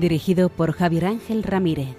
Dirigido 0.00 0.48
por 0.48 0.72
Javier 0.72 1.04
Ángel 1.04 1.42
Ramírez. 1.42 1.94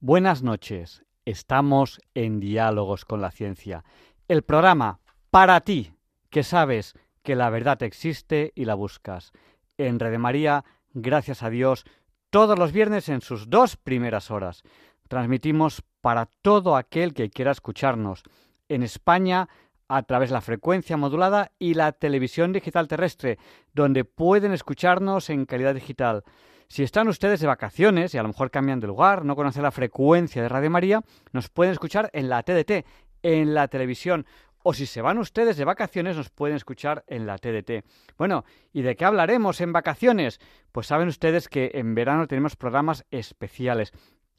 Buenas 0.00 0.42
noches. 0.42 1.04
Estamos 1.24 2.00
en 2.14 2.40
Diálogos 2.40 3.04
con 3.04 3.20
la 3.20 3.30
Ciencia, 3.30 3.84
el 4.26 4.42
programa 4.42 4.98
para 5.30 5.60
ti, 5.60 5.94
que 6.28 6.42
sabes 6.42 6.94
que 7.22 7.36
la 7.36 7.50
verdad 7.50 7.82
existe 7.82 8.52
y 8.54 8.64
la 8.64 8.74
buscas. 8.74 9.32
En 9.78 9.98
Red 9.98 10.18
María, 10.18 10.64
gracias 10.92 11.42
a 11.42 11.50
Dios, 11.50 11.84
todos 12.30 12.58
los 12.58 12.72
viernes 12.72 13.08
en 13.08 13.20
sus 13.20 13.50
dos 13.50 13.76
primeras 13.76 14.30
horas. 14.30 14.62
Transmitimos 15.08 15.82
para 16.00 16.26
todo 16.42 16.76
aquel 16.76 17.14
que 17.14 17.30
quiera 17.30 17.52
escucharnos. 17.52 18.22
En 18.68 18.82
España, 18.82 19.48
a 19.88 20.02
través 20.02 20.30
de 20.30 20.34
la 20.34 20.40
frecuencia 20.40 20.96
modulada 20.96 21.52
y 21.58 21.74
la 21.74 21.92
televisión 21.92 22.52
digital 22.52 22.88
terrestre, 22.88 23.38
donde 23.74 24.04
pueden 24.04 24.52
escucharnos 24.52 25.28
en 25.28 25.44
calidad 25.44 25.74
digital. 25.74 26.24
Si 26.68 26.82
están 26.82 27.08
ustedes 27.08 27.40
de 27.40 27.46
vacaciones 27.46 28.14
y 28.14 28.18
a 28.18 28.22
lo 28.22 28.28
mejor 28.28 28.50
cambian 28.50 28.80
de 28.80 28.86
lugar, 28.86 29.26
no 29.26 29.36
conocen 29.36 29.62
la 29.62 29.70
frecuencia 29.70 30.40
de 30.40 30.48
Radio 30.48 30.70
María, 30.70 31.02
nos 31.32 31.50
pueden 31.50 31.72
escuchar 31.72 32.08
en 32.14 32.30
la 32.30 32.42
TDT, 32.42 32.86
en 33.22 33.52
la 33.52 33.68
televisión. 33.68 34.24
O 34.62 34.72
si 34.72 34.86
se 34.86 35.02
van 35.02 35.18
ustedes 35.18 35.56
de 35.56 35.64
vacaciones, 35.64 36.16
nos 36.16 36.30
pueden 36.30 36.56
escuchar 36.56 37.04
en 37.06 37.26
la 37.26 37.38
TDT. 37.38 37.84
Bueno, 38.16 38.44
¿y 38.72 38.82
de 38.82 38.96
qué 38.96 39.04
hablaremos 39.04 39.60
en 39.60 39.72
vacaciones? 39.72 40.40
Pues 40.70 40.86
saben 40.86 41.08
ustedes 41.08 41.48
que 41.48 41.72
en 41.74 41.94
verano 41.94 42.26
tenemos 42.26 42.56
programas 42.56 43.04
especiales. 43.10 43.92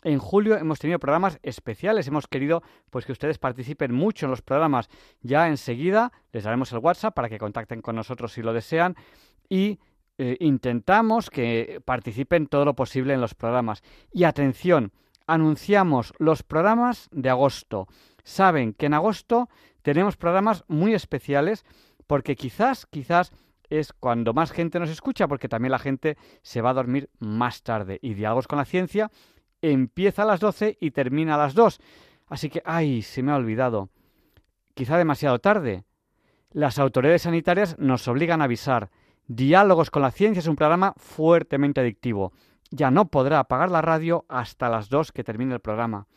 En 0.04 0.20
julio 0.20 0.58
hemos 0.58 0.80
tenido 0.80 1.00
programas 1.00 1.40
especiales. 1.44 2.08
Hemos 2.08 2.28
querido 2.28 2.62
pues 2.90 3.06
que 3.06 3.12
ustedes 3.12 3.38
participen 3.38 3.94
mucho 3.94 4.26
en 4.26 4.32
los 4.32 4.42
programas. 4.42 4.90
Ya 5.22 5.48
enseguida 5.48 6.12
les 6.32 6.44
daremos 6.44 6.72
el 6.74 6.80
WhatsApp 6.80 7.16
para 7.16 7.30
que 7.30 7.38
contacten 7.38 7.82
con 7.82 7.96
nosotros 7.96 8.34
si 8.34 8.42
lo 8.42 8.54
desean. 8.54 8.96
Y 9.50 9.80
eh, 10.18 10.38
intentamos 10.40 11.30
que 11.30 11.82
participen 11.86 12.48
todo 12.48 12.66
lo 12.66 12.76
posible 12.76 13.14
en 13.14 13.22
los 13.22 13.34
programas. 13.34 13.82
Y 14.12 14.26
atención, 14.26 14.92
anunciamos 15.26 16.14
los 16.18 16.44
programas 16.44 17.10
de 17.12 17.30
agosto. 17.30 17.88
Saben 18.24 18.74
que 18.74 18.88
en 18.88 18.94
agosto 18.94 19.50
tenemos 19.84 20.17
programas 20.17 20.64
muy 20.67 20.95
especiales 20.95 21.64
porque 22.08 22.36
quizás, 22.36 22.88
quizás 22.88 23.31
es 23.70 23.94
cuando 23.94 24.34
más 24.34 24.52
gente 24.52 24.80
nos 24.80 24.89
escucha 24.89 25.28
porque 25.28 25.48
también 25.48 25.72
la 25.72 25.80
gente 25.80 26.17
se 26.42 26.62
va 26.62 26.72
a 26.72 26.73
dormir 26.73 27.09
más 27.20 27.62
tarde. 27.62 28.00
Y 28.02 28.16
Diálogos 28.16 28.48
con 28.48 28.58
la 28.58 28.66
Ciencia 28.66 29.11
empieza 29.61 30.23
a 30.23 30.26
las 30.26 30.39
12 30.39 30.77
y 30.80 30.92
termina 30.92 31.36
a 31.36 31.38
las 31.38 31.54
2. 31.54 31.80
Así 32.27 32.49
que, 32.49 32.64
ay, 32.66 33.04
se 33.04 33.21
me 33.21 33.32
ha 33.32 33.36
olvidado. 33.36 33.89
Quizá 34.73 34.98
demasiado 34.98 35.39
tarde. 35.39 35.83
Las 36.52 36.80
autoridades 36.80 37.23
sanitarias 37.23 37.77
nos 37.77 38.08
obligan 38.08 38.42
a 38.42 38.45
avisar 38.45 38.89
Diálogos 39.27 39.89
con 39.89 40.02
la 40.02 40.11
Ciencia 40.11 40.39
es 40.39 40.48
un 40.48 40.55
programa 40.55 40.94
fuertemente 40.98 41.80
adictivo. 41.80 42.33
Ya 42.71 42.92
no 42.92 43.08
podrá 43.08 43.39
apagar 43.39 43.71
la 43.71 43.82
radio 43.82 44.26
hasta 44.27 44.70
las 44.70 44.89
2 44.89 45.11
que 45.11 45.23
termine 45.23 45.54
el 45.54 45.61
programa. 45.61 46.08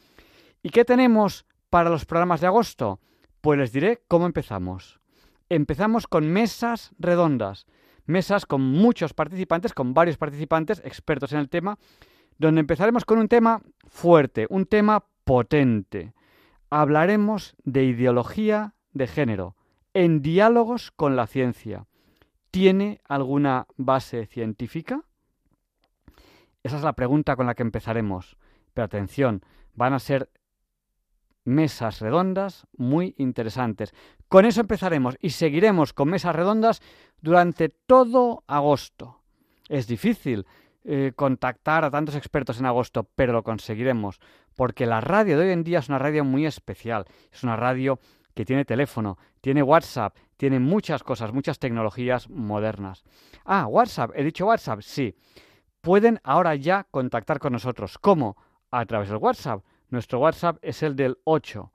¿Y 0.62 0.70
qué 0.70 0.84
tenemos 0.84 1.46
para 1.70 1.90
los 1.90 2.04
programas 2.04 2.40
de 2.40 2.48
agosto? 2.48 3.00
Pues 3.46 3.60
les 3.60 3.70
diré 3.70 4.02
cómo 4.08 4.26
empezamos. 4.26 4.98
Empezamos 5.48 6.08
con 6.08 6.28
mesas 6.28 6.90
redondas, 6.98 7.68
mesas 8.04 8.44
con 8.44 8.60
muchos 8.60 9.14
participantes, 9.14 9.72
con 9.72 9.94
varios 9.94 10.16
participantes 10.16 10.82
expertos 10.84 11.32
en 11.32 11.38
el 11.38 11.48
tema, 11.48 11.78
donde 12.38 12.58
empezaremos 12.58 13.04
con 13.04 13.18
un 13.20 13.28
tema 13.28 13.62
fuerte, 13.86 14.48
un 14.50 14.66
tema 14.66 15.04
potente. 15.22 16.12
Hablaremos 16.70 17.54
de 17.62 17.84
ideología 17.84 18.74
de 18.90 19.06
género, 19.06 19.54
en 19.94 20.22
diálogos 20.22 20.90
con 20.90 21.14
la 21.14 21.28
ciencia. 21.28 21.86
¿Tiene 22.50 23.00
alguna 23.04 23.68
base 23.76 24.26
científica? 24.26 25.04
Esa 26.64 26.78
es 26.78 26.82
la 26.82 26.94
pregunta 26.94 27.36
con 27.36 27.46
la 27.46 27.54
que 27.54 27.62
empezaremos. 27.62 28.38
Pero 28.74 28.86
atención, 28.86 29.42
van 29.72 29.92
a 29.92 30.00
ser 30.00 30.30
mesas 31.46 32.00
redondas 32.00 32.66
muy 32.76 33.14
interesantes. 33.16 33.94
Con 34.28 34.44
eso 34.44 34.60
empezaremos 34.60 35.16
y 35.20 35.30
seguiremos 35.30 35.92
con 35.92 36.10
mesas 36.10 36.36
redondas 36.36 36.82
durante 37.20 37.68
todo 37.68 38.44
agosto. 38.46 39.20
Es 39.68 39.86
difícil 39.86 40.46
eh, 40.84 41.12
contactar 41.16 41.84
a 41.84 41.90
tantos 41.90 42.14
expertos 42.14 42.60
en 42.60 42.66
agosto, 42.66 43.08
pero 43.16 43.32
lo 43.32 43.42
conseguiremos, 43.42 44.20
porque 44.54 44.86
la 44.86 45.00
radio 45.00 45.38
de 45.38 45.46
hoy 45.46 45.52
en 45.52 45.64
día 45.64 45.78
es 45.78 45.88
una 45.88 45.98
radio 45.98 46.24
muy 46.24 46.46
especial. 46.46 47.06
Es 47.32 47.42
una 47.42 47.56
radio 47.56 47.98
que 48.34 48.44
tiene 48.44 48.64
teléfono, 48.64 49.16
tiene 49.40 49.62
WhatsApp, 49.62 50.14
tiene 50.36 50.60
muchas 50.60 51.02
cosas, 51.02 51.32
muchas 51.32 51.58
tecnologías 51.58 52.28
modernas. 52.28 53.02
Ah, 53.44 53.66
WhatsApp, 53.66 54.10
he 54.14 54.22
dicho 54.22 54.46
WhatsApp, 54.46 54.80
sí. 54.82 55.14
Pueden 55.80 56.20
ahora 56.22 56.54
ya 56.54 56.86
contactar 56.90 57.38
con 57.38 57.52
nosotros. 57.52 57.98
¿Cómo? 57.98 58.36
A 58.70 58.84
través 58.84 59.08
del 59.08 59.18
WhatsApp. 59.18 59.64
Nuestro 59.88 60.18
WhatsApp 60.20 60.58
es 60.62 60.82
el 60.82 60.96
del 60.96 61.18
8. 61.24 61.72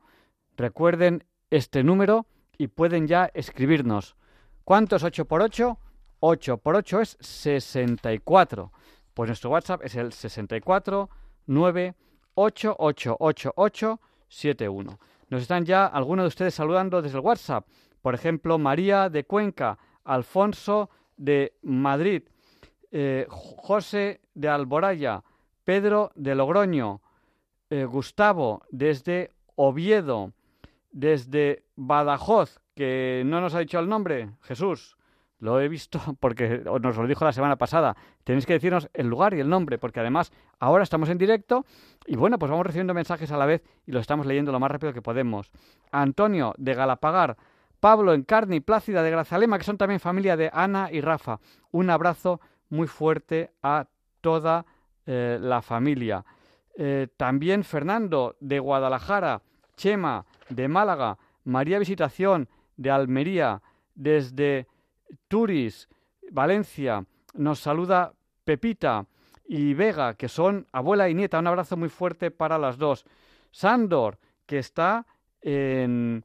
Recuerden 0.57 1.23
este 1.49 1.83
número 1.83 2.25
y 2.57 2.67
pueden 2.67 3.07
ya 3.07 3.31
escribirnos. 3.33 4.15
¿Cuánto 4.63 4.95
es 4.95 5.03
8 5.03 5.25
por 5.25 5.41
8? 5.41 5.77
8 6.19 6.57
por 6.57 6.75
8 6.75 7.01
es 7.01 7.17
64. 7.19 8.71
Pues 9.13 9.27
nuestro 9.27 9.49
WhatsApp 9.49 9.83
es 9.83 9.95
el 9.95 10.13
64 10.13 11.09
9 11.47 11.95
nos 15.29 15.41
están 15.41 15.65
ya 15.65 15.85
algunos 15.85 16.23
de 16.23 16.27
ustedes 16.27 16.53
saludando 16.53 17.01
desde 17.01 17.17
el 17.17 17.23
WhatsApp. 17.23 17.67
Por 18.01 18.15
ejemplo, 18.15 18.57
María 18.57 19.09
de 19.09 19.25
Cuenca, 19.25 19.77
Alfonso 20.03 20.89
de 21.17 21.53
Madrid, 21.61 22.23
eh, 22.91 23.27
José 23.29 24.21
de 24.33 24.47
Alboraya, 24.47 25.23
Pedro 25.63 26.11
de 26.15 26.35
Logroño, 26.35 27.01
eh, 27.71 27.85
Gustavo 27.85 28.63
desde 28.69 29.31
Oviedo, 29.55 30.33
desde 30.91 31.63
Badajoz, 31.75 32.59
que 32.75 33.23
no 33.25 33.39
nos 33.39 33.55
ha 33.55 33.59
dicho 33.59 33.79
el 33.79 33.87
nombre, 33.87 34.31
Jesús, 34.41 34.97
lo 35.39 35.59
he 35.61 35.69
visto 35.69 35.99
porque 36.19 36.61
nos 36.81 36.97
lo 36.97 37.07
dijo 37.07 37.23
la 37.23 37.31
semana 37.31 37.55
pasada. 37.55 37.95
Tenéis 38.25 38.45
que 38.45 38.53
decirnos 38.53 38.89
el 38.93 39.07
lugar 39.07 39.33
y 39.33 39.39
el 39.39 39.47
nombre, 39.47 39.77
porque 39.77 40.01
además 40.01 40.33
ahora 40.59 40.83
estamos 40.83 41.07
en 41.07 41.17
directo 41.17 41.65
y 42.05 42.17
bueno, 42.17 42.37
pues 42.37 42.51
vamos 42.51 42.65
recibiendo 42.65 42.93
mensajes 42.93 43.31
a 43.31 43.37
la 43.37 43.45
vez 43.45 43.63
y 43.85 43.93
lo 43.93 44.01
estamos 44.01 44.25
leyendo 44.25 44.51
lo 44.51 44.59
más 44.59 44.69
rápido 44.69 44.91
que 44.91 45.01
podemos. 45.01 45.49
Antonio 45.93 46.53
de 46.57 46.73
Galapagar, 46.73 47.37
Pablo 47.79 48.13
Encarni, 48.13 48.59
Plácida 48.59 49.01
de 49.01 49.11
Grazalema, 49.11 49.57
que 49.57 49.63
son 49.63 49.77
también 49.77 50.01
familia 50.01 50.35
de 50.35 50.51
Ana 50.53 50.89
y 50.91 50.99
Rafa. 50.99 51.39
Un 51.71 51.89
abrazo 51.89 52.41
muy 52.69 52.87
fuerte 52.87 53.51
a 53.63 53.87
toda 54.19 54.65
eh, 55.05 55.39
la 55.41 55.61
familia. 55.61 56.25
Eh, 56.77 57.07
también 57.17 57.63
Fernando 57.63 58.35
de 58.39 58.59
Guadalajara, 58.59 59.41
Chema 59.75 60.25
de 60.49 60.67
Málaga, 60.67 61.17
María 61.43 61.79
Visitación 61.79 62.47
de 62.77 62.91
Almería, 62.91 63.61
desde 63.95 64.67
Turis, 65.27 65.89
Valencia, 66.31 67.05
nos 67.33 67.59
saluda 67.59 68.13
Pepita 68.43 69.05
y 69.45 69.73
Vega, 69.73 70.13
que 70.13 70.29
son 70.29 70.67
abuela 70.71 71.09
y 71.09 71.13
nieta. 71.13 71.39
Un 71.39 71.47
abrazo 71.47 71.77
muy 71.77 71.89
fuerte 71.89 72.31
para 72.31 72.57
las 72.57 72.77
dos. 72.77 73.05
Sandor, 73.51 74.17
que 74.45 74.59
está 74.59 75.05
en, 75.41 76.23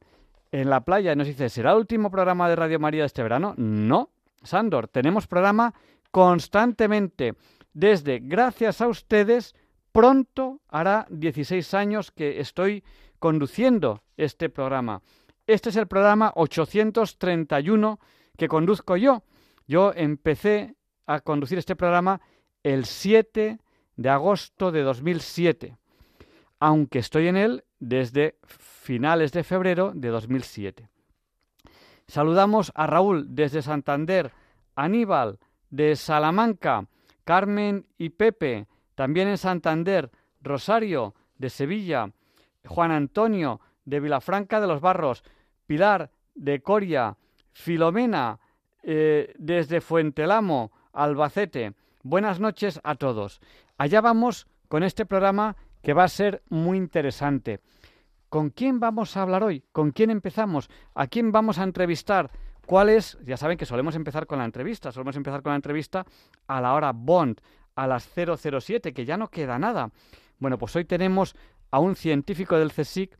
en 0.51 0.69
la 0.69 0.81
playa, 0.81 1.15
nos 1.15 1.27
dice, 1.27 1.49
¿será 1.49 1.71
el 1.71 1.77
último 1.77 2.09
programa 2.09 2.47
de 2.49 2.55
Radio 2.55 2.79
María 2.79 3.01
de 3.01 3.07
este 3.07 3.23
verano? 3.23 3.53
No, 3.57 4.11
Sandor, 4.43 4.87
tenemos 4.87 5.27
programa 5.27 5.73
constantemente. 6.11 7.35
Desde, 7.73 8.19
gracias 8.19 8.81
a 8.81 8.87
ustedes, 8.87 9.55
pronto 9.91 10.61
hará 10.69 11.07
16 11.09 11.73
años 11.73 12.11
que 12.11 12.39
estoy 12.39 12.83
conduciendo 13.19 14.03
este 14.15 14.49
programa. 14.49 15.01
Este 15.45 15.69
es 15.69 15.75
el 15.75 15.87
programa 15.87 16.33
831 16.35 17.99
que 18.37 18.47
conduzco 18.47 18.97
yo. 18.97 19.23
Yo 19.67 19.91
empecé 19.95 20.75
a 21.05 21.21
conducir 21.21 21.57
este 21.57 21.75
programa 21.75 22.21
el 22.63 22.85
7 22.85 23.59
de 23.95 24.09
agosto 24.09 24.71
de 24.71 24.81
2007, 24.83 25.77
aunque 26.59 26.99
estoy 26.99 27.27
en 27.27 27.37
él 27.37 27.63
desde 27.79 28.37
finales 28.45 29.31
de 29.31 29.43
febrero 29.43 29.91
de 29.93 30.09
2007. 30.09 30.89
Saludamos 32.07 32.71
a 32.75 32.87
Raúl 32.87 33.35
desde 33.35 33.61
Santander, 33.61 34.31
Aníbal 34.75 35.39
de 35.69 35.95
Salamanca, 35.95 36.87
Carmen 37.25 37.85
y 37.97 38.09
Pepe, 38.09 38.67
también 38.97 39.27
en 39.27 39.37
Santander, 39.37 40.09
Rosario 40.41 41.13
de 41.37 41.51
Sevilla, 41.51 42.09
Juan 42.65 42.89
Antonio 42.89 43.61
de 43.85 43.99
Vilafranca 43.99 44.59
de 44.59 44.65
los 44.65 44.81
Barros, 44.81 45.23
Pilar 45.67 46.09
de 46.33 46.63
Coria, 46.63 47.15
Filomena 47.51 48.39
eh, 48.81 49.35
desde 49.37 49.81
Fuentelamo, 49.81 50.71
Albacete. 50.93 51.75
Buenas 52.01 52.39
noches 52.39 52.79
a 52.83 52.95
todos. 52.95 53.39
Allá 53.77 54.01
vamos 54.01 54.47
con 54.67 54.81
este 54.81 55.05
programa 55.05 55.55
que 55.83 55.93
va 55.93 56.05
a 56.05 56.09
ser 56.09 56.41
muy 56.49 56.79
interesante. 56.79 57.59
¿Con 58.29 58.49
quién 58.49 58.79
vamos 58.79 59.15
a 59.15 59.21
hablar 59.21 59.43
hoy? 59.43 59.63
¿Con 59.73 59.91
quién 59.91 60.09
empezamos? 60.09 60.71
¿A 60.95 61.05
quién 61.05 61.31
vamos 61.31 61.59
a 61.59 61.63
entrevistar? 61.63 62.31
¿Cuál 62.65 62.89
es? 62.89 63.19
Ya 63.23 63.37
saben 63.37 63.59
que 63.59 63.67
solemos 63.67 63.93
empezar 63.93 64.25
con 64.25 64.39
la 64.39 64.45
entrevista, 64.45 64.91
solemos 64.91 65.15
empezar 65.15 65.43
con 65.43 65.51
la 65.51 65.57
entrevista 65.57 66.03
a 66.47 66.59
la 66.59 66.73
hora 66.73 66.93
Bond, 66.93 67.39
a 67.77 67.87
las 67.87 68.09
007, 68.13 68.91
que 68.91 69.05
ya 69.05 69.17
no 69.17 69.29
queda 69.29 69.57
nada. 69.59 69.91
Bueno, 70.39 70.57
pues 70.57 70.75
hoy 70.75 70.83
tenemos 70.83 71.35
a 71.71 71.79
un 71.79 71.95
científico 71.95 72.57
del 72.57 72.73
CSIC 72.73 73.15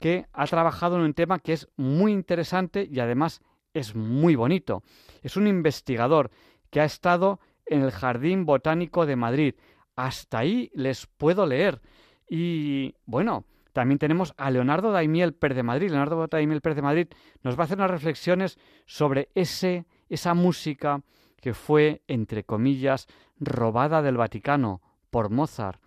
que 0.00 0.26
ha 0.32 0.46
trabajado 0.46 0.96
en 0.96 1.02
un 1.02 1.14
tema 1.14 1.38
que 1.38 1.52
es 1.52 1.68
muy 1.76 2.12
interesante 2.12 2.88
y 2.90 2.98
además 2.98 3.42
es 3.74 3.94
muy 3.94 4.34
bonito. 4.34 4.82
Es 5.22 5.36
un 5.36 5.46
investigador 5.46 6.30
que 6.70 6.80
ha 6.80 6.84
estado 6.84 7.40
en 7.66 7.82
el 7.82 7.90
Jardín 7.90 8.46
Botánico 8.46 9.04
de 9.04 9.16
Madrid. 9.16 9.54
Hasta 9.96 10.38
ahí 10.38 10.70
les 10.74 11.06
puedo 11.06 11.44
leer. 11.44 11.82
Y 12.26 12.94
bueno, 13.04 13.44
también 13.74 13.98
tenemos 13.98 14.32
a 14.38 14.50
Leonardo 14.50 14.92
Daimiel 14.92 15.34
Per 15.34 15.52
de 15.52 15.62
Madrid. 15.62 15.90
Leonardo 15.90 16.26
Daimiel 16.26 16.62
Per 16.62 16.74
de 16.74 16.82
Madrid 16.82 17.08
nos 17.42 17.58
va 17.58 17.62
a 17.62 17.64
hacer 17.64 17.76
unas 17.76 17.90
reflexiones 17.90 18.58
sobre 18.86 19.28
ese, 19.34 19.84
esa 20.08 20.32
música 20.32 21.02
que 21.40 21.54
fue, 21.54 22.02
entre 22.06 22.44
comillas, 22.44 23.06
robada 23.38 24.02
del 24.02 24.16
Vaticano 24.16 24.80
por 25.10 25.30
Mozart. 25.30 25.80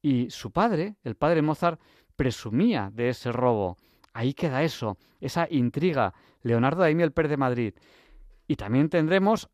Y 0.00 0.30
su 0.30 0.50
padre, 0.50 0.96
el 1.04 1.14
padre 1.14 1.42
Mozart, 1.42 1.80
presumía 2.16 2.90
de 2.92 3.10
ese 3.10 3.32
robo. 3.32 3.76
Ahí 4.12 4.34
queda 4.34 4.62
eso, 4.62 4.98
esa 5.20 5.46
intriga. 5.50 6.14
Leonardo 6.42 6.82
Daimiel 6.82 7.12
Per 7.12 7.28
de 7.28 7.36
Madrid. 7.36 7.74
Y 8.46 8.56
también 8.56 8.88
tendremos 8.88 9.48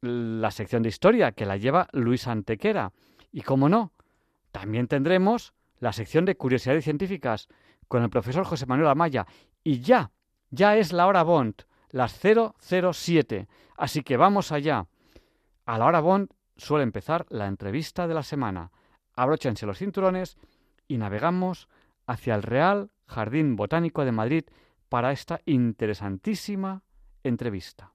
la 0.00 0.50
sección 0.50 0.82
de 0.82 0.88
historia 0.88 1.32
que 1.32 1.46
la 1.46 1.56
lleva 1.56 1.88
Luis 1.92 2.26
Antequera. 2.26 2.92
Y 3.32 3.42
como 3.42 3.68
no, 3.68 3.92
también 4.52 4.88
tendremos 4.88 5.54
la 5.78 5.92
sección 5.92 6.24
de 6.24 6.36
curiosidades 6.36 6.84
científicas 6.84 7.48
con 7.88 8.02
el 8.02 8.10
profesor 8.10 8.44
José 8.44 8.66
Manuel 8.66 8.88
Amaya. 8.88 9.26
Y 9.62 9.80
ya, 9.80 10.10
ya 10.50 10.76
es 10.76 10.92
la 10.92 11.06
hora 11.06 11.22
Bond, 11.22 11.62
las 11.90 12.18
007. 12.20 13.48
Así 13.76 14.02
que 14.02 14.16
vamos 14.16 14.52
allá. 14.52 14.86
A 15.66 15.78
la 15.78 15.86
hora 15.86 16.00
Bond 16.00 16.30
suele 16.56 16.84
empezar 16.84 17.26
la 17.28 17.46
entrevista 17.46 18.06
de 18.06 18.14
la 18.14 18.22
semana. 18.22 18.70
Abróchense 19.14 19.66
los 19.66 19.78
cinturones 19.78 20.36
y 20.88 20.98
navegamos 20.98 21.68
hacia 22.06 22.34
el 22.34 22.42
Real 22.42 22.90
Jardín 23.06 23.56
Botánico 23.56 24.04
de 24.04 24.12
Madrid 24.12 24.44
para 24.88 25.12
esta 25.12 25.40
interesantísima 25.46 26.82
entrevista. 27.22 27.92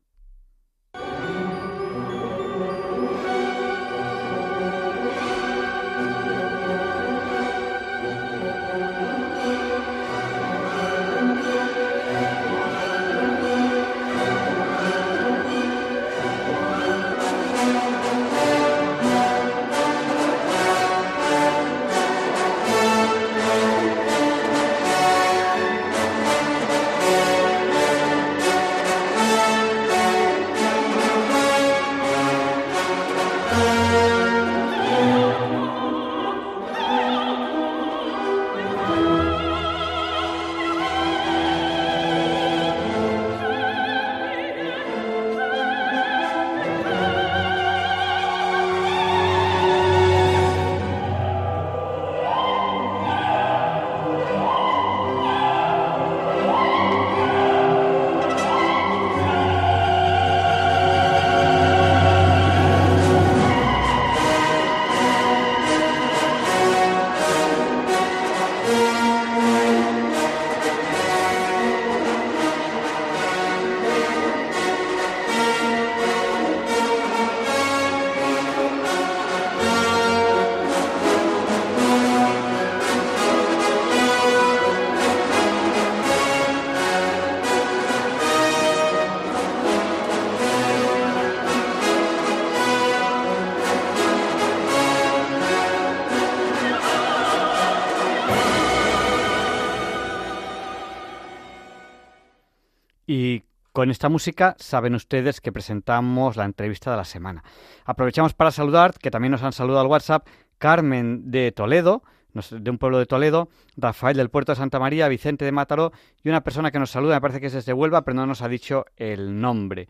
Con 103.85 103.91
esta 103.91 104.09
música 104.09 104.55
saben 104.57 104.95
ustedes 104.95 105.41
que 105.41 105.51
presentamos 105.51 106.37
la 106.37 106.45
entrevista 106.45 106.89
de 106.89 106.97
la 106.97 107.05
semana. 107.05 107.43
Aprovechamos 107.85 108.33
para 108.33 108.49
saludar, 108.49 108.95
que 108.97 109.11
también 109.11 109.31
nos 109.31 109.43
han 109.43 109.51
saludado 109.51 109.81
al 109.81 109.91
WhatsApp, 109.91 110.27
Carmen 110.57 111.29
de 111.29 111.51
Toledo, 111.51 112.01
de 112.49 112.71
un 112.71 112.79
pueblo 112.79 112.97
de 112.97 113.05
Toledo, 113.05 113.47
Rafael 113.77 114.17
del 114.17 114.31
puerto 114.31 114.53
de 114.53 114.55
Santa 114.55 114.79
María, 114.79 115.07
Vicente 115.07 115.45
de 115.45 115.51
Mátaro 115.51 115.91
y 116.23 116.29
una 116.29 116.41
persona 116.41 116.71
que 116.71 116.79
nos 116.79 116.89
saluda, 116.89 117.13
me 117.13 117.21
parece 117.21 117.39
que 117.39 117.45
es 117.45 117.53
desde 117.53 117.73
Huelva, 117.73 118.01
pero 118.01 118.15
no 118.15 118.25
nos 118.25 118.41
ha 118.41 118.47
dicho 118.47 118.85
el 118.97 119.39
nombre. 119.39 119.87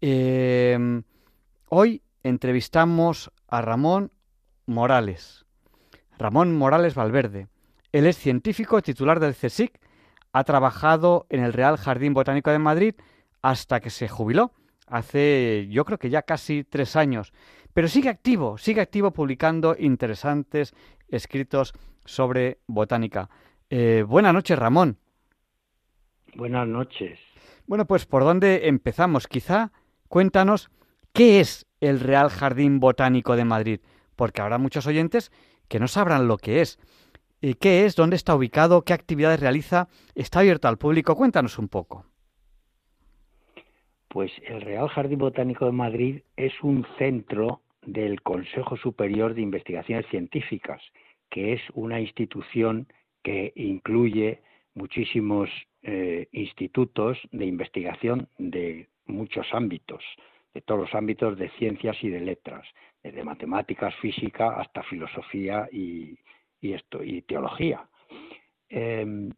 Eh, 0.00 1.02
hoy 1.68 2.00
entrevistamos 2.22 3.30
a 3.48 3.60
Ramón 3.60 4.12
Morales. 4.64 5.44
Ramón 6.18 6.56
Morales 6.56 6.94
Valverde. 6.94 7.48
Él 7.92 8.06
es 8.06 8.16
científico 8.16 8.80
titular 8.80 9.20
del 9.20 9.34
CSIC, 9.34 9.78
ha 10.32 10.44
trabajado 10.44 11.26
en 11.28 11.44
el 11.44 11.52
Real 11.52 11.76
Jardín 11.76 12.14
Botánico 12.14 12.50
de 12.50 12.58
Madrid, 12.58 12.94
hasta 13.46 13.78
que 13.78 13.90
se 13.90 14.08
jubiló, 14.08 14.50
hace 14.88 15.68
yo 15.70 15.84
creo 15.84 15.98
que 15.98 16.10
ya 16.10 16.22
casi 16.22 16.64
tres 16.64 16.96
años. 16.96 17.32
Pero 17.72 17.86
sigue 17.86 18.08
activo, 18.08 18.58
sigue 18.58 18.80
activo 18.80 19.12
publicando 19.12 19.76
interesantes 19.78 20.74
escritos 21.06 21.72
sobre 22.04 22.58
botánica. 22.66 23.30
Eh, 23.70 24.04
buenas 24.04 24.34
noches, 24.34 24.58
Ramón. 24.58 24.98
Buenas 26.34 26.66
noches. 26.66 27.20
Bueno, 27.68 27.86
pues 27.86 28.04
por 28.04 28.24
dónde 28.24 28.66
empezamos. 28.66 29.28
Quizá 29.28 29.70
cuéntanos 30.08 30.68
qué 31.12 31.38
es 31.38 31.66
el 31.80 32.00
Real 32.00 32.30
Jardín 32.30 32.80
Botánico 32.80 33.36
de 33.36 33.44
Madrid, 33.44 33.80
porque 34.16 34.42
habrá 34.42 34.58
muchos 34.58 34.88
oyentes 34.88 35.30
que 35.68 35.78
no 35.78 35.86
sabrán 35.86 36.26
lo 36.26 36.36
que 36.36 36.62
es. 36.62 36.80
¿Y 37.40 37.54
¿Qué 37.54 37.84
es? 37.84 37.94
¿Dónde 37.94 38.16
está 38.16 38.34
ubicado? 38.34 38.82
¿Qué 38.82 38.92
actividades 38.92 39.38
realiza? 39.38 39.86
¿Está 40.16 40.40
abierto 40.40 40.66
al 40.66 40.78
público? 40.78 41.14
Cuéntanos 41.14 41.60
un 41.60 41.68
poco. 41.68 42.06
Pues 44.08 44.30
el 44.44 44.60
Real 44.60 44.88
Jardín 44.88 45.18
Botánico 45.18 45.66
de 45.66 45.72
Madrid 45.72 46.22
es 46.36 46.52
un 46.62 46.86
centro 46.98 47.60
del 47.82 48.22
Consejo 48.22 48.76
Superior 48.76 49.34
de 49.34 49.42
Investigaciones 49.42 50.06
Científicas, 50.06 50.82
que 51.30 51.52
es 51.52 51.60
una 51.74 52.00
institución 52.00 52.86
que 53.22 53.52
incluye 53.56 54.40
muchísimos 54.74 55.50
eh, 55.82 56.28
institutos 56.32 57.18
de 57.32 57.46
investigación 57.46 58.28
de 58.38 58.88
muchos 59.06 59.46
ámbitos, 59.52 60.02
de 60.54 60.60
todos 60.60 60.80
los 60.80 60.94
ámbitos 60.94 61.38
de 61.38 61.48
ciencias 61.58 61.96
y 62.02 62.08
de 62.08 62.20
letras, 62.20 62.66
desde 63.02 63.24
matemáticas, 63.24 63.94
física 63.96 64.56
hasta 64.60 64.82
filosofía 64.82 65.68
y, 65.72 66.18
esto, 66.60 67.02
y 67.04 67.22
teología. 67.22 67.88
Em, 68.68 69.30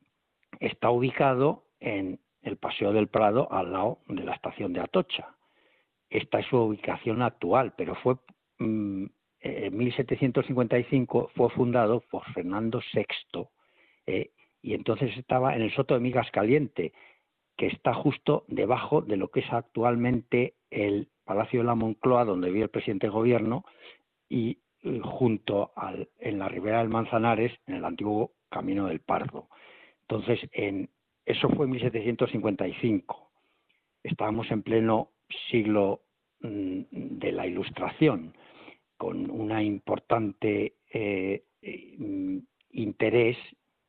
está 0.61 0.91
ubicado 0.91 1.65
en 1.81 2.19
el 2.49 2.57
Paseo 2.57 2.93
del 2.93 3.09
Prado, 3.09 3.51
al 3.53 3.73
lado 3.73 3.99
de 4.09 4.25
la 4.25 4.35
estación 4.35 4.73
de 4.73 4.81
Atocha. 4.81 5.35
Esta 6.11 6.41
es 6.41 6.47
su 6.47 6.57
ubicación 6.57 7.23
actual, 7.23 7.75
pero 7.77 7.95
fue 7.97 8.17
mm, 8.59 9.07
en 9.41 9.77
1755 9.77 11.31
fue 11.35 11.51
fundado 11.51 12.01
por 12.11 12.25
Fernando 12.33 12.81
VI 12.93 13.47
eh, 14.07 14.31
y 14.63 14.75
entonces 14.75 15.17
estaba 15.17 15.55
en 15.55 15.63
el 15.63 15.73
Soto 15.73 15.95
de 15.95 16.01
Migas 16.01 16.31
Caliente, 16.31 16.93
que 17.57 17.69
está 17.69 17.95
justo 17.95 18.45
debajo 18.49 19.03
de 19.03 19.17
lo 19.17 19.29
que 19.29 19.41
es 19.41 19.53
actualmente 19.53 20.55
el 20.71 21.09
Palacio 21.25 21.61
de 21.61 21.67
la 21.67 21.75
Moncloa, 21.75 22.25
donde 22.25 22.51
vive 22.51 22.65
el 22.65 22.71
presidente 22.71 23.07
de 23.07 23.13
gobierno, 23.13 23.65
y 24.29 24.59
eh, 24.83 25.01
junto 25.03 25.73
al, 25.77 26.09
en 26.19 26.39
la 26.39 26.49
ribera 26.49 26.79
del 26.79 26.89
Manzanares, 26.89 27.53
en 27.67 27.75
el 27.77 27.85
antiguo 27.85 28.33
Camino 28.49 28.87
del 28.87 29.01
Pardo. 29.01 29.49
Entonces, 30.09 30.41
en, 30.53 30.91
eso 31.29 31.51
fue 31.51 31.67
en 31.67 31.73
1755. 31.73 33.31
Estábamos 34.03 34.51
en 34.51 34.63
pleno 34.63 35.11
siglo 35.51 36.01
mm, 36.41 36.81
de 36.91 37.33
la 37.33 37.47
Ilustración, 37.47 38.35
con 38.97 39.31
una 39.31 39.63
importante 39.63 40.77
eh, 40.91 41.45
eh, 41.61 42.41
interés 42.71 43.37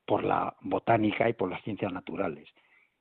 por 0.05 0.25
la 0.25 0.53
botánica 0.60 1.29
y 1.29 1.34
por 1.34 1.50
las 1.50 1.63
ciencias 1.63 1.93
naturales. 1.93 2.50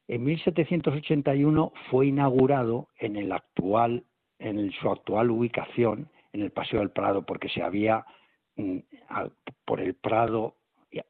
En 0.07 0.23
1781 0.23 1.73
fue 1.91 2.07
inaugurado 2.07 2.91
en 2.97 3.17
el 3.17 3.33
actual, 3.33 4.05
en 4.39 4.71
su 4.71 4.89
actual 4.89 5.33
ubicación, 5.33 6.09
en 6.33 6.43
el 6.43 6.53
Paseo 6.53 6.79
del 6.79 6.91
Prado, 6.91 7.27
porque 7.27 7.49
se 7.49 7.61
había 7.61 8.07
mm, 8.55 8.79
por 9.65 9.81
el 9.81 9.95
Prado 9.95 10.55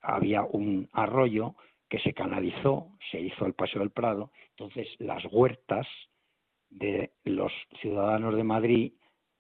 había 0.00 0.42
un 0.42 0.88
arroyo 0.92 1.54
que 1.88 1.98
se 2.00 2.12
canalizó, 2.12 2.88
se 3.10 3.20
hizo 3.20 3.46
el 3.46 3.54
Paseo 3.54 3.80
del 3.80 3.90
Prado, 3.90 4.30
entonces 4.50 4.88
las 4.98 5.24
huertas 5.30 5.86
de 6.70 7.12
los 7.24 7.52
ciudadanos 7.80 8.36
de 8.36 8.44
Madrid, 8.44 8.92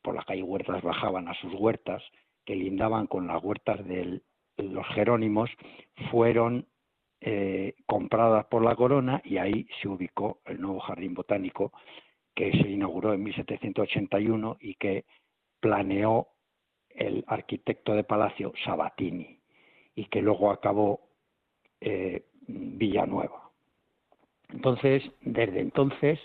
por 0.02 0.14
la 0.14 0.24
calle 0.24 0.42
Huertas 0.42 0.82
bajaban 0.82 1.28
a 1.28 1.34
sus 1.34 1.52
huertas, 1.54 2.02
que 2.44 2.56
lindaban 2.56 3.06
con 3.06 3.26
las 3.26 3.42
huertas 3.42 3.84
de 3.86 4.22
los 4.56 4.86
Jerónimos, 4.94 5.50
fueron 6.10 6.66
eh, 7.20 7.74
compradas 7.84 8.46
por 8.46 8.64
la 8.64 8.76
corona 8.76 9.20
y 9.24 9.38
ahí 9.38 9.66
se 9.82 9.88
ubicó 9.88 10.40
el 10.44 10.60
nuevo 10.60 10.78
jardín 10.80 11.14
botánico 11.14 11.72
que 12.34 12.52
se 12.52 12.70
inauguró 12.70 13.12
en 13.12 13.24
1781 13.24 14.56
y 14.60 14.76
que 14.76 15.04
planeó 15.60 16.28
el 16.88 17.24
arquitecto 17.26 17.94
de 17.94 18.04
palacio 18.04 18.52
Sabatini 18.64 19.40
y 19.96 20.04
que 20.06 20.22
luego 20.22 20.52
acabó 20.52 21.10
eh, 21.80 22.24
Villanueva. 22.48 23.50
Entonces, 24.50 25.02
desde 25.20 25.60
entonces, 25.60 26.18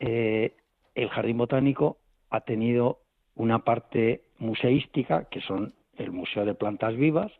eh, 0.00 0.54
el 0.94 1.08
Jardín 1.10 1.38
Botánico 1.38 1.98
ha 2.30 2.40
tenido 2.40 3.00
una 3.34 3.60
parte 3.60 4.22
museística, 4.38 5.24
que 5.24 5.40
son 5.40 5.74
el 5.96 6.12
Museo 6.12 6.44
de 6.44 6.54
Plantas 6.54 6.96
Vivas, 6.96 7.32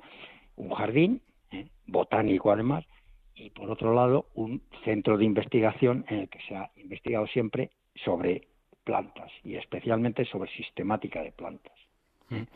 un 0.57 0.71
jardín 0.71 1.23
eh, 1.53 1.69
botánico 1.87 2.51
además, 2.51 2.85
y 3.35 3.51
por 3.51 3.71
otro 3.71 3.95
lado, 3.95 4.27
un 4.35 4.63
centro 4.85 5.17
de 5.17 5.25
investigación 5.25 6.05
en 6.09 6.21
el 6.21 6.29
que 6.29 6.41
se 6.49 6.57
ha 6.57 6.71
investigado 6.77 7.27
siempre 7.29 7.71
sobre 8.05 8.49
plantas 8.83 9.31
y 9.45 9.55
especialmente 9.55 10.25
sobre 10.25 10.51
sistemática 10.51 11.23
de 11.23 11.31
plantas. 11.31 11.75
¿eh? 12.31 12.47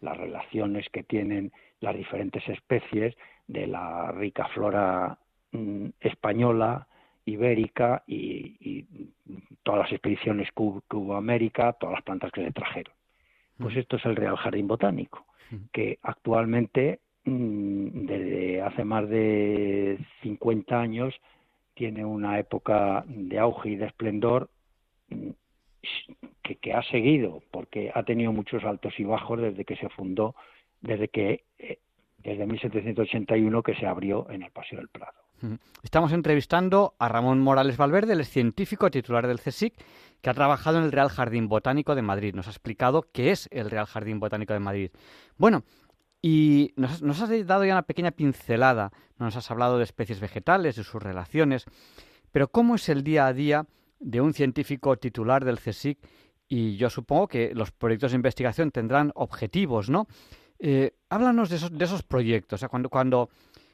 Las 0.00 0.16
relaciones 0.16 0.88
que 0.88 1.02
tienen 1.02 1.52
las 1.80 1.96
diferentes 1.96 2.46
especies 2.48 3.14
de 3.50 3.66
la 3.66 4.12
rica 4.12 4.46
flora 4.48 5.18
mm, 5.52 5.88
española, 6.00 6.86
ibérica 7.24 8.02
y, 8.06 8.86
todas 9.62 9.80
las 9.80 9.92
expediciones 9.92 10.48
que 10.52 10.62
hubo, 10.62 11.14
a 11.14 11.18
América, 11.18 11.72
todas 11.74 11.94
las 11.94 12.04
plantas 12.04 12.32
que 12.32 12.42
le 12.42 12.52
trajeron. 12.52 12.94
Pues 13.58 13.76
esto 13.76 13.96
es 13.96 14.04
el 14.06 14.16
Real 14.16 14.36
Jardín 14.36 14.68
Botánico, 14.68 15.26
que 15.72 15.98
actualmente, 16.02 17.00
mm, 17.24 18.06
desde 18.06 18.62
hace 18.62 18.84
más 18.84 19.08
de 19.08 19.98
50 20.22 20.80
años, 20.80 21.14
tiene 21.74 22.04
una 22.04 22.38
época 22.38 23.04
de 23.06 23.38
auge 23.38 23.70
y 23.70 23.76
de 23.76 23.86
esplendor 23.86 24.48
mm, 25.08 25.30
que, 26.42 26.56
que, 26.56 26.72
ha 26.72 26.82
seguido, 26.84 27.42
porque 27.50 27.90
ha 27.94 28.02
tenido 28.04 28.32
muchos 28.32 28.64
altos 28.64 28.98
y 28.98 29.04
bajos 29.04 29.40
desde 29.40 29.64
que 29.64 29.76
se 29.76 29.88
fundó, 29.90 30.34
desde 30.80 31.08
que 31.08 31.44
eh, 31.58 31.78
desde 32.22 32.46
1781 32.46 33.62
que 33.62 33.74
se 33.74 33.86
abrió 33.86 34.28
en 34.30 34.42
el 34.42 34.50
Paseo 34.50 34.78
del 34.78 34.88
Prado. 34.88 35.18
Estamos 35.82 36.12
entrevistando 36.12 36.94
a 36.98 37.08
Ramón 37.08 37.40
Morales 37.40 37.78
Valverde, 37.78 38.12
el 38.12 38.26
científico 38.26 38.90
titular 38.90 39.26
del 39.26 39.40
CSIC, 39.40 39.74
que 40.20 40.28
ha 40.28 40.34
trabajado 40.34 40.78
en 40.78 40.84
el 40.84 40.92
Real 40.92 41.08
Jardín 41.08 41.48
Botánico 41.48 41.94
de 41.94 42.02
Madrid. 42.02 42.34
Nos 42.34 42.46
ha 42.46 42.50
explicado 42.50 43.06
qué 43.12 43.30
es 43.30 43.48
el 43.50 43.70
Real 43.70 43.86
Jardín 43.86 44.20
Botánico 44.20 44.52
de 44.52 44.60
Madrid. 44.60 44.90
Bueno, 45.38 45.64
y 46.20 46.72
nos, 46.76 47.00
nos 47.00 47.22
has 47.22 47.46
dado 47.46 47.64
ya 47.64 47.72
una 47.72 47.82
pequeña 47.82 48.10
pincelada, 48.10 48.92
nos 49.18 49.36
has 49.36 49.50
hablado 49.50 49.78
de 49.78 49.84
especies 49.84 50.20
vegetales, 50.20 50.76
de 50.76 50.84
sus 50.84 51.02
relaciones, 51.02 51.64
pero 52.32 52.48
¿cómo 52.48 52.74
es 52.74 52.88
el 52.90 53.02
día 53.02 53.26
a 53.26 53.32
día 53.32 53.66
de 53.98 54.20
un 54.20 54.34
científico 54.34 54.96
titular 54.96 55.44
del 55.44 55.58
CSIC? 55.58 55.98
Y 56.48 56.76
yo 56.76 56.90
supongo 56.90 57.28
que 57.28 57.54
los 57.54 57.70
proyectos 57.70 58.12
de 58.12 58.16
investigación 58.16 58.70
tendrán 58.72 59.12
objetivos, 59.14 59.88
¿no? 59.88 60.06
Eh, 60.60 60.94
háblanos 61.08 61.48
de 61.48 61.56
esos, 61.56 61.76
de 61.76 61.84
esos 61.84 62.02
proyectos, 62.02 62.58
o 62.58 62.60
sea, 62.60 62.68
cuando, 62.68 62.90
cuando, 62.90 63.30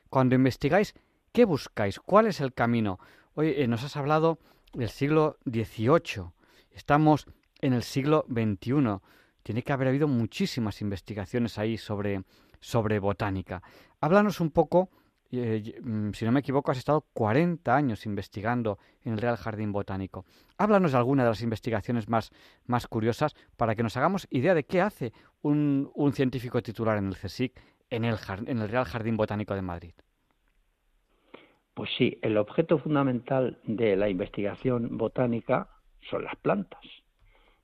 cuando 0.08 0.36
investigáis, 0.36 0.94
¿qué 1.32 1.44
buscáis? 1.44 1.98
¿Cuál 1.98 2.28
es 2.28 2.40
el 2.40 2.54
camino? 2.54 3.00
Hoy 3.34 3.54
eh, 3.56 3.66
nos 3.66 3.82
has 3.82 3.96
hablado 3.96 4.38
del 4.72 4.88
siglo 4.88 5.36
XVIII, 5.44 6.30
estamos 6.70 7.26
en 7.60 7.72
el 7.72 7.82
siglo 7.82 8.24
XXI. 8.28 9.00
Tiene 9.42 9.62
que 9.62 9.72
haber 9.72 9.88
habido 9.88 10.08
muchísimas 10.08 10.80
investigaciones 10.80 11.58
ahí 11.58 11.76
sobre, 11.76 12.22
sobre 12.60 12.98
botánica. 12.98 13.62
Háblanos 14.00 14.40
un 14.40 14.50
poco 14.50 14.90
eh, 15.32 15.80
mm, 15.82 16.10
si 16.12 16.24
no 16.24 16.32
me 16.32 16.40
equivoco, 16.40 16.70
has 16.70 16.78
estado 16.78 17.04
40 17.12 17.74
años 17.74 18.06
investigando 18.06 18.78
en 19.04 19.14
el 19.14 19.18
Real 19.18 19.36
Jardín 19.36 19.72
Botánico. 19.72 20.24
Háblanos 20.58 20.92
de 20.92 20.98
alguna 20.98 21.24
de 21.24 21.30
las 21.30 21.42
investigaciones 21.42 22.08
más, 22.08 22.30
más 22.66 22.86
curiosas 22.86 23.34
para 23.56 23.74
que 23.74 23.82
nos 23.82 23.96
hagamos 23.96 24.26
idea 24.30 24.54
de 24.54 24.64
qué 24.64 24.80
hace 24.80 25.12
un, 25.42 25.90
un 25.94 26.12
científico 26.12 26.62
titular 26.62 26.98
en 26.98 27.08
el 27.08 27.16
CSIC 27.16 27.60
en 27.90 28.04
el, 28.04 28.16
en 28.46 28.58
el 28.58 28.68
Real 28.68 28.84
Jardín 28.84 29.16
Botánico 29.16 29.54
de 29.54 29.62
Madrid. 29.62 29.92
Pues 31.74 31.90
sí, 31.98 32.18
el 32.22 32.38
objeto 32.38 32.78
fundamental 32.78 33.58
de 33.64 33.96
la 33.96 34.08
investigación 34.08 34.96
botánica 34.96 35.68
son 36.10 36.24
las 36.24 36.36
plantas, 36.36 36.80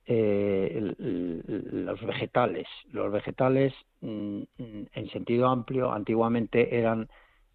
eh, 0.04 0.94
los 0.98 2.00
vegetales. 2.04 2.66
Los 2.90 3.10
vegetales, 3.10 3.72
mm, 4.00 4.42
en 4.58 5.10
sentido 5.10 5.48
amplio, 5.48 5.92
antiguamente 5.92 6.78
eran 6.78 7.08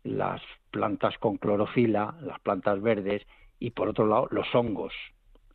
las 0.04 0.42
plantas 0.72 1.18
con 1.18 1.38
clorofila, 1.38 2.16
las 2.22 2.40
plantas 2.40 2.82
verdes 2.82 3.24
y 3.60 3.72
por 3.72 3.90
otro 3.90 4.08
lado 4.08 4.28
los 4.32 4.54
hongos, 4.54 4.94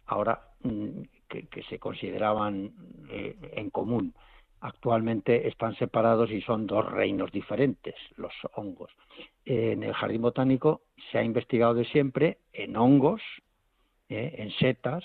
ahora 0.06 0.40
mm, 0.62 1.02
que, 1.28 1.62
se 1.68 1.78
consideraban 1.78 2.72
eh, 3.10 3.36
en 3.52 3.70
común. 3.70 4.14
Actualmente 4.60 5.48
están 5.48 5.74
separados 5.76 6.30
y 6.30 6.40
son 6.42 6.66
dos 6.66 6.90
reinos 6.90 7.32
diferentes, 7.32 7.94
los 8.16 8.32
hongos. 8.54 8.90
en 9.44 9.82
el 9.82 9.92
jardín 9.92 10.22
botánico 10.22 10.82
se 11.10 11.18
ha 11.18 11.24
investigado 11.24 11.74
de 11.74 11.84
siempre 11.86 12.38
en 12.52 12.76
hongos, 12.76 13.22
eh, 14.08 14.34
en 14.38 14.50
setas 14.52 15.04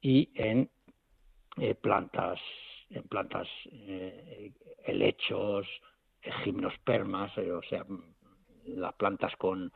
y 0.00 0.30
en 0.34 0.70
eh, 1.58 1.74
plantas, 1.74 2.40
en 2.90 3.02
plantas 3.02 3.48
helechos, 4.84 5.66
gimnospermas, 6.42 7.36
o 7.36 7.62
sea, 7.68 7.84
las 8.66 8.94
plantas 8.94 9.34
con, 9.36 9.72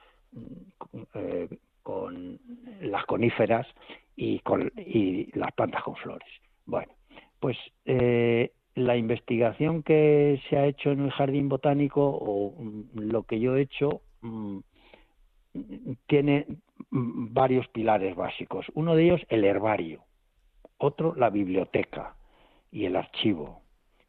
eh, 1.14 1.48
con 1.82 2.38
las 2.80 3.04
coníferas 3.06 3.66
y, 4.16 4.40
con, 4.40 4.72
y 4.76 5.30
las 5.38 5.52
plantas 5.52 5.82
con 5.82 5.96
flores. 5.96 6.28
Bueno, 6.66 6.92
pues 7.40 7.56
eh, 7.84 8.52
la 8.74 8.96
investigación 8.96 9.82
que 9.82 10.40
se 10.48 10.56
ha 10.56 10.66
hecho 10.66 10.90
en 10.90 11.00
el 11.00 11.10
jardín 11.10 11.48
botánico 11.48 12.02
o 12.04 12.54
lo 12.94 13.22
que 13.24 13.40
yo 13.40 13.56
he 13.56 13.62
hecho 13.62 14.02
mm, 14.20 14.58
tiene 16.06 16.46
varios 16.90 17.66
pilares 17.68 18.14
básicos. 18.14 18.66
Uno 18.74 18.94
de 18.94 19.04
ellos 19.04 19.20
el 19.28 19.44
herbario, 19.44 20.04
otro 20.78 21.14
la 21.16 21.30
biblioteca 21.30 22.14
y 22.70 22.84
el 22.84 22.96
archivo, 22.96 23.62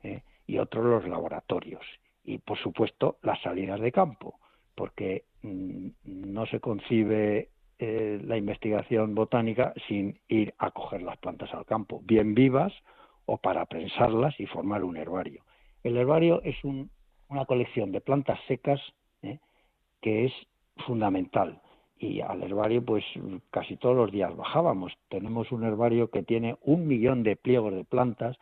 ¿eh? 0.04 0.22
y 0.48 0.58
otro 0.58 0.84
los 0.84 1.08
laboratorios 1.08 1.86
y 2.24 2.38
por 2.40 2.58
supuesto 2.58 3.18
las 3.22 3.42
salidas 3.42 3.80
de 3.80 3.92
campo 3.92 4.40
porque 4.80 5.26
mm, 5.42 5.90
no 6.06 6.46
se 6.46 6.62
concibe 6.62 7.50
eh, 7.80 8.22
la 8.24 8.38
investigación 8.38 9.14
botánica 9.14 9.74
sin 9.90 10.18
ir 10.30 10.54
a 10.58 10.72
coger 10.72 11.02
las 11.02 11.18
plantas 11.18 11.54
al 11.54 11.66
campo, 11.66 12.00
bien 12.06 12.34
vivas 12.34 12.72
o 13.26 13.36
para 13.36 13.66
prensarlas 13.66 14.40
y 14.40 14.46
formar 14.46 14.86
un 14.86 14.96
herbario. 14.96 15.44
El 15.84 15.98
herbario 15.98 16.42
es 16.44 16.56
una 16.64 17.46
colección 17.46 17.92
de 17.92 18.00
plantas 18.00 18.40
secas 18.48 18.80
¿eh? 19.22 19.40
que 20.00 20.28
es 20.28 20.34
fundamental 20.88 21.62
y 21.98 22.22
al 22.22 22.42
herbario 22.42 22.82
pues 22.82 23.04
casi 23.52 23.76
todos 23.76 23.98
los 23.98 24.14
días 24.14 24.34
bajábamos. 24.34 24.94
Tenemos 25.10 25.52
un 25.52 25.66
herbario 25.66 26.10
que 26.10 26.24
tiene 26.24 26.56
un 26.62 26.88
millón 26.88 27.24
de 27.24 27.36
pliegos 27.36 27.74
de 27.74 27.84
plantas 27.84 28.38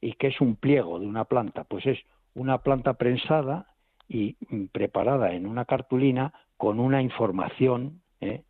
y 0.00 0.14
que 0.14 0.26
es 0.26 0.40
un 0.40 0.56
pliego 0.56 0.98
de 0.98 1.06
una 1.06 1.26
planta, 1.26 1.62
pues 1.62 1.86
es 1.86 2.00
una 2.34 2.58
planta 2.58 2.94
prensada 2.94 3.68
y 4.12 4.32
preparada 4.72 5.32
en 5.32 5.46
una 5.46 5.64
cartulina 5.64 6.34
con 6.56 6.80
una 6.80 7.00
información 7.00 8.02
¿eh? 8.20 8.42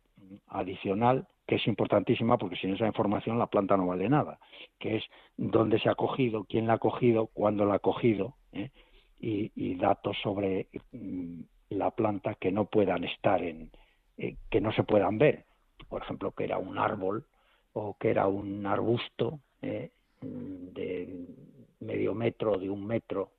adicional 0.47 1.27
que 1.45 1.55
es 1.55 1.67
importantísima 1.67 2.37
porque 2.39 2.55
sin 2.55 2.73
esa 2.73 2.87
información 2.87 3.37
la 3.37 3.45
planta 3.45 3.77
no 3.77 3.85
vale 3.85 4.09
nada, 4.09 4.39
que 4.79 4.97
es 4.97 5.03
dónde 5.37 5.79
se 5.79 5.87
ha 5.87 5.95
cogido, 5.95 6.45
quién 6.45 6.65
la 6.65 6.73
ha 6.73 6.77
cogido, 6.79 7.27
cuándo 7.27 7.65
la 7.65 7.75
ha 7.75 7.79
cogido 7.79 8.37
¿eh? 8.53 8.71
y, 9.19 9.75
datos 9.75 10.17
sobre 10.23 10.67
mm, 10.93 11.41
la 11.69 11.91
planta 11.91 12.33
que 12.35 12.51
no 12.51 12.65
puedan 12.65 13.03
estar 13.03 13.43
en, 13.43 13.69
eh, 14.17 14.37
que 14.49 14.61
no 14.61 14.71
se 14.71 14.83
puedan 14.83 15.19
ver, 15.19 15.45
por 15.87 16.01
ejemplo, 16.01 16.31
que 16.31 16.45
era 16.45 16.57
un 16.57 16.79
árbol 16.79 17.25
o 17.73 17.95
que 17.99 18.09
era 18.09 18.27
un 18.27 18.65
arbusto 18.65 19.39
de 19.61 19.91
medio 21.79 22.15
metro, 22.15 22.57
de 22.57 22.69
un 22.69 22.85
metro, 22.85 23.31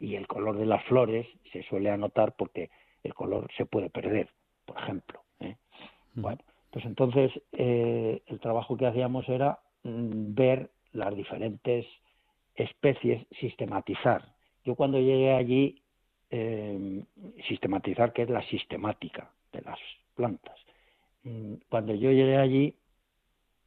y 0.00 0.16
el 0.16 0.26
color 0.26 0.58
de 0.58 0.66
las 0.66 0.84
flores 0.84 1.26
se 1.52 1.62
suele 1.64 1.90
anotar 1.90 2.34
porque 2.36 2.70
el 3.02 3.14
color 3.14 3.48
se 3.56 3.66
puede 3.66 3.90
perder, 3.90 4.28
por 4.64 4.78
ejemplo. 4.78 5.22
¿eh? 5.40 5.56
Bueno, 6.14 6.38
pues 6.70 6.84
entonces 6.84 7.32
eh, 7.52 8.22
el 8.26 8.40
trabajo 8.40 8.76
que 8.76 8.86
hacíamos 8.86 9.28
era 9.28 9.60
mm, 9.84 10.34
ver 10.34 10.70
las 10.92 11.14
diferentes 11.14 11.86
especies, 12.54 13.26
sistematizar. 13.40 14.34
Yo 14.64 14.74
cuando 14.74 14.98
llegué 14.98 15.32
allí, 15.32 15.82
em, 16.30 17.04
sistematizar, 17.46 18.12
que 18.12 18.22
es 18.22 18.30
la 18.30 18.42
sistemática 18.48 19.30
de 19.52 19.62
las 19.62 19.78
plantas. 20.14 20.56
Mm, 21.22 21.54
cuando 21.68 21.94
yo 21.94 22.10
llegué 22.10 22.36
allí, 22.36 22.74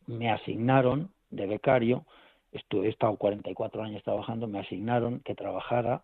me 0.08 0.30
asignaron 0.30 1.10
de 1.30 1.48
becario 1.48 2.06
he 2.52 2.90
estado 2.90 3.16
44 3.18 3.84
años 3.84 4.04
trabajando, 4.04 4.48
me 4.48 4.60
asignaron 4.60 5.22
que 5.22 5.36
trabajara 5.36 6.04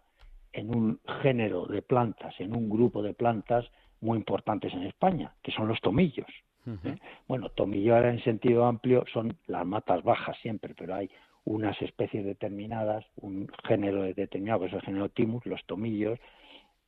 en 0.57 0.75
un 0.75 0.99
género 1.21 1.67
de 1.67 1.83
plantas, 1.83 2.33
en 2.39 2.55
un 2.55 2.67
grupo 2.67 3.03
de 3.03 3.13
plantas 3.13 3.65
muy 4.01 4.17
importantes 4.17 4.73
en 4.73 4.83
España, 4.83 5.31
que 5.43 5.51
son 5.51 5.67
los 5.67 5.79
tomillos. 5.81 6.27
¿eh? 6.65 6.97
Bueno, 7.27 7.49
tomillo 7.49 7.95
ahora 7.95 8.09
en 8.09 8.23
sentido 8.23 8.65
amplio 8.65 9.05
son 9.13 9.37
las 9.45 9.65
matas 9.65 10.03
bajas 10.03 10.35
siempre, 10.41 10.73
pero 10.75 10.95
hay 10.95 11.09
unas 11.45 11.79
especies 11.81 12.25
determinadas, 12.25 13.05
un 13.17 13.47
género 13.67 14.01
determinado, 14.01 14.61
que 14.61 14.65
es 14.65 14.73
el 14.73 14.81
género 14.81 15.09
Timus, 15.09 15.45
los 15.45 15.63
tomillos, 15.65 16.19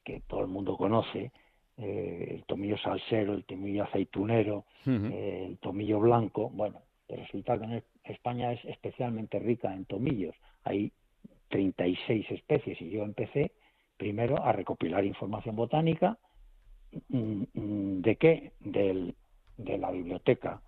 que 0.03 0.21
todo 0.27 0.41
el 0.41 0.47
mundo 0.47 0.75
conoce, 0.75 1.31
eh, 1.77 2.27
el 2.31 2.43
tomillo 2.45 2.77
salsero, 2.79 3.33
el 3.35 3.45
tomillo 3.45 3.83
aceitunero, 3.83 4.65
eh, 4.87 5.45
el 5.47 5.59
tomillo 5.59 5.99
blanco, 5.99 6.49
bueno, 6.49 6.81
resulta 7.07 7.57
que 7.59 7.83
España 8.03 8.51
es 8.51 8.65
especialmente 8.65 9.37
rica 9.37 9.73
en 9.73 9.85
tomillos. 9.85 10.35
Hay 10.63 10.91
36 11.49 12.31
especies 12.31 12.81
y 12.81 12.89
yo 12.89 13.03
empecé 13.03 13.51
primero 13.99 14.43
a 14.43 14.53
recopilar 14.53 15.05
información 15.05 15.55
botánica. 15.55 16.17
Mm, 17.09 17.43
mm, 17.53 18.01
¿De 18.01 18.15
qué? 18.15 18.53
de 18.61 19.77
la 19.77 19.91
biblioteca, 19.91 20.61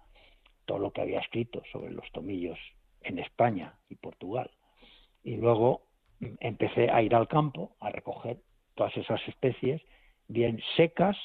todo 0.65 0.77
lo 0.77 0.91
que 0.91 1.01
había 1.01 1.21
escrito 1.21 1.63
sobre 1.71 1.91
los 1.91 2.11
tomillos 2.11 2.59
en 3.01 3.19
España 3.19 3.73
y 3.89 3.95
Portugal. 3.95 4.51
Y 5.23 5.37
luego 5.37 5.83
mm, 6.19 6.25
empecé 6.41 6.91
a 6.91 7.01
ir 7.01 7.15
al 7.15 7.29
campo 7.29 7.71
a 7.79 7.89
recoger 7.89 8.37
todas 8.75 8.95
esas 8.97 9.25
especies 9.27 9.81
bien 10.27 10.59
secas 10.75 11.17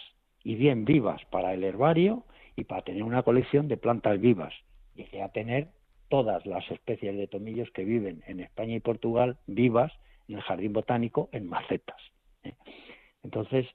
y 0.44 0.54
bien 0.54 0.84
vivas 0.84 1.20
para 1.30 1.52
el 1.54 1.64
herbario 1.64 2.24
y 2.54 2.64
para 2.64 2.82
tener 2.82 3.02
una 3.02 3.24
colección 3.24 3.66
de 3.66 3.76
plantas 3.76 4.20
vivas. 4.20 4.54
Llegué 4.94 5.22
a 5.22 5.32
tener 5.32 5.68
todas 6.08 6.46
las 6.46 6.70
especies 6.70 7.16
de 7.16 7.26
tomillos 7.26 7.68
que 7.72 7.84
viven 7.84 8.22
en 8.28 8.38
España 8.38 8.76
y 8.76 8.80
Portugal 8.80 9.38
vivas 9.48 9.92
en 10.28 10.36
el 10.36 10.42
jardín 10.42 10.72
botánico 10.72 11.28
en 11.32 11.48
macetas. 11.48 12.00
¿eh? 12.42 12.54
Entonces 13.22 13.66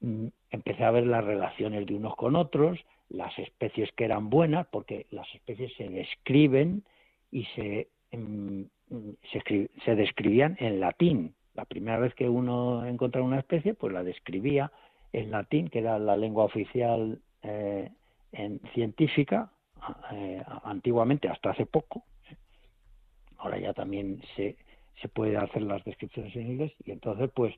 mm, 0.00 0.26
empecé 0.50 0.84
a 0.84 0.90
ver 0.90 1.06
las 1.06 1.24
relaciones 1.24 1.86
de 1.86 1.94
unos 1.94 2.16
con 2.16 2.36
otros, 2.36 2.78
las 3.08 3.38
especies 3.38 3.90
que 3.92 4.04
eran 4.04 4.30
buenas, 4.30 4.66
porque 4.68 5.06
las 5.10 5.32
especies 5.34 5.72
se 5.76 5.88
describen 5.88 6.84
y 7.30 7.44
se, 7.54 7.88
mm, 8.12 8.62
se, 9.84 9.94
describían 9.94 10.56
en 10.60 10.80
latín. 10.80 11.34
La 11.54 11.64
primera 11.64 11.98
vez 11.98 12.14
que 12.14 12.28
uno 12.28 12.84
encontraba 12.86 13.26
una 13.26 13.38
especie, 13.38 13.74
pues 13.74 13.92
la 13.92 14.02
describía 14.02 14.72
en 15.12 15.30
latín, 15.30 15.68
que 15.68 15.78
era 15.78 15.98
la 15.98 16.16
lengua 16.16 16.44
oficial 16.44 17.20
eh, 17.42 17.90
en, 18.32 18.60
científica, 18.74 19.50
eh, 20.12 20.42
antiguamente 20.64 21.28
hasta 21.28 21.50
hace 21.50 21.66
poco. 21.66 22.04
Ahora 23.38 23.58
ya 23.58 23.72
también 23.72 24.20
se, 24.34 24.56
se 25.00 25.08
puede 25.08 25.36
hacer 25.36 25.62
las 25.62 25.84
descripciones 25.84 26.34
en 26.36 26.52
inglés 26.52 26.72
y 26.84 26.92
entonces 26.92 27.30
pues 27.34 27.54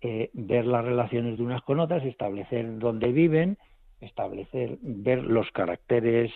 eh, 0.00 0.30
ver 0.32 0.66
las 0.66 0.84
relaciones 0.84 1.38
de 1.38 1.44
unas 1.44 1.62
con 1.62 1.80
otras, 1.80 2.04
establecer 2.04 2.78
dónde 2.78 3.12
viven, 3.12 3.58
establecer, 4.00 4.78
ver 4.80 5.22
los 5.22 5.50
caracteres 5.52 6.32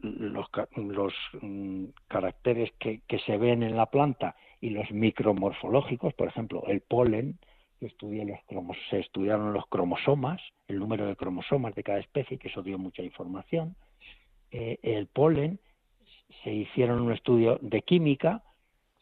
los, 0.00 0.46
los 0.76 1.14
mm, 1.40 1.84
caracteres 2.08 2.70
que, 2.78 3.00
que, 3.06 3.18
se 3.20 3.38
ven 3.38 3.62
en 3.62 3.76
la 3.76 3.86
planta 3.86 4.36
y 4.60 4.70
los 4.70 4.90
micromorfológicos, 4.90 6.12
por 6.14 6.28
ejemplo, 6.28 6.64
el 6.66 6.80
polen, 6.82 7.38
que 7.80 8.24
los 8.24 8.38
cromos, 8.46 8.76
se 8.90 9.00
estudiaron 9.00 9.52
los 9.52 9.66
cromosomas, 9.66 10.40
el 10.68 10.78
número 10.78 11.06
de 11.06 11.16
cromosomas 11.16 11.74
de 11.74 11.82
cada 11.82 11.98
especie, 11.98 12.38
que 12.38 12.48
eso 12.48 12.62
dio 12.62 12.78
mucha 12.78 13.02
información, 13.02 13.76
eh, 14.50 14.78
el 14.82 15.06
polen, 15.06 15.58
se 16.42 16.52
hicieron 16.52 17.02
un 17.02 17.12
estudio 17.12 17.58
de 17.60 17.82
química 17.82 18.42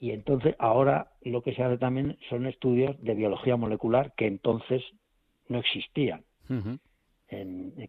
y 0.02 0.10
entonces 0.10 0.56
ahora 0.58 1.12
lo 1.20 1.42
que 1.42 1.54
se 1.54 1.62
hace 1.62 1.78
también 1.78 2.18
son 2.28 2.46
estudios 2.46 3.00
de 3.04 3.14
biología 3.14 3.56
molecular 3.56 4.12
que 4.16 4.26
entonces 4.26 4.82
no 5.46 5.60
existían 5.60 6.24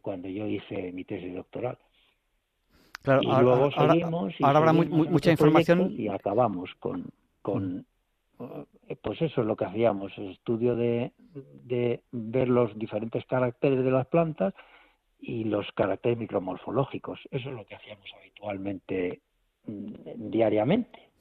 cuando 0.03 0.29
yo 0.29 0.45
hice 0.45 0.91
mi 0.91 1.05
tesis 1.05 1.33
doctoral. 1.33 1.79
Claro, 3.01 3.23
y 3.23 3.31
ahora, 3.31 3.41
luego 3.41 3.71
seguimos 3.71 4.33
ahora, 4.41 4.59
habrá 4.59 4.73
mucha 4.73 5.31
información 5.31 5.91
y 5.97 6.07
acabamos 6.07 6.69
con, 6.75 7.09
con 7.41 7.87
eh, 8.87 8.95
pues 9.01 9.19
eso 9.19 9.41
es 9.41 9.47
lo 9.47 9.55
que 9.55 9.65
hacíamos, 9.65 10.15
el 10.19 10.33
estudio 10.33 10.75
de, 10.75 11.13
de 11.63 12.03
ver 12.11 12.47
los 12.47 12.77
diferentes 12.77 13.25
caracteres 13.25 13.83
de 13.83 13.89
las 13.89 14.05
plantas 14.05 14.53
y 15.19 15.45
los 15.45 15.65
caracteres 15.71 16.19
micromorfológicos. 16.19 17.19
Eso 17.31 17.49
es 17.49 17.55
lo 17.55 17.65
que 17.65 17.73
hacíamos 17.73 18.05
habitualmente 18.19 19.21
mm, 19.65 20.29
diariamente. 20.29 21.12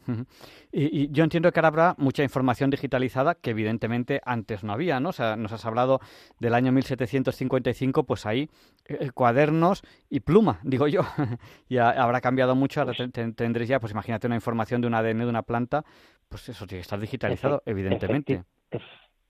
Y, 0.73 1.11
yo 1.11 1.25
entiendo 1.25 1.53
que 1.53 1.61
ahora 1.61 1.69
habrá 1.69 1.95
mucha 1.99 2.23
información 2.23 2.71
digitalizada 2.71 3.35
que 3.35 3.51
evidentemente 3.51 4.21
antes 4.25 4.65
no 4.65 4.73
había, 4.73 5.01
¿no? 5.01 5.11
O 5.11 5.13
sea, 5.13 5.37
nos 5.37 5.53
has 5.53 5.65
hablado 5.65 6.01
del 6.39 6.55
año 6.55 6.73
1755, 6.73 8.05
pues 8.05 8.27
ahí 8.27 8.49
eh, 8.87 9.11
cuadernos 9.13 9.83
y 10.09 10.21
pluma, 10.21 10.61
digo 10.63 10.89
yo. 10.89 11.03
y 11.69 11.79
habrá 11.79 12.21
cambiado 12.21 12.55
mucho, 12.55 12.81
ahora 12.81 12.95
pues 12.97 13.35
tendréis 13.35 13.69
ya, 13.69 13.81
pues 13.81 13.93
imagínate 13.93 14.27
una 14.27 14.37
información 14.37 14.81
de 14.81 14.87
un 14.87 14.95
ADN 14.95 15.19
de 15.19 15.27
una 15.27 15.43
planta, 15.43 15.85
pues 16.29 16.49
eso 16.49 16.67
tiene 16.67 16.81
que 16.81 16.83
estar 16.83 17.01
digitalizado, 17.01 17.63
evidentemente. 17.67 18.45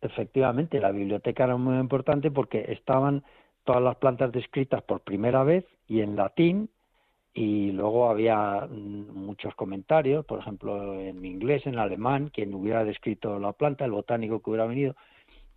efectivamente, 0.00 0.80
la 0.80 0.92
biblioteca 0.92 1.44
era 1.44 1.56
muy 1.56 1.78
importante 1.78 2.30
porque 2.30 2.66
estaban 2.68 3.24
todas 3.64 3.82
las 3.82 3.96
plantas 3.96 4.32
descritas 4.32 4.82
por 4.82 5.00
primera 5.00 5.44
vez 5.44 5.64
y 5.86 6.00
en 6.00 6.16
latín 6.16 6.70
y 7.34 7.72
luego 7.72 8.10
había 8.10 8.66
mm, 8.70 9.14
muchos 9.14 9.54
comentarios, 9.54 10.24
por 10.26 10.40
ejemplo 10.40 11.00
en 11.00 11.24
inglés, 11.24 11.66
en 11.66 11.78
alemán, 11.78 12.30
quien 12.32 12.54
hubiera 12.54 12.84
descrito 12.84 13.38
la 13.38 13.52
planta, 13.52 13.84
el 13.84 13.92
botánico 13.92 14.40
que 14.40 14.50
hubiera 14.50 14.66
venido. 14.66 14.94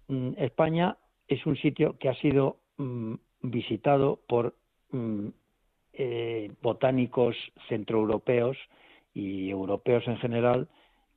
Mm, 0.07 0.31
España 0.37 0.97
es 1.27 1.45
un 1.45 1.57
sitio 1.57 1.97
que 1.97 2.09
ha 2.09 2.15
sido 2.15 2.57
mm, 2.77 3.15
visitado 3.41 4.19
por 4.27 4.55
eh, 5.93 6.51
botánicos 6.61 7.35
centroeuropeos 7.67 8.57
y 9.13 9.49
europeos 9.49 10.07
en 10.07 10.17
general 10.17 10.69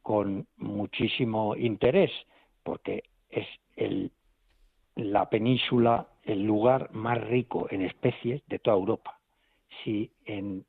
con 0.03 0.47
muchísimo 0.57 1.55
interés, 1.55 2.11
porque 2.65 3.05
es 3.31 3.47
el, 3.77 4.11
la 4.97 5.29
península 5.31 6.09
el 6.25 6.45
lugar 6.45 6.91
más 6.93 7.21
rico 7.29 7.69
en 7.71 7.83
especies 7.83 8.43
de 8.49 8.59
toda 8.59 8.77
Europa. 8.77 9.18
Si 9.85 10.11
en, 10.25 10.65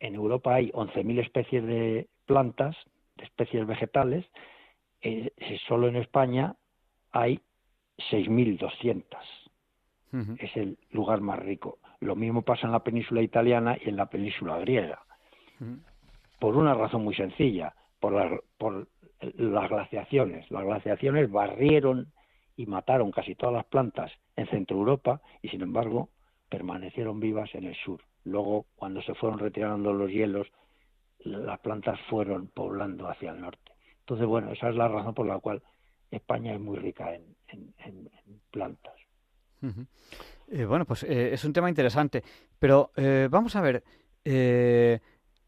en 0.00 0.14
Europa 0.14 0.54
hay 0.54 0.70
11.000 0.70 1.20
especies 1.20 1.64
de 1.64 2.08
plantas, 2.26 2.76
de 3.16 3.24
especies 3.24 3.66
vegetales, 3.66 4.24
eh, 5.00 5.30
solo 5.68 5.88
en 5.88 5.96
España 5.96 6.56
hay 7.12 7.40
6.200. 8.10 9.04
Es 10.38 10.56
el 10.56 10.78
lugar 10.92 11.20
más 11.20 11.40
rico. 11.40 11.78
Lo 11.98 12.14
mismo 12.14 12.42
pasa 12.42 12.66
en 12.66 12.72
la 12.72 12.84
península 12.84 13.20
italiana 13.20 13.76
y 13.84 13.88
en 13.88 13.96
la 13.96 14.06
península 14.06 14.58
griega. 14.58 15.02
Por 16.38 16.56
una 16.56 16.72
razón 16.74 17.02
muy 17.02 17.16
sencilla, 17.16 17.74
por, 17.98 18.44
por 18.56 18.86
las 19.20 19.68
glaciaciones. 19.68 20.48
Las 20.50 20.64
glaciaciones 20.64 21.30
barrieron 21.30 22.12
y 22.56 22.66
mataron 22.66 23.10
casi 23.10 23.34
todas 23.34 23.54
las 23.54 23.64
plantas 23.64 24.12
en 24.36 24.46
Centro 24.48 24.76
Europa 24.76 25.20
y, 25.42 25.48
sin 25.48 25.62
embargo, 25.62 26.10
permanecieron 26.48 27.18
vivas 27.18 27.52
en 27.54 27.64
el 27.64 27.74
sur. 27.74 28.00
Luego, 28.24 28.66
cuando 28.76 29.02
se 29.02 29.14
fueron 29.14 29.38
retirando 29.38 29.92
los 29.92 30.10
hielos, 30.10 30.46
las 31.20 31.58
plantas 31.60 31.98
fueron 32.08 32.48
poblando 32.48 33.08
hacia 33.08 33.30
el 33.30 33.40
norte. 33.40 33.72
Entonces, 34.00 34.26
bueno, 34.26 34.52
esa 34.52 34.68
es 34.68 34.76
la 34.76 34.88
razón 34.88 35.14
por 35.14 35.26
la 35.26 35.38
cual 35.38 35.62
España 36.10 36.54
es 36.54 36.60
muy 36.60 36.78
rica 36.78 37.14
en, 37.14 37.34
plantas. 38.50 38.94
Eh, 40.48 40.64
bueno, 40.64 40.84
pues 40.84 41.02
eh, 41.04 41.32
es 41.32 41.44
un 41.44 41.52
tema 41.52 41.68
interesante, 41.68 42.22
pero 42.58 42.92
eh, 42.96 43.28
vamos 43.30 43.56
a 43.56 43.62
ver, 43.62 43.82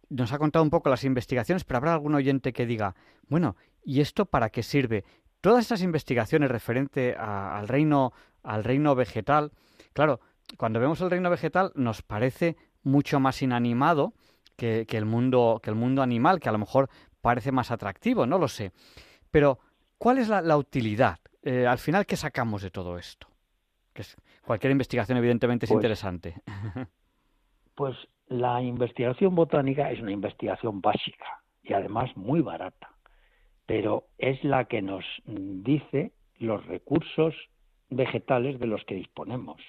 nos 0.09 0.33
ha 0.33 0.39
contado 0.39 0.63
un 0.63 0.71
poco 0.71 0.89
las 0.89 1.05
investigaciones, 1.05 1.65
pero 1.65 1.79
habrá 1.79 1.93
algún 1.93 2.15
oyente 2.15 2.53
que 2.53 2.67
diga, 2.67 2.95
bueno, 3.29 3.57
¿y 3.85 4.01
esto 4.01 4.27
para 4.27 4.51
qué 4.51 4.63
sirve? 4.63 5.05
Todas 5.41 5.61
estas 5.61 5.83
investigaciones 5.83 6.51
referente 6.51 7.15
al 7.15 7.69
reino 7.69 8.13
al 8.47 8.65
reino 8.65 8.95
vegetal, 8.95 9.53
claro, 9.93 10.21
cuando 10.57 10.81
vemos 10.81 11.01
el 11.01 11.11
reino 11.11 11.29
vegetal 11.29 11.73
nos 11.75 12.03
parece 12.03 12.57
mucho 12.87 13.19
más 13.21 13.43
inanimado 13.43 14.15
que, 14.57 14.87
el 14.89 15.05
mundo 15.05 15.61
que 15.63 15.71
el 15.71 15.77
mundo 15.77 16.03
animal, 16.03 16.41
que 16.41 16.49
a 16.49 16.53
lo 16.53 16.59
mejor 16.59 16.89
parece 17.21 17.53
más 17.53 17.71
atractivo, 17.71 18.27
no 18.27 18.39
lo 18.39 18.49
sé. 18.49 18.73
Pero 19.31 19.59
¿cuál 19.99 20.19
es 20.19 20.29
la, 20.29 20.57
utilidad? 20.57 21.19
Eh, 21.43 21.67
al 21.67 21.79
final, 21.79 22.07
¿qué 22.07 22.17
sacamos 22.17 22.63
de 22.63 22.71
todo 22.71 22.97
esto? 22.97 23.27
Que 23.93 24.05
cualquier 24.45 24.71
investigación, 24.71 25.19
evidentemente, 25.19 25.67
es 25.67 25.71
pues 25.71 25.79
interesante. 25.79 26.35
Pues 27.75 27.95
la 28.29 28.63
investigación 28.63 29.35
botánica 29.35 29.91
es 29.91 30.01
una 30.01 30.11
investigación 30.11 30.81
básica 30.81 31.43
y 31.63 31.75
además 31.75 32.17
muy 32.17 32.41
barata, 32.41 32.89
pero 33.67 34.07
es 34.17 34.43
la 34.45 34.65
que 34.65 34.81
nos 34.81 35.05
dice 35.27 36.13
los 36.39 36.65
recursos 36.65 37.35
vegetales 37.91 38.59
de 38.59 38.67
los 38.67 38.83
que 38.87 38.95
disponemos. 38.95 39.61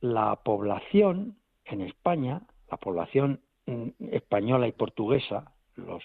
La 0.00 0.34
población 0.34 1.36
en 1.70 1.82
España, 1.82 2.42
la 2.70 2.76
población 2.76 3.40
mm, 3.66 3.88
española 4.12 4.68
y 4.68 4.72
portuguesa, 4.72 5.52
los 5.76 6.02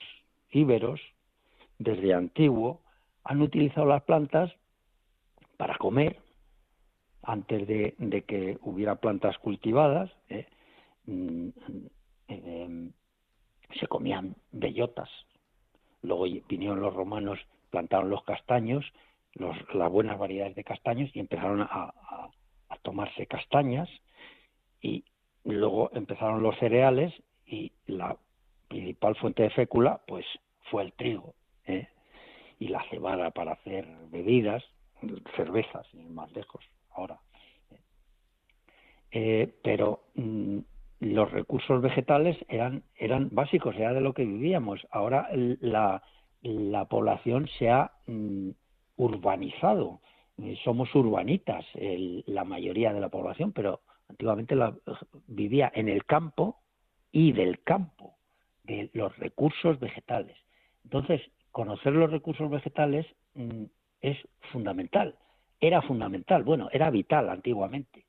íberos, 0.51 1.01
desde 1.79 2.13
antiguo, 2.13 2.81
han 3.23 3.41
utilizado 3.41 3.87
las 3.87 4.03
plantas 4.03 4.53
para 5.57 5.77
comer, 5.77 6.19
antes 7.21 7.67
de, 7.67 8.23
que 8.27 8.57
hubiera 8.61 8.95
plantas 8.95 9.37
cultivadas, 9.37 10.11
¿eh? 10.29 10.45
mm, 11.05 11.49
em, 12.27 12.91
se 13.79 13.87
comían 13.87 14.35
bellotas. 14.51 15.09
Luego 16.01 16.25
vinieron 16.47 16.81
los 16.81 16.93
romanos, 16.93 17.39
plantaron 17.69 18.09
los 18.09 18.23
castaños, 18.23 18.85
las 19.35 19.91
buenas 19.91 20.19
variedades 20.19 20.55
de 20.55 20.63
castaños 20.63 21.09
y 21.13 21.19
empezaron 21.19 21.61
a, 21.61 21.93
tomarse 22.81 23.27
castañas 23.27 23.87
y 24.81 25.05
luego 25.45 25.89
empezaron 25.93 26.43
los 26.43 26.57
cereales 26.57 27.13
y 27.45 27.71
la 27.87 28.17
principal 28.67 29.15
fuente 29.15 29.43
de 29.43 29.49
fécula 29.51 30.01
pues 30.07 30.25
fue 30.69 30.83
el 30.83 30.93
trigo 30.93 31.33
¿eh? 31.67 31.87
y 32.59 32.69
la 32.69 32.83
cebada 32.89 33.31
para 33.31 33.53
hacer 33.53 33.87
bebidas, 34.09 34.63
cervezas, 35.35 35.85
y 35.93 35.97
más 35.97 36.31
lejos 36.31 36.63
ahora. 36.91 37.19
Eh, 39.11 39.53
pero 39.61 40.05
mm, 40.15 40.59
los 41.01 41.31
recursos 41.31 41.81
vegetales 41.81 42.37
eran, 42.47 42.83
eran 42.95 43.29
básicos, 43.31 43.75
era 43.75 43.93
de 43.93 44.01
lo 44.01 44.13
que 44.13 44.25
vivíamos. 44.25 44.87
Ahora 44.89 45.29
la, 45.33 46.01
la 46.41 46.85
población 46.85 47.47
se 47.59 47.69
ha 47.69 47.91
mm, 48.07 48.49
urbanizado. 48.97 49.99
Eh, 50.41 50.57
somos 50.63 50.93
urbanitas, 50.95 51.65
la 52.25 52.43
mayoría 52.43 52.91
de 52.91 53.01
la 53.01 53.09
población, 53.09 53.51
pero 53.51 53.81
antiguamente 54.09 54.55
la, 54.55 54.75
vivía 55.27 55.71
en 55.73 55.89
el 55.89 56.05
campo 56.05 56.61
y 57.11 57.31
del 57.31 57.61
campo, 57.63 58.15
de 58.63 58.89
los 58.93 59.15
recursos 59.17 59.79
vegetales. 59.79 60.37
Entonces, 60.83 61.21
conocer 61.51 61.93
los 61.93 62.11
recursos 62.11 62.49
vegetales 62.49 63.05
mm, 63.35 63.63
es 64.01 64.17
fundamental. 64.51 65.15
Era 65.59 65.81
fundamental, 65.81 66.43
bueno, 66.43 66.69
era 66.71 66.89
vital 66.89 67.29
antiguamente. 67.29 68.05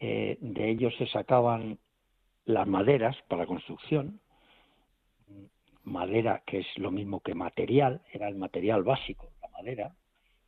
Eh, 0.00 0.36
de 0.40 0.70
ellos 0.70 0.94
se 0.98 1.06
sacaban 1.06 1.78
las 2.44 2.66
maderas 2.66 3.16
para 3.28 3.46
construcción, 3.46 4.20
madera 5.84 6.42
que 6.46 6.58
es 6.58 6.66
lo 6.78 6.90
mismo 6.90 7.20
que 7.20 7.34
material, 7.34 8.02
era 8.12 8.28
el 8.28 8.36
material 8.36 8.82
básico, 8.82 9.30
la 9.40 9.48
madera, 9.48 9.94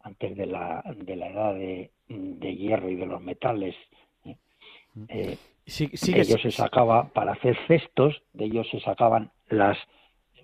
antes 0.00 0.37
de 0.37 0.46
la, 0.46 0.82
de 0.96 1.16
la 1.16 1.28
edad 1.28 1.54
de, 1.54 2.56
hierro 2.56 2.88
y 2.90 2.96
de 2.96 3.06
los 3.06 3.20
metales. 3.22 3.74
¿Eh? 5.08 5.37
Mm. 5.66 5.80
Eh, 5.80 5.88
de 6.12 6.20
ellos 6.20 6.42
se 6.42 6.50
sacaba 6.50 7.08
para 7.12 7.32
hacer 7.32 7.56
cestos, 7.66 8.22
de 8.32 8.46
ellos 8.46 8.66
se 8.70 8.80
sacaban 8.80 9.30
las 9.48 9.76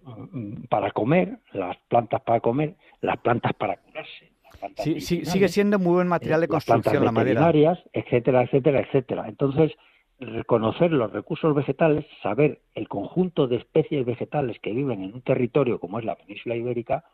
mm, 0.03 0.64
para 0.69 0.90
comer, 0.90 1.38
las 1.53 1.77
plantas 1.88 2.21
para 2.23 2.40
comer, 2.40 2.77
las 3.01 3.17
plantas 3.19 3.55
para 3.55 3.77
curarse. 3.77 4.35
Sí, 4.77 5.01
sigue 5.01 5.49
siendo 5.49 5.79
muy 5.79 5.95
buen 5.95 6.09
material 6.09 6.40
de 6.40 6.49
construcción 6.49 7.05
la 7.05 7.12
madera. 7.12 7.53
etcétera, 7.93 8.43
etcétera, 8.43 8.81
etcétera. 8.81 9.29
Entonces, 9.29 9.73
reconocer 10.21 10.93
los 10.93 11.12
recursos 11.12 11.55
vegetales, 11.55 12.07
saber 12.23 12.61
el 12.75 12.88
conjunto 12.88 13.47
de 13.47 13.57
especies 13.57 14.07
vegetales 14.07 14.59
que 14.61 14.73
viven 14.73 15.03
en 15.03 15.14
un 15.14 15.23
territorio 15.23 15.81
como 15.81 15.99
es 15.99 16.05
la 16.05 16.17
península 16.17 16.57
ibérica, 16.57 17.05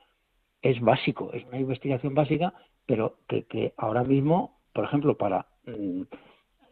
es 0.62 0.80
básico, 0.80 1.32
es 1.32 1.44
una 1.46 1.58
investigación 1.58 2.14
básica, 2.14 2.52
pero 2.86 3.16
que, 3.26 3.72
ahora 3.76 4.04
mismo, 4.04 4.60
por 4.72 4.84
ejemplo, 4.84 5.16
para 5.16 5.46
mm, 5.66 6.02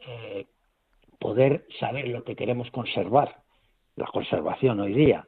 eh, 0.06 0.46
poder 1.18 1.66
saber 1.80 2.08
lo 2.08 2.24
que 2.24 2.36
queremos 2.36 2.70
conservar, 2.70 3.42
la 3.96 4.06
conservación 4.06 4.80
hoy 4.80 4.94
día, 4.94 5.26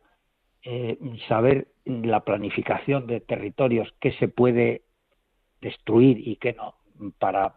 eh, 0.62 0.98
saber 1.29 1.68
la 1.85 2.20
planificación 2.20 3.07
de 3.07 3.20
territorios 3.20 3.92
que 4.00 4.12
se 4.12 4.29
puede 4.29 4.83
destruir 5.61 6.26
y 6.26 6.37
que 6.37 6.53
no, 6.53 6.74
para 7.18 7.57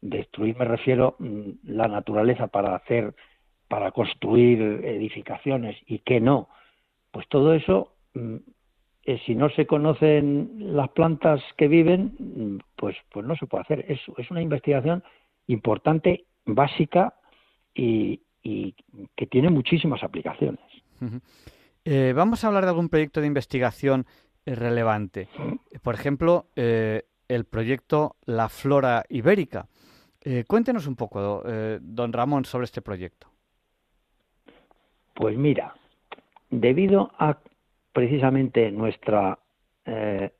destruir 0.00 0.56
me 0.56 0.64
refiero 0.64 1.16
mm, 1.18 1.50
la 1.64 1.88
naturaleza 1.88 2.48
para 2.48 2.74
hacer, 2.74 3.14
para 3.68 3.90
construir 3.92 4.60
edificaciones 4.84 5.76
y 5.86 6.00
que 6.00 6.20
no, 6.20 6.48
pues 7.10 7.28
todo 7.28 7.54
eso 7.54 7.94
mm, 8.14 8.36
eh, 9.08 9.18
si 9.24 9.34
no 9.34 9.48
se 9.48 9.66
conocen 9.66 10.50
las 10.76 10.90
plantas 10.90 11.40
que 11.56 11.66
viven, 11.66 12.60
pues, 12.76 12.94
pues 13.10 13.24
no 13.24 13.36
se 13.36 13.46
puede 13.46 13.62
hacer. 13.62 13.84
Es, 13.88 14.00
es 14.18 14.30
una 14.30 14.42
investigación 14.42 15.02
importante, 15.46 16.26
básica 16.44 17.14
y, 17.78 18.74
que 19.14 19.26
tiene 19.26 19.50
muchísimas 19.50 20.02
aplicaciones. 20.02 20.64
Eh, 21.84 22.12
vamos 22.16 22.42
a 22.42 22.46
hablar 22.46 22.64
de 22.64 22.70
algún 22.70 22.88
proyecto 22.88 23.20
de 23.20 23.26
investigación 23.26 24.06
eh, 24.46 24.54
relevante. 24.54 25.28
Por 25.82 25.94
ejemplo, 25.94 26.46
el 26.56 27.44
proyecto 27.44 28.16
La 28.24 28.48
Flora 28.48 29.04
Ibérica. 29.08 29.68
cuéntenos 30.46 30.86
un 30.86 30.96
poco, 30.96 31.42
don 31.80 32.12
Ramón, 32.12 32.44
sobre 32.44 32.64
este 32.64 32.80
proyecto. 32.80 33.28
Pues 35.14 35.36
mira, 35.36 35.74
debido 36.50 37.10
a 37.18 37.38
precisamente 37.92 38.70
nuestra 38.70 39.38
eh, 39.84 40.32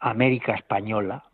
América 0.00 0.54
española, 0.54 1.24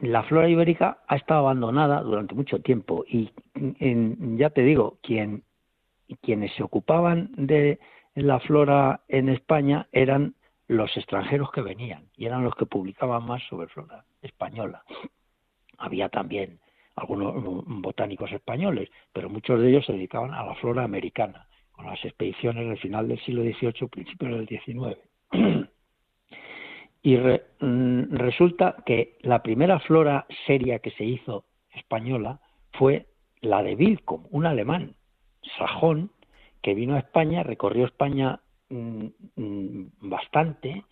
la 0.00 0.22
flora 0.24 0.48
ibérica 0.48 0.98
ha 1.06 1.16
estado 1.16 1.40
abandonada 1.40 2.00
durante 2.02 2.34
mucho 2.34 2.60
tiempo 2.60 3.04
y 3.08 3.30
ya 4.36 4.50
te 4.50 4.62
digo, 4.62 4.98
quien, 5.02 5.42
quienes 6.22 6.52
se 6.54 6.62
ocupaban 6.62 7.30
de 7.36 7.78
la 8.14 8.40
flora 8.40 9.00
en 9.08 9.28
España 9.28 9.88
eran 9.92 10.34
los 10.68 10.96
extranjeros 10.96 11.50
que 11.50 11.62
venían 11.62 12.04
y 12.16 12.26
eran 12.26 12.44
los 12.44 12.54
que 12.54 12.66
publicaban 12.66 13.24
más 13.24 13.42
sobre 13.48 13.68
flora 13.68 14.04
española. 14.22 14.82
Había 15.78 16.08
también 16.08 16.60
algunos 16.96 17.34
botánicos 17.66 18.30
españoles, 18.32 18.90
pero 19.12 19.30
muchos 19.30 19.60
de 19.60 19.70
ellos 19.70 19.86
se 19.86 19.92
dedicaban 19.92 20.32
a 20.32 20.44
la 20.44 20.54
flora 20.56 20.84
americana 20.84 21.46
con 21.72 21.86
las 21.86 22.04
expediciones 22.04 22.68
del 22.68 22.78
final 22.78 23.08
del 23.08 23.20
siglo 23.20 23.42
XVIII, 23.42 23.88
principios 23.88 24.32
del 24.32 24.48
XIX. 24.48 24.98
y 27.02 27.16
mm, 27.16 27.40
resulta 27.60 28.76
que 28.86 29.16
la 29.20 29.42
primera 29.42 29.80
flora 29.80 30.26
seria 30.46 30.78
que 30.78 30.90
se 30.92 31.04
hizo 31.04 31.44
española 31.74 32.40
fue 32.72 33.06
la 33.40 33.62
de 33.62 33.74
Wilcom, 33.74 34.26
un 34.30 34.46
alemán, 34.46 34.94
sajón, 35.56 36.10
que 36.62 36.74
vino 36.74 36.94
a 36.94 37.00
España, 37.00 37.42
recorrió 37.42 37.86
España 37.86 38.40
mm, 38.68 39.06
mm, 39.36 39.86
bastante, 40.00 40.84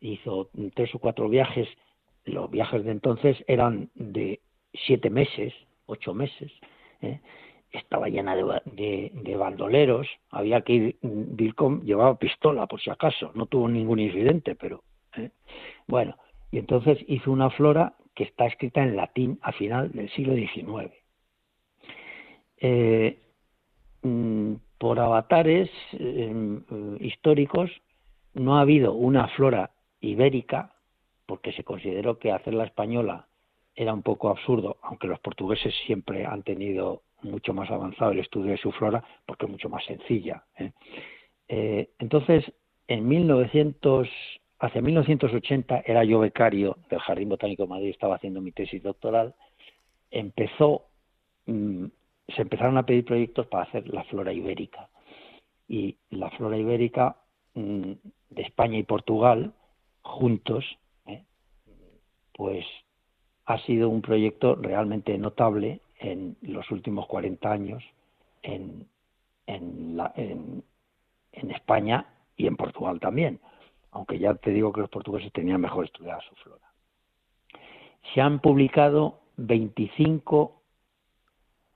hizo 0.00 0.50
tres 0.74 0.94
o 0.94 0.98
cuatro 0.98 1.28
viajes, 1.28 1.68
los 2.24 2.50
viajes 2.50 2.84
de 2.84 2.92
entonces 2.92 3.42
eran 3.46 3.90
de 3.94 4.40
siete 4.72 5.10
meses, 5.10 5.52
ocho 5.86 6.14
meses, 6.14 6.52
¿eh? 7.00 7.20
estaba 7.72 8.08
llena 8.08 8.36
de, 8.36 9.10
de, 9.12 9.36
bandoleros, 9.36 10.06
había 10.30 10.60
que 10.60 10.72
ir, 10.72 10.96
Vilcom 11.02 11.82
llevaba 11.82 12.18
pistola 12.18 12.66
por 12.66 12.80
si 12.80 12.90
acaso, 12.90 13.32
no 13.34 13.46
tuvo 13.46 13.68
ningún 13.68 13.98
incidente, 13.98 14.54
pero 14.54 14.84
¿eh? 15.16 15.30
bueno, 15.86 16.16
y 16.50 16.58
entonces 16.58 16.98
hizo 17.08 17.30
una 17.32 17.50
flora 17.50 17.94
que 18.14 18.24
está 18.24 18.46
escrita 18.46 18.82
en 18.82 18.96
latín 18.96 19.38
a 19.42 19.52
final 19.52 19.90
del 19.92 20.08
siglo 20.10 20.34
XIX. 20.34 20.92
Eh, 22.58 23.18
mm, 24.02 24.54
por 24.78 25.00
avatares 25.00 25.70
em, 25.92 26.58
eh, 26.58 26.96
históricos 27.00 27.70
no 28.34 28.56
ha 28.56 28.60
habido 28.60 28.94
una 28.94 29.28
flora 29.28 29.70
ibérica, 30.00 30.74
porque 31.26 31.52
se 31.52 31.64
consideró 31.64 32.18
que 32.18 32.32
hacerla 32.32 32.64
española 32.64 33.26
era 33.74 33.92
un 33.92 34.02
poco 34.02 34.28
absurdo, 34.28 34.76
aunque 34.82 35.08
los 35.08 35.18
portugueses 35.20 35.74
siempre 35.86 36.26
han 36.26 36.42
tenido 36.42 37.02
mucho 37.22 37.54
más 37.54 37.70
avanzado 37.70 38.12
el 38.12 38.20
estudio 38.20 38.52
de 38.52 38.58
su 38.58 38.70
flora, 38.72 39.02
porque 39.26 39.46
es 39.46 39.50
mucho 39.50 39.68
más 39.68 39.84
sencilla. 39.84 40.44
entonces, 41.48 42.44
en 42.86 43.08
1900 43.08 44.08
Hacia 44.58 44.80
1980 44.80 45.82
era 45.84 46.04
yo 46.04 46.20
becario 46.20 46.78
del 46.88 47.00
Jardín 47.00 47.28
Botánico 47.28 47.64
de 47.64 47.68
Madrid, 47.68 47.90
estaba 47.90 48.16
haciendo 48.16 48.40
mi 48.40 48.52
tesis 48.52 48.82
doctoral. 48.82 49.34
Empezó, 50.10 50.86
mm, 51.46 51.86
se 52.28 52.42
empezaron 52.42 52.78
a 52.78 52.86
pedir 52.86 53.04
proyectos 53.04 53.46
para 53.48 53.64
hacer 53.64 53.88
la 53.88 54.04
flora 54.04 54.32
ibérica. 54.32 54.88
Y 55.68 55.98
la 56.10 56.30
flora 56.30 56.56
ibérica 56.56 57.16
mm, 57.54 57.92
de 58.30 58.42
España 58.42 58.78
y 58.78 58.84
Portugal, 58.84 59.52
juntos, 60.02 60.64
¿eh? 61.06 61.24
pues 62.32 62.64
ha 63.46 63.58
sido 63.66 63.88
un 63.88 64.02
proyecto 64.02 64.54
realmente 64.54 65.18
notable 65.18 65.80
en 65.98 66.36
los 66.42 66.70
últimos 66.70 67.06
40 67.06 67.50
años 67.50 67.82
en, 68.42 68.86
en, 69.46 69.98
en 71.32 71.50
España 71.50 72.06
y 72.36 72.46
en 72.46 72.56
Portugal 72.56 73.00
también 73.00 73.40
aunque 73.94 74.18
ya 74.18 74.34
te 74.34 74.50
digo 74.50 74.72
que 74.72 74.80
los 74.80 74.90
portugueses 74.90 75.32
tenían 75.32 75.60
mejor 75.60 75.86
estudiada 75.86 76.20
su 76.28 76.34
flora. 76.36 76.66
Se 78.12 78.20
han 78.20 78.40
publicado 78.40 79.20
25 79.36 80.60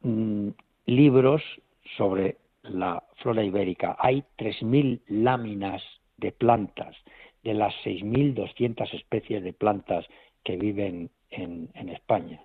mm, 0.02 0.48
libros 0.86 1.42
sobre 1.96 2.36
la 2.64 3.02
flora 3.16 3.44
ibérica. 3.44 3.96
Hay 3.98 4.24
3.000 4.36 5.00
láminas 5.08 5.82
de 6.16 6.32
plantas 6.32 6.96
de 7.44 7.54
las 7.54 7.72
6.200 7.84 8.92
especies 8.94 9.42
de 9.42 9.52
plantas 9.52 10.04
que 10.42 10.56
viven 10.56 11.10
en, 11.30 11.70
España 11.88 12.42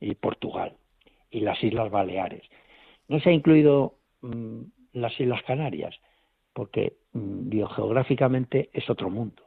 y 0.00 0.14
Portugal 0.14 0.76
y 1.30 1.40
las 1.40 1.62
Islas 1.62 1.90
Baleares. 1.90 2.42
No 3.08 3.18
se 3.18 3.30
ha 3.30 3.32
incluido 3.32 3.94
mm, 4.22 4.62
las 4.92 5.18
Islas 5.18 5.42
Canarias, 5.42 5.94
porque 6.52 6.96
biogeográficamente 7.48 8.70
es 8.72 8.88
otro 8.90 9.10
mundo. 9.10 9.42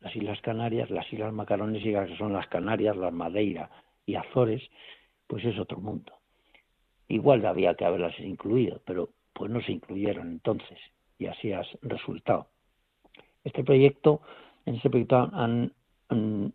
Las 0.00 0.14
Islas 0.16 0.40
Canarias, 0.40 0.90
las 0.90 1.10
Islas 1.12 1.32
Macaronesas, 1.32 2.08
que 2.08 2.16
son 2.16 2.32
las 2.32 2.46
Canarias, 2.48 2.96
las 2.96 3.12
Madeira 3.12 3.70
y 4.04 4.16
Azores, 4.16 4.62
pues 5.26 5.44
es 5.44 5.58
otro 5.58 5.78
mundo. 5.78 6.12
Igual 7.08 7.44
había 7.46 7.74
que 7.74 7.84
haberlas 7.84 8.18
incluido, 8.20 8.80
pero 8.84 9.10
pues 9.32 9.50
no 9.50 9.60
se 9.60 9.72
incluyeron 9.72 10.28
entonces 10.28 10.78
y 11.18 11.26
así 11.26 11.52
ha 11.52 11.62
resultado. 11.82 12.48
Este 13.44 13.62
proyecto, 13.64 14.22
en 14.66 14.76
este 14.76 14.90
proyecto 14.90 15.30
han, 15.32 15.72
han, 16.08 16.52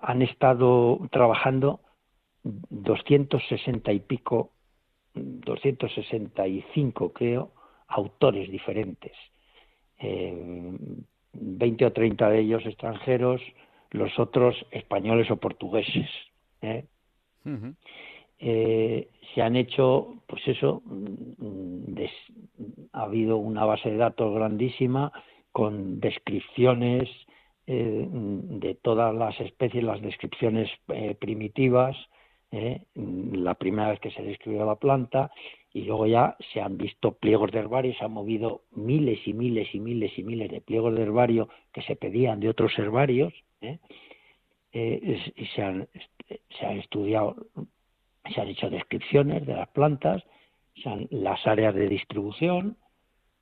han 0.00 0.22
estado 0.22 1.00
trabajando 1.10 1.80
260 2.42 3.92
y 3.92 4.00
pico 4.00 4.52
265, 5.14 7.12
creo, 7.12 7.52
autores 7.88 8.50
diferentes. 8.50 9.12
20 9.98 11.84
eh, 11.84 11.86
o 11.86 11.92
30 11.92 12.30
de 12.30 12.40
ellos 12.40 12.64
extranjeros, 12.64 13.40
los 13.90 14.18
otros 14.18 14.56
españoles 14.70 15.30
o 15.30 15.36
portugueses. 15.36 16.08
¿eh? 16.62 16.84
Eh, 18.38 19.08
se 19.34 19.42
han 19.42 19.56
hecho, 19.56 20.22
pues 20.26 20.46
eso, 20.48 20.82
mm, 20.86 21.94
ha 22.92 23.02
habido 23.02 23.36
una 23.36 23.64
base 23.64 23.90
de 23.90 23.96
datos 23.96 24.34
grandísima 24.34 25.12
con 25.52 26.00
descripciones 26.00 27.08
de 27.66 28.76
todas 28.82 29.14
las 29.14 29.38
especies, 29.40 29.84
las 29.84 30.02
descripciones 30.02 30.68
primitivas, 31.20 31.96
¿eh? 32.52 32.82
la 32.94 33.54
primera 33.54 33.90
vez 33.90 34.00
que 34.00 34.10
se 34.10 34.22
describió 34.22 34.64
la 34.64 34.76
planta 34.76 35.30
y 35.72 35.82
luego 35.82 36.06
ya 36.06 36.36
se 36.52 36.60
han 36.60 36.76
visto 36.76 37.12
pliegos 37.12 37.52
de 37.52 37.60
herbario, 37.60 37.94
se 37.94 38.04
han 38.04 38.12
movido 38.12 38.62
miles 38.72 39.20
y 39.26 39.32
miles 39.32 39.72
y 39.74 39.80
miles 39.80 40.18
y 40.18 40.22
miles 40.22 40.50
de 40.50 40.60
pliegos 40.60 40.94
de 40.94 41.02
herbario 41.02 41.48
que 41.72 41.82
se 41.82 41.96
pedían 41.96 42.40
de 42.40 42.48
otros 42.48 42.76
herbarios 42.78 43.32
¿eh? 43.60 43.78
Eh, 44.72 45.32
y 45.36 45.46
se 45.46 45.62
han, 45.62 45.88
se 46.58 46.66
han 46.66 46.78
estudiado, 46.78 47.36
se 48.32 48.40
han 48.40 48.48
hecho 48.48 48.70
descripciones 48.70 49.44
de 49.46 49.54
las 49.54 49.68
plantas, 49.68 50.22
las 51.10 51.44
áreas 51.46 51.74
de 51.74 51.88
distribución, 51.88 52.76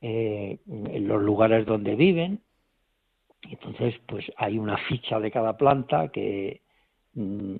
los 0.01 1.23
lugares 1.23 1.67
donde 1.67 1.95
viven. 1.97 2.41
Entonces, 3.43 3.95
pues 4.07 4.25
hay 4.39 4.59
una 4.59 4.79
ficha 4.89 5.21
de 5.21 5.31
cada 5.31 5.59
planta 5.59 6.09
que, 6.09 6.63
Mm, 6.68 6.68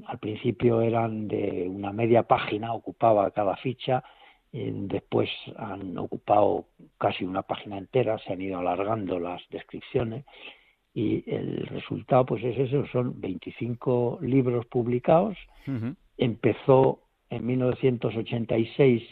al 0.07 0.19
principio 0.19 0.81
eran 0.83 1.27
de 1.29 1.67
una 1.69 1.93
media 1.93 2.23
página, 2.23 2.73
ocupaba 2.73 3.31
cada 3.33 3.57
ficha, 3.57 4.05
después 4.53 5.29
han 5.57 5.99
ocupado 5.99 6.67
casi 6.97 7.25
una 7.25 7.43
página 7.43 7.77
entera, 7.77 8.19
se 8.19 8.33
han 8.33 8.41
ido 8.41 8.59
alargando 8.59 9.19
las 9.19 9.43
descripciones 9.51 10.25
y 10.95 11.23
el 11.31 11.67
resultado 11.67 12.25
pues 12.27 12.43
es 12.45 12.59
eso, 12.59 12.87
son 12.87 13.21
25 13.21 14.21
libros 14.23 14.67
publicados. 14.67 15.37
Empezó 16.17 17.01
en 17.31 17.47
1986, 17.47 19.03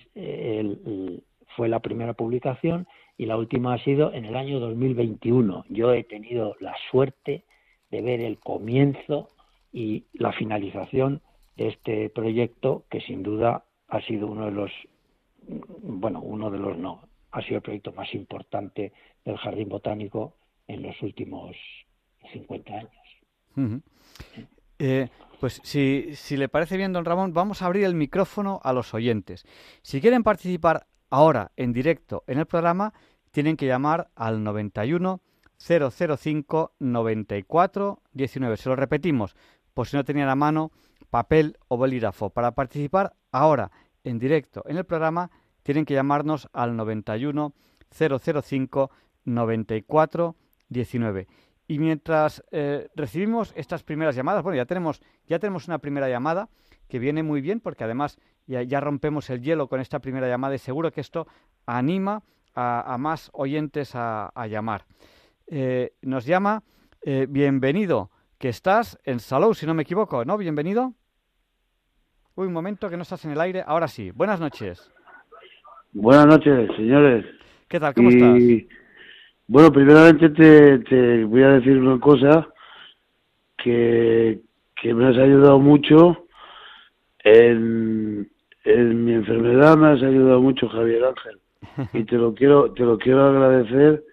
fue 1.56 1.68
la 1.68 1.80
primera 1.80 2.14
publicación 2.14 2.87
y 3.18 3.26
la 3.26 3.37
última 3.37 3.74
ha 3.74 3.78
sido 3.85 4.12
en 4.12 4.24
el 4.24 4.37
año 4.37 4.59
2021. 4.61 5.64
Yo 5.68 5.92
he 5.92 6.04
tenido 6.04 6.56
la 6.61 6.74
suerte 6.90 7.44
de 7.90 8.00
ver 8.02 8.20
el 8.20 8.38
comienzo 8.38 9.28
y 9.76 10.06
la 10.14 10.32
finalización 10.32 11.20
de 11.54 11.68
este 11.68 12.08
proyecto 12.08 12.86
que 12.90 13.02
sin 13.02 13.22
duda 13.22 13.66
ha 13.88 14.00
sido 14.00 14.26
uno 14.26 14.46
de 14.46 14.52
los 14.52 14.72
bueno 15.82 16.22
uno 16.22 16.50
de 16.50 16.58
los 16.58 16.78
no 16.78 17.02
ha 17.30 17.42
sido 17.42 17.56
el 17.56 17.62
proyecto 17.62 17.92
más 17.92 18.12
importante 18.14 18.94
del 19.22 19.36
jardín 19.36 19.68
botánico 19.68 20.34
en 20.66 20.82
los 20.82 21.00
últimos 21.02 21.54
50 22.32 22.72
años. 22.72 23.80
Eh, 24.78 25.08
pues 25.40 25.60
si, 25.62 26.14
si 26.14 26.38
le 26.38 26.48
parece 26.48 26.78
bien 26.78 26.94
don 26.94 27.04
Ramón 27.04 27.34
vamos 27.34 27.60
a 27.60 27.66
abrir 27.66 27.84
el 27.84 27.94
micrófono 27.94 28.60
a 28.64 28.72
los 28.72 28.94
oyentes. 28.94 29.44
Si 29.82 30.00
quieren 30.00 30.22
participar 30.22 30.86
ahora 31.10 31.52
en 31.54 31.74
directo 31.74 32.24
en 32.26 32.38
el 32.38 32.46
programa 32.46 32.94
tienen 33.30 33.58
que 33.58 33.66
llamar 33.66 34.08
al 34.14 34.42
91 34.42 35.20
005 35.58 36.72
94 36.78 38.02
19 38.12 38.56
se 38.56 38.68
lo 38.68 38.76
repetimos 38.76 39.36
por 39.76 39.86
si 39.86 39.94
no 39.94 40.06
tenían 40.06 40.30
a 40.30 40.34
mano 40.34 40.72
papel 41.10 41.58
o 41.68 41.76
bolígrafo. 41.76 42.30
Para 42.30 42.52
participar 42.52 43.12
ahora 43.30 43.70
en 44.04 44.18
directo 44.18 44.64
en 44.66 44.78
el 44.78 44.84
programa 44.84 45.30
tienen 45.62 45.84
que 45.84 45.92
llamarnos 45.92 46.48
al 46.54 46.74
91 46.76 47.52
005 47.90 48.90
94 49.26 50.34
19. 50.70 51.28
Y 51.68 51.78
mientras 51.78 52.42
eh, 52.52 52.88
recibimos 52.94 53.52
estas 53.54 53.82
primeras 53.82 54.16
llamadas, 54.16 54.42
bueno, 54.42 54.56
ya 54.56 54.64
tenemos, 54.64 55.02
ya 55.26 55.38
tenemos 55.38 55.68
una 55.68 55.78
primera 55.78 56.08
llamada 56.08 56.48
que 56.88 56.98
viene 56.98 57.22
muy 57.22 57.42
bien 57.42 57.60
porque 57.60 57.84
además 57.84 58.16
ya, 58.46 58.80
rompemos 58.80 59.28
el 59.28 59.42
hielo 59.42 59.68
con 59.68 59.80
esta 59.80 59.98
primera 59.98 60.26
llamada 60.26 60.54
y 60.54 60.58
seguro 60.58 60.90
que 60.90 61.02
esto 61.02 61.26
anima 61.66 62.22
a, 62.54 62.96
más 62.98 63.28
oyentes 63.34 63.90
a, 63.92 64.32
llamar. 64.48 64.86
Eh, 65.48 65.92
nos 66.00 66.24
llama, 66.24 66.62
eh, 67.02 67.26
bienvenido, 67.28 68.10
que 68.38 68.49
estás 68.49 68.99
en 69.05 69.20
Salou, 69.20 69.55
si 69.55 69.66
no 69.66 69.75
me 69.75 69.83
equivoco, 69.83 70.25
¿no? 70.25 70.37
Bienvenido. 70.37 70.94
Uy, 72.35 72.46
un 72.46 72.53
momento 72.53 72.90
que 72.90 72.96
no 72.96 73.03
estás 73.03 73.25
en 73.25 73.31
el 73.31 73.40
aire. 73.40 73.62
Ahora 73.66 73.88
sí. 73.88 74.11
Buenas 74.11 74.40
noches. 74.40 74.90
Buenas 75.92 76.27
noches, 76.27 76.68
señores. 76.77 77.25
¿Qué 77.68 77.81
tal? 77.81 77.94
¿Cómo 77.94 78.11
estás? 78.11 78.38
Bueno, 79.49 79.72
primeramente 79.72 80.29
te, 80.31 81.25
voy 81.25 81.42
a 81.42 81.51
decir 81.53 81.79
una 81.79 81.99
cosa 81.99 82.46
que, 83.57 84.40
que 84.81 84.92
me 84.92 85.09
has 85.09 85.16
ayudado 85.16 85.59
mucho 85.59 86.27
en, 87.20 88.31
en 88.64 89.05
mi 89.05 89.12
enfermedad 89.14 89.77
me 89.77 89.88
has 89.88 90.03
ayudado 90.03 90.40
mucho 90.40 90.68
Javier 90.68 91.05
Ángel 91.05 91.40
y 91.92 92.05
te 92.05 92.16
lo 92.16 92.35
quiero 92.35 92.72
te 92.72 92.85
lo 92.85 92.99
quiero 92.99 93.25
agradecer 93.25 94.05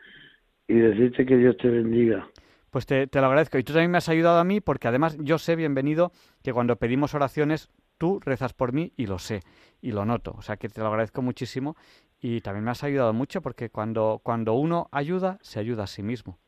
y 0.68 0.76
decirte 0.76 1.26
que 1.26 1.38
Dios 1.38 1.58
te 1.58 1.70
bendiga. 1.70 2.28
Pues 2.74 2.88
te, 2.88 3.08
lo 3.14 3.26
agradezco. 3.28 3.60
Y 3.60 3.64
tú 3.64 3.72
también 3.72 3.92
me 3.92 4.00
has 4.00 4.10
ayudado 4.10 4.40
a 4.40 4.44
mí 4.44 4.60
porque 4.60 4.88
además 4.88 5.16
yo 5.20 5.38
sé, 5.38 5.56
bienvenido, 5.56 6.12
que 6.44 6.54
cuando 6.54 6.76
pedimos 6.78 7.14
oraciones, 7.14 7.70
tú 8.00 8.20
rezas 8.20 8.54
por 8.54 8.74
mí 8.74 8.92
y 8.98 9.06
lo 9.06 9.20
sé 9.20 9.42
y 9.80 9.92
lo 9.92 10.06
noto. 10.06 10.34
O 10.40 10.42
sea 10.42 10.58
que 10.58 10.70
te 10.70 10.82
lo 10.82 10.88
agradezco 10.88 11.22
muchísimo 11.22 11.76
y 12.20 12.42
también 12.42 12.66
me 12.66 12.72
has 12.72 12.84
ayudado 12.84 13.14
mucho 13.14 13.44
porque 13.44 13.70
cuando, 13.70 14.22
cuando 14.24 14.54
uno 14.54 14.88
ayuda, 14.92 15.38
se 15.42 15.60
ayuda 15.60 15.84
a 15.84 15.88
sí 15.88 16.02
mismo. 16.02 16.40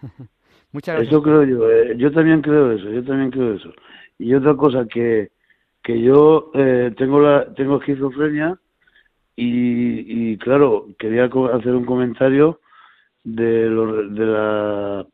Muchas 0.70 0.94
gracias. 0.94 1.12
Eso 1.12 1.22
creo 1.24 1.42
yo, 1.42 1.68
eh, 1.68 1.96
yo 1.96 2.12
también 2.12 2.40
creo 2.40 2.70
eso, 2.70 2.88
yo 2.88 3.02
también 3.02 3.32
creo 3.32 3.54
eso. 3.54 3.72
Y 4.16 4.32
otra 4.32 4.54
cosa 4.54 4.86
que, 4.86 5.32
que 5.82 6.00
yo 6.00 6.52
eh, 6.54 6.94
tengo 6.96 7.18
la 7.18 7.52
tengo 7.54 7.78
esquizofrenia 7.78 8.60
y, 9.34 10.30
y 10.34 10.38
claro, 10.38 10.86
quería 11.00 11.24
hacer 11.24 11.74
un 11.74 11.84
comentario 11.84 12.60
de, 13.24 13.70
lo, 13.70 14.08
de 14.08 14.26
la, 14.26 15.06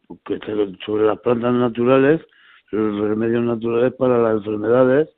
sobre 0.84 1.06
las 1.06 1.20
plantas 1.20 1.54
naturales, 1.54 2.20
los 2.70 3.08
remedios 3.08 3.44
naturales 3.44 3.94
para 3.94 4.18
las 4.18 4.38
enfermedades, 4.38 5.08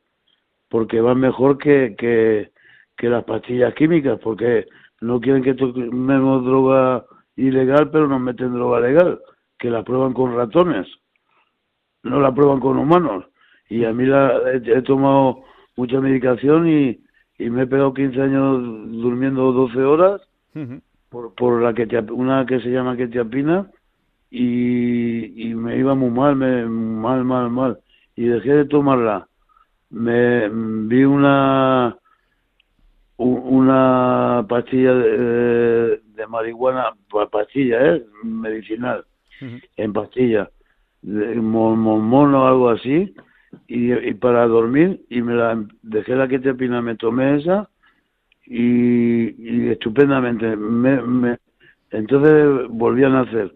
porque 0.68 1.00
van 1.00 1.20
mejor 1.20 1.58
que, 1.58 1.94
que, 1.98 2.52
que 2.96 3.08
las 3.08 3.24
pastillas 3.24 3.74
químicas, 3.74 4.18
porque 4.22 4.66
no 5.00 5.20
quieren 5.20 5.42
que 5.42 5.54
tomemos 5.54 6.44
droga 6.44 7.04
ilegal, 7.36 7.90
pero 7.90 8.06
nos 8.06 8.20
meten 8.20 8.54
droga 8.54 8.80
legal, 8.80 9.20
que 9.58 9.70
la 9.70 9.82
prueban 9.82 10.12
con 10.12 10.36
ratones, 10.36 10.86
no 12.02 12.20
la 12.20 12.34
prueban 12.34 12.60
con 12.60 12.78
humanos. 12.78 13.24
Y 13.68 13.84
a 13.84 13.92
mí 13.92 14.04
la, 14.04 14.38
he, 14.52 14.82
tomado 14.82 15.44
mucha 15.76 16.00
medicación 16.00 16.68
y, 16.68 17.00
y 17.38 17.50
me 17.50 17.62
he 17.62 17.66
pegado 17.66 17.94
15 17.94 18.20
años 18.20 18.62
durmiendo 18.62 19.52
12 19.52 19.80
horas 19.82 20.20
por, 21.12 21.34
por 21.34 21.62
la 21.62 21.74
que 21.74 21.86
una 22.10 22.46
que 22.46 22.58
se 22.60 22.70
llama 22.70 22.96
quetiapina 22.96 23.70
y, 24.30 25.50
y 25.50 25.54
me 25.54 25.76
iba 25.76 25.94
muy 25.94 26.10
mal, 26.10 26.34
me, 26.34 26.64
mal, 26.64 27.22
mal, 27.24 27.50
mal. 27.50 27.78
Y 28.16 28.24
dejé 28.24 28.54
de 28.54 28.64
tomarla. 28.64 29.28
Me 29.90 30.48
vi 30.48 31.04
una 31.04 31.96
una 33.18 34.44
pastilla 34.48 34.94
de, 34.94 36.00
de 36.02 36.26
marihuana, 36.26 36.86
pastilla, 37.30 37.94
¿eh? 37.94 38.04
medicinal, 38.24 39.04
en 39.76 39.92
pastilla, 39.92 40.50
de 41.02 41.36
mono 41.36 42.42
o 42.42 42.46
algo 42.46 42.70
así, 42.70 43.14
y, 43.68 43.92
y, 43.92 44.14
para 44.14 44.46
dormir, 44.48 45.02
y 45.08 45.22
me 45.22 45.34
la 45.34 45.62
dejé 45.82 46.16
la 46.16 46.26
quetiapina, 46.26 46.82
me 46.82 46.96
tomé 46.96 47.38
esa, 47.38 47.68
y, 48.46 49.70
estupendamente. 49.70 50.56
Me, 50.56 51.38
entonces 51.90 52.68
volví 52.68 53.04
a 53.04 53.08
nacer. 53.08 53.54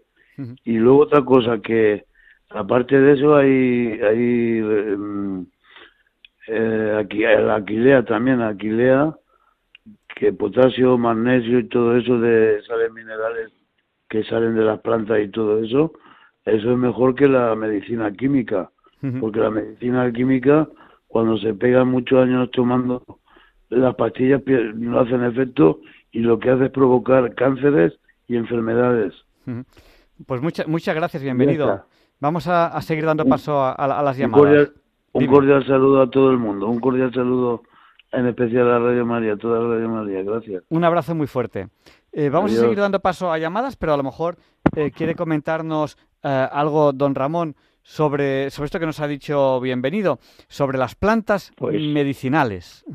Y 0.63 0.77
luego 0.77 0.99
otra 0.99 1.23
cosa 1.25 1.59
que, 1.59 2.05
aparte 2.51 2.99
de 2.99 3.13
eso, 3.13 3.35
hay, 3.35 3.99
hay 4.01 4.57
em, 4.59 5.45
eh, 6.47 6.97
aquí, 6.99 7.19
la 7.21 7.55
aquilea 7.55 8.05
también, 8.05 8.41
aquilea, 8.41 9.15
que 10.15 10.33
potasio, 10.33 10.97
magnesio 10.97 11.59
y 11.59 11.67
todo 11.67 11.97
eso 11.97 12.19
de 12.19 12.61
sales 12.67 12.91
minerales 12.91 13.51
que 14.09 14.23
salen 14.23 14.55
de 14.55 14.63
las 14.63 14.79
plantas 14.79 15.19
y 15.21 15.29
todo 15.29 15.63
eso, 15.63 15.93
eso 16.45 16.71
es 16.71 16.77
mejor 16.77 17.15
que 17.15 17.27
la 17.27 17.55
medicina 17.55 18.11
química, 18.11 18.71
porque 19.19 19.39
la 19.39 19.51
medicina 19.51 20.11
química, 20.11 20.67
cuando 21.07 21.37
se 21.37 21.53
pega 21.53 21.83
muchos 21.83 22.19
años 22.23 22.49
tomando 22.51 23.03
las 23.69 23.95
pastillas 23.95 24.41
no 24.75 24.99
hacen 24.99 25.23
efecto 25.23 25.79
y 26.11 26.19
lo 26.19 26.39
que 26.39 26.49
hace 26.49 26.65
es 26.65 26.71
provocar 26.71 27.33
cánceres 27.35 27.93
y 28.27 28.35
enfermedades. 28.35 29.13
Pues 30.25 30.41
muchas 30.41 30.67
muchas 30.67 30.95
gracias, 30.95 31.23
bienvenido. 31.23 31.85
Vamos 32.19 32.47
a, 32.47 32.81
seguir 32.81 33.05
dando 33.05 33.25
paso 33.25 33.63
a, 33.63 34.03
las 34.03 34.17
llamadas. 34.17 34.71
Un 35.13 35.25
cordial, 35.27 35.65
saludo 35.65 36.01
a 36.01 36.09
todo 36.09 36.31
el 36.31 36.37
mundo, 36.37 36.67
un 36.67 36.79
cordial 36.79 37.11
saludo 37.13 37.63
en 38.11 38.27
especial 38.27 38.69
a 38.71 38.79
Radio 38.79 39.05
María, 39.05 39.33
a 39.33 39.37
toda 39.37 39.59
Radio 39.59 39.89
María, 39.89 40.23
gracias. 40.23 40.63
Un 40.69 40.83
abrazo 40.83 41.15
muy 41.15 41.27
fuerte. 41.27 41.69
Eh, 42.11 42.29
vamos 42.29 42.51
a 42.51 42.61
seguir 42.61 42.77
dando 42.77 42.99
paso 42.99 43.31
a 43.31 43.37
llamadas, 43.37 43.75
pero 43.75 43.93
a 43.93 43.97
lo 43.97 44.03
mejor 44.03 44.37
eh, 44.75 44.91
quiere 44.91 45.15
comentarnos 45.15 45.97
eh, 46.23 46.47
algo 46.51 46.93
don 46.93 47.15
Ramón 47.15 47.55
sobre, 47.83 48.49
sobre 48.49 48.65
esto 48.65 48.79
que 48.79 48.85
nos 48.85 48.99
ha 48.99 49.07
dicho 49.07 49.59
bienvenido, 49.59 50.19
sobre 50.47 50.77
las 50.77 50.95
plantas 50.95 51.51
pues 51.55 51.79
medicinales 51.81 52.85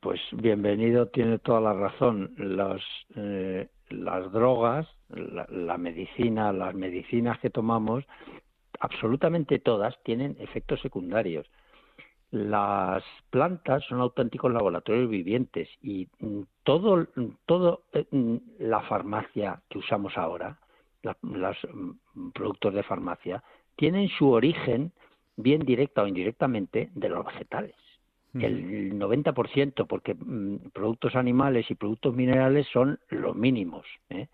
pues 0.00 0.20
bienvenido, 0.32 1.08
tiene 1.08 1.38
toda 1.38 1.60
la 1.60 1.72
razón. 1.72 2.34
Eh, 3.16 3.68
las 3.90 4.32
drogas, 4.32 4.86
la, 5.08 5.78
medicina, 5.78 6.52
las 6.52 6.74
medicinas 6.74 7.38
que 7.40 7.50
tomamos, 7.50 8.04
absolutamente 8.80 9.58
todas 9.58 9.96
tienen 10.04 10.36
efectos 10.40 10.80
secundarios. 10.80 11.46
Las 12.30 13.02
plantas 13.30 13.84
son 13.84 14.00
auténticos 14.00 14.52
laboratorios 14.52 15.08
vivientes 15.08 15.68
y 15.82 16.08
todo, 16.62 17.06
todo 17.46 17.84
eh, 17.94 18.04
la 18.58 18.80
farmacia 18.82 19.62
que 19.70 19.78
usamos 19.78 20.16
ahora, 20.18 20.58
los 21.22 21.56
mm, 21.72 22.30
productos 22.34 22.74
de 22.74 22.82
farmacia, 22.82 23.42
tienen 23.76 24.08
su 24.08 24.28
origen, 24.30 24.92
bien 25.36 25.60
directa 25.60 26.02
o 26.02 26.06
indirectamente, 26.06 26.90
de 26.94 27.08
los 27.08 27.24
vegetales 27.24 27.74
el 28.34 28.98
90%, 28.98 29.86
porque 29.86 30.14
mm, 30.14 30.70
productos 30.72 31.14
animales 31.14 31.70
y 31.70 31.74
productos 31.74 32.14
minerales 32.14 32.66
son 32.72 32.98
los 33.10 33.34
mínimos. 33.34 33.86
¿eh? 34.10 34.28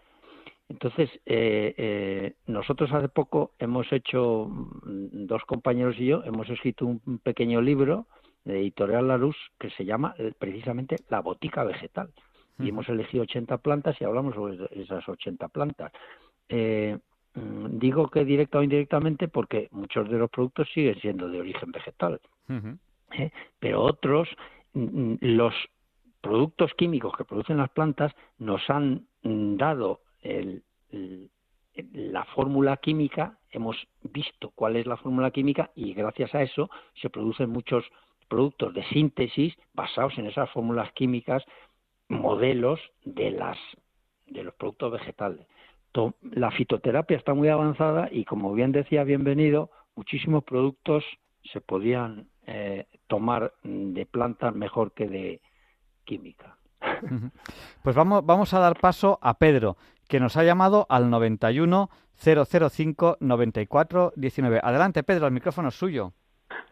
Entonces, 0.68 1.10
eh, 1.26 1.74
eh, 1.76 2.34
nosotros 2.46 2.92
hace 2.92 3.08
poco 3.08 3.52
hemos 3.58 3.92
hecho, 3.92 4.46
mm, 4.48 5.26
dos 5.26 5.44
compañeros 5.44 5.96
y 5.98 6.06
yo, 6.06 6.24
hemos 6.24 6.48
escrito 6.50 6.86
un 6.86 7.18
pequeño 7.22 7.60
libro 7.60 8.06
de 8.44 8.60
Editorial 8.60 9.08
Larus 9.08 9.36
que 9.58 9.70
se 9.70 9.84
llama 9.84 10.14
precisamente 10.38 10.96
La 11.08 11.20
Botica 11.20 11.64
Vegetal. 11.64 12.10
Y 12.58 12.68
hemos 12.68 12.88
elegido 12.88 13.24
80 13.24 13.58
plantas 13.58 14.00
y 14.00 14.04
hablamos 14.04 14.34
sobre 14.34 14.68
esas 14.80 15.08
80 15.08 15.48
plantas. 15.48 15.90
Mm, 16.48 17.78
digo 17.78 18.08
que 18.08 18.24
directa 18.24 18.58
o 18.58 18.62
indirectamente 18.62 19.26
porque 19.28 19.68
muchos 19.72 20.08
de 20.08 20.18
los 20.18 20.30
productos 20.30 20.68
siguen 20.72 21.00
siendo 21.00 21.28
de 21.28 21.40
origen 21.40 21.72
vegetal. 21.72 22.20
¿Eh? 23.18 23.32
pero 23.58 23.82
otros, 23.82 24.28
mm, 24.72 24.80
mm, 24.82 25.18
los 25.20 25.54
productos 26.20 26.72
químicos 26.74 27.14
que 27.16 27.24
producen 27.24 27.58
las 27.58 27.70
plantas 27.70 28.12
nos 28.38 28.68
han 28.70 29.06
mm, 29.22 29.56
dado 29.56 30.00
la 31.92 32.24
fórmula 32.34 32.76
química, 32.78 33.38
hemos 33.50 33.76
visto 34.02 34.50
cuál 34.54 34.76
es 34.76 34.86
la 34.86 34.96
fórmula 34.96 35.30
química 35.30 35.70
y 35.74 35.92
gracias 35.92 36.34
a 36.34 36.42
eso 36.42 36.70
se 36.94 37.10
producen 37.10 37.50
muchos 37.50 37.84
productos 38.28 38.72
de 38.74 38.84
síntesis 38.84 39.54
basados 39.74 40.16
en 40.18 40.26
esas 40.26 40.50
fórmulas 40.50 40.90
químicas, 40.92 41.44
modelos 42.08 42.80
de 43.04 43.30
las 43.32 43.58
de 44.26 44.42
los 44.42 44.54
productos 44.54 44.92
vegetales. 44.92 45.46
La 46.22 46.50
fitoterapia 46.50 47.16
está 47.16 47.34
muy 47.34 47.48
avanzada 47.48 48.08
y 48.10 48.24
como 48.24 48.52
bien 48.54 48.72
decía 48.72 49.04
bienvenido, 49.04 49.70
muchísimos 49.94 50.42
productos 50.42 51.04
se 51.52 51.60
podían 51.60 52.26
eh, 52.46 52.86
tomar 53.06 53.52
de 53.62 54.06
plantas 54.06 54.54
mejor 54.54 54.92
que 54.92 55.08
de 55.08 55.40
química. 56.04 56.56
Pues 57.82 57.96
vamos, 57.96 58.24
vamos 58.24 58.52
a 58.54 58.58
dar 58.58 58.78
paso 58.78 59.18
a 59.22 59.34
Pedro, 59.38 59.76
que 60.08 60.20
nos 60.20 60.36
ha 60.36 60.44
llamado 60.44 60.86
al 60.88 61.10
91 61.10 61.88
005 62.16 63.16
94 63.20 64.12
19. 64.16 64.60
Adelante, 64.62 65.02
Pedro, 65.02 65.26
el 65.26 65.32
micrófono 65.32 65.68
es 65.68 65.74
suyo. 65.74 66.12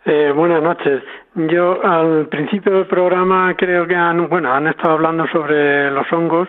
Eh, 0.04 0.32
buenas 0.34 0.62
noches. 0.62 1.02
Yo 1.34 1.82
al 1.84 2.28
principio 2.28 2.72
del 2.72 2.86
programa 2.86 3.54
creo 3.56 3.86
que 3.86 3.94
han, 3.94 4.28
bueno, 4.28 4.52
han 4.52 4.66
estado 4.66 4.94
hablando 4.94 5.26
sobre 5.28 5.90
los 5.90 6.10
hongos 6.12 6.48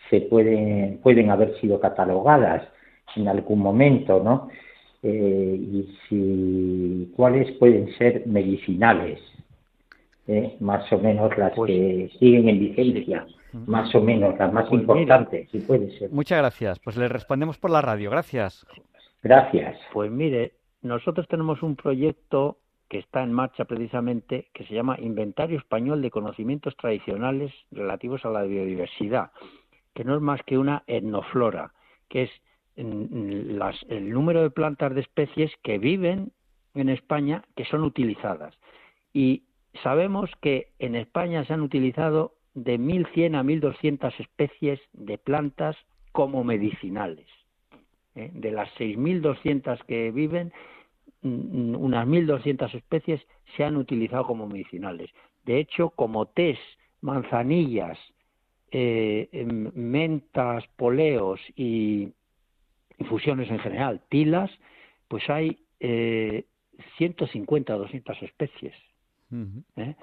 se 0.09 0.21
pueden, 0.21 0.99
pueden 1.01 1.29
haber 1.29 1.59
sido 1.59 1.79
catalogadas 1.79 2.67
en 3.15 3.27
algún 3.27 3.59
momento, 3.59 4.21
¿no? 4.23 4.49
Eh, 5.09 5.55
y 5.55 5.97
si 6.09 7.13
cuáles 7.15 7.49
pueden 7.59 7.87
ser 7.97 8.27
medicinales, 8.27 9.21
eh, 10.27 10.57
más 10.59 10.91
o 10.91 10.97
menos 10.97 11.37
las 11.37 11.53
pues 11.55 11.69
que 11.69 12.11
siguen 12.19 12.49
en 12.49 12.59
vigencia, 12.59 13.25
más 13.65 13.95
o 13.95 14.01
menos 14.01 14.37
las 14.37 14.51
más 14.51 14.67
pues 14.67 14.81
importantes, 14.81 15.49
si 15.49 15.59
puede 15.59 15.97
ser. 15.97 16.11
Muchas 16.11 16.39
gracias. 16.39 16.79
Pues 16.79 16.97
le 16.97 17.07
respondemos 17.07 17.57
por 17.57 17.71
la 17.71 17.79
radio. 17.79 18.11
Gracias. 18.11 18.67
Gracias. 19.23 19.79
Pues 19.93 20.11
mire, 20.11 20.51
nosotros 20.81 21.25
tenemos 21.29 21.63
un 21.63 21.77
proyecto 21.77 22.57
que 22.89 22.99
está 22.99 23.23
en 23.23 23.31
marcha 23.31 23.63
precisamente, 23.63 24.49
que 24.53 24.65
se 24.65 24.73
llama 24.73 24.97
Inventario 24.99 25.57
Español 25.57 26.01
de 26.01 26.11
Conocimientos 26.11 26.75
Tradicionales 26.75 27.53
relativos 27.71 28.25
a 28.25 28.29
la 28.29 28.43
biodiversidad, 28.43 29.31
que 29.93 30.03
no 30.03 30.15
es 30.15 30.21
más 30.21 30.41
que 30.45 30.57
una 30.57 30.83
etnoflora, 30.85 31.71
que 32.09 32.23
es 32.23 32.31
el 32.77 34.09
número 34.09 34.43
de 34.43 34.51
plantas 34.51 34.93
de 34.93 35.01
especies 35.01 35.51
que 35.63 35.77
viven 35.79 36.31
en 36.75 36.89
España 36.89 37.43
que 37.55 37.65
son 37.65 37.83
utilizadas. 37.83 38.53
Y 39.13 39.43
sabemos 39.83 40.29
que 40.41 40.71
en 40.79 40.95
España 40.95 41.43
se 41.45 41.53
han 41.53 41.61
utilizado 41.61 42.35
de 42.53 42.79
1.100 42.79 43.35
a 43.35 43.43
1.200 43.43 44.19
especies 44.19 44.79
de 44.93 45.17
plantas 45.17 45.75
como 46.11 46.43
medicinales. 46.43 47.27
¿eh? 48.15 48.31
De 48.33 48.51
las 48.51 48.69
6.200 48.75 49.83
que 49.85 50.11
viven, 50.11 50.51
unas 51.21 52.07
1.200 52.07 52.73
especies 52.73 53.21
se 53.55 53.63
han 53.63 53.75
utilizado 53.75 54.25
como 54.25 54.47
medicinales. 54.47 55.09
De 55.45 55.59
hecho, 55.59 55.89
como 55.91 56.25
tés, 56.27 56.59
manzanillas, 57.01 57.97
eh, 58.71 59.29
em, 59.31 59.71
mentas, 59.73 60.65
poleos 60.75 61.39
y, 61.55 62.09
infusiones 62.97 63.49
en 63.49 63.59
general, 63.59 64.01
tilas, 64.09 64.51
pues 65.07 65.29
hay 65.29 65.63
eh, 65.79 66.45
150 66.97 67.75
o 67.75 67.79
200 67.79 68.21
especies. 68.23 68.75
¿eh? 69.75 69.95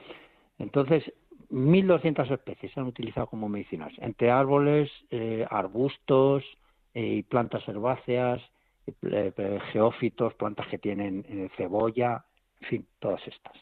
Entonces, 0.59 1.05
1.200 1.51 2.31
especies 2.33 2.73
se 2.73 2.81
han 2.81 2.87
utilizado 2.87 3.27
como 3.27 3.49
medicinales, 3.49 3.97
entre 4.01 4.31
árboles, 4.31 4.91
eh, 5.11 5.47
arbustos 5.51 6.45
eh, 6.95 7.17
y 7.17 7.23
plantas 7.23 7.67
herbáceas, 7.69 8.43
geófitos, 9.73 10.35
plantas 10.35 10.67
que 10.69 10.79
tienen 10.79 11.51
cebolla, 11.57 12.23
en 12.61 12.69
fin, 12.69 12.87
todas 12.99 13.21
estas. 13.27 13.57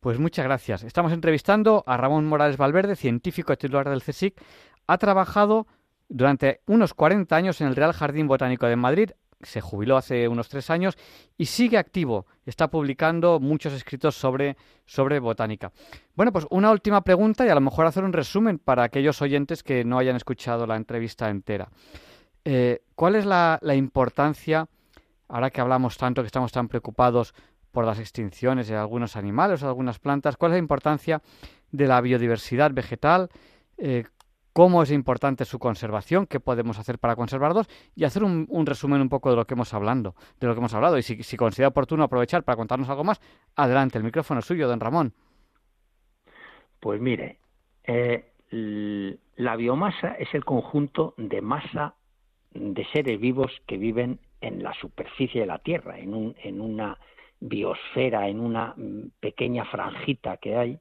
Pues 0.00 0.18
muchas 0.18 0.44
gracias. 0.44 0.84
Estamos 0.84 1.10
entrevistando 1.12 1.82
a 1.86 1.96
Ramón 1.96 2.26
Morales 2.26 2.58
Valverde, 2.58 2.96
científico 2.96 3.56
titular 3.56 3.88
del 3.88 4.02
CSIC. 4.02 4.38
Ha 4.86 4.98
trabajado 4.98 5.66
durante 6.08 6.60
unos 6.66 6.94
40 6.94 7.34
años 7.34 7.60
en 7.60 7.68
el 7.68 7.76
Real 7.76 7.92
Jardín 7.92 8.28
Botánico 8.28 8.66
de 8.66 8.76
Madrid, 8.76 9.10
se 9.42 9.60
jubiló 9.60 9.96
hace 9.96 10.28
unos 10.28 10.48
tres 10.48 10.70
años 10.70 10.96
y 11.36 11.46
sigue 11.46 11.78
activo. 11.78 12.26
Está 12.44 12.68
publicando 12.68 13.38
muchos 13.38 13.72
escritos 13.72 14.14
sobre, 14.14 14.56
sobre 14.86 15.18
botánica. 15.18 15.72
Bueno, 16.14 16.32
pues 16.32 16.46
una 16.50 16.70
última 16.70 17.02
pregunta 17.02 17.44
y 17.44 17.50
a 17.50 17.54
lo 17.54 17.60
mejor 17.60 17.86
hacer 17.86 18.04
un 18.04 18.12
resumen 18.12 18.58
para 18.58 18.84
aquellos 18.84 19.20
oyentes 19.20 19.62
que 19.62 19.84
no 19.84 19.98
hayan 19.98 20.16
escuchado 20.16 20.66
la 20.66 20.76
entrevista 20.76 21.28
entera. 21.28 21.68
Eh, 22.44 22.82
¿Cuál 22.94 23.16
es 23.16 23.26
la, 23.26 23.60
importancia, 23.74 24.68
ahora 25.28 25.50
que 25.50 25.60
hablamos 25.60 25.98
tanto, 25.98 26.22
que 26.22 26.26
estamos 26.26 26.52
tan 26.52 26.68
preocupados 26.68 27.34
por 27.72 27.84
las 27.84 27.98
extinciones 27.98 28.68
de 28.68 28.76
algunos 28.76 29.16
animales 29.16 29.62
o 29.62 29.66
de 29.66 29.70
algunas 29.70 29.98
plantas, 29.98 30.36
cuál 30.36 30.52
es 30.52 30.54
la 30.54 30.60
importancia 30.60 31.20
de 31.72 31.86
la 31.86 32.00
biodiversidad 32.00 32.70
vegetal? 32.72 33.28
Eh, 33.76 34.04
cómo 34.56 34.82
es 34.82 34.90
importante 34.90 35.44
su 35.44 35.58
conservación, 35.58 36.26
qué 36.26 36.40
podemos 36.40 36.78
hacer 36.78 36.98
para 36.98 37.14
conservarlos 37.14 37.68
y 37.94 38.04
hacer 38.04 38.24
un, 38.24 38.48
resumen 38.64 39.02
un 39.02 39.10
poco 39.10 39.28
de 39.28 39.36
lo 39.36 39.44
que 39.44 39.52
hemos 39.52 39.74
hablando, 39.74 40.14
de 40.40 40.46
lo 40.46 40.54
que 40.54 40.60
hemos 40.60 40.72
hablado. 40.72 40.96
Y 40.96 41.02
si, 41.02 41.36
considera 41.36 41.68
oportuno 41.68 42.04
aprovechar 42.04 42.42
para 42.42 42.56
contarnos 42.56 42.88
algo 42.88 43.04
más, 43.04 43.20
adelante, 43.54 43.98
el 43.98 44.04
micrófono 44.04 44.40
es 44.40 44.46
suyo, 44.46 44.66
don 44.66 44.80
Ramón. 44.80 45.12
Pues 46.80 47.02
mire, 47.02 47.36
eh, 47.84 48.30
la 49.36 49.56
biomasa 49.56 50.12
es 50.12 50.32
el 50.32 50.46
conjunto 50.46 51.12
de 51.18 51.42
masa 51.42 51.94
de 52.54 52.86
seres 52.94 53.20
vivos 53.20 53.52
que 53.66 53.76
viven 53.76 54.20
en 54.40 54.62
la 54.62 54.72
superficie 54.72 55.42
de 55.42 55.48
la 55.48 55.58
Tierra, 55.58 55.98
en, 55.98 56.14
una 56.62 56.98
biosfera, 57.40 58.26
en 58.26 58.40
una 58.40 58.72
mm, 58.74 59.10
pequeña 59.20 59.66
franjita 59.66 60.38
que 60.38 60.56
hay 60.56 60.80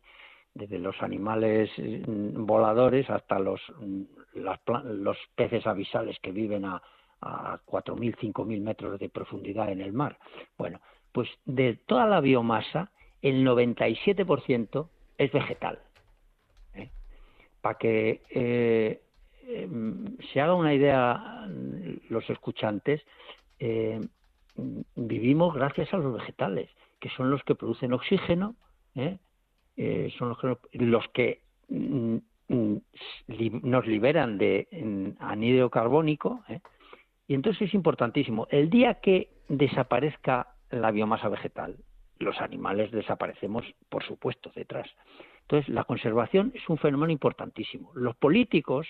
desde 0.55 0.79
los 0.79 0.99
animales 1.03 1.69
mm, 1.77 2.45
voladores 2.45 3.07
hasta 3.09 3.37
los, 3.37 3.61
mm, 3.79 4.01
los 4.33 5.17
peces 5.35 5.67
avisales 5.67 6.17
que 6.19 6.31
viven 6.31 6.65
a, 6.65 6.81
a 7.21 7.59
4.000, 7.65 8.15
5.000 8.17 8.61
metros 8.61 8.99
de 8.99 9.09
profundidad 9.09 9.71
en 9.71 9.81
el 9.81 9.93
mar. 9.93 10.17
Bueno, 10.57 10.79
pues 11.11 11.29
de 11.45 11.75
toda 11.85 12.07
la 12.07 12.21
biomasa, 12.21 12.91
el 13.21 13.45
97% 13.45 14.87
es 15.17 15.31
vegetal. 15.31 15.79
¿eh? 16.73 16.89
Para 17.61 17.77
que 17.77 18.21
eh, 18.29 19.01
em, 19.47 20.17
se 20.31 20.41
haga 20.41 20.55
una 20.55 20.73
idea 20.73 21.47
los 22.09 22.29
escuchantes, 22.29 23.01
eh, 23.59 23.99
vivimos 24.95 25.53
gracias 25.53 25.93
a 25.93 25.97
los 25.97 26.13
vegetales, 26.13 26.69
que 26.99 27.09
son 27.09 27.29
los 27.29 27.43
que 27.43 27.55
producen 27.55 27.93
oxígeno, 27.93 28.55
¿eh? 28.95 29.17
Eh, 29.78 30.11
son 30.17 30.36
los 30.73 31.07
que, 31.09 31.41
mm, 31.69 32.17
mm, 32.47 32.76
nos 33.63 33.86
liberan 33.88 34.38
de 34.38 34.67
anhídrido 35.19 35.69
carbónico. 35.69 36.43
¿eh? 36.49 36.59
Y 37.28 37.34
entonces 37.34 37.69
es 37.69 37.73
importantísimo. 37.73 38.47
El 38.49 38.69
día 38.69 38.95
que 38.95 39.30
desaparezca 39.49 40.55
la 40.69 40.91
biomasa 40.91 41.30
vegetal, 41.30 41.78
los 42.19 42.39
animales 42.39 42.91
desaparecemos, 42.91 43.65
por 43.89 44.03
supuesto, 44.03 44.51
detrás. 44.55 44.88
Entonces, 45.41 45.69
la 45.69 45.84
conservación 45.84 46.51
es 46.55 46.67
un 46.69 46.78
fenómeno 46.78 47.11
importantísimo. 47.11 47.91
Los 47.93 48.15
políticos, 48.15 48.88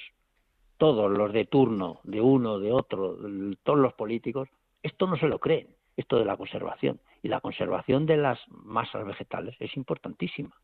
todos 0.78 1.12
los 1.12 1.34
de 1.34 1.46
turno, 1.46 2.00
de 2.04 2.22
uno, 2.22 2.60
de 2.60 2.72
otro, 2.72 3.18
todos 3.64 3.80
los 3.80 3.94
políticos, 3.94 4.48
esto 4.84 5.08
no 5.08 5.18
se 5.18 5.28
lo 5.28 5.40
creen, 5.40 5.68
esto 5.98 6.18
de 6.18 6.26
la 6.26 6.38
conservación. 6.38 7.00
Y 7.24 7.28
la 7.28 7.42
conservación 7.42 8.06
de 8.06 8.18
las 8.18 8.40
masas 8.50 9.06
vegetales 9.06 9.56
es 9.60 9.76
importantísima. 9.76 10.56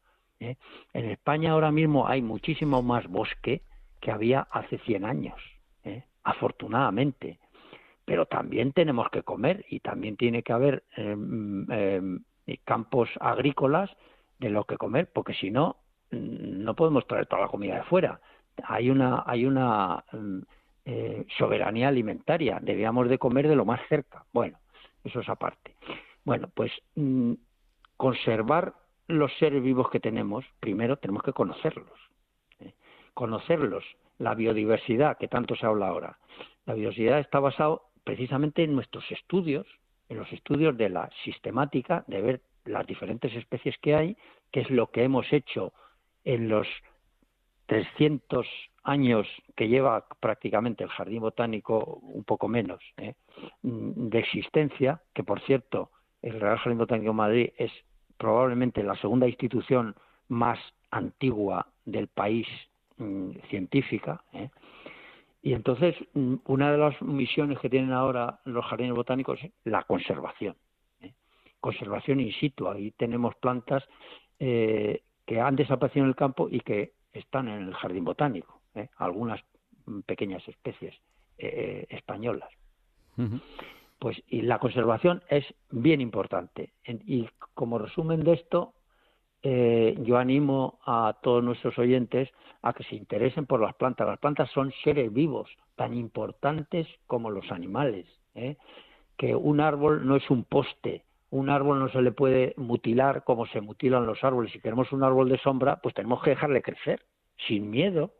¿Eh? 0.41 0.57
En 0.93 1.09
España 1.09 1.51
ahora 1.51 1.71
mismo 1.71 2.07
hay 2.07 2.21
muchísimo 2.21 2.81
más 2.81 3.07
bosque 3.07 3.61
que 4.01 4.11
había 4.11 4.47
hace 4.51 4.79
100 4.79 5.05
años, 5.05 5.39
¿eh? 5.83 6.03
afortunadamente. 6.23 7.39
Pero 8.03 8.25
también 8.25 8.73
tenemos 8.73 9.09
que 9.11 9.23
comer 9.23 9.63
y 9.69 9.79
también 9.79 10.17
tiene 10.17 10.43
que 10.43 10.51
haber 10.51 10.83
em, 10.97 11.71
em, 11.71 12.19
campos 12.65 13.09
agrícolas 13.19 13.89
de 14.39 14.49
lo 14.49 14.65
que 14.65 14.77
comer, 14.77 15.09
porque 15.13 15.33
si 15.35 15.51
no, 15.51 15.77
mm, 16.11 16.63
no 16.63 16.75
podemos 16.75 17.05
traer 17.07 17.27
toda 17.27 17.43
la 17.43 17.47
comida 17.47 17.75
de 17.75 17.83
fuera. 17.83 18.19
Hay 18.63 18.89
una, 18.89 19.23
hay 19.25 19.45
una 19.45 20.03
em, 20.11 20.41
eh, 20.83 21.25
soberanía 21.37 21.87
alimentaria, 21.87 22.59
debíamos 22.59 23.07
de 23.07 23.19
comer 23.19 23.47
de 23.47 23.55
lo 23.55 23.65
más 23.65 23.79
cerca. 23.87 24.25
Bueno, 24.33 24.57
eso 25.03 25.19
es 25.21 25.29
aparte. 25.29 25.75
Bueno, 26.25 26.49
pues 26.53 26.71
mm, 26.95 27.33
conservar 27.97 28.73
los 29.07 29.31
seres 29.37 29.61
vivos 29.61 29.89
que 29.89 29.99
tenemos, 29.99 30.45
primero 30.59 30.97
tenemos 30.97 31.23
que 31.23 31.33
conocerlos. 31.33 31.99
¿eh? 32.59 32.73
Conocerlos 33.13 33.83
la 34.21 34.35
biodiversidad, 34.35 35.17
que 35.17 35.27
tanto 35.27 35.55
se 35.55 35.65
habla 35.65 35.87
ahora. 35.87 36.17
La 36.65 36.75
biodiversidad 36.75 37.19
está 37.19 37.39
basada 37.39 37.77
precisamente 38.03 38.63
en 38.63 38.75
nuestros 38.75 39.09
estudios, 39.11 39.65
en 40.09 40.17
los 40.17 40.31
estudios 40.31 40.77
de 40.77 40.89
la 40.89 41.09
sistemática, 41.23 42.03
de 42.07 42.21
ver 42.21 42.41
las 42.65 42.85
diferentes 42.85 43.33
especies 43.35 43.75
que 43.79 43.95
hay, 43.95 44.17
que 44.51 44.61
es 44.61 44.69
lo 44.69 44.91
que 44.91 45.03
hemos 45.03 45.31
hecho 45.33 45.73
en 46.23 46.49
los 46.49 46.67
300 47.65 48.47
años 48.83 49.27
que 49.55 49.67
lleva 49.67 50.05
prácticamente 50.19 50.83
el 50.83 50.89
Jardín 50.89 51.21
Botánico, 51.21 51.99
un 52.01 52.23
poco 52.23 52.47
menos, 52.47 52.81
¿eh? 52.97 53.15
de 53.63 54.19
existencia, 54.19 55.01
que 55.13 55.23
por 55.23 55.39
cierto, 55.41 55.89
el 56.21 56.39
Real 56.39 56.57
Jardín 56.57 56.77
Botánico 56.77 57.11
de 57.11 57.15
Madrid 57.15 57.49
es 57.57 57.71
probablemente 58.21 58.83
la 58.83 58.95
segunda 58.97 59.27
institución 59.27 59.95
más 60.27 60.59
antigua 60.91 61.65
del 61.85 62.07
país 62.07 62.47
mm, 62.97 63.31
científica. 63.49 64.23
¿eh? 64.31 64.51
Y 65.41 65.53
entonces, 65.53 65.95
mm, 66.13 66.35
una 66.45 66.71
de 66.71 66.77
las 66.77 67.01
misiones 67.01 67.57
que 67.57 67.69
tienen 67.69 67.91
ahora 67.91 68.39
los 68.45 68.63
jardines 68.63 68.93
botánicos 68.93 69.43
es 69.43 69.51
la 69.63 69.81
conservación. 69.85 70.55
¿eh? 71.01 71.13
Conservación 71.59 72.19
in 72.19 72.31
situ. 72.33 72.67
Ahí 72.69 72.91
tenemos 72.91 73.33
plantas 73.37 73.83
eh, 74.37 75.01
que 75.25 75.41
han 75.41 75.55
desaparecido 75.55 76.03
en 76.03 76.09
el 76.09 76.15
campo 76.15 76.47
y 76.47 76.59
que 76.59 76.93
están 77.13 77.47
en 77.47 77.69
el 77.69 77.73
jardín 77.73 78.05
botánico. 78.05 78.61
Algunas 78.97 79.41
pequeñas 80.05 80.47
especies 80.47 80.93
españolas. 81.37 82.49
Pues 84.01 84.19
y 84.29 84.41
la 84.41 84.57
conservación 84.57 85.21
es 85.29 85.45
bien 85.69 86.01
importante. 86.01 86.73
Y 87.05 87.29
como 87.53 87.77
resumen 87.77 88.23
de 88.23 88.33
esto, 88.33 88.73
eh, 89.43 89.95
yo 90.01 90.17
animo 90.17 90.79
a 90.87 91.19
todos 91.21 91.43
nuestros 91.43 91.77
oyentes 91.77 92.27
a 92.63 92.73
que 92.73 92.83
se 92.85 92.95
interesen 92.95 93.45
por 93.45 93.61
las 93.61 93.75
plantas. 93.75 94.07
Las 94.07 94.17
plantas 94.17 94.49
son 94.49 94.73
seres 94.83 95.13
vivos, 95.13 95.51
tan 95.75 95.93
importantes 95.93 96.87
como 97.05 97.29
los 97.29 97.51
animales. 97.51 98.07
¿eh? 98.33 98.57
Que 99.17 99.35
un 99.35 99.59
árbol 99.59 100.07
no 100.07 100.15
es 100.15 100.27
un 100.31 100.45
poste, 100.45 101.03
un 101.29 101.51
árbol 101.51 101.77
no 101.77 101.89
se 101.89 102.01
le 102.01 102.11
puede 102.11 102.55
mutilar 102.57 103.23
como 103.23 103.45
se 103.45 103.61
mutilan 103.61 104.07
los 104.07 104.23
árboles. 104.23 104.51
Si 104.51 104.61
queremos 104.61 104.91
un 104.91 105.03
árbol 105.03 105.29
de 105.29 105.37
sombra, 105.37 105.75
pues 105.75 105.93
tenemos 105.93 106.23
que 106.23 106.31
dejarle 106.31 106.63
crecer, 106.63 107.05
sin 107.47 107.69
miedo, 107.69 108.15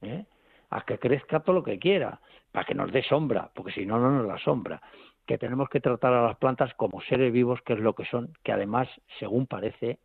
¿eh? 0.00 0.24
a 0.70 0.80
que 0.80 0.98
crezca 0.98 1.40
todo 1.40 1.56
lo 1.56 1.62
que 1.62 1.78
quiera, 1.78 2.22
para 2.52 2.64
que 2.64 2.74
nos 2.74 2.90
dé 2.90 3.02
sombra, 3.02 3.50
porque 3.54 3.72
si 3.72 3.84
no, 3.84 3.98
no 3.98 4.10
nos 4.10 4.28
da 4.28 4.38
sombra. 4.38 4.80
Que 5.26 5.38
tenemos 5.38 5.68
que 5.68 5.80
tratar 5.80 6.12
a 6.12 6.26
las 6.26 6.36
plantas 6.36 6.72
como 6.74 7.00
seres 7.02 7.32
vivos, 7.32 7.60
que 7.62 7.72
es 7.74 7.80
lo 7.80 7.94
que 7.94 8.04
son, 8.04 8.32
que 8.42 8.52
además, 8.52 8.88
según 9.18 9.46
parece, 9.46 9.98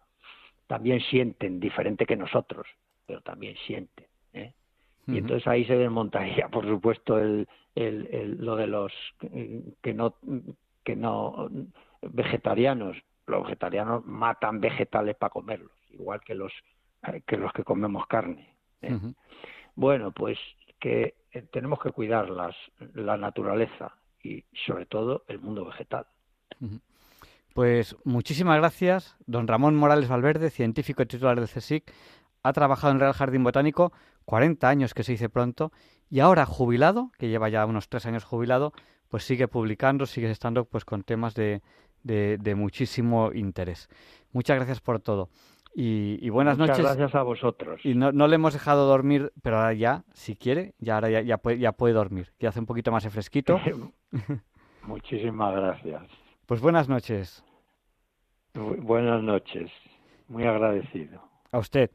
también 0.68 1.02
sienten, 1.02 1.60
diferente 1.60 2.06
que 2.06 2.16
nosotros, 2.16 2.66
pero 3.06 3.22
también 3.22 3.56
sienten. 3.68 4.08
¿eh? 4.34 4.54
Y 5.08 5.18
entonces 5.18 5.46
ahí 5.48 5.66
se 5.66 5.76
desmontaría, 5.76 6.48
por 6.48 6.66
supuesto, 6.66 7.20
el, 7.20 7.48
el, 7.76 8.38
lo 8.40 8.56
de 8.56 8.68
los 8.68 8.94
que 9.82 9.94
no, 9.94 10.16
que 10.84 10.96
no 10.96 11.50
vegetarianos. 12.02 12.98
Los 13.28 13.44
vegetarianos 13.44 14.06
matan 14.06 14.60
vegetales 14.60 15.16
para 15.16 15.30
comerlos, 15.30 15.72
igual 15.92 16.22
que 16.22 16.36
los 16.36 16.52
que 17.26 17.38
los 17.38 17.52
que 17.54 17.64
comemos 17.64 18.06
carne. 18.08 18.56
¿eh? 18.82 18.98
Bueno, 19.76 20.12
pues 20.12 20.38
que 20.80 21.16
eh, 21.32 21.44
tenemos 21.52 21.80
que 21.80 21.92
cuidar 21.92 22.30
las, 22.30 22.56
la 22.94 23.18
naturaleza 23.18 23.96
y 24.24 24.46
sobre 24.66 24.86
todo 24.86 25.24
el 25.28 25.40
mundo 25.40 25.66
vegetal. 25.66 26.08
Pues 27.54 27.96
muchísimas 28.04 28.58
gracias. 28.58 29.18
Don 29.26 29.48
Ramón 29.48 29.76
Morales 29.76 30.10
Valverde, 30.10 30.50
científico 30.50 31.06
titular 31.06 31.40
del 31.40 31.50
CSIC, 31.50 31.92
ha 32.44 32.54
trabajado 32.54 32.94
en 32.94 33.00
Real 33.00 33.14
Jardín 33.14 33.44
Botánico 33.44 33.92
40 34.26 34.70
años, 34.70 34.94
que 34.94 35.04
se 35.04 35.14
dice 35.14 35.30
pronto, 35.30 35.72
y 36.10 36.20
ahora 36.20 36.46
jubilado, 36.46 37.12
que 37.18 37.30
lleva 37.30 37.50
ya 37.50 37.66
unos 37.66 37.90
tres 37.90 38.06
años 38.06 38.24
jubilado, 38.24 38.74
pues 39.10 39.24
sigue 39.24 39.48
publicando, 39.48 40.06
sigue 40.06 40.30
estando 40.32 40.66
pues 40.66 40.86
con 40.86 41.04
temas 41.04 41.34
de, 41.36 41.62
de, 42.04 42.56
muchísimo 42.56 43.32
interés. 43.34 43.90
Muchas 44.32 44.56
gracias 44.58 44.80
por 44.80 45.00
todo. 45.00 45.30
Y, 45.74 46.30
buenas 46.30 46.58
Muchas 46.58 46.78
noches. 46.78 46.98
gracias 46.98 47.16
a 47.16 47.24
vosotros. 47.24 47.80
Y 47.84 47.96
no, 47.96 48.12
no, 48.12 48.28
le 48.28 48.36
hemos 48.36 48.54
dejado 48.54 48.88
dormir, 48.88 49.32
pero 49.42 49.58
ahora 49.58 49.74
ya, 49.74 50.04
si 50.14 50.36
quiere, 50.36 50.74
ya 50.80 50.96
ahora 50.96 51.10
ya, 51.10 51.22
ya, 51.22 51.38
puede, 51.38 51.60
ya 51.60 51.72
puede 51.72 51.94
dormir, 51.94 52.34
que 52.38 52.48
hace 52.48 52.60
un 52.60 52.66
poquito 52.66 52.92
más 52.92 53.04
de 53.04 53.10
fresquito. 53.10 53.60
Muchísimas 54.84 55.56
gracias. 55.56 56.04
Pues 56.46 56.60
buenas 56.60 56.90
noches. 56.90 57.44
buenas 58.54 59.24
noches. 59.24 59.72
Muy 60.28 60.44
agradecido. 60.44 61.22
A 61.52 61.60
usted. 61.60 61.92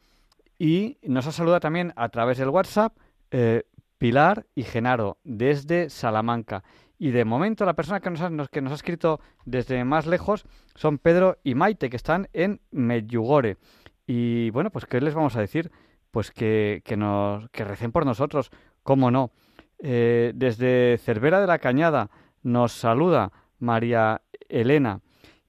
Y 0.59 0.97
nos 1.03 1.27
ha 1.27 1.33
saludado 1.33 1.61
también 1.61 1.93
a 1.97 2.09
través 2.09 2.39
del 2.39 2.49
WhatsApp 2.49 2.97
eh, 3.31 3.65
Pilar 3.99 4.47
y 4.55 4.63
Genaro 4.63 5.19
desde 5.25 5.91
Salamanca. 5.91 6.65
Y 6.99 7.11
de 7.11 7.25
momento 7.25 7.65
la 7.65 7.75
persona 7.75 8.01
que 8.01 8.11
nos, 8.11 8.21
ha, 8.23 8.31
que 8.51 8.63
nos 8.63 8.73
ha 8.73 8.77
escrito 8.77 9.21
desde 9.45 9.85
más 9.85 10.07
lejos 10.07 10.47
son 10.75 10.99
Pedro 10.99 11.39
y 11.45 11.55
Maite, 11.55 11.91
que 11.91 11.97
están 11.97 12.29
en 12.33 12.61
Medjugorje. 12.71 13.59
Y 14.07 14.51
bueno, 14.51 14.71
pues 14.71 14.87
¿qué 14.87 15.01
les 15.01 15.15
vamos 15.15 15.37
a 15.37 15.41
decir? 15.41 15.71
Pues 16.11 16.31
que, 16.31 16.83
que, 16.85 16.97
nos, 16.97 17.51
que 17.51 17.65
recen 17.65 17.93
por 17.93 18.07
nosotros, 18.07 18.51
cómo 18.83 19.11
no. 19.11 19.33
Eh, 19.79 20.33
desde 20.35 20.97
Cervera 20.99 21.41
de 21.41 21.47
la 21.47 21.59
Cañada 21.59 22.11
nos 22.43 22.73
saluda 22.73 23.33
María 23.59 24.23
Elena. 24.49 25.01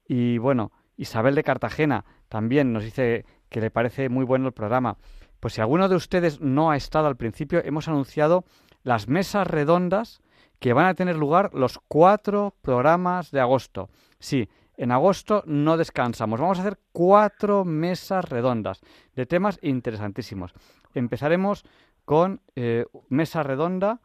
Y 0.06 0.38
bueno, 0.40 0.72
Isabel 0.98 1.36
de 1.36 1.44
Cartagena 1.44 2.04
también 2.28 2.74
nos 2.74 2.84
dice 2.84 3.26
que 3.50 3.62
le 3.62 3.72
parece 3.72 4.10
muy 4.10 4.26
bueno 4.26 4.48
el 4.48 4.54
programa. 4.54 4.98
Pues 5.40 5.54
si 5.54 5.62
alguno 5.62 5.88
de 5.88 5.96
ustedes 5.96 6.42
no 6.42 6.72
ha 6.72 6.76
estado 6.76 7.08
al 7.08 7.16
principio, 7.16 7.62
hemos 7.64 7.88
anunciado 7.88 8.44
las 8.84 9.08
mesas 9.08 9.48
redondas 9.48 10.22
que 10.60 10.74
van 10.74 10.88
a 10.88 10.96
tener 10.96 11.16
lugar 11.16 11.54
los 11.54 11.80
cuatro 11.88 12.56
programas 12.62 13.32
de 13.32 13.40
agosto. 13.40 13.90
Sí, 14.20 14.50
en 14.76 14.92
agosto 14.92 15.44
no 15.46 15.78
descansamos. 15.78 16.40
Vamos 16.40 16.60
a 16.60 16.62
hacer 16.62 16.80
cuatro 16.92 17.66
mesas 17.66 18.26
redondas 18.26 18.82
de 19.16 19.26
temas 19.26 19.60
interesantísimos. 19.62 20.54
Empezaremos 20.94 21.64
con 22.06 22.42
eh, 22.56 22.86
mesa 23.10 23.44
redonda 23.44 24.02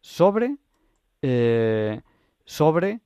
sobre, 0.00 0.56
eh, 1.22 2.02
sobre 2.44 3.00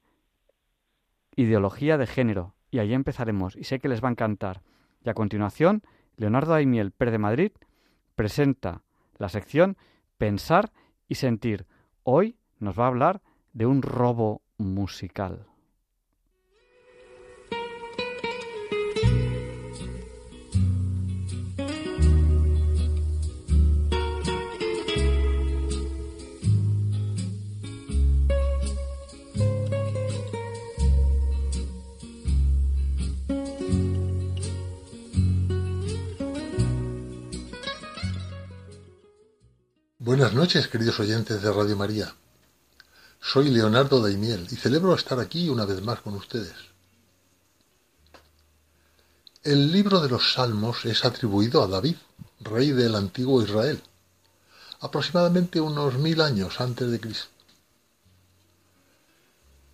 ideología 1.37 1.99
de 1.99 2.07
género. 2.07 2.55
Y 2.71 2.79
ahí 2.79 2.95
empezaremos, 2.95 3.57
y 3.57 3.65
sé 3.65 3.81
que 3.81 3.89
les 3.89 4.03
va 4.03 4.09
a 4.09 4.13
encantar. 4.13 4.63
Y 5.05 5.09
a 5.09 5.15
continuación, 5.15 5.83
Leonardo 6.17 6.55
Aimiel, 6.55 6.93
Per 6.93 7.11
de 7.11 7.19
Madrid, 7.19 7.53
presenta 8.15 8.83
la 9.19 9.29
sección 9.29 9.77
Pensar 10.19 10.73
y 11.09 11.17
Sentir. 11.17 11.67
Hoy 12.03 12.37
nos 12.61 12.79
va 12.79 12.85
a 12.85 12.89
hablar 12.89 13.23
de 13.53 13.67
un 13.67 13.83
robo 13.83 14.43
musical. 14.59 15.47
Buenas 39.99 40.35
noches, 40.35 40.69
queridos 40.69 40.99
oyentes 40.99 41.41
de 41.41 41.53
Radio 41.53 41.77
María. 41.77 42.13
Soy 43.33 43.49
Leonardo 43.49 44.03
Daimiel 44.03 44.49
y 44.51 44.57
celebro 44.57 44.93
estar 44.93 45.21
aquí 45.21 45.49
una 45.49 45.65
vez 45.65 45.81
más 45.83 46.01
con 46.01 46.15
ustedes. 46.15 46.53
El 49.45 49.71
libro 49.71 50.01
de 50.01 50.09
los 50.09 50.33
Salmos 50.33 50.85
es 50.85 51.05
atribuido 51.05 51.63
a 51.63 51.69
David, 51.69 51.95
rey 52.41 52.73
del 52.73 52.97
antiguo 52.97 53.41
Israel, 53.41 53.81
aproximadamente 54.81 55.61
unos 55.61 55.95
mil 55.95 56.21
años 56.21 56.61
antes 56.61 56.91
de 56.91 56.99
Cristo. 56.99 57.29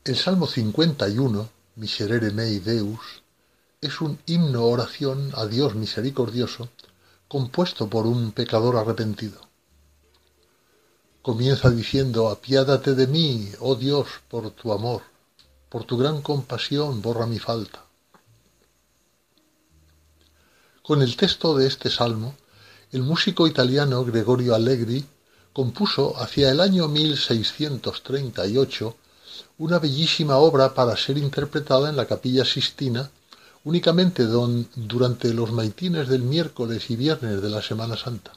El 0.04 0.16
Salmo 0.16 0.46
51, 0.46 1.48
Miserere 1.76 2.32
mei 2.32 2.58
Deus, 2.58 3.22
es 3.80 4.02
un 4.02 4.18
himno 4.26 4.66
oración 4.66 5.32
a 5.34 5.46
Dios 5.46 5.74
misericordioso 5.74 6.68
compuesto 7.26 7.88
por 7.88 8.06
un 8.06 8.32
pecador 8.32 8.76
arrepentido. 8.76 9.45
Comienza 11.26 11.70
diciendo, 11.70 12.28
apiádate 12.28 12.94
de 12.94 13.08
mí, 13.08 13.50
oh 13.58 13.74
Dios, 13.74 14.06
por 14.30 14.52
tu 14.52 14.72
amor, 14.72 15.02
por 15.68 15.82
tu 15.82 15.98
gran 15.98 16.22
compasión, 16.22 17.02
borra 17.02 17.26
mi 17.26 17.40
falta. 17.40 17.82
Con 20.84 21.02
el 21.02 21.16
texto 21.16 21.56
de 21.56 21.66
este 21.66 21.90
salmo, 21.90 22.36
el 22.92 23.02
músico 23.02 23.48
italiano 23.48 24.04
Gregorio 24.04 24.54
Allegri 24.54 25.04
compuso 25.52 26.16
hacia 26.16 26.52
el 26.52 26.60
año 26.60 26.86
1638 26.86 28.96
una 29.58 29.80
bellísima 29.80 30.36
obra 30.36 30.74
para 30.74 30.96
ser 30.96 31.18
interpretada 31.18 31.90
en 31.90 31.96
la 31.96 32.06
capilla 32.06 32.44
Sistina 32.44 33.10
únicamente 33.64 34.26
durante 34.26 35.34
los 35.34 35.50
maitines 35.50 36.06
del 36.06 36.22
miércoles 36.22 36.88
y 36.88 36.94
viernes 36.94 37.42
de 37.42 37.50
la 37.50 37.62
Semana 37.62 37.96
Santa. 37.96 38.30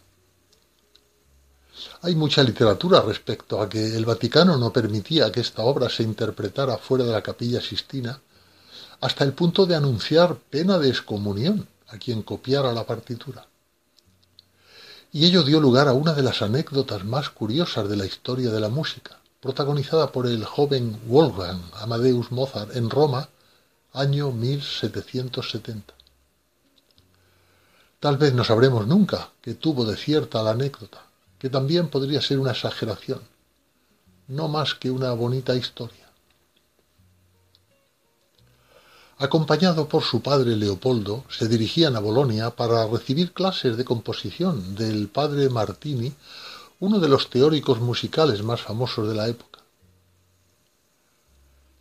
Hay 2.02 2.16
mucha 2.16 2.44
literatura 2.44 3.02
respecto 3.02 3.62
a 3.62 3.68
que 3.68 3.98
el 3.98 4.06
Vaticano 4.06 4.58
no 4.58 4.72
permitía 4.72 5.34
que 5.34 5.42
esta 5.42 5.64
obra 5.64 5.90
se 5.90 6.04
interpretara 6.04 6.78
fuera 6.78 7.04
de 7.04 7.12
la 7.12 7.22
capilla 7.22 7.60
Sistina, 7.60 8.22
hasta 9.02 9.26
el 9.26 9.34
punto 9.34 9.66
de 9.66 9.76
anunciar 9.76 10.38
pena 10.38 10.80
de 10.80 10.88
excomunión 10.88 11.68
a 11.90 11.98
quien 11.98 12.22
copiara 12.22 12.72
la 12.72 12.86
partitura. 12.86 13.46
Y 15.12 15.26
ello 15.26 15.44
dio 15.44 15.60
lugar 15.60 15.90
a 15.90 15.94
una 15.94 16.14
de 16.14 16.24
las 16.24 16.42
anécdotas 16.42 17.04
más 17.04 17.30
curiosas 17.32 17.90
de 17.90 17.98
la 17.98 18.06
historia 18.06 18.50
de 18.50 18.62
la 18.62 18.70
música, 18.70 19.20
protagonizada 19.42 20.10
por 20.14 20.26
el 20.26 20.46
joven 20.46 21.02
Wolfgang 21.06 21.62
Amadeus 21.82 22.32
Mozart 22.32 22.78
en 22.78 22.90
Roma, 22.90 23.28
año 23.92 24.32
1770. 24.32 25.94
Tal 28.00 28.16
vez 28.16 28.34
no 28.34 28.46
sabremos 28.46 28.88
nunca 28.88 29.32
que 29.42 29.56
tuvo 29.56 29.84
de 29.84 29.98
cierta 29.98 30.42
la 30.42 30.52
anécdota, 30.52 31.09
que 31.40 31.50
también 31.50 31.88
podría 31.88 32.22
ser 32.22 32.38
una 32.40 32.52
exageración, 32.52 33.22
no 34.28 34.48
más 34.48 34.76
que 34.76 34.92
una 34.92 35.14
bonita 35.14 35.56
historia. 35.56 36.10
Acompañado 39.18 39.90
por 39.90 40.04
su 40.04 40.22
padre 40.22 40.56
Leopoldo, 40.56 41.26
se 41.30 41.48
dirigían 41.48 41.96
a 41.96 42.00
Bolonia 42.00 42.52
para 42.52 42.88
recibir 42.88 43.34
clases 43.34 43.76
de 43.76 43.84
composición 43.84 44.76
del 44.76 45.10
padre 45.10 45.50
Martini, 45.50 46.14
uno 46.80 47.00
de 47.00 47.10
los 47.10 47.30
teóricos 47.30 47.82
musicales 47.82 48.44
más 48.44 48.62
famosos 48.62 49.10
de 49.10 49.16
la 49.16 49.28
época. 49.28 49.60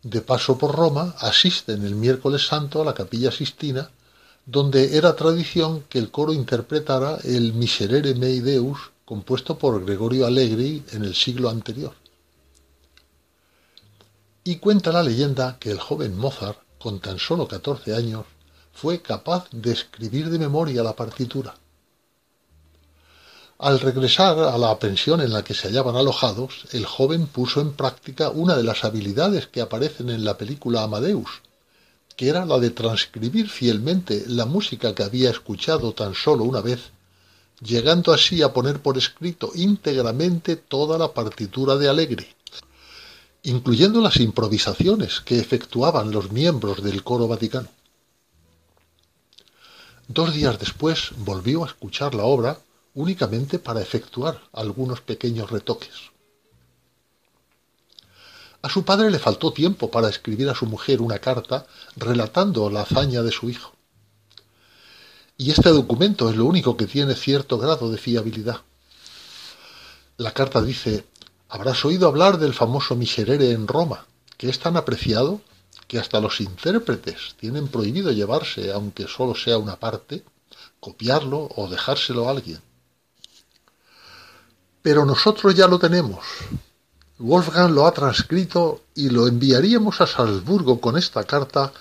De 0.03 0.21
paso 0.21 0.57
por 0.57 0.75
Roma, 0.75 1.15
asisten 1.19 1.85
el 1.85 1.95
miércoles 1.95 2.45
santo 2.45 2.81
a 2.81 2.85
la 2.85 2.93
capilla 2.93 3.31
Sistina, 3.31 3.89
donde 4.45 4.97
era 4.97 5.15
tradición 5.15 5.83
que 5.87 5.99
el 5.99 6.11
coro 6.11 6.33
interpretara 6.33 7.19
el 7.23 7.53
Miserere 7.53 8.15
Mei 8.15 8.39
Deus 8.39 8.91
compuesto 9.09 9.57
por 9.57 9.83
Gregorio 9.83 10.27
Allegri 10.27 10.83
en 10.91 11.03
el 11.03 11.15
siglo 11.15 11.49
anterior. 11.49 11.95
Y 14.43 14.57
cuenta 14.57 14.91
la 14.91 15.01
leyenda 15.01 15.57
que 15.59 15.71
el 15.71 15.79
joven 15.79 16.15
Mozart, 16.15 16.59
con 16.77 16.99
tan 16.99 17.17
solo 17.17 17.47
14 17.47 17.95
años, 17.95 18.27
fue 18.71 19.01
capaz 19.01 19.47
de 19.51 19.71
escribir 19.71 20.29
de 20.29 20.37
memoria 20.37 20.83
la 20.83 20.95
partitura. 20.95 21.55
Al 23.57 23.79
regresar 23.79 24.37
a 24.37 24.55
la 24.59 24.77
pensión 24.77 25.21
en 25.21 25.33
la 25.33 25.43
que 25.43 25.55
se 25.55 25.69
hallaban 25.69 25.95
alojados, 25.95 26.67
el 26.71 26.85
joven 26.85 27.25
puso 27.25 27.61
en 27.61 27.73
práctica 27.73 28.29
una 28.29 28.55
de 28.55 28.63
las 28.63 28.83
habilidades 28.83 29.47
que 29.47 29.61
aparecen 29.61 30.11
en 30.11 30.23
la 30.23 30.37
película 30.37 30.83
Amadeus, 30.83 31.41
que 32.15 32.29
era 32.29 32.45
la 32.45 32.59
de 32.59 32.69
transcribir 32.69 33.49
fielmente 33.49 34.25
la 34.27 34.45
música 34.45 34.93
que 34.93 35.01
había 35.01 35.31
escuchado 35.31 35.93
tan 35.93 36.13
solo 36.13 36.43
una 36.43 36.61
vez 36.61 36.91
llegando 37.61 38.13
así 38.13 38.41
a 38.41 38.53
poner 38.53 38.81
por 38.81 38.97
escrito 38.97 39.51
íntegramente 39.55 40.55
toda 40.55 40.97
la 40.97 41.13
partitura 41.13 41.75
de 41.75 41.89
Alegre, 41.89 42.35
incluyendo 43.43 44.01
las 44.01 44.17
improvisaciones 44.17 45.21
que 45.21 45.39
efectuaban 45.39 46.11
los 46.11 46.31
miembros 46.31 46.83
del 46.83 47.03
coro 47.03 47.27
vaticano. 47.27 47.69
Dos 50.07 50.33
días 50.33 50.57
después 50.59 51.11
volvió 51.17 51.63
a 51.63 51.67
escuchar 51.67 52.15
la 52.15 52.23
obra 52.23 52.59
únicamente 52.95 53.59
para 53.59 53.81
efectuar 53.81 54.41
algunos 54.53 55.01
pequeños 55.01 55.51
retoques. 55.51 56.09
A 58.61 58.69
su 58.69 58.83
padre 58.83 59.09
le 59.09 59.19
faltó 59.19 59.53
tiempo 59.53 59.89
para 59.89 60.09
escribir 60.09 60.49
a 60.49 60.55
su 60.55 60.65
mujer 60.65 61.01
una 61.01 61.19
carta 61.19 61.65
relatando 61.95 62.69
la 62.69 62.81
hazaña 62.81 63.21
de 63.21 63.31
su 63.31 63.49
hijo. 63.49 63.73
Y 65.41 65.51
este 65.51 65.69
documento 65.69 66.29
es 66.29 66.35
lo 66.35 66.43
único 66.43 66.75
que 66.75 66.85
tiene 66.85 67.15
cierto 67.15 67.57
grado 67.57 67.89
de 67.89 67.97
fiabilidad. 67.97 68.59
La 70.17 70.33
carta 70.33 70.61
dice, 70.61 71.05
habrás 71.47 71.85
oído 71.85 72.09
hablar 72.09 72.39
del 72.39 72.53
famoso 72.53 72.93
Miserere 72.97 73.51
en 73.51 73.65
Roma, 73.65 74.05
que 74.35 74.49
es 74.49 74.59
tan 74.59 74.75
apreciado 74.75 75.39
que 75.87 75.97
hasta 75.97 76.19
los 76.19 76.41
intérpretes 76.41 77.35
tienen 77.39 77.69
prohibido 77.69 78.11
llevarse, 78.11 78.73
aunque 78.73 79.07
solo 79.07 79.33
sea 79.33 79.57
una 79.57 79.77
parte, 79.77 80.25
copiarlo 80.81 81.47
o 81.55 81.69
dejárselo 81.69 82.27
a 82.27 82.31
alguien. 82.31 82.59
Pero 84.81 85.05
nosotros 85.05 85.55
ya 85.55 85.69
lo 85.69 85.79
tenemos. 85.79 86.25
Wolfgang 87.17 87.71
lo 87.71 87.87
ha 87.87 87.93
transcrito 87.93 88.81
y 88.93 89.09
lo 89.09 89.25
enviaríamos 89.25 90.01
a 90.01 90.07
Salzburgo 90.07 90.81
con 90.81 90.97
esta 90.97 91.23
carta 91.23 91.71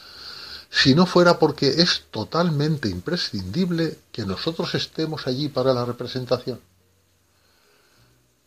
si 0.71 0.95
no 0.95 1.07
fuera 1.07 1.39
porque 1.39 1.81
es 1.81 2.05
totalmente 2.11 2.89
imprescindible 2.89 3.99
que 4.13 4.25
nosotros 4.25 4.75
estemos 4.75 5.27
allí 5.27 5.49
para 5.49 5.73
la 5.73 5.85
representación. 5.85 6.61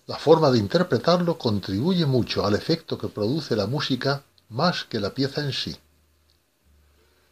La 0.08 0.18
forma 0.18 0.52
de 0.52 0.60
interpretarlo 0.60 1.38
contribuye 1.38 2.06
mucho 2.06 2.46
al 2.46 2.56
efecto 2.56 2.98
que 2.98 3.08
produce 3.08 3.56
la 3.56 3.68
música 3.68 4.24
más 4.50 4.84
que 4.84 5.00
la 5.00 5.14
pieza 5.14 5.42
en 5.42 5.54
sí. 5.54 5.76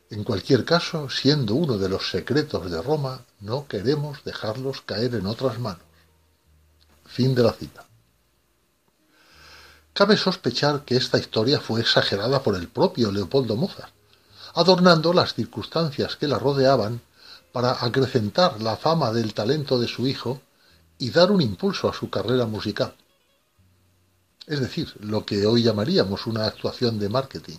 En 0.10 0.24
cualquier 0.24 0.66
caso, 0.66 1.10
siendo 1.10 1.54
uno 1.54 1.78
de 1.78 1.90
los 1.90 2.10
secretos 2.10 2.72
de 2.72 2.82
Roma, 2.82 3.26
no 3.42 3.68
queremos 3.68 4.24
dejarlos 4.24 4.82
caer 4.82 5.14
en 5.16 5.28
otras 5.28 5.60
manos. 5.60 5.84
Fin 7.06 7.36
de 7.36 7.44
la 7.44 7.54
cita. 7.54 7.86
Cabe 9.94 10.18
sospechar 10.18 10.84
que 10.86 10.96
esta 10.96 11.20
historia 11.20 11.60
fue 11.60 11.82
exagerada 11.82 12.42
por 12.42 12.56
el 12.56 12.70
propio 12.70 13.12
Leopoldo 13.12 13.56
Mozart, 13.56 13.94
adornando 14.54 15.14
las 15.14 15.34
circunstancias 15.34 16.16
que 16.16 16.28
la 16.28 16.40
rodeaban 16.40 17.02
para 17.52 17.84
acrecentar 17.84 18.62
la 18.62 18.78
fama 18.78 19.12
del 19.12 19.34
talento 19.34 19.80
de 19.80 19.88
su 19.88 20.08
hijo 20.08 20.42
y 20.98 21.10
dar 21.12 21.32
un 21.32 21.42
impulso 21.42 21.90
a 21.90 21.94
su 21.94 22.10
carrera 22.10 22.46
musical. 22.46 22.94
Es 24.46 24.60
decir, 24.60 24.94
lo 25.02 25.26
que 25.26 25.46
hoy 25.46 25.64
llamaríamos 25.64 26.28
una 26.28 26.46
actuación 26.46 27.00
de 27.00 27.10
marketing. 27.10 27.58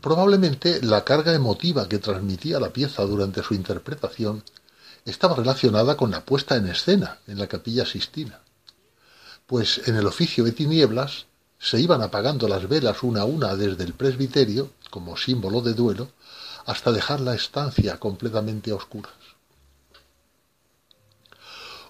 Probablemente 0.00 0.82
la 0.82 1.04
carga 1.04 1.34
emotiva 1.34 1.88
que 1.88 1.98
transmitía 1.98 2.58
la 2.58 2.72
pieza 2.72 3.02
durante 3.02 3.42
su 3.42 3.54
interpretación 3.54 4.42
estaba 5.04 5.36
relacionada 5.36 5.96
con 5.96 6.10
la 6.10 6.24
puesta 6.24 6.56
en 6.56 6.68
escena 6.68 7.18
en 7.26 7.38
la 7.38 7.46
capilla 7.46 7.84
Sistina, 7.84 8.40
pues 9.46 9.86
en 9.86 9.96
el 9.96 10.06
oficio 10.06 10.44
de 10.44 10.52
tinieblas 10.52 11.26
se 11.60 11.78
iban 11.78 12.02
apagando 12.02 12.48
las 12.48 12.66
velas 12.66 13.02
una 13.02 13.20
a 13.20 13.24
una 13.26 13.54
desde 13.54 13.84
el 13.84 13.92
presbiterio, 13.92 14.70
como 14.88 15.16
símbolo 15.16 15.60
de 15.60 15.74
duelo, 15.74 16.08
hasta 16.64 16.90
dejar 16.90 17.20
la 17.20 17.34
estancia 17.34 18.00
completamente 18.00 18.70
a 18.70 18.76
oscuras. 18.76 19.12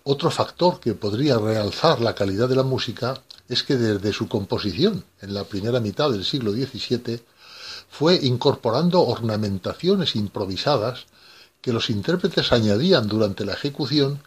Otro 0.02 0.30
factor 0.30 0.80
que 0.80 0.94
podría 0.94 1.38
realzar 1.38 2.00
la 2.00 2.14
calidad 2.14 2.48
de 2.48 2.56
la 2.56 2.64
música 2.64 3.22
es 3.48 3.62
que 3.62 3.76
desde 3.76 4.12
su 4.12 4.28
composición, 4.28 5.04
en 5.20 5.34
la 5.34 5.44
primera 5.44 5.78
mitad 5.78 6.10
del 6.10 6.24
siglo 6.24 6.52
XVII, 6.52 7.22
fue 7.90 8.16
incorporando 8.16 9.02
ornamentaciones 9.02 10.16
improvisadas 10.16 11.06
que 11.60 11.72
los 11.72 11.90
intérpretes 11.90 12.52
añadían 12.52 13.06
durante 13.06 13.44
la 13.44 13.52
ejecución 13.52 14.22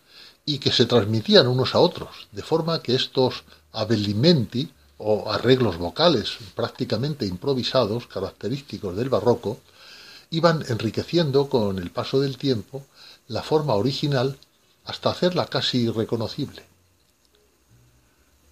y 0.45 0.59
que 0.59 0.71
se 0.71 0.85
transmitían 0.85 1.47
unos 1.47 1.75
a 1.75 1.79
otros, 1.79 2.27
de 2.31 2.43
forma 2.43 2.81
que 2.81 2.95
estos 2.95 3.43
abelimenti 3.71 4.71
o 5.05 5.31
arreglos 5.31 5.77
vocales 5.77 6.37
prácticamente 6.55 7.25
improvisados, 7.25 8.07
característicos 8.07 8.95
del 8.95 9.09
barroco, 9.09 9.59
iban 10.29 10.63
enriqueciendo 10.67 11.49
con 11.49 11.77
el 11.77 11.91
paso 11.91 12.21
del 12.21 12.37
tiempo 12.37 12.85
la 13.27 13.43
forma 13.43 13.75
original 13.75 14.37
hasta 14.85 15.09
hacerla 15.09 15.45
casi 15.47 15.79
irreconocible. 15.89 16.63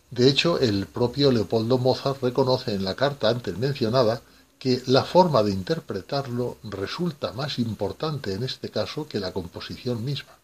De 0.09 0.27
hecho, 0.27 0.59
el 0.59 0.87
propio 0.87 1.31
Leopoldo 1.31 1.77
Mozart 1.77 2.21
reconoce 2.21 2.73
en 2.73 2.83
la 2.83 2.95
carta 2.95 3.29
antes 3.29 3.57
mencionada 3.57 4.21
que 4.59 4.83
la 4.87 5.05
forma 5.05 5.41
de 5.41 5.51
interpretarlo 5.51 6.57
resulta 6.63 7.31
más 7.31 7.59
importante 7.59 8.33
en 8.33 8.43
este 8.43 8.69
caso 8.69 9.07
que 9.07 9.21
la 9.21 9.31
composición 9.31 10.03
misma. 10.03 10.40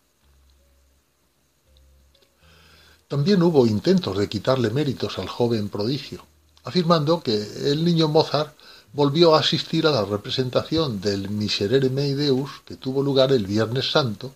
También 3.08 3.42
hubo 3.42 3.66
intentos 3.66 4.18
de 4.18 4.28
quitarle 4.28 4.70
méritos 4.70 5.18
al 5.18 5.30
joven 5.30 5.70
prodigio, 5.70 6.26
afirmando 6.66 7.24
que 7.24 7.72
el 7.72 7.86
niño 7.86 8.10
Mozart 8.10 8.54
volvió 8.92 9.34
a 9.34 9.40
asistir 9.40 9.88
a 9.88 9.92
la 9.92 10.04
representación 10.04 11.00
del 11.00 11.30
Miserere 11.30 11.90
Mei 11.90 12.16
Deus 12.16 12.50
que 12.66 12.76
tuvo 12.76 13.02
lugar 13.02 13.32
el 13.32 13.48
Viernes 13.48 13.92
Santo 13.92 14.36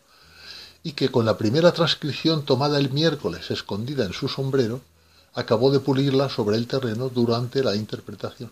y 0.84 0.94
que 0.94 1.10
con 1.10 1.26
la 1.26 1.38
primera 1.38 1.74
transcripción 1.74 2.46
tomada 2.46 2.80
el 2.80 2.92
miércoles 2.92 3.52
escondida 3.52 4.06
en 4.06 4.14
su 4.14 4.30
sombrero, 4.30 4.80
acabó 5.34 5.70
de 5.70 5.82
pulirla 5.82 6.30
sobre 6.30 6.56
el 6.56 6.66
terreno 6.66 7.10
durante 7.10 7.64
la 7.64 7.76
interpretación. 7.76 8.52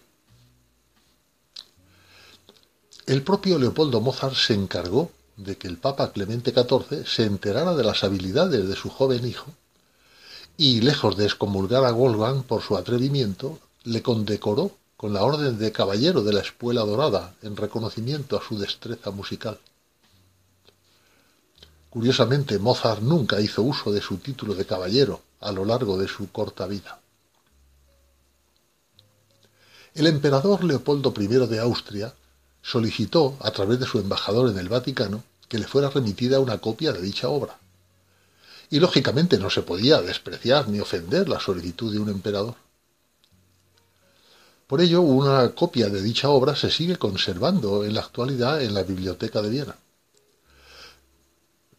El 3.05 3.23
propio 3.23 3.57
Leopoldo 3.57 4.01
Mozart 4.01 4.35
se 4.35 4.53
encargó 4.53 5.11
de 5.37 5.57
que 5.57 5.69
el 5.69 5.77
Papa 5.77 6.11
Clemente 6.11 6.51
XIV 6.51 7.07
se 7.07 7.23
enterara 7.23 7.73
de 7.73 7.85
las 7.85 8.03
habilidades 8.03 8.67
de 8.67 8.75
su 8.75 8.89
joven 8.89 9.25
hijo 9.25 9.47
y, 10.59 10.81
lejos 10.81 11.15
de 11.15 11.23
excomulgar 11.23 11.85
a 11.85 11.93
Wolfgang 11.93 12.43
por 12.43 12.61
su 12.61 12.75
atrevimiento, 12.75 13.59
le 13.85 14.03
condecoró 14.03 14.71
con 14.97 15.13
la 15.13 15.23
Orden 15.23 15.57
de 15.57 15.71
Caballero 15.71 16.21
de 16.21 16.33
la 16.33 16.41
Espuela 16.41 16.81
Dorada 16.81 17.33
en 17.43 17.55
reconocimiento 17.55 18.37
a 18.37 18.43
su 18.43 18.59
destreza 18.59 19.09
musical. 19.11 19.57
Curiosamente, 21.89 22.59
Mozart 22.59 23.01
nunca 23.01 23.39
hizo 23.39 23.61
uso 23.61 23.93
de 23.93 24.01
su 24.01 24.17
título 24.17 24.53
de 24.53 24.65
caballero 24.65 25.21
a 25.39 25.53
lo 25.53 25.63
largo 25.63 25.97
de 25.97 26.09
su 26.09 26.29
corta 26.29 26.67
vida. 26.67 26.99
El 29.95 30.07
emperador 30.07 30.65
Leopoldo 30.65 31.13
I 31.17 31.27
de 31.27 31.59
Austria 31.59 32.13
solicitó, 32.61 33.37
a 33.39 33.51
través 33.51 33.79
de 33.79 33.85
su 33.85 33.97
embajador 33.97 34.49
en 34.49 34.59
el 34.59 34.67
Vaticano, 34.67 35.23
que 35.47 35.57
le 35.57 35.67
fuera 35.67 35.89
remitida 35.89 36.41
una 36.41 36.57
copia 36.57 36.91
de 36.91 37.01
dicha 37.01 37.29
obra. 37.29 37.57
Y 38.69 38.79
lógicamente 38.79 39.37
no 39.37 39.49
se 39.49 39.63
podía 39.63 40.01
despreciar 40.01 40.67
ni 40.67 40.79
ofender 40.79 41.27
la 41.27 41.39
solicitud 41.39 41.91
de 41.91 41.99
un 41.99 42.09
emperador. 42.09 42.55
Por 44.67 44.81
ello, 44.81 45.01
una 45.01 45.49
copia 45.55 45.89
de 45.89 46.01
dicha 46.01 46.29
obra 46.29 46.55
se 46.55 46.69
sigue 46.69 46.97
conservando 46.97 47.83
en 47.83 47.95
la 47.95 48.01
actualidad 48.01 48.61
en 48.61 48.75
la 48.75 48.83
Biblioteca 48.83 49.41
de 49.41 49.49
Viena. 49.49 49.75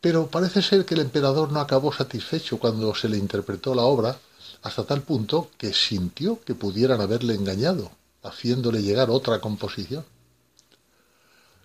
Pero 0.00 0.26
parece 0.26 0.60
ser 0.60 0.84
que 0.84 0.94
el 0.94 1.00
emperador 1.00 1.52
no 1.52 1.60
acabó 1.60 1.92
satisfecho 1.92 2.58
cuando 2.58 2.92
se 2.94 3.08
le 3.08 3.16
interpretó 3.16 3.74
la 3.74 3.82
obra 3.82 4.18
hasta 4.62 4.84
tal 4.84 5.02
punto 5.02 5.50
que 5.56 5.72
sintió 5.72 6.40
que 6.44 6.54
pudieran 6.54 7.00
haberle 7.00 7.34
engañado, 7.34 7.92
haciéndole 8.22 8.82
llegar 8.82 9.10
otra 9.10 9.40
composición. 9.40 10.04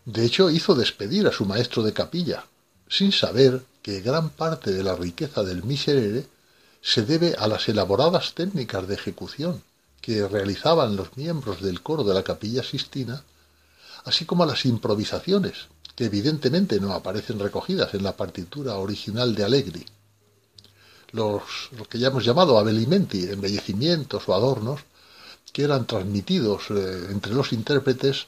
De 0.06 0.24
hecho, 0.24 0.52
hizo 0.52 0.76
despedir 0.76 1.28
a 1.28 1.32
su 1.32 1.46
maestro 1.46 1.82
de 1.82 1.94
capilla, 1.94 2.46
sin 2.88 3.12
saber 3.12 3.64
que 3.86 4.02
gran 4.02 4.32
parte 4.32 4.72
de 4.72 4.82
la 4.82 4.96
riqueza 4.96 5.44
del 5.44 5.62
Miserere 5.62 6.26
se 6.82 7.04
debe 7.04 7.36
a 7.38 7.48
las 7.48 7.70
elaboradas 7.70 8.34
técnicas 8.34 8.88
de 8.88 8.96
ejecución 8.96 9.62
que 10.02 10.28
realizaban 10.28 10.96
los 10.96 11.16
miembros 11.18 11.62
del 11.62 11.84
coro 11.84 12.04
de 12.04 12.16
la 12.16 12.24
capilla 12.24 12.64
Sistina, 12.64 13.24
así 14.06 14.26
como 14.26 14.42
a 14.42 14.48
las 14.48 14.66
improvisaciones, 14.66 15.68
que 15.96 16.06
evidentemente 16.06 16.80
no 16.80 16.94
aparecen 16.94 17.38
recogidas 17.38 17.94
en 17.94 18.02
la 18.02 18.18
partitura 18.18 18.74
original 18.78 19.36
de 19.36 19.44
Allegri. 19.44 19.86
Los, 21.12 21.44
lo 21.78 21.86
que 21.86 22.00
ya 22.00 22.08
hemos 22.08 22.26
llamado 22.26 22.58
abelimenti, 22.58 23.30
embellecimientos 23.30 24.28
o 24.28 24.34
adornos, 24.34 24.82
que 25.54 25.62
eran 25.62 25.86
transmitidos 25.86 26.72
eh, 26.72 27.10
entre 27.12 27.36
los 27.36 27.54
intérpretes 27.54 28.26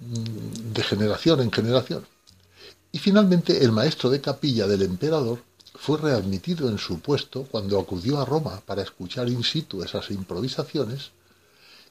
mm, 0.00 0.72
de 0.72 0.82
generación 0.82 1.42
en 1.42 1.52
generación. 1.52 2.06
Y 2.92 2.98
finalmente 2.98 3.62
el 3.62 3.72
maestro 3.72 4.10
de 4.10 4.20
capilla 4.20 4.66
del 4.66 4.82
emperador 4.82 5.42
fue 5.74 5.98
readmitido 5.98 6.68
en 6.68 6.78
su 6.78 7.00
puesto 7.00 7.44
cuando 7.44 7.78
acudió 7.78 8.20
a 8.20 8.24
Roma 8.24 8.60
para 8.64 8.82
escuchar 8.82 9.28
in 9.28 9.44
situ 9.44 9.82
esas 9.82 10.10
improvisaciones 10.10 11.10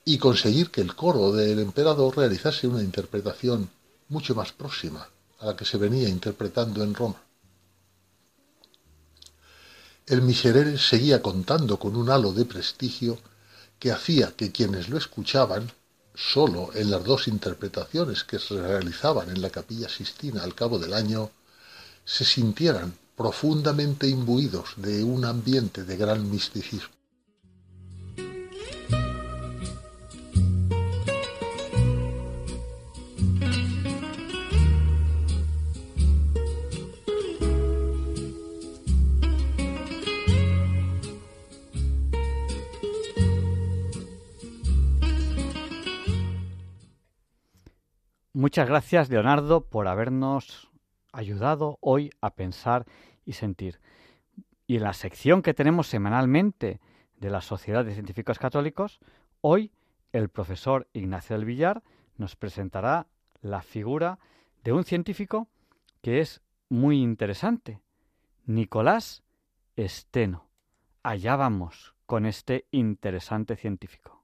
y 0.03 0.17
conseguir 0.17 0.71
que 0.71 0.81
el 0.81 0.95
coro 0.95 1.31
del 1.31 1.59
emperador 1.59 2.17
realizase 2.17 2.67
una 2.67 2.81
interpretación 2.81 3.69
mucho 4.09 4.35
más 4.35 4.51
próxima 4.51 5.07
a 5.39 5.47
la 5.47 5.55
que 5.55 5.65
se 5.65 5.77
venía 5.77 6.09
interpretando 6.09 6.83
en 6.83 6.93
Roma. 6.93 7.21
El 10.05 10.21
Miserere 10.21 10.77
seguía 10.77 11.21
contando 11.21 11.77
con 11.77 11.95
un 11.97 12.09
halo 12.09 12.31
de 12.31 12.45
prestigio 12.45 13.19
que 13.77 13.91
hacía 13.91 14.31
que 14.35 14.51
quienes 14.51 14.89
lo 14.89 14.97
escuchaban, 14.97 15.69
solo 16.17 16.71
en 16.73 16.89
las 16.89 17.03
dos 17.03 17.27
interpretaciones 17.27 18.23
que 18.23 18.39
se 18.39 18.59
realizaban 18.59 19.29
en 19.29 19.41
la 19.41 19.51
capilla 19.51 19.87
Sistina 19.87 20.43
al 20.43 20.55
cabo 20.55 20.79
del 20.79 20.93
año, 20.93 21.29
se 22.03 22.25
sintieran 22.25 22.97
profundamente 23.15 24.07
imbuidos 24.07 24.69
de 24.77 25.03
un 25.03 25.25
ambiente 25.25 25.83
de 25.83 25.95
gran 25.95 26.29
misticismo. 26.29 26.96
Muchas 48.37 48.69
gracias, 48.69 49.09
Leonardo, 49.09 49.61
por 49.61 49.87
habernos 49.87 50.69
ayudado 51.11 51.79
hoy 51.81 52.11
a 52.21 52.35
pensar 52.35 52.85
y 53.25 53.33
sentir. 53.33 53.79
Y 54.67 54.75
en 54.75 54.83
la 54.83 54.93
sección 54.93 55.41
que 55.41 55.55
tenemos 55.55 55.87
semanalmente 55.87 56.79
de 57.15 57.31
la 57.31 57.41
Sociedad 57.41 57.83
de 57.83 57.95
Científicos 57.95 58.37
Católicos, 58.37 58.99
hoy 59.41 59.71
el 60.11 60.29
profesor 60.29 60.87
Ignacio 60.93 61.35
del 61.35 61.45
Villar 61.45 61.81
nos 62.17 62.35
presentará 62.35 63.07
la 63.41 63.63
figura 63.63 64.19
de 64.63 64.71
un 64.71 64.83
científico 64.83 65.47
que 66.03 66.19
es 66.19 66.43
muy 66.69 67.01
interesante, 67.01 67.81
Nicolás 68.45 69.23
Esteno. 69.75 70.47
Allá 71.01 71.37
vamos 71.37 71.95
con 72.05 72.27
este 72.27 72.67
interesante 72.69 73.55
científico. 73.55 74.16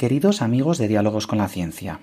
Queridos 0.00 0.40
amigos 0.40 0.78
de 0.78 0.88
Diálogos 0.88 1.26
con 1.26 1.36
la 1.36 1.48
Ciencia, 1.50 2.00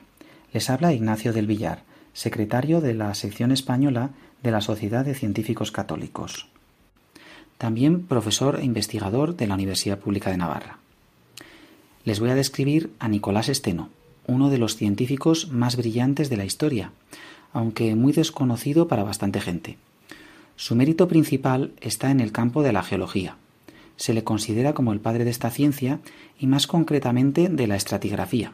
les 0.54 0.70
habla 0.70 0.94
Ignacio 0.94 1.34
del 1.34 1.48
Villar, 1.48 1.82
secretario 2.14 2.80
de 2.80 2.94
la 2.94 3.12
sección 3.16 3.52
española 3.52 4.12
de 4.44 4.52
la 4.52 4.62
Sociedad 4.62 5.04
de 5.04 5.16
Científicos 5.16 5.72
Católicos. 5.72 6.48
También 7.58 8.04
profesor 8.04 8.60
e 8.60 8.66
investigador 8.66 9.36
de 9.36 9.48
la 9.48 9.56
Universidad 9.56 9.98
Pública 9.98 10.30
de 10.30 10.38
Navarra. 10.38 10.78
Les 12.06 12.20
voy 12.20 12.30
a 12.30 12.36
describir 12.36 12.92
a 13.00 13.08
Nicolás 13.08 13.50
Esteno, 13.50 13.90
uno 14.28 14.52
de 14.52 14.60
los 14.60 14.76
científicos 14.76 15.50
más 15.50 15.76
brillantes 15.76 16.30
de 16.30 16.38
la 16.38 16.46
historia, 16.46 16.92
aunque 17.52 17.96
muy 17.96 18.14
desconocido 18.14 18.88
para 18.88 19.06
bastante 19.06 19.42
gente. 19.42 19.80
Su 20.56 20.76
mérito 20.76 21.08
principal 21.08 21.74
está 21.82 22.12
en 22.12 22.20
el 22.20 22.32
campo 22.32 22.62
de 22.62 22.74
la 22.74 22.84
geología, 22.84 23.38
se 23.98 24.14
le 24.14 24.24
considera 24.24 24.74
como 24.74 24.94
el 24.94 25.00
padre 25.00 25.26
de 25.26 25.32
esta 25.32 25.50
ciencia 25.50 26.00
y 26.40 26.48
más 26.48 26.68
concretamente 26.68 27.50
de 27.50 27.68
la 27.68 27.76
estratigrafía. 27.76 28.54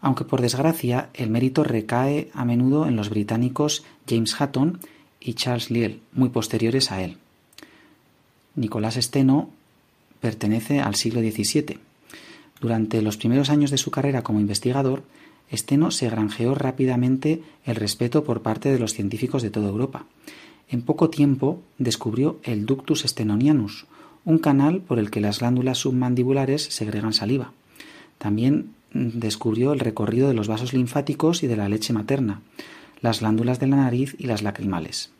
Aunque 0.00 0.24
por 0.24 0.40
desgracia 0.40 1.10
el 1.14 1.30
mérito 1.30 1.64
recae 1.64 2.30
a 2.32 2.44
menudo 2.44 2.86
en 2.86 2.96
los 2.96 3.10
británicos 3.10 3.84
James 4.08 4.38
Hutton 4.40 4.78
y 5.18 5.34
Charles 5.34 5.70
Lyell, 5.70 6.00
muy 6.12 6.28
posteriores 6.28 6.92
a 6.92 7.02
él. 7.02 7.18
Nicolás 8.54 8.94
Steno 8.94 9.50
pertenece 10.20 10.80
al 10.80 10.94
siglo 10.94 11.20
XVII. 11.20 11.78
Durante 12.60 13.02
los 13.02 13.16
primeros 13.16 13.50
años 13.50 13.70
de 13.70 13.78
su 13.78 13.90
carrera 13.90 14.22
como 14.22 14.40
investigador, 14.40 15.02
Steno 15.52 15.90
se 15.90 16.08
granjeó 16.08 16.54
rápidamente 16.54 17.42
el 17.64 17.76
respeto 17.76 18.24
por 18.24 18.42
parte 18.42 18.70
de 18.70 18.78
los 18.78 18.94
científicos 18.94 19.42
de 19.42 19.50
toda 19.50 19.68
Europa. 19.68 20.04
En 20.68 20.82
poco 20.82 21.10
tiempo 21.10 21.60
descubrió 21.78 22.38
el 22.44 22.66
Ductus 22.66 23.02
stenonianus, 23.02 23.86
un 24.24 24.38
canal 24.38 24.80
por 24.80 24.98
el 24.98 25.10
que 25.10 25.20
las 25.20 25.40
glándulas 25.40 25.78
submandibulares 25.78 26.62
segregan 26.62 27.12
saliva. 27.12 27.52
También 28.18 28.72
mm, 28.92 29.18
descubrió 29.18 29.72
el 29.72 29.80
recorrido 29.80 30.28
de 30.28 30.34
los 30.34 30.48
vasos 30.48 30.72
linfáticos 30.72 31.42
y 31.42 31.46
de 31.46 31.56
la 31.56 31.68
leche 31.68 31.92
materna, 31.92 32.42
las 33.00 33.20
glándulas 33.20 33.60
de 33.60 33.66
la 33.66 33.76
nariz 33.76 34.14
y 34.18 34.26
las 34.26 34.42
lacrimales. 34.42 35.10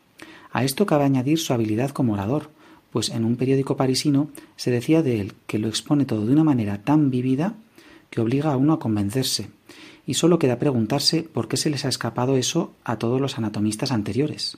A 0.51 0.63
esto 0.63 0.85
cabe 0.85 1.05
añadir 1.05 1.39
su 1.39 1.53
habilidad 1.53 1.91
como 1.91 2.13
orador, 2.13 2.49
pues 2.91 3.09
en 3.09 3.25
un 3.25 3.37
periódico 3.37 3.77
parisino 3.77 4.29
se 4.57 4.69
decía 4.69 5.01
de 5.01 5.21
él 5.21 5.33
que 5.47 5.59
lo 5.59 5.67
expone 5.67 6.05
todo 6.05 6.25
de 6.25 6.33
una 6.33 6.43
manera 6.43 6.79
tan 6.79 7.09
vívida 7.09 7.55
que 8.09 8.21
obliga 8.21 8.51
a 8.51 8.57
uno 8.57 8.73
a 8.73 8.79
convencerse, 8.79 9.49
y 10.05 10.15
solo 10.15 10.39
queda 10.39 10.59
preguntarse 10.59 11.23
por 11.23 11.47
qué 11.47 11.57
se 11.57 11.69
les 11.69 11.85
ha 11.85 11.89
escapado 11.89 12.35
eso 12.35 12.73
a 12.83 12.97
todos 12.97 13.21
los 13.21 13.37
anatomistas 13.37 13.91
anteriores. 13.91 14.57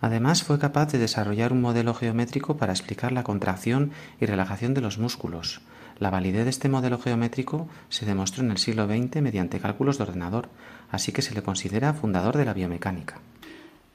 Además, 0.00 0.42
fue 0.42 0.58
capaz 0.58 0.92
de 0.92 0.98
desarrollar 0.98 1.52
un 1.52 1.62
modelo 1.62 1.94
geométrico 1.94 2.56
para 2.56 2.72
explicar 2.72 3.12
la 3.12 3.24
contracción 3.24 3.92
y 4.20 4.26
relajación 4.26 4.74
de 4.74 4.82
los 4.82 4.98
músculos. 4.98 5.60
La 5.98 6.10
validez 6.10 6.44
de 6.44 6.50
este 6.50 6.68
modelo 6.68 6.98
geométrico 6.98 7.68
se 7.88 8.04
demostró 8.04 8.44
en 8.44 8.50
el 8.50 8.58
siglo 8.58 8.86
XX 8.86 9.22
mediante 9.22 9.60
cálculos 9.60 9.96
de 9.96 10.04
ordenador, 10.04 10.50
así 10.90 11.12
que 11.12 11.22
se 11.22 11.34
le 11.34 11.42
considera 11.42 11.94
fundador 11.94 12.36
de 12.36 12.44
la 12.44 12.52
biomecánica. 12.52 13.20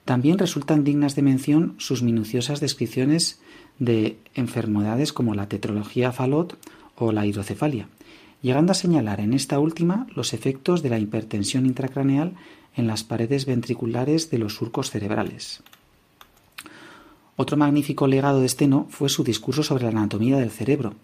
También 0.06 0.40
resultan 0.40 0.84
dignas 0.84 1.16
de 1.16 1.22
mención 1.22 1.76
sus 1.78 2.02
minuciosas 2.02 2.60
descripciones 2.60 3.40
de 3.78 4.18
enfermedades 4.34 5.14
como 5.14 5.36
la 5.36 5.48
tetrología 5.48 6.12
Fallot 6.12 6.58
o 6.96 7.12
la 7.12 7.28
hidrocefalia, 7.28 7.88
llegando 8.42 8.72
a 8.72 8.76
señalar 8.76 9.20
en 9.20 9.34
esta 9.34 9.60
última 9.60 10.08
los 10.16 10.34
efectos 10.34 10.82
de 10.82 10.90
la 10.90 10.98
hipertensión 10.98 11.68
intracraneal 11.68 12.34
en 12.76 12.88
las 12.88 13.04
paredes 13.04 13.46
ventriculares 13.46 14.32
de 14.32 14.40
los 14.40 14.56
surcos 14.56 14.90
cerebrales. 14.90 15.62
Otro 17.36 17.58
magnífico 17.58 18.08
legado 18.08 18.42
de 18.42 18.50
Steno 18.50 18.88
fue 18.90 19.10
su 19.10 19.24
discurso 19.24 19.64
sobre 19.64 19.84
la 19.84 19.90
anatomía 19.90 20.38
del 20.38 20.52
cerebro, 20.52 20.96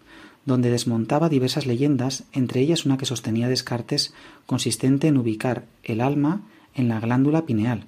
donde 0.45 0.69
desmontaba 0.69 1.29
diversas 1.29 1.65
leyendas, 1.65 2.23
entre 2.31 2.61
ellas 2.61 2.85
una 2.85 2.97
que 2.97 3.05
sostenía 3.05 3.49
Descartes 3.49 4.13
consistente 4.45 5.07
en 5.07 5.17
ubicar 5.17 5.65
el 5.83 6.01
alma 6.01 6.41
en 6.73 6.87
la 6.89 6.99
glándula 6.99 7.45
pineal, 7.45 7.85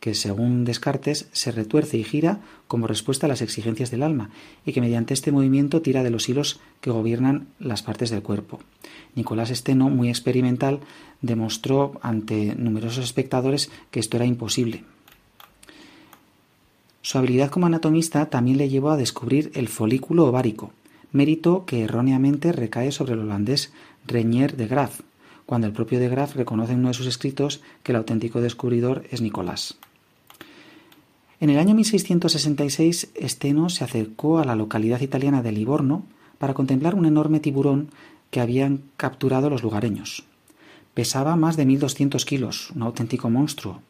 que 0.00 0.14
según 0.14 0.64
Descartes 0.64 1.28
se 1.32 1.50
retuerce 1.50 1.98
y 1.98 2.04
gira 2.04 2.40
como 2.66 2.86
respuesta 2.86 3.26
a 3.26 3.28
las 3.28 3.42
exigencias 3.42 3.90
del 3.90 4.02
alma, 4.02 4.30
y 4.64 4.72
que 4.72 4.80
mediante 4.80 5.12
este 5.12 5.32
movimiento 5.32 5.82
tira 5.82 6.02
de 6.02 6.10
los 6.10 6.28
hilos 6.28 6.60
que 6.80 6.90
gobiernan 6.90 7.48
las 7.58 7.82
partes 7.82 8.10
del 8.10 8.22
cuerpo. 8.22 8.60
Nicolás 9.14 9.50
Esteno, 9.50 9.88
muy 9.90 10.08
experimental, 10.08 10.80
demostró 11.20 11.98
ante 12.02 12.54
numerosos 12.54 13.04
espectadores 13.04 13.70
que 13.90 14.00
esto 14.00 14.16
era 14.16 14.26
imposible. 14.26 14.84
Su 17.08 17.16
habilidad 17.16 17.48
como 17.48 17.64
anatomista 17.64 18.26
también 18.26 18.58
le 18.58 18.68
llevó 18.68 18.90
a 18.90 18.98
descubrir 18.98 19.50
el 19.54 19.68
folículo 19.68 20.26
ovárico, 20.26 20.72
mérito 21.10 21.64
que 21.64 21.84
erróneamente 21.84 22.52
recae 22.52 22.92
sobre 22.92 23.14
el 23.14 23.20
holandés 23.20 23.72
Reñer 24.06 24.58
de 24.58 24.66
Graaf, 24.66 25.00
cuando 25.46 25.66
el 25.66 25.72
propio 25.72 26.00
de 26.00 26.10
Graaf 26.10 26.36
reconoce 26.36 26.74
en 26.74 26.80
uno 26.80 26.88
de 26.88 26.94
sus 26.94 27.06
escritos 27.06 27.62
que 27.82 27.92
el 27.92 27.96
auténtico 27.96 28.42
descubridor 28.42 29.04
es 29.10 29.22
Nicolás. 29.22 29.78
En 31.40 31.48
el 31.48 31.58
año 31.58 31.74
1666, 31.74 33.08
Esteno 33.14 33.70
se 33.70 33.84
acercó 33.84 34.38
a 34.38 34.44
la 34.44 34.54
localidad 34.54 35.00
italiana 35.00 35.40
de 35.40 35.52
Livorno 35.52 36.04
para 36.36 36.52
contemplar 36.52 36.94
un 36.94 37.06
enorme 37.06 37.40
tiburón 37.40 37.88
que 38.30 38.42
habían 38.42 38.82
capturado 38.98 39.48
los 39.48 39.62
lugareños. 39.62 40.24
Pesaba 40.92 41.36
más 41.36 41.56
de 41.56 41.66
1.200 41.66 42.22
kilos, 42.26 42.70
un 42.72 42.82
auténtico 42.82 43.30
monstruo. 43.30 43.80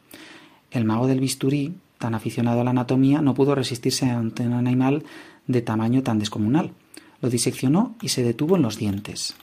El 0.70 0.84
mago 0.84 1.08
del 1.08 1.18
bisturí, 1.18 1.74
tan 1.98 2.14
aficionado 2.14 2.60
a 2.60 2.64
la 2.64 2.70
anatomía, 2.70 3.20
no 3.20 3.34
pudo 3.34 3.54
resistirse 3.54 4.06
ante 4.06 4.46
un 4.46 4.54
animal 4.54 5.04
de 5.46 5.62
tamaño 5.62 6.02
tan 6.02 6.18
descomunal. 6.18 6.72
Lo 7.20 7.30
diseccionó 7.30 7.94
y 8.00 8.08
se 8.08 8.22
detuvo 8.22 8.56
en 8.56 8.62
los 8.62 8.78
dientes. 8.78 9.34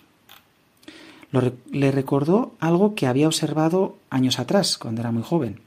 le 1.72 1.92
recordó 1.92 2.54
algo 2.60 2.96
que 2.96 3.08
había 3.08 3.28
observado 3.28 3.98
años 4.10 4.40
atrás, 4.40 4.78
cuando 4.78 5.02
era 5.02 5.12
muy 5.12 5.24
joven, 5.24 5.60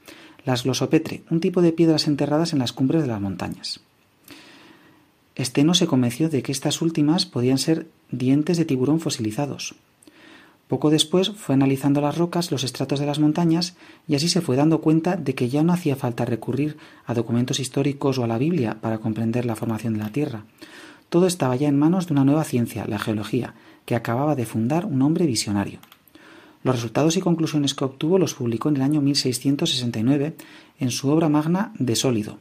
las 0.44 0.64
glosopetre, 0.64 1.22
un 1.30 1.40
tipo 1.40 1.60
de 1.60 1.72
piedras 1.72 2.06
enterradas 2.06 2.54
en 2.54 2.58
las 2.58 2.72
cumbres 2.72 3.02
de 3.02 3.08
las 3.08 3.20
montañas. 3.20 3.80
Esteno 5.34 5.74
se 5.74 5.86
convenció 5.86 6.30
de 6.30 6.42
que 6.42 6.52
estas 6.52 6.80
últimas 6.80 7.26
podían 7.26 7.58
ser 7.58 7.86
dientes 8.10 8.56
de 8.56 8.64
tiburón 8.64 8.98
fosilizados. 8.98 9.74
Poco 10.68 10.90
después 10.90 11.30
fue 11.30 11.54
analizando 11.54 12.02
las 12.02 12.18
rocas, 12.18 12.50
los 12.50 12.62
estratos 12.62 13.00
de 13.00 13.06
las 13.06 13.18
montañas, 13.18 13.74
y 14.06 14.14
así 14.14 14.28
se 14.28 14.42
fue 14.42 14.54
dando 14.54 14.82
cuenta 14.82 15.16
de 15.16 15.34
que 15.34 15.48
ya 15.48 15.62
no 15.62 15.72
hacía 15.72 15.96
falta 15.96 16.26
recurrir 16.26 16.76
a 17.06 17.14
documentos 17.14 17.58
históricos 17.58 18.18
o 18.18 18.24
a 18.24 18.26
la 18.26 18.36
Biblia 18.36 18.76
para 18.80 18.98
comprender 18.98 19.46
la 19.46 19.56
formación 19.56 19.94
de 19.94 20.00
la 20.00 20.10
Tierra. 20.10 20.44
Todo 21.08 21.26
estaba 21.26 21.56
ya 21.56 21.68
en 21.68 21.78
manos 21.78 22.06
de 22.06 22.12
una 22.12 22.24
nueva 22.24 22.44
ciencia, 22.44 22.86
la 22.86 22.98
geología, 22.98 23.54
que 23.86 23.96
acababa 23.96 24.36
de 24.36 24.44
fundar 24.44 24.84
un 24.84 25.00
hombre 25.00 25.24
visionario. 25.24 25.80
Los 26.62 26.74
resultados 26.74 27.16
y 27.16 27.20
conclusiones 27.20 27.72
que 27.72 27.86
obtuvo 27.86 28.18
los 28.18 28.34
publicó 28.34 28.68
en 28.68 28.76
el 28.76 28.82
año 28.82 29.00
1669 29.00 30.34
en 30.80 30.90
su 30.90 31.08
obra 31.08 31.30
magna 31.30 31.72
De 31.78 31.96
Sólido, 31.96 32.38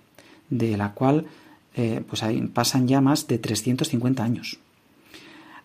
de 0.49 0.75
la 0.75 0.91
cual 0.91 1.27
eh, 1.75 2.03
pues 2.05 2.23
pasan 2.53 2.89
ya 2.89 2.99
más 2.99 3.27
de 3.27 3.37
350 3.37 4.21
años. 4.21 4.59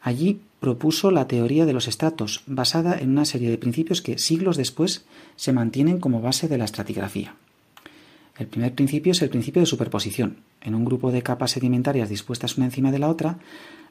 Allí 0.02 0.40
propuso 0.60 1.10
la 1.10 1.28
teoría 1.28 1.64
de 1.64 1.72
los 1.72 1.86
estratos, 1.86 2.42
basada 2.46 2.98
en 2.98 3.10
una 3.10 3.24
serie 3.24 3.50
de 3.50 3.58
principios 3.58 4.02
que 4.02 4.18
siglos 4.18 4.56
después 4.56 5.04
se 5.36 5.52
mantienen 5.52 5.98
como 5.98 6.20
base 6.20 6.48
de 6.48 6.58
la 6.58 6.64
estratigrafía. 6.64 7.36
El 8.36 8.48
primer 8.48 8.74
principio 8.74 9.12
es 9.12 9.22
el 9.22 9.30
principio 9.30 9.60
de 9.60 9.66
superposición. 9.66 10.38
En 10.60 10.74
un 10.74 10.84
grupo 10.84 11.12
de 11.12 11.22
capas 11.22 11.52
sedimentarias 11.52 12.08
dispuestas 12.08 12.56
una 12.56 12.66
encima 12.66 12.90
de 12.90 12.98
la 12.98 13.08
otra, 13.08 13.38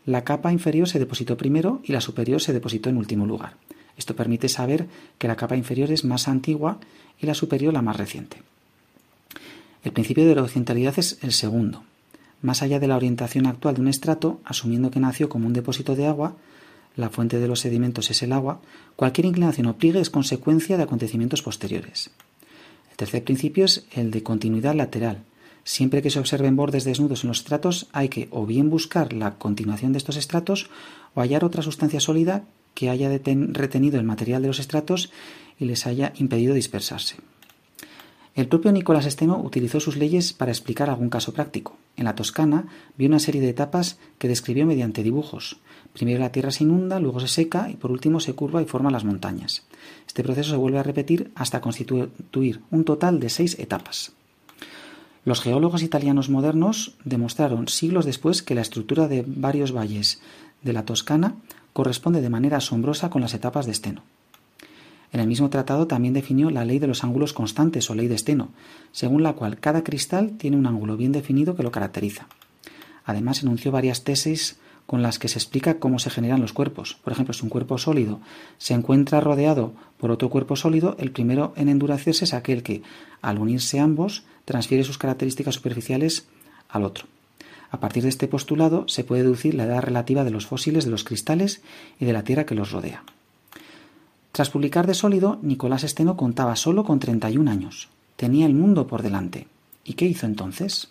la 0.05 0.23
capa 0.23 0.51
inferior 0.51 0.89
se 0.89 0.99
depositó 0.99 1.37
primero 1.37 1.79
y 1.83 1.93
la 1.93 2.01
superior 2.01 2.41
se 2.41 2.53
depositó 2.53 2.89
en 2.89 2.97
último 2.97 3.25
lugar. 3.25 3.53
Esto 3.97 4.15
permite 4.15 4.49
saber 4.49 4.87
que 5.17 5.27
la 5.27 5.35
capa 5.35 5.55
inferior 5.55 5.91
es 5.91 6.03
más 6.03 6.27
antigua 6.27 6.79
y 7.19 7.27
la 7.27 7.35
superior 7.35 7.71
la 7.73 7.81
más 7.81 7.97
reciente. 7.97 8.41
El 9.83 9.91
principio 9.91 10.25
de 10.25 10.39
horizontalidad 10.39 10.97
es 10.97 11.19
el 11.21 11.31
segundo. 11.31 11.83
Más 12.41 12.61
allá 12.63 12.79
de 12.79 12.87
la 12.87 12.95
orientación 12.95 13.45
actual 13.45 13.75
de 13.75 13.81
un 13.81 13.87
estrato, 13.87 14.41
asumiendo 14.45 14.89
que 14.89 14.99
nació 14.99 15.29
como 15.29 15.47
un 15.47 15.53
depósito 15.53 15.95
de 15.95 16.07
agua, 16.07 16.35
la 16.95 17.09
fuente 17.09 17.39
de 17.39 17.47
los 17.47 17.61
sedimentos 17.61 18.09
es 18.09 18.21
el 18.23 18.33
agua, 18.33 18.59
cualquier 18.95 19.25
inclinación 19.25 19.67
o 19.67 19.77
pliegue 19.77 20.01
es 20.01 20.09
consecuencia 20.09 20.77
de 20.77 20.83
acontecimientos 20.83 21.41
posteriores. 21.41 22.09
El 22.89 22.97
tercer 22.97 23.23
principio 23.23 23.65
es 23.65 23.85
el 23.91 24.11
de 24.11 24.23
continuidad 24.23 24.75
lateral. 24.75 25.23
Siempre 25.63 26.01
que 26.01 26.09
se 26.09 26.19
observen 26.19 26.55
bordes 26.55 26.83
desnudos 26.83 27.23
en 27.23 27.29
los 27.29 27.39
estratos, 27.39 27.87
hay 27.93 28.09
que 28.09 28.27
o 28.31 28.45
bien 28.45 28.69
buscar 28.69 29.13
la 29.13 29.35
continuación 29.35 29.93
de 29.93 29.99
estos 29.99 30.17
estratos 30.17 30.69
o 31.13 31.21
hallar 31.21 31.45
otra 31.45 31.61
sustancia 31.61 31.99
sólida 31.99 32.43
que 32.73 32.89
haya 32.89 33.09
retenido 33.09 33.99
el 33.99 34.05
material 34.05 34.41
de 34.41 34.47
los 34.47 34.59
estratos 34.59 35.11
y 35.59 35.65
les 35.65 35.85
haya 35.85 36.13
impedido 36.17 36.55
dispersarse. 36.55 37.17
El 38.33 38.47
propio 38.47 38.71
Nicolás 38.71 39.05
Esteno 39.05 39.37
utilizó 39.37 39.81
sus 39.81 39.97
leyes 39.97 40.31
para 40.31 40.51
explicar 40.51 40.89
algún 40.89 41.09
caso 41.09 41.33
práctico. 41.33 41.75
En 41.97 42.05
la 42.05 42.15
Toscana 42.15 42.67
vio 42.97 43.09
una 43.09 43.19
serie 43.19 43.41
de 43.41 43.49
etapas 43.49 43.99
que 44.19 44.29
describió 44.29 44.65
mediante 44.65 45.03
dibujos. 45.03 45.57
Primero 45.91 46.19
la 46.19 46.31
tierra 46.31 46.51
se 46.51 46.63
inunda, 46.63 47.01
luego 47.01 47.19
se 47.19 47.27
seca 47.27 47.69
y 47.69 47.75
por 47.75 47.91
último 47.91 48.21
se 48.21 48.33
curva 48.33 48.61
y 48.61 48.65
forma 48.65 48.89
las 48.89 49.03
montañas. 49.03 49.63
Este 50.07 50.23
proceso 50.23 50.51
se 50.51 50.55
vuelve 50.55 50.79
a 50.79 50.83
repetir 50.83 51.31
hasta 51.35 51.59
constituir 51.59 52.61
un 52.71 52.85
total 52.85 53.19
de 53.19 53.29
seis 53.29 53.59
etapas. 53.59 54.13
Los 55.25 55.41
geólogos 55.41 55.83
italianos 55.83 56.29
modernos 56.29 56.95
demostraron 57.03 57.67
siglos 57.67 58.05
después 58.05 58.41
que 58.41 58.55
la 58.55 58.61
estructura 58.61 59.09
de 59.09 59.25
varios 59.27 59.75
valles 59.75 60.21
de 60.63 60.71
la 60.71 60.85
Toscana 60.85 61.35
corresponde 61.73 62.21
de 62.21 62.29
manera 62.29 62.57
asombrosa 62.57 63.09
con 63.09 63.21
las 63.21 63.33
etapas 63.33 63.65
de 63.65 63.73
Esteno. 63.73 64.03
En 65.11 65.19
el 65.19 65.27
mismo 65.27 65.49
tratado 65.49 65.87
también 65.87 66.13
definió 66.13 66.49
la 66.49 66.63
ley 66.63 66.79
de 66.79 66.87
los 66.87 67.03
ángulos 67.03 67.33
constantes 67.33 67.89
o 67.89 67.95
ley 67.95 68.07
de 68.07 68.15
Esteno, 68.15 68.49
según 68.91 69.23
la 69.23 69.33
cual 69.33 69.59
cada 69.59 69.83
cristal 69.83 70.37
tiene 70.37 70.57
un 70.57 70.67
ángulo 70.67 70.95
bien 70.95 71.11
definido 71.11 71.55
que 71.55 71.63
lo 71.63 71.71
caracteriza. 71.71 72.27
Además 73.03 73.43
enunció 73.43 73.71
varias 73.71 74.03
tesis 74.03 74.57
con 74.85 75.01
las 75.01 75.19
que 75.19 75.27
se 75.27 75.37
explica 75.37 75.79
cómo 75.79 75.99
se 75.99 76.09
generan 76.09 76.41
los 76.41 76.53
cuerpos. 76.53 76.97
Por 77.03 77.13
ejemplo, 77.13 77.33
si 77.33 77.43
un 77.43 77.49
cuerpo 77.49 77.77
sólido 77.77 78.19
se 78.57 78.73
encuentra 78.73 79.21
rodeado 79.21 79.73
por 79.97 80.11
otro 80.11 80.29
cuerpo 80.29 80.55
sólido, 80.55 80.95
el 80.99 81.11
primero 81.11 81.53
en 81.55 81.69
endurecerse 81.69 82.25
es 82.25 82.33
aquel 82.33 82.63
que, 82.63 82.81
al 83.21 83.39
unirse 83.39 83.79
ambos, 83.79 84.23
transfiere 84.45 84.83
sus 84.83 84.97
características 84.97 85.55
superficiales 85.55 86.27
al 86.69 86.83
otro. 86.83 87.05
A 87.69 87.79
partir 87.79 88.03
de 88.03 88.09
este 88.09 88.27
postulado 88.27 88.85
se 88.87 89.03
puede 89.03 89.23
deducir 89.23 89.55
la 89.55 89.63
edad 89.63 89.81
relativa 89.81 90.23
de 90.23 90.31
los 90.31 90.45
fósiles 90.45 90.83
de 90.83 90.91
los 90.91 91.03
cristales 91.03 91.61
y 91.99 92.05
de 92.05 92.13
la 92.13 92.23
Tierra 92.23 92.45
que 92.45 92.55
los 92.55 92.71
rodea. 92.71 93.03
Tras 94.31 94.49
publicar 94.49 94.87
de 94.87 94.93
sólido, 94.93 95.39
Nicolás 95.41 95.83
Esteno 95.83 96.15
contaba 96.15 96.55
solo 96.55 96.85
con 96.85 96.99
31 96.99 97.51
años. 97.51 97.89
Tenía 98.15 98.45
el 98.45 98.53
mundo 98.53 98.87
por 98.87 99.01
delante. 99.01 99.47
¿Y 99.83 99.93
qué 99.93 100.05
hizo 100.05 100.25
entonces? 100.25 100.89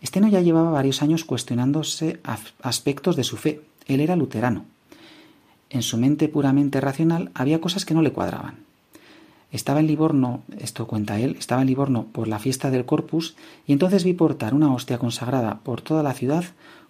Esteno 0.00 0.26
ya 0.26 0.40
llevaba 0.40 0.70
varios 0.70 1.02
años 1.02 1.24
cuestionándose 1.24 2.18
aspectos 2.62 3.14
de 3.14 3.24
su 3.24 3.36
fe. 3.36 3.60
Él 3.86 4.00
era 4.00 4.16
luterano. 4.16 4.64
En 5.70 5.82
su 5.82 5.96
mente 5.96 6.28
puramente 6.28 6.80
racional 6.80 7.30
había 7.34 7.60
cosas 7.60 7.84
que 7.84 7.94
no 7.94 8.02
le 8.02 8.12
cuadraban. 8.12 8.56
Estaba 9.52 9.80
en 9.80 9.86
Livorno, 9.86 10.42
esto 10.58 10.86
cuenta 10.86 11.20
él, 11.20 11.36
estaba 11.38 11.60
en 11.60 11.68
Livorno 11.68 12.06
por 12.10 12.26
la 12.26 12.38
fiesta 12.38 12.70
del 12.70 12.86
Corpus 12.86 13.36
y 13.66 13.72
entonces 13.72 14.02
vi 14.02 14.14
portar 14.14 14.54
una 14.54 14.72
hostia 14.72 14.98
consagrada 14.98 15.60
por 15.62 15.82
toda 15.82 16.02
la 16.02 16.14
ciudad 16.14 16.44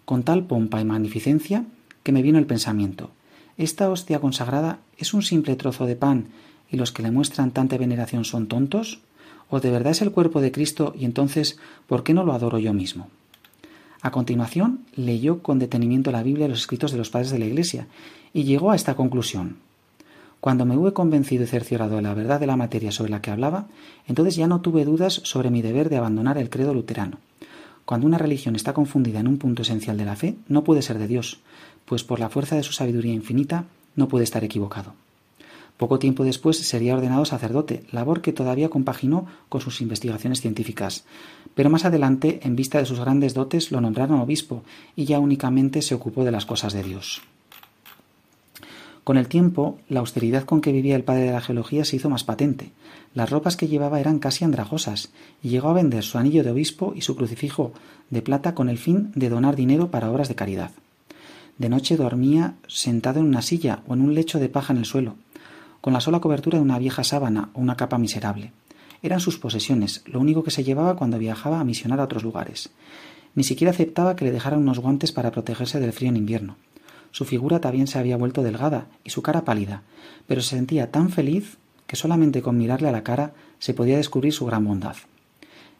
con 0.04 0.22
tal 0.22 0.44
pompa 0.44 0.80
y 0.80 0.84
magnificencia 0.84 1.64
que 2.02 2.12
me 2.12 2.22
vino 2.22 2.38
el 2.38 2.46
pensamiento. 2.46 3.10
¿Esta 3.62 3.88
hostia 3.90 4.18
consagrada 4.18 4.80
es 4.98 5.14
un 5.14 5.22
simple 5.22 5.54
trozo 5.54 5.86
de 5.86 5.94
pan 5.94 6.26
y 6.68 6.76
los 6.76 6.90
que 6.90 7.04
le 7.04 7.12
muestran 7.12 7.52
tanta 7.52 7.78
veneración 7.78 8.24
son 8.24 8.48
tontos? 8.48 8.98
¿O 9.50 9.60
de 9.60 9.70
verdad 9.70 9.92
es 9.92 10.02
el 10.02 10.10
cuerpo 10.10 10.40
de 10.40 10.50
Cristo 10.50 10.92
y 10.98 11.04
entonces 11.04 11.60
¿por 11.86 12.02
qué 12.02 12.12
no 12.12 12.24
lo 12.24 12.32
adoro 12.32 12.58
yo 12.58 12.72
mismo? 12.72 13.06
A 14.00 14.10
continuación 14.10 14.80
leyó 14.96 15.44
con 15.44 15.60
detenimiento 15.60 16.10
la 16.10 16.24
Biblia 16.24 16.46
y 16.46 16.48
los 16.48 16.58
escritos 16.58 16.90
de 16.90 16.98
los 16.98 17.10
padres 17.10 17.30
de 17.30 17.38
la 17.38 17.44
Iglesia 17.44 17.86
y 18.34 18.42
llegó 18.42 18.72
a 18.72 18.74
esta 18.74 18.96
conclusión. 18.96 19.58
Cuando 20.40 20.64
me 20.64 20.76
hube 20.76 20.92
convencido 20.92 21.44
y 21.44 21.46
cerciorado 21.46 21.94
de 21.94 22.02
la 22.02 22.14
verdad 22.14 22.40
de 22.40 22.48
la 22.48 22.56
materia 22.56 22.90
sobre 22.90 23.12
la 23.12 23.22
que 23.22 23.30
hablaba, 23.30 23.68
entonces 24.08 24.34
ya 24.34 24.48
no 24.48 24.60
tuve 24.60 24.84
dudas 24.84 25.20
sobre 25.22 25.50
mi 25.50 25.62
deber 25.62 25.88
de 25.88 25.98
abandonar 25.98 26.36
el 26.36 26.50
credo 26.50 26.74
luterano. 26.74 27.18
Cuando 27.84 28.06
una 28.06 28.18
religión 28.18 28.54
está 28.54 28.72
confundida 28.72 29.20
en 29.20 29.28
un 29.28 29.38
punto 29.38 29.62
esencial 29.62 29.96
de 29.96 30.04
la 30.04 30.16
fe, 30.16 30.36
no 30.48 30.62
puede 30.62 30.82
ser 30.82 30.98
de 30.98 31.08
Dios, 31.08 31.40
pues 31.84 32.04
por 32.04 32.20
la 32.20 32.28
fuerza 32.28 32.56
de 32.56 32.62
su 32.62 32.72
sabiduría 32.72 33.12
infinita 33.12 33.64
no 33.96 34.08
puede 34.08 34.24
estar 34.24 34.44
equivocado. 34.44 34.94
Poco 35.76 35.98
tiempo 35.98 36.22
después 36.24 36.58
sería 36.58 36.94
ordenado 36.94 37.24
sacerdote, 37.24 37.82
labor 37.90 38.20
que 38.20 38.32
todavía 38.32 38.68
compaginó 38.68 39.26
con 39.48 39.60
sus 39.60 39.80
investigaciones 39.80 40.40
científicas. 40.40 41.04
Pero 41.54 41.70
más 41.70 41.84
adelante, 41.84 42.40
en 42.44 42.56
vista 42.56 42.78
de 42.78 42.86
sus 42.86 43.00
grandes 43.00 43.34
dotes, 43.34 43.72
lo 43.72 43.80
nombraron 43.80 44.20
obispo 44.20 44.62
y 44.94 45.06
ya 45.06 45.18
únicamente 45.18 45.82
se 45.82 45.94
ocupó 45.94 46.24
de 46.24 46.30
las 46.30 46.46
cosas 46.46 46.72
de 46.72 46.82
Dios. 46.82 47.22
Con 49.04 49.16
el 49.16 49.26
tiempo, 49.26 49.80
la 49.88 50.00
austeridad 50.00 50.44
con 50.44 50.60
que 50.60 50.70
vivía 50.70 50.94
el 50.94 51.02
padre 51.02 51.24
de 51.24 51.32
la 51.32 51.40
geología 51.40 51.84
se 51.84 51.96
hizo 51.96 52.08
más 52.08 52.22
patente. 52.22 52.70
Las 53.14 53.30
ropas 53.30 53.56
que 53.56 53.66
llevaba 53.66 53.98
eran 53.98 54.20
casi 54.20 54.44
andrajosas, 54.44 55.10
y 55.42 55.48
llegó 55.48 55.70
a 55.70 55.74
vender 55.74 56.04
su 56.04 56.18
anillo 56.18 56.44
de 56.44 56.52
obispo 56.52 56.92
y 56.94 57.00
su 57.00 57.16
crucifijo 57.16 57.72
de 58.10 58.22
plata 58.22 58.54
con 58.54 58.68
el 58.68 58.78
fin 58.78 59.10
de 59.16 59.28
donar 59.28 59.56
dinero 59.56 59.90
para 59.90 60.10
obras 60.10 60.28
de 60.28 60.36
caridad. 60.36 60.70
De 61.58 61.68
noche 61.68 61.96
dormía 61.96 62.54
sentado 62.66 63.20
en 63.20 63.26
una 63.26 63.42
silla 63.42 63.82
o 63.86 63.94
en 63.94 64.00
un 64.00 64.14
lecho 64.14 64.38
de 64.38 64.48
paja 64.48 64.72
en 64.72 64.78
el 64.78 64.84
suelo, 64.84 65.16
con 65.80 65.92
la 65.92 66.00
sola 66.00 66.20
cobertura 66.20 66.58
de 66.58 66.64
una 66.64 66.78
vieja 66.78 67.04
sábana 67.04 67.50
o 67.52 67.60
una 67.60 67.76
capa 67.76 67.98
miserable. 67.98 68.52
Eran 69.02 69.20
sus 69.20 69.38
posesiones, 69.38 70.02
lo 70.06 70.20
único 70.20 70.44
que 70.44 70.50
se 70.50 70.64
llevaba 70.64 70.96
cuando 70.96 71.18
viajaba 71.18 71.60
a 71.60 71.64
misionar 71.64 72.00
a 72.00 72.04
otros 72.04 72.22
lugares. 72.22 72.70
Ni 73.34 73.44
siquiera 73.44 73.72
aceptaba 73.72 74.14
que 74.14 74.24
le 74.24 74.32
dejaran 74.32 74.60
unos 74.60 74.78
guantes 74.78 75.12
para 75.12 75.30
protegerse 75.30 75.80
del 75.80 75.92
frío 75.92 76.10
en 76.10 76.16
invierno. 76.16 76.56
Su 77.10 77.24
figura 77.24 77.60
también 77.60 77.86
se 77.86 77.98
había 77.98 78.16
vuelto 78.16 78.42
delgada 78.42 78.86
y 79.04 79.10
su 79.10 79.22
cara 79.22 79.44
pálida, 79.44 79.82
pero 80.26 80.40
se 80.40 80.56
sentía 80.56 80.90
tan 80.90 81.10
feliz 81.10 81.58
que 81.86 81.96
solamente 81.96 82.42
con 82.42 82.56
mirarle 82.56 82.88
a 82.88 82.92
la 82.92 83.02
cara 83.02 83.34
se 83.58 83.74
podía 83.74 83.96
descubrir 83.96 84.32
su 84.32 84.46
gran 84.46 84.64
bondad. 84.64 84.96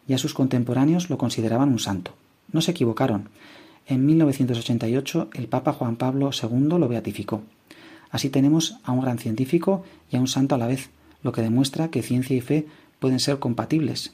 Ya 0.07 0.17
sus 0.17 0.33
contemporáneos 0.33 1.09
lo 1.09 1.17
consideraban 1.17 1.69
un 1.69 1.79
santo. 1.79 2.13
No 2.51 2.61
se 2.61 2.71
equivocaron. 2.71 3.29
En 3.85 4.05
1988 4.05 5.29
el 5.33 5.47
Papa 5.47 5.73
Juan 5.73 5.97
Pablo 5.97 6.31
II 6.31 6.79
lo 6.79 6.87
beatificó. 6.87 7.43
Así 8.09 8.29
tenemos 8.29 8.77
a 8.83 8.91
un 8.91 9.01
gran 9.01 9.17
científico 9.19 9.83
y 10.09 10.15
a 10.15 10.19
un 10.19 10.27
santo 10.27 10.55
a 10.55 10.57
la 10.57 10.67
vez, 10.67 10.89
lo 11.21 11.31
que 11.31 11.41
demuestra 11.41 11.89
que 11.89 12.03
ciencia 12.03 12.35
y 12.35 12.41
fe 12.41 12.67
pueden 12.99 13.19
ser 13.19 13.39
compatibles. 13.39 14.13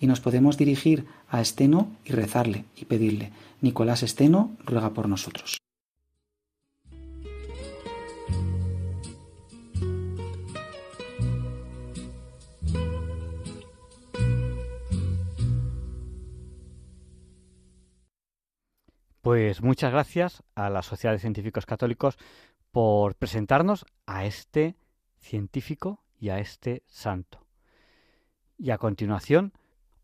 Y 0.00 0.06
nos 0.06 0.20
podemos 0.20 0.56
dirigir 0.56 1.04
a 1.28 1.40
Esteno 1.40 1.88
y 2.04 2.12
rezarle 2.12 2.64
y 2.76 2.86
pedirle, 2.86 3.30
Nicolás 3.60 4.02
Esteno 4.02 4.52
ruega 4.64 4.90
por 4.90 5.08
nosotros. 5.08 5.63
Pues 19.24 19.62
muchas 19.62 19.90
gracias 19.90 20.42
a 20.54 20.68
la 20.68 20.82
Sociedad 20.82 21.14
de 21.14 21.18
Científicos 21.18 21.64
Católicos 21.64 22.18
por 22.70 23.14
presentarnos 23.14 23.86
a 24.04 24.26
este 24.26 24.76
científico 25.18 26.04
y 26.20 26.28
a 26.28 26.40
este 26.40 26.82
santo. 26.86 27.46
Y 28.58 28.70
a 28.70 28.76
continuación, 28.76 29.54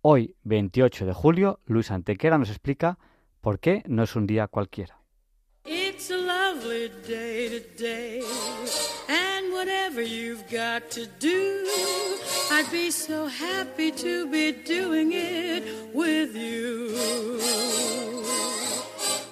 hoy 0.00 0.36
28 0.44 1.04
de 1.04 1.12
julio, 1.12 1.60
Luis 1.66 1.90
Antequera 1.90 2.38
nos 2.38 2.48
explica 2.48 2.98
por 3.42 3.60
qué 3.60 3.82
no 3.86 4.04
es 4.04 4.16
un 4.16 4.26
día 4.26 4.48
cualquiera. 4.48 5.02
And 9.08 9.52
whatever 9.52 10.00
you've 10.00 10.48
got 10.50 10.90
to 10.92 11.04
do, 11.18 11.66
I'd 12.50 12.70
be 12.72 12.90
so 12.90 13.26
happy 13.26 13.92
to 13.92 14.30
be 14.30 14.52
doing 14.52 15.12
it 15.12 15.92
with 15.92 16.34
you. 16.34 18.19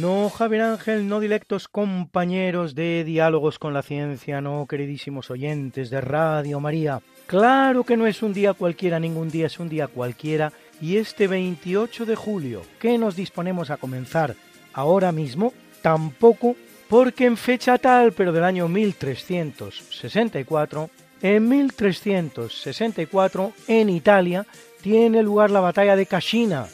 No, 0.00 0.30
Javier 0.30 0.62
Ángel, 0.62 1.06
no 1.08 1.18
directos 1.18 1.66
compañeros 1.66 2.76
de 2.76 3.02
Diálogos 3.02 3.58
con 3.58 3.74
la 3.74 3.82
Ciencia, 3.82 4.40
no, 4.40 4.64
queridísimos 4.68 5.28
oyentes 5.28 5.90
de 5.90 6.00
Radio 6.00 6.60
María. 6.60 7.02
Claro 7.26 7.82
que 7.82 7.96
no 7.96 8.06
es 8.06 8.22
un 8.22 8.32
día 8.32 8.54
cualquiera, 8.54 9.00
ningún 9.00 9.28
día 9.28 9.46
es 9.46 9.58
un 9.58 9.68
día 9.68 9.88
cualquiera, 9.88 10.52
y 10.80 10.98
este 10.98 11.26
28 11.26 12.06
de 12.06 12.14
julio, 12.14 12.62
que 12.78 12.96
nos 12.96 13.16
disponemos 13.16 13.70
a 13.70 13.76
comenzar 13.76 14.36
ahora 14.72 15.10
mismo, 15.10 15.52
tampoco, 15.82 16.54
porque 16.88 17.26
en 17.26 17.36
fecha 17.36 17.76
tal, 17.78 18.12
pero 18.12 18.30
del 18.30 18.44
año 18.44 18.68
1364, 18.68 20.90
en 21.22 21.48
1364, 21.48 23.52
en 23.66 23.90
Italia, 23.90 24.46
tiene 24.80 25.24
lugar 25.24 25.50
la 25.50 25.58
batalla 25.58 25.96
de 25.96 26.06
Cascina, 26.06 26.68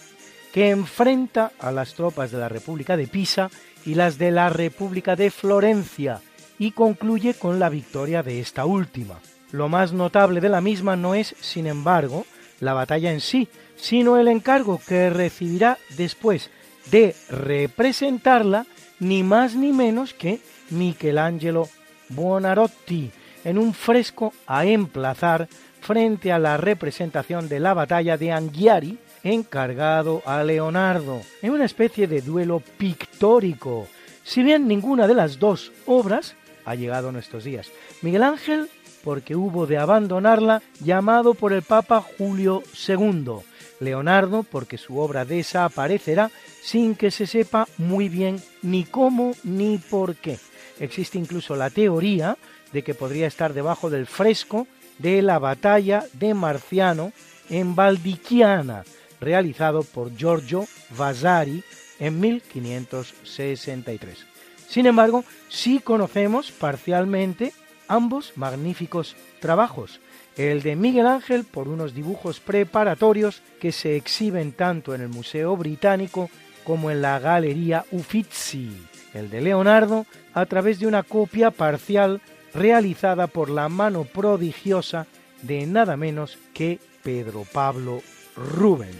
que 0.54 0.70
enfrenta 0.70 1.50
a 1.58 1.72
las 1.72 1.94
tropas 1.94 2.30
de 2.30 2.38
la 2.38 2.48
República 2.48 2.96
de 2.96 3.08
Pisa 3.08 3.50
y 3.84 3.96
las 3.96 4.18
de 4.18 4.30
la 4.30 4.50
República 4.50 5.16
de 5.16 5.32
Florencia, 5.32 6.20
y 6.60 6.70
concluye 6.70 7.34
con 7.34 7.58
la 7.58 7.68
victoria 7.68 8.22
de 8.22 8.38
esta 8.38 8.64
última. 8.64 9.18
Lo 9.50 9.68
más 9.68 9.92
notable 9.92 10.40
de 10.40 10.48
la 10.48 10.60
misma 10.60 10.94
no 10.94 11.16
es, 11.16 11.34
sin 11.40 11.66
embargo, 11.66 12.24
la 12.60 12.72
batalla 12.72 13.10
en 13.10 13.20
sí, 13.20 13.48
sino 13.74 14.16
el 14.16 14.28
encargo 14.28 14.80
que 14.86 15.10
recibirá 15.10 15.76
después 15.96 16.50
de 16.88 17.16
representarla 17.30 18.64
ni 19.00 19.24
más 19.24 19.56
ni 19.56 19.72
menos 19.72 20.14
que 20.14 20.38
Michelangelo 20.70 21.68
Buonarroti 22.10 23.10
en 23.42 23.58
un 23.58 23.74
fresco 23.74 24.32
a 24.46 24.64
emplazar 24.66 25.48
frente 25.80 26.30
a 26.30 26.38
la 26.38 26.58
representación 26.58 27.48
de 27.48 27.58
la 27.58 27.74
batalla 27.74 28.16
de 28.16 28.30
Anghiari 28.30 28.98
encargado 29.24 30.22
a 30.26 30.44
Leonardo, 30.44 31.22
en 31.42 31.52
una 31.52 31.64
especie 31.64 32.06
de 32.06 32.20
duelo 32.20 32.60
pictórico, 32.60 33.88
si 34.22 34.42
bien 34.42 34.68
ninguna 34.68 35.08
de 35.08 35.14
las 35.14 35.38
dos 35.38 35.72
obras 35.86 36.36
ha 36.64 36.74
llegado 36.74 37.08
a 37.08 37.12
nuestros 37.12 37.44
días. 37.44 37.70
Miguel 38.02 38.22
Ángel, 38.22 38.68
porque 39.02 39.34
hubo 39.34 39.66
de 39.66 39.78
abandonarla, 39.78 40.62
llamado 40.80 41.34
por 41.34 41.52
el 41.52 41.62
Papa 41.62 42.00
Julio 42.00 42.62
II. 42.88 43.40
Leonardo, 43.80 44.44
porque 44.44 44.78
su 44.78 44.98
obra 44.98 45.24
desaparecerá 45.24 46.30
sin 46.62 46.94
que 46.94 47.10
se 47.10 47.26
sepa 47.26 47.66
muy 47.76 48.08
bien 48.08 48.40
ni 48.62 48.84
cómo 48.84 49.34
ni 49.42 49.78
por 49.78 50.14
qué. 50.16 50.38
Existe 50.80 51.18
incluso 51.18 51.54
la 51.56 51.70
teoría 51.70 52.36
de 52.72 52.82
que 52.82 52.94
podría 52.94 53.26
estar 53.26 53.52
debajo 53.52 53.90
del 53.90 54.06
fresco 54.06 54.66
de 54.98 55.22
la 55.22 55.38
batalla 55.38 56.04
de 56.14 56.34
Marciano 56.34 57.12
en 57.50 57.74
Valdichiana, 57.74 58.84
realizado 59.24 59.82
por 59.82 60.16
Giorgio 60.16 60.66
Vasari 60.96 61.64
en 61.98 62.20
1563. 62.20 64.26
Sin 64.68 64.86
embargo, 64.86 65.24
sí 65.48 65.80
conocemos 65.80 66.52
parcialmente 66.52 67.52
ambos 67.88 68.32
magníficos 68.36 69.16
trabajos, 69.40 70.00
el 70.36 70.62
de 70.62 70.76
Miguel 70.76 71.06
Ángel 71.06 71.44
por 71.44 71.68
unos 71.68 71.94
dibujos 71.94 72.40
preparatorios 72.40 73.42
que 73.60 73.72
se 73.72 73.96
exhiben 73.96 74.52
tanto 74.52 74.94
en 74.94 75.00
el 75.00 75.08
Museo 75.08 75.56
Británico 75.56 76.30
como 76.64 76.90
en 76.90 77.02
la 77.02 77.18
Galería 77.18 77.84
Uffizi, 77.92 78.70
el 79.12 79.30
de 79.30 79.42
Leonardo 79.42 80.06
a 80.32 80.46
través 80.46 80.80
de 80.80 80.86
una 80.86 81.02
copia 81.02 81.50
parcial 81.50 82.20
realizada 82.52 83.26
por 83.26 83.50
la 83.50 83.68
mano 83.68 84.04
prodigiosa 84.04 85.06
de 85.42 85.66
nada 85.66 85.96
menos 85.96 86.38
que 86.54 86.80
Pedro 87.02 87.44
Pablo 87.52 88.02
Rubens. 88.36 88.94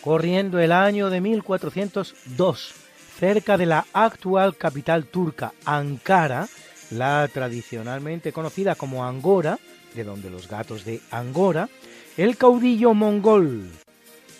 Corriendo 0.00 0.58
el 0.58 0.72
año 0.72 1.08
de 1.10 1.20
1402, 1.20 2.74
cerca 3.18 3.56
de 3.56 3.66
la 3.66 3.86
actual 3.92 4.56
capital 4.56 5.06
turca, 5.06 5.52
Ankara, 5.64 6.48
la 6.90 7.28
tradicionalmente 7.32 8.32
conocida 8.32 8.74
como 8.74 9.04
Angora, 9.04 9.58
de 9.94 10.04
donde 10.04 10.28
los 10.28 10.48
gatos 10.48 10.84
de 10.84 11.00
Angora, 11.10 11.68
el 12.16 12.36
caudillo 12.36 12.94
mongol 12.94 13.70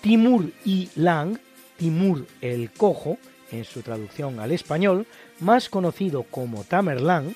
Timur 0.01 0.51
y 0.67 0.91
Lang, 0.97 1.39
Timur 1.79 2.27
el 2.43 2.71
Cojo, 2.73 3.17
en 3.59 3.65
su 3.65 3.83
traducción 3.83 4.41
al 4.41 4.53
español, 4.53 5.07
más 5.41 5.69
conocido 5.69 6.25
como 6.25 6.65
Tamerlán, 6.65 7.35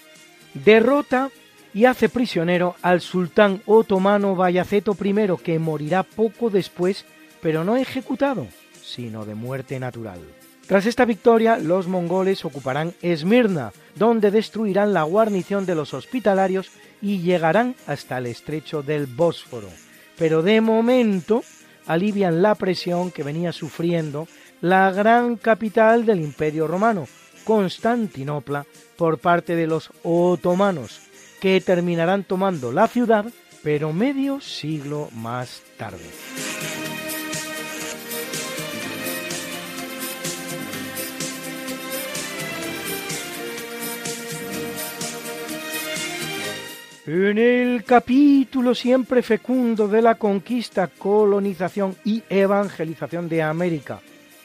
derrota 0.55 1.31
y 1.75 1.85
hace 1.85 2.09
prisionero 2.09 2.77
al 2.83 3.01
sultán 3.01 3.62
otomano 3.66 4.35
Bayaceto 4.35 4.97
I, 5.03 5.37
que 5.43 5.59
morirá 5.59 6.03
poco 6.03 6.51
después, 6.51 7.05
pero 7.41 7.64
no 7.64 7.77
ejecutado, 7.77 8.47
sino 8.83 9.25
de 9.25 9.35
muerte 9.35 9.79
natural. 9.79 10.21
Tras 10.66 10.85
esta 10.85 11.07
victoria, 11.07 11.57
los 11.57 11.89
mongoles 11.89 12.45
ocuparán 12.45 12.93
Esmirna, 13.01 13.73
donde 13.95 14.31
destruirán 14.31 14.93
la 14.93 15.03
guarnición 15.03 15.64
de 15.64 15.75
los 15.75 15.95
hospitalarios 15.95 16.71
y 17.01 17.21
llegarán 17.21 17.75
hasta 17.87 18.19
el 18.19 18.27
estrecho 18.27 18.83
del 18.83 19.07
Bósforo. 19.07 19.69
Pero 20.19 20.43
de 20.43 20.61
momento 20.61 21.43
alivian 21.87 22.43
la 22.43 22.55
presión 22.55 23.11
que 23.11 23.23
venía 23.23 23.53
sufriendo 23.53 24.29
la 24.61 24.91
gran 24.91 25.37
capital 25.37 26.05
del 26.05 26.21
Imperio 26.21 26.67
Romano, 26.67 27.07
Constantinopla, 27.45 28.67
por 28.97 29.19
parte 29.19 29.55
de 29.57 29.67
los 29.67 29.91
otomanos, 30.03 31.01
que 31.41 31.61
terminarán 31.61 32.25
tomando 32.25 32.73
la 32.73 32.89
ciudad, 32.89 33.27
pero 33.63 33.93
medio 33.93 34.41
siglo 34.41 35.09
más 35.15 35.63
tarde. 35.77 35.99
En 47.11 47.39
el 47.39 47.85
capítulo 47.85 48.75
siempre 48.75 49.23
fecundo 49.23 49.89
de 49.89 50.03
la 50.03 50.17
conquista, 50.17 50.89
colonización 50.89 51.97
y 52.05 52.23
evangelización 52.29 53.31
de 53.31 53.41
América, 53.41 54.01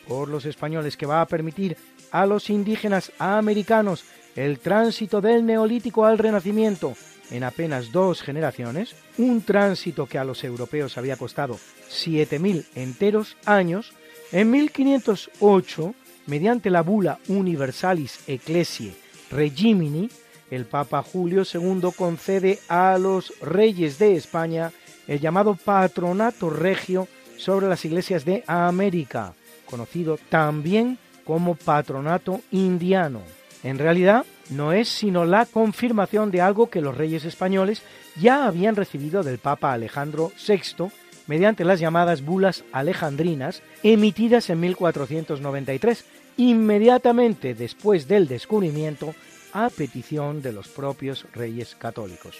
por 0.07 0.29
los 0.29 0.45
españoles 0.45 0.97
que 0.97 1.05
va 1.05 1.21
a 1.21 1.27
permitir 1.27 1.77
a 2.11 2.25
los 2.25 2.49
indígenas 2.49 3.11
americanos 3.19 4.03
el 4.35 4.59
tránsito 4.59 5.21
del 5.21 5.45
neolítico 5.45 6.05
al 6.05 6.17
renacimiento. 6.17 6.93
En 7.31 7.43
apenas 7.43 7.91
dos 7.91 8.21
generaciones, 8.21 8.95
un 9.17 9.41
tránsito 9.41 10.05
que 10.05 10.17
a 10.17 10.23
los 10.23 10.43
europeos 10.43 10.97
había 10.97 11.17
costado 11.17 11.55
7.000 11.89 12.65
enteros 12.75 13.37
años, 13.45 13.93
en 14.31 14.51
1508, 14.51 15.95
mediante 16.27 16.69
la 16.69 16.81
bula 16.81 17.19
Universalis 17.27 18.19
Ecclesiae 18.27 18.93
Regimini, 19.31 20.09
el 20.51 20.65
Papa 20.65 21.01
Julio 21.01 21.43
II 21.51 21.89
concede 21.97 22.59
a 22.67 22.97
los 22.99 23.33
reyes 23.41 23.97
de 23.97 24.15
España 24.15 24.71
el 25.07 25.19
llamado 25.19 25.55
patronato 25.55 26.49
regio 26.49 27.07
sobre 27.37 27.67
las 27.67 27.83
iglesias 27.85 28.23
de 28.25 28.43
América, 28.45 29.33
conocido 29.73 30.19
también 30.29 30.99
como 31.25 31.55
patronato 31.55 32.41
indiano. 32.51 33.21
En 33.63 33.79
realidad, 33.79 34.23
no 34.51 34.71
es 34.71 34.87
sino 34.87 35.25
la 35.25 35.47
confirmación 35.47 36.29
de 36.29 36.41
algo 36.41 36.69
que 36.69 36.79
los 36.79 36.95
reyes 36.95 37.25
españoles 37.25 37.81
ya 38.21 38.45
habían 38.45 38.75
recibido 38.75 39.23
del 39.23 39.39
Papa 39.39 39.73
Alejandro 39.73 40.31
VI 40.47 40.91
mediante 41.25 41.65
las 41.65 41.79
llamadas 41.79 42.23
bulas 42.23 42.63
alejandrinas 42.71 43.63
emitidas 43.81 44.51
en 44.51 44.59
1493, 44.59 46.05
inmediatamente 46.37 47.55
después 47.55 48.07
del 48.07 48.27
descubrimiento 48.27 49.15
a 49.53 49.71
petición 49.71 50.43
de 50.43 50.51
los 50.51 50.67
propios 50.67 51.25
reyes 51.33 51.73
católicos. 51.73 52.37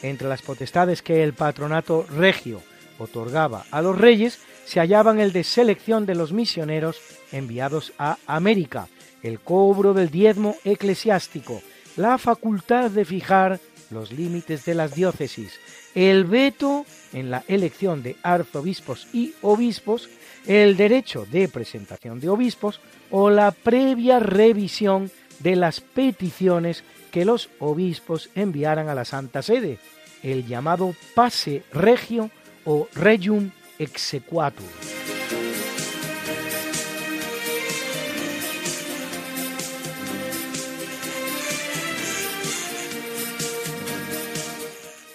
Entre 0.00 0.28
las 0.28 0.40
potestades 0.40 1.02
que 1.02 1.22
el 1.22 1.34
patronato 1.34 2.06
regio 2.16 2.62
otorgaba 2.98 3.66
a 3.70 3.82
los 3.82 3.98
reyes 3.98 4.38
se 4.64 4.80
hallaban 4.80 5.20
el 5.20 5.32
de 5.32 5.44
selección 5.44 6.06
de 6.06 6.14
los 6.14 6.32
misioneros 6.32 7.00
enviados 7.32 7.92
a 7.98 8.18
América, 8.26 8.88
el 9.22 9.40
cobro 9.40 9.94
del 9.94 10.10
diezmo 10.10 10.56
eclesiástico, 10.64 11.62
la 11.96 12.18
facultad 12.18 12.90
de 12.90 13.04
fijar 13.04 13.60
los 13.90 14.12
límites 14.12 14.64
de 14.64 14.74
las 14.74 14.94
diócesis, 14.94 15.58
el 15.94 16.24
veto 16.24 16.84
en 17.12 17.30
la 17.30 17.44
elección 17.48 18.02
de 18.02 18.16
arzobispos 18.22 19.06
y 19.12 19.34
obispos, 19.42 20.08
el 20.46 20.76
derecho 20.76 21.26
de 21.30 21.48
presentación 21.48 22.20
de 22.20 22.28
obispos 22.28 22.80
o 23.10 23.30
la 23.30 23.52
previa 23.52 24.18
revisión 24.18 25.10
de 25.38 25.56
las 25.56 25.80
peticiones 25.80 26.84
que 27.10 27.24
los 27.24 27.48
obispos 27.60 28.30
enviaran 28.34 28.88
a 28.88 28.94
la 28.94 29.04
Santa 29.04 29.42
Sede, 29.42 29.78
el 30.22 30.46
llamado 30.46 30.94
pase 31.14 31.62
regio 31.72 32.30
o 32.64 32.88
regium 32.94 33.50
exequatur. 33.78 34.66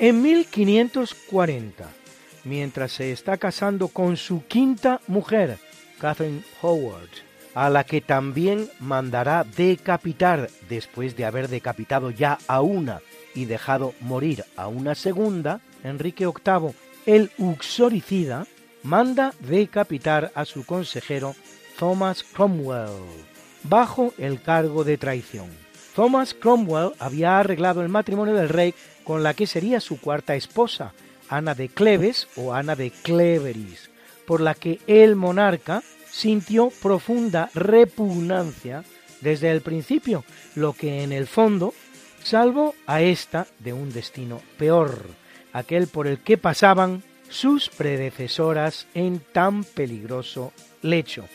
En 0.01 0.22
1540, 0.22 1.89
mientras 2.45 2.93
se 2.93 3.12
está 3.12 3.36
casando 3.36 3.89
con 3.89 4.16
su 4.16 4.45
quinta 4.45 5.01
mujer, 5.07 5.57
Catherine 5.99 6.41
Howard, 6.62 7.10
a 7.53 7.70
la 7.70 7.84
que 7.84 7.99
también 7.99 8.70
mandará 8.80 9.43
decapitar 9.43 10.49
después 10.70 11.18
de 11.18 11.26
haber 11.26 11.49
decapitado 11.49 12.12
ya 12.12 12.38
a 12.47 12.62
una 12.62 13.01
y 13.36 13.43
dejado 13.43 13.93
morir 13.99 14.45
a 14.55 14.70
una 14.70 14.95
segunda, 14.95 15.60
Enrique 15.84 16.26
VIII, 16.26 16.74
el 17.10 17.32
uxoricida, 17.39 18.45
manda 18.84 19.34
decapitar 19.39 20.32
a 20.36 20.45
su 20.45 20.64
consejero 20.64 21.36
Thomas 21.80 22.24
Cromwell, 22.24 23.03
bajo 23.64 24.14
el 24.20 24.39
cargo 24.43 24.84
de 24.84 24.99
traición. 24.99 25.47
Thomas 25.95 26.36
Cromwell 26.36 26.91
había 26.99 27.39
arreglado 27.39 27.82
el 27.82 27.89
matrimonio 27.89 28.36
del 28.36 28.47
rey 28.47 28.76
con 29.03 29.24
la 29.24 29.34
que 29.34 29.47
sería 29.47 29.80
su 29.80 29.99
cuarta 29.99 30.36
esposa, 30.36 30.93
Ana 31.30 31.55
de 31.55 31.70
Cleves 31.70 32.28
o 32.36 32.53
Ana 32.53 32.76
de 32.76 32.91
Cleveris, 32.91 33.89
por 34.28 34.39
la 34.39 34.53
que 34.53 34.80
el 34.86 35.16
monarca 35.16 35.82
sintió 36.12 36.72
profunda 36.80 37.49
repugnancia 37.55 38.84
desde 39.22 39.49
el 39.49 39.62
principio, 39.62 40.24
lo 40.53 40.74
que 40.74 41.01
en 41.01 41.12
el 41.12 41.26
fondo 41.26 41.74
salvó 42.22 42.76
a 42.86 43.01
ésta 43.01 43.47
de 43.57 43.74
un 43.74 43.91
destino 43.91 44.41
peor, 44.60 45.01
aquel 45.54 45.88
por 45.88 46.08
el 46.08 46.20
que 46.20 46.38
pasaban 46.38 47.04
sus 47.30 47.70
predecesoras 47.70 48.88
en 48.93 49.20
tan 49.20 49.64
peligroso 49.64 50.52
lecho. 50.82 51.26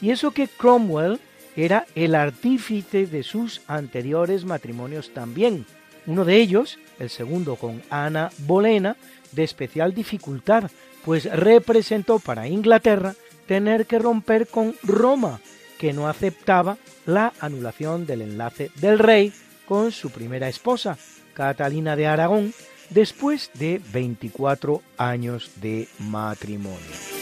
Y 0.00 0.10
eso 0.10 0.30
que 0.30 0.48
Cromwell 0.48 1.18
era 1.56 1.86
el 1.94 2.14
artífice 2.14 3.06
de 3.06 3.22
sus 3.22 3.62
anteriores 3.66 4.44
matrimonios 4.44 5.12
también, 5.12 5.66
uno 6.06 6.24
de 6.24 6.36
ellos, 6.36 6.78
el 6.98 7.10
segundo 7.10 7.56
con 7.56 7.82
Ana 7.90 8.30
Bolena, 8.38 8.96
de 9.32 9.44
especial 9.44 9.94
dificultad, 9.94 10.70
pues 11.04 11.24
representó 11.24 12.18
para 12.18 12.48
Inglaterra 12.48 13.14
tener 13.46 13.86
que 13.86 13.98
romper 13.98 14.46
con 14.46 14.74
Roma, 14.82 15.40
que 15.78 15.92
no 15.92 16.08
aceptaba 16.08 16.78
la 17.06 17.32
anulación 17.40 18.06
del 18.06 18.22
enlace 18.22 18.70
del 18.76 18.98
rey 18.98 19.32
con 19.66 19.92
su 19.92 20.10
primera 20.10 20.48
esposa, 20.48 20.96
Catalina 21.34 21.94
de 21.94 22.06
Aragón, 22.06 22.54
después 22.90 23.50
de 23.54 23.80
24 23.92 24.82
años 24.96 25.50
de 25.56 25.88
matrimonio. 25.98 27.18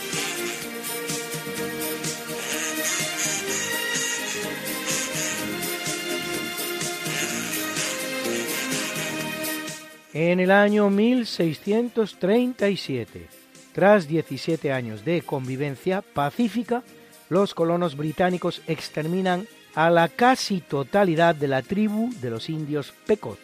En 10.19 10.41
el 10.41 10.51
año 10.51 10.89
1637, 10.89 13.29
tras 13.75 14.09
17 14.09 14.73
años 14.73 15.05
de 15.05 15.21
convivencia 15.21 16.01
pacífica, 16.01 16.83
los 17.29 17.53
colonos 17.53 17.99
británicos 17.99 18.63
exterminan 18.67 19.47
a 19.75 19.91
la 19.91 20.09
casi 20.09 20.63
totalidad 20.63 21.35
de 21.35 21.49
la 21.49 21.61
tribu 21.61 22.15
de 22.23 22.31
los 22.31 22.49
indios 22.49 22.95
Pequot, 23.07 23.39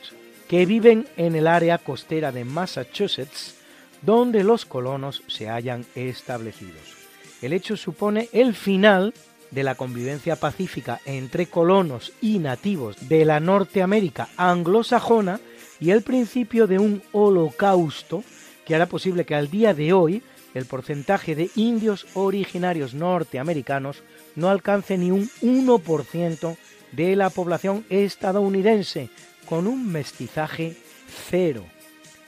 que 0.52 0.66
viven 0.66 1.06
en 1.16 1.34
el 1.34 1.46
área 1.46 1.78
costera 1.78 2.30
de 2.30 2.44
Massachusetts, 2.44 3.54
donde 4.02 4.44
los 4.44 4.66
colonos 4.66 5.22
se 5.26 5.48
hayan 5.48 5.86
establecidos. 5.94 6.82
El 7.40 7.54
hecho 7.54 7.74
supone 7.74 8.28
el 8.34 8.54
final 8.54 9.14
de 9.50 9.62
la 9.62 9.76
convivencia 9.76 10.36
pacífica 10.36 11.00
entre 11.06 11.46
colonos 11.46 12.12
y 12.20 12.38
nativos 12.38 13.08
de 13.08 13.24
la 13.24 13.40
Norteamérica 13.40 14.28
anglosajona 14.36 15.40
y 15.80 15.88
el 15.88 16.02
principio 16.02 16.66
de 16.66 16.78
un 16.78 17.02
holocausto 17.12 18.22
que 18.66 18.74
hará 18.74 18.84
posible 18.84 19.24
que 19.24 19.34
al 19.34 19.50
día 19.50 19.72
de 19.72 19.94
hoy 19.94 20.22
el 20.52 20.66
porcentaje 20.66 21.34
de 21.34 21.48
indios 21.56 22.06
originarios 22.12 22.92
norteamericanos 22.92 24.02
no 24.36 24.50
alcance 24.50 24.98
ni 24.98 25.12
un 25.12 25.30
1% 25.40 26.58
de 26.92 27.16
la 27.16 27.30
población 27.30 27.86
estadounidense, 27.88 29.08
con 29.52 29.66
un 29.66 29.86
mestizaje 29.92 30.74
cero. 31.28 31.62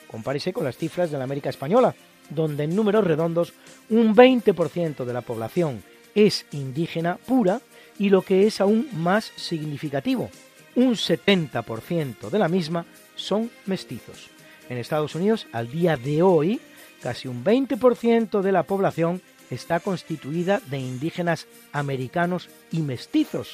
Compárese 0.08 0.52
con 0.52 0.62
las 0.62 0.76
cifras 0.76 1.10
de 1.10 1.16
la 1.16 1.24
América 1.24 1.48
Española, 1.48 1.94
donde 2.28 2.64
en 2.64 2.76
números 2.76 3.02
redondos 3.02 3.54
un 3.88 4.14
20% 4.14 5.06
de 5.06 5.12
la 5.14 5.22
población 5.22 5.82
es 6.14 6.44
indígena 6.52 7.16
pura 7.16 7.62
y 7.98 8.10
lo 8.10 8.20
que 8.20 8.46
es 8.46 8.60
aún 8.60 8.88
más 8.92 9.32
significativo, 9.36 10.28
un 10.74 10.96
70% 10.96 12.28
de 12.28 12.38
la 12.38 12.48
misma 12.48 12.84
son 13.16 13.50
mestizos. 13.64 14.28
En 14.68 14.76
Estados 14.76 15.14
Unidos, 15.14 15.46
al 15.52 15.70
día 15.70 15.96
de 15.96 16.20
hoy, 16.20 16.60
casi 17.00 17.26
un 17.26 17.42
20% 17.42 18.42
de 18.42 18.52
la 18.52 18.64
población 18.64 19.22
está 19.50 19.80
constituida 19.80 20.60
de 20.66 20.78
indígenas 20.78 21.46
americanos 21.72 22.50
y 22.70 22.80
mestizos. 22.80 23.48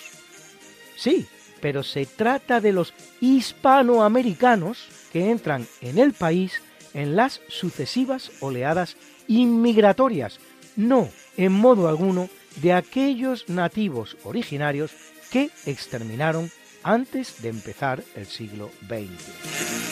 Sí, 0.97 1.28
pero 1.61 1.82
se 1.82 2.07
trata 2.07 2.61
de 2.61 2.73
los 2.73 2.95
hispanoamericanos 3.20 4.89
que 5.12 5.31
entran 5.31 5.66
en 5.81 5.99
el 5.99 6.12
país 6.12 6.62
en 6.95 7.16
las 7.16 7.41
sucesivas 7.49 8.31
oleadas 8.41 8.97
inmigratorias, 9.28 10.41
no 10.77 11.09
en 11.37 11.53
modo 11.53 11.89
alguno 11.89 12.28
de 12.57 12.73
aquellos 12.73 13.49
nativos 13.49 14.16
originarios 14.24 14.93
que 15.31 15.51
exterminaron 15.66 16.51
antes 16.82 17.43
de 17.43 17.51
empezar 17.51 18.03
el 18.16 18.27
siglo 18.27 18.70
XX. 18.89 19.90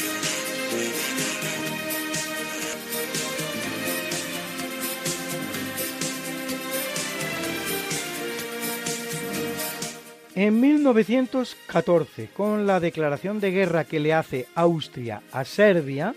En 10.39 10.61
1914, 10.61 12.29
con 12.29 12.65
la 12.65 12.79
declaración 12.79 13.41
de 13.41 13.51
guerra 13.51 13.83
que 13.83 13.99
le 13.99 14.15
hace 14.15 14.47
Austria 14.55 15.21
a 15.33 15.45
Serbia, 15.45 16.15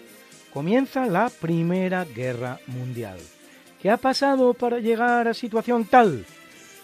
comienza 0.53 1.07
la 1.07 1.31
Primera 1.31 2.05
Guerra 2.05 2.59
Mundial. 2.67 3.17
¿Qué 3.81 3.89
ha 3.89 3.97
pasado 3.97 4.53
para 4.53 4.77
llegar 4.77 5.27
a 5.27 5.33
situación 5.33 5.85
tal? 5.85 6.23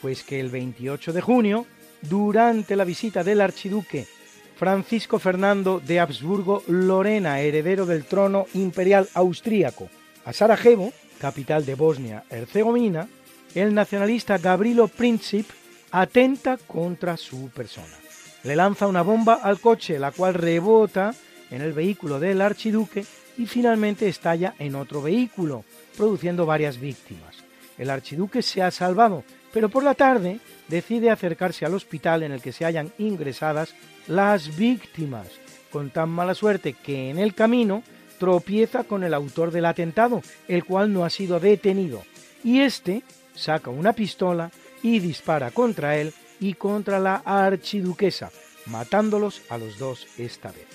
Pues 0.02 0.24
que 0.24 0.40
el 0.40 0.50
28 0.50 1.14
de 1.14 1.22
junio, 1.22 1.68
durante 2.02 2.76
la 2.76 2.86
visita 2.86 3.24
del 3.24 3.42
archiduque 3.42 4.08
Francisco 4.56 5.20
Fernando 5.20 5.80
de 5.80 6.00
Habsburgo 6.00 6.64
Lorena, 6.66 7.40
heredero 7.40 7.86
del 7.86 8.06
trono 8.06 8.48
imperial 8.56 9.10
austríaco, 9.14 9.90
a 10.26 10.34
Sarajevo, 10.34 10.92
capital 11.20 11.68
de 11.68 11.76
Bosnia-Herzegovina, 11.76 13.08
el 13.54 13.76
nacionalista 13.76 14.40
Gabrilo 14.40 14.88
Princip 14.88 15.48
atenta 15.92 16.58
contra 16.58 17.18
su 17.18 17.50
persona. 17.50 17.96
Le 18.44 18.56
lanza 18.56 18.88
una 18.88 19.02
bomba 19.02 19.36
al 19.36 19.60
coche, 19.60 20.00
la 20.00 20.12
cual 20.12 20.34
rebota 20.34 21.14
en 21.50 21.62
el 21.62 21.74
vehículo 21.74 22.20
del 22.20 22.42
archiduque 22.42 23.06
y 23.38 23.46
finalmente 23.46 24.08
estalla 24.08 24.56
en 24.60 24.76
otro 24.76 25.02
vehículo, 25.02 25.64
produciendo 25.96 26.46
varias 26.46 26.80
víctimas. 26.80 27.36
El 27.78 27.90
archiduque 27.90 28.42
se 28.42 28.62
ha 28.62 28.72
salvado, 28.72 29.24
pero 29.54 29.70
por 29.70 29.84
la 29.84 29.94
tarde 29.94 30.40
decide 30.68 31.10
acercarse 31.10 31.66
al 31.66 31.74
hospital 31.74 32.24
en 32.24 32.32
el 32.32 32.42
que 32.42 32.52
se 32.52 32.66
hallan 32.66 32.92
ingresadas 32.98 33.76
las 34.08 34.58
víctimas, 34.58 35.28
con 35.72 35.90
tan 35.90 36.10
mala 36.10 36.34
suerte 36.34 36.74
que 36.74 37.10
en 37.10 37.20
el 37.20 37.34
camino 37.34 37.84
tropieza 38.20 38.84
con 38.84 39.04
el 39.04 39.14
autor 39.14 39.52
del 39.52 39.66
atentado, 39.66 40.22
el 40.48 40.66
cual 40.66 40.92
no 40.92 41.06
ha 41.06 41.10
sido 41.10 41.40
detenido, 41.40 42.04
y 42.44 42.62
éste 42.62 43.04
saca 43.36 43.70
una 43.70 43.94
pistola 43.94 44.52
y 44.84 45.00
dispara 45.00 45.52
contra 45.52 45.98
él 45.98 46.14
y 46.40 46.54
contra 46.54 47.00
la 47.00 47.16
archiduquesa, 47.26 48.32
matándolos 48.68 49.42
a 49.50 49.58
los 49.58 49.78
dos 49.78 50.08
esta 50.18 50.52
vez. 50.52 50.68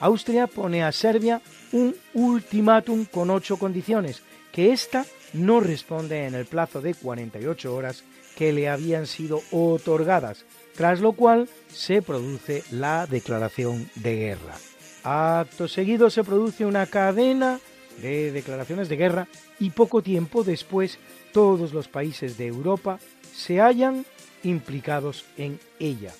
Austria 0.00 0.46
pone 0.46 0.84
a 0.84 0.92
Serbia 0.92 1.40
un 1.72 1.94
ultimátum 2.14 3.06
con 3.06 3.30
ocho 3.30 3.56
condiciones, 3.56 4.22
que 4.52 4.72
ésta 4.72 5.06
no 5.32 5.60
responde 5.60 6.26
en 6.26 6.34
el 6.34 6.46
plazo 6.46 6.80
de 6.80 6.94
48 6.94 7.74
horas 7.74 8.04
que 8.36 8.52
le 8.52 8.68
habían 8.68 9.06
sido 9.06 9.42
otorgadas, 9.50 10.44
tras 10.76 11.00
lo 11.00 11.12
cual 11.12 11.48
se 11.68 12.02
produce 12.02 12.62
la 12.70 13.06
declaración 13.06 13.90
de 13.94 14.16
guerra. 14.16 14.54
Acto 15.02 15.68
seguido 15.68 16.10
se 16.10 16.24
produce 16.24 16.66
una 16.66 16.86
cadena 16.86 17.58
de 18.02 18.32
declaraciones 18.32 18.88
de 18.88 18.96
guerra 18.96 19.28
y 19.58 19.70
poco 19.70 20.02
tiempo 20.02 20.44
después 20.44 20.98
todos 21.32 21.72
los 21.72 21.88
países 21.88 22.36
de 22.36 22.46
Europa 22.46 22.98
se 23.36 23.60
hallan 23.60 24.06
implicados 24.42 25.26
en 25.36 25.60
ella, 25.78 26.12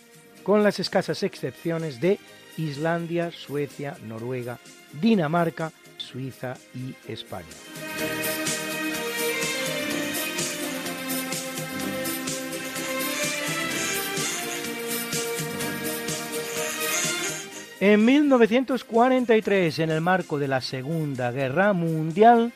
con 0.43 0.63
las 0.63 0.79
escasas 0.79 1.23
excepciones 1.23 2.01
de 2.01 2.19
Islandia, 2.59 3.31
Suecia, 3.33 3.97
Noruega, 4.07 4.59
Dinamarca, 5.01 5.73
Suiza 5.97 6.55
y 6.75 6.95
España. 7.11 7.47
En 17.79 18.05
1943, 18.05 19.79
en 19.81 19.91
el 19.91 20.01
marco 20.01 20.39
de 20.39 20.49
la 20.49 20.61
Segunda 20.61 21.31
Guerra 21.31 21.73
Mundial, 21.75 22.53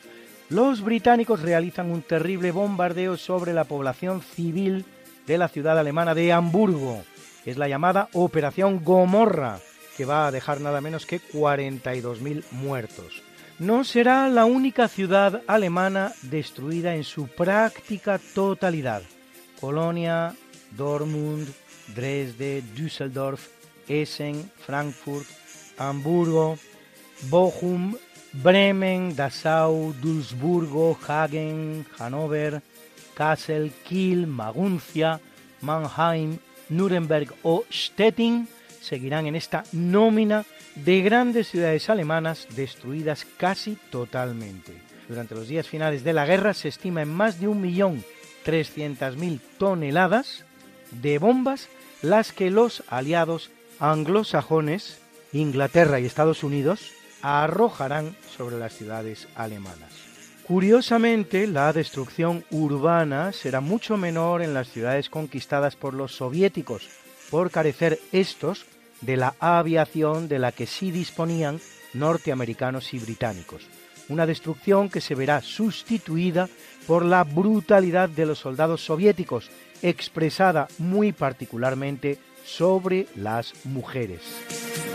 los 0.51 0.81
británicos 0.81 1.41
realizan 1.41 1.89
un 1.89 2.01
terrible 2.01 2.51
bombardeo 2.51 3.15
sobre 3.15 3.53
la 3.53 3.63
población 3.63 4.21
civil 4.21 4.85
de 5.25 5.37
la 5.37 5.47
ciudad 5.47 5.79
alemana 5.79 6.13
de 6.13 6.33
Hamburgo. 6.33 7.03
Es 7.45 7.57
la 7.57 7.69
llamada 7.69 8.09
Operación 8.11 8.83
Gomorra, 8.83 9.59
que 9.95 10.03
va 10.03 10.27
a 10.27 10.31
dejar 10.31 10.59
nada 10.59 10.81
menos 10.81 11.05
que 11.05 11.21
42.000 11.21 12.43
muertos. 12.51 13.23
No 13.59 13.85
será 13.85 14.27
la 14.27 14.43
única 14.43 14.89
ciudad 14.89 15.41
alemana 15.47 16.11
destruida 16.23 16.95
en 16.95 17.05
su 17.05 17.27
práctica 17.27 18.19
totalidad. 18.35 19.03
Colonia, 19.61 20.35
Dortmund, 20.75 21.47
Dresde, 21.95 22.61
Düsseldorf, 22.75 23.47
Essen, 23.87 24.51
Frankfurt, 24.65 25.27
Hamburgo, 25.77 26.57
Bochum, 27.29 27.95
Bremen, 28.33 29.15
Dachau, 29.15 29.93
Duisburgo, 30.01 30.97
Hagen, 31.07 31.85
Hannover, 31.97 32.61
Kassel, 33.13 33.71
Kiel, 33.83 34.25
Maguncia, 34.25 35.19
Mannheim, 35.61 36.37
Nuremberg 36.69 37.33
o 37.43 37.65
Stettin 37.71 38.47
seguirán 38.81 39.27
en 39.27 39.35
esta 39.35 39.63
nómina 39.73 40.45
de 40.75 41.01
grandes 41.01 41.49
ciudades 41.49 41.89
alemanas 41.89 42.47
destruidas 42.55 43.27
casi 43.37 43.77
totalmente. 43.89 44.73
Durante 45.07 45.35
los 45.35 45.47
días 45.47 45.67
finales 45.67 46.03
de 46.03 46.13
la 46.13 46.25
guerra 46.25 46.53
se 46.53 46.69
estima 46.69 47.01
en 47.01 47.09
más 47.09 47.41
de 47.41 47.47
1.300.000 47.49 49.39
toneladas 49.57 50.45
de 50.91 51.19
bombas 51.19 51.67
las 52.01 52.31
que 52.31 52.49
los 52.49 52.83
aliados 52.87 53.51
anglosajones, 53.79 54.99
Inglaterra 55.33 55.99
y 55.99 56.05
Estados 56.05 56.43
Unidos, 56.43 56.93
arrojarán 57.21 58.15
sobre 58.35 58.57
las 58.57 58.73
ciudades 58.73 59.27
alemanas. 59.35 59.91
Curiosamente, 60.43 61.47
la 61.47 61.71
destrucción 61.71 62.43
urbana 62.51 63.31
será 63.31 63.61
mucho 63.61 63.95
menor 63.95 64.41
en 64.41 64.53
las 64.53 64.69
ciudades 64.69 65.09
conquistadas 65.09 65.75
por 65.75 65.93
los 65.93 66.15
soviéticos, 66.15 66.89
por 67.29 67.51
carecer 67.51 67.99
estos 68.11 68.65
de 69.01 69.17
la 69.17 69.35
aviación 69.39 70.27
de 70.27 70.39
la 70.39 70.51
que 70.51 70.67
sí 70.67 70.91
disponían 70.91 71.59
norteamericanos 71.93 72.93
y 72.93 72.99
británicos. 72.99 73.63
Una 74.09 74.25
destrucción 74.25 74.89
que 74.89 74.99
se 74.99 75.15
verá 75.15 75.41
sustituida 75.41 76.49
por 76.87 77.05
la 77.05 77.23
brutalidad 77.23 78.09
de 78.09 78.25
los 78.25 78.39
soldados 78.39 78.83
soviéticos, 78.83 79.49
expresada 79.81 80.67
muy 80.79 81.11
particularmente 81.13 82.19
sobre 82.43 83.07
las 83.15 83.53
mujeres. 83.65 84.90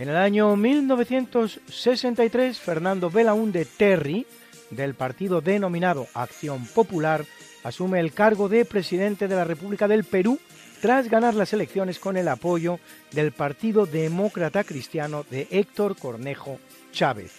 En 0.00 0.08
el 0.08 0.16
año 0.16 0.56
1963, 0.56 2.58
Fernando 2.58 3.10
Belaúnde 3.10 3.66
Terry, 3.66 4.26
del 4.70 4.94
partido 4.94 5.42
denominado 5.42 6.06
Acción 6.14 6.64
Popular, 6.64 7.26
asume 7.64 8.00
el 8.00 8.14
cargo 8.14 8.48
de 8.48 8.64
presidente 8.64 9.28
de 9.28 9.34
la 9.34 9.44
República 9.44 9.88
del 9.88 10.04
Perú 10.04 10.40
tras 10.80 11.10
ganar 11.10 11.34
las 11.34 11.52
elecciones 11.52 11.98
con 11.98 12.16
el 12.16 12.28
apoyo 12.28 12.80
del 13.12 13.32
Partido 13.32 13.84
Demócrata 13.84 14.64
Cristiano 14.64 15.26
de 15.30 15.48
Héctor 15.50 15.98
Cornejo 15.98 16.58
Chávez. 16.92 17.34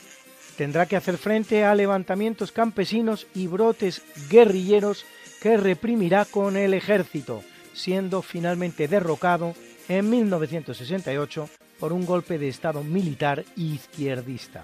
Tendrá 0.55 0.85
que 0.85 0.97
hacer 0.97 1.17
frente 1.17 1.65
a 1.65 1.73
levantamientos 1.73 2.51
campesinos 2.51 3.25
y 3.33 3.47
brotes 3.47 4.03
guerrilleros 4.29 5.03
que 5.41 5.57
reprimirá 5.57 6.25
con 6.25 6.57
el 6.57 6.75
ejército, 6.75 7.41
siendo 7.73 8.21
finalmente 8.21 8.87
derrocado 8.87 9.55
en 9.89 10.11
1968 10.11 11.49
por 11.81 11.93
un 11.93 12.05
golpe 12.05 12.37
de 12.37 12.47
Estado 12.47 12.83
militar 12.83 13.43
izquierdista. 13.57 14.63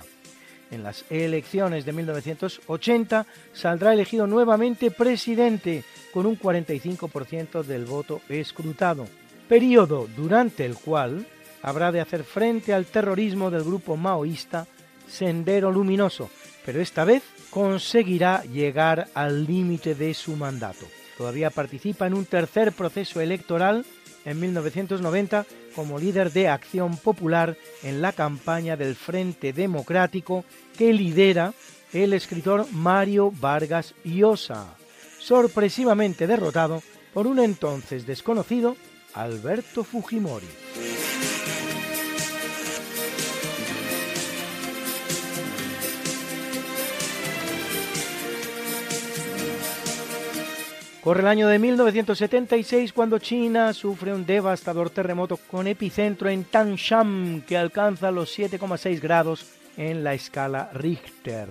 En 0.69 0.83
las 0.83 1.03
elecciones 1.09 1.83
de 1.83 1.91
1980 1.91 3.25
saldrá 3.53 3.93
elegido 3.93 4.27
nuevamente 4.27 4.91
presidente 4.91 5.83
con 6.13 6.27
un 6.27 6.37
45% 6.37 7.63
del 7.63 7.85
voto 7.85 8.21
escrutado, 8.29 9.07
periodo 9.49 10.07
durante 10.15 10.63
el 10.63 10.75
cual 10.75 11.25
habrá 11.63 11.91
de 11.91 12.01
hacer 12.01 12.23
frente 12.23 12.71
al 12.71 12.85
terrorismo 12.85 13.49
del 13.49 13.63
grupo 13.63 13.97
maoísta 13.97 14.67
Sendero 15.07 15.71
Luminoso, 15.71 16.29
pero 16.63 16.81
esta 16.81 17.03
vez 17.03 17.23
conseguirá 17.49 18.43
llegar 18.43 19.07
al 19.15 19.45
límite 19.47 19.95
de 19.95 20.13
su 20.13 20.35
mandato. 20.35 20.85
Todavía 21.17 21.49
participa 21.49 22.05
en 22.05 22.13
un 22.13 22.25
tercer 22.25 22.73
proceso 22.73 23.21
electoral 23.21 23.85
en 24.27 24.39
1990 24.41 25.45
como 25.73 25.97
líder 25.97 26.31
de 26.33 26.49
Acción 26.49 26.97
Popular 26.97 27.57
en 27.81 28.01
la 28.01 28.11
campaña 28.11 28.75
del 28.75 28.95
Frente 28.95 29.53
Democrático 29.53 30.43
que 30.77 30.91
lidera 30.91 31.53
el 31.93 32.13
escritor 32.13 32.67
Mario 32.73 33.31
Vargas 33.31 33.95
Llosa, 34.03 34.75
sorpresivamente 35.19 36.27
derrotado 36.27 36.83
por 37.13 37.25
un 37.25 37.39
entonces 37.39 38.05
desconocido 38.05 38.75
Alberto 39.13 39.85
Fujimori. 39.85 40.45
Corre 51.07 51.21
el 51.21 51.27
año 51.27 51.47
de 51.47 51.57
1976 51.57 52.91
cuando 52.91 53.17
China 53.17 53.71
sufre 53.71 54.13
un 54.13 54.25
devastador 54.25 54.89
terremoto 54.89 55.37
con 55.37 55.65
epicentro 55.65 56.27
en 56.27 56.43
Tangshan 56.43 57.45
que 57.47 57.55
alcanza 57.55 58.11
los 58.11 58.37
7,6 58.37 58.99
grados 58.99 59.45
en 59.77 60.03
la 60.03 60.13
escala 60.13 60.69
Richter. 60.73 61.47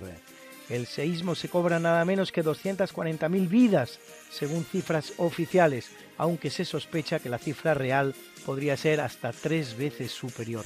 El 0.69 0.85
seísmo 0.85 1.33
se 1.33 1.49
cobra 1.49 1.79
nada 1.79 2.05
menos 2.05 2.31
que 2.31 2.45
240.000 2.45 3.49
vidas, 3.49 3.97
según 4.29 4.63
cifras 4.63 5.13
oficiales, 5.17 5.89
aunque 6.19 6.51
se 6.51 6.63
sospecha 6.63 7.17
que 7.17 7.29
la 7.29 7.39
cifra 7.39 7.73
real 7.73 8.13
podría 8.45 8.77
ser 8.77 9.01
hasta 9.01 9.31
tres 9.31 9.75
veces 9.75 10.11
superior. 10.11 10.65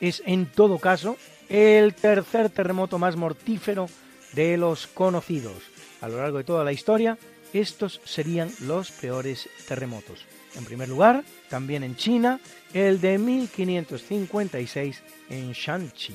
Es 0.00 0.22
en 0.24 0.46
todo 0.46 0.78
caso 0.78 1.18
el 1.50 1.94
tercer 1.94 2.48
terremoto 2.48 2.98
más 2.98 3.16
mortífero 3.16 3.86
de 4.32 4.56
los 4.56 4.86
conocidos. 4.86 5.58
A 6.00 6.08
lo 6.08 6.16
largo 6.16 6.38
de 6.38 6.44
toda 6.44 6.64
la 6.64 6.72
historia, 6.72 7.18
estos 7.52 8.00
serían 8.04 8.50
los 8.60 8.90
peores 8.90 9.48
terremotos. 9.66 10.24
En 10.56 10.64
primer 10.64 10.88
lugar, 10.88 11.24
también 11.48 11.82
en 11.82 11.96
China, 11.96 12.40
el 12.72 13.00
de 13.00 13.18
1556 13.18 15.02
en 15.28 15.52
Shanxi. 15.52 16.14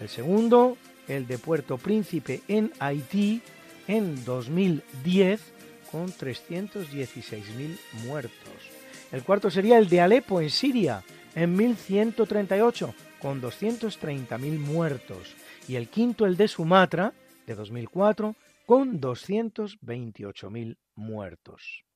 El 0.00 0.08
segundo, 0.08 0.76
el 1.08 1.26
de 1.26 1.38
Puerto 1.38 1.78
Príncipe 1.78 2.42
en 2.48 2.72
Haití 2.78 3.42
en 3.88 4.24
2010 4.24 5.40
con 5.90 6.08
316.000 6.12 7.78
muertos. 8.04 8.78
El 9.10 9.22
cuarto 9.22 9.50
sería 9.50 9.78
el 9.78 9.88
de 9.88 10.00
Alepo 10.00 10.40
en 10.40 10.50
Siria 10.50 11.02
en 11.34 11.56
1138 11.56 12.94
con 13.20 13.40
230.000 13.40 14.58
muertos. 14.58 15.34
Y 15.66 15.76
el 15.76 15.88
quinto, 15.88 16.26
el 16.26 16.36
de 16.36 16.48
Sumatra 16.48 17.12
de 17.46 17.54
2004 17.54 18.34
con 18.68 19.00
228.000 19.00 20.76
muertos. 20.94 21.86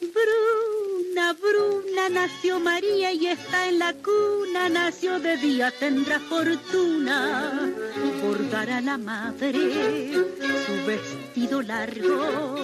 Bruna, 0.00 1.34
Bruna, 1.34 2.08
nació 2.08 2.58
María 2.58 3.12
y 3.12 3.26
está 3.26 3.68
en 3.68 3.78
la 3.78 3.92
cuna, 3.92 4.70
nació 4.70 5.20
de 5.20 5.36
día, 5.36 5.70
tendrá 5.78 6.18
fortuna, 6.18 7.70
bordará 8.22 8.80
la 8.80 8.96
madre 8.96 10.14
su 10.64 10.86
vestido 10.86 11.60
largo 11.60 12.56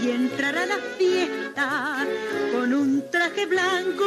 y 0.00 0.10
entrará 0.10 0.62
a 0.62 0.66
la 0.66 0.78
fiesta 0.96 2.06
con 2.52 2.72
un 2.72 3.10
traje 3.10 3.44
blanco. 3.46 4.04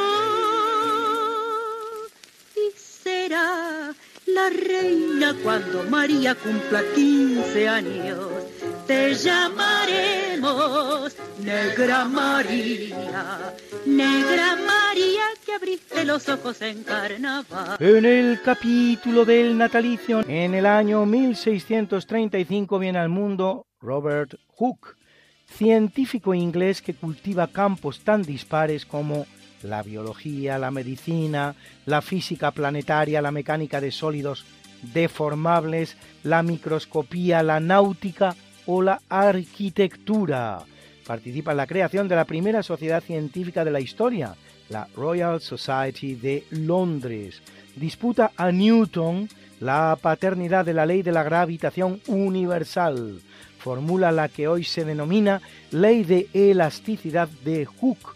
Y 2.56 2.72
será 2.80 3.94
la 4.28 4.50
reina 4.50 5.36
cuando 5.44 5.84
María 5.84 6.36
cumpla 6.36 6.82
15 6.96 7.68
años 7.68 8.41
te 8.92 9.16
llamaremos 9.16 11.16
Negra 11.42 12.04
María, 12.04 13.56
Negra 13.86 14.58
María 14.58 15.24
que 15.46 15.54
abriste 15.54 16.04
los 16.04 16.28
ojos 16.28 16.62
en 16.62 16.84
carnaval. 16.84 17.78
En 17.80 18.04
el 18.04 18.42
capítulo 18.44 19.24
del 19.24 19.58
natalicio, 19.58 20.28
en 20.28 20.56
el 20.56 20.66
año 20.66 21.06
1635 21.06 22.80
viene 22.80 23.00
al 23.00 23.08
mundo 23.08 23.66
Robert 23.80 24.34
Hooke, 24.58 24.98
científico 25.48 26.34
inglés 26.34 26.82
que 26.82 26.94
cultiva 26.94 27.48
campos 27.48 28.02
tan 28.02 28.24
dispares 28.24 28.86
como 28.86 29.26
la 29.64 29.84
biología, 29.84 30.58
la 30.58 30.70
medicina, 30.70 31.56
la 31.86 32.02
física 32.02 32.52
planetaria, 32.52 33.22
la 33.22 33.32
mecánica 33.32 33.80
de 33.80 33.92
sólidos 33.92 34.44
deformables, 34.82 35.96
la 36.24 36.44
microscopía, 36.44 37.42
la 37.42 37.62
náutica, 37.62 38.36
o 38.66 38.82
la 38.82 39.02
arquitectura. 39.10 40.64
Participa 41.06 41.52
en 41.52 41.58
la 41.58 41.68
creación 41.68 42.08
de 42.08 42.16
la 42.16 42.26
primera 42.26 42.64
sociedad 42.64 43.04
científica 43.04 43.66
de 43.66 43.72
la 43.72 43.80
historia, 43.80 44.36
la 44.70 44.88
Royal 44.96 45.42
Society 45.42 46.16
de 46.16 46.46
Londres. 46.52 47.42
Disputa 47.76 48.32
a 48.38 48.52
Newton 48.52 49.28
la 49.62 49.98
paternidad 50.02 50.66
de 50.66 50.74
la 50.74 50.86
ley 50.86 51.04
de 51.04 51.12
la 51.12 51.24
gravitación 51.24 52.02
universal. 52.08 53.22
Formula 53.60 54.12
la 54.12 54.28
que 54.28 54.48
hoy 54.48 54.64
se 54.64 54.84
denomina 54.84 55.42
ley 55.70 56.04
de 56.04 56.28
elasticidad 56.34 57.30
de 57.46 57.66
Hooke, 57.66 58.16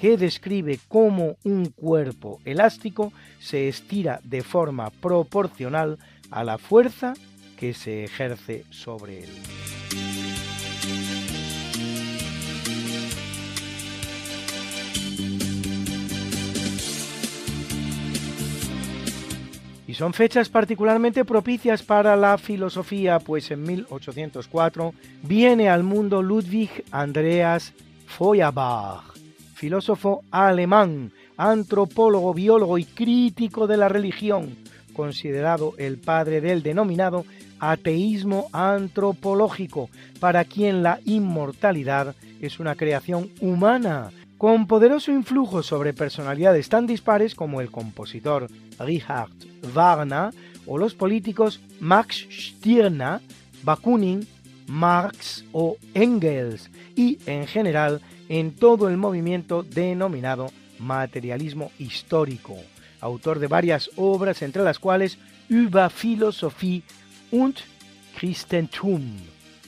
que 0.00 0.16
describe 0.16 0.80
cómo 0.88 1.36
un 1.44 1.66
cuerpo 1.66 2.40
elástico 2.44 3.12
se 3.38 3.68
estira 3.68 4.20
de 4.24 4.42
forma 4.42 4.90
proporcional 4.90 5.98
a 6.30 6.44
la 6.44 6.56
fuerza 6.56 7.12
que 7.58 7.74
se 7.74 8.04
ejerce 8.04 8.64
sobre 8.70 9.24
él. 9.24 9.30
Y 19.86 19.94
son 19.94 20.12
fechas 20.12 20.48
particularmente 20.48 21.24
propicias 21.24 21.82
para 21.82 22.16
la 22.16 22.38
filosofía, 22.38 23.20
pues 23.20 23.50
en 23.52 23.62
1804 23.62 24.94
viene 25.22 25.68
al 25.68 25.84
mundo 25.84 26.22
Ludwig 26.22 26.84
Andreas 26.90 27.72
Feuerbach, 28.06 29.14
filósofo 29.54 30.22
alemán, 30.30 31.12
antropólogo, 31.36 32.34
biólogo 32.34 32.78
y 32.78 32.84
crítico 32.84 33.66
de 33.66 33.76
la 33.76 33.88
religión, 33.88 34.56
considerado 34.92 35.74
el 35.78 35.98
padre 35.98 36.40
del 36.40 36.62
denominado 36.62 37.24
ateísmo 37.60 38.48
antropológico, 38.52 39.88
para 40.18 40.44
quien 40.44 40.82
la 40.82 40.98
inmortalidad 41.04 42.14
es 42.40 42.58
una 42.58 42.74
creación 42.74 43.30
humana, 43.40 44.10
con 44.38 44.66
poderoso 44.66 45.12
influjo 45.12 45.62
sobre 45.62 45.94
personalidades 45.94 46.68
tan 46.68 46.86
dispares 46.86 47.34
como 47.34 47.60
el 47.60 47.70
compositor 47.70 48.48
Richard 48.78 49.30
Wagner 49.72 50.30
o 50.66 50.78
los 50.78 50.94
políticos 50.94 51.60
Max 51.80 52.26
Stirner, 52.30 53.20
Bakunin, 53.62 54.26
Marx 54.66 55.44
o 55.52 55.76
Engels, 55.94 56.70
y 56.94 57.18
en 57.26 57.46
general 57.46 58.00
en 58.28 58.52
todo 58.52 58.88
el 58.88 58.96
movimiento 58.96 59.62
denominado 59.62 60.50
materialismo 60.78 61.70
histórico, 61.78 62.56
autor 63.00 63.38
de 63.38 63.46
varias 63.46 63.90
obras 63.96 64.42
entre 64.42 64.64
las 64.64 64.78
cuales 64.78 65.18
Über 65.48 65.90
Philosophie 65.90 66.82
und 67.30 67.56
Christentum, 68.18 69.02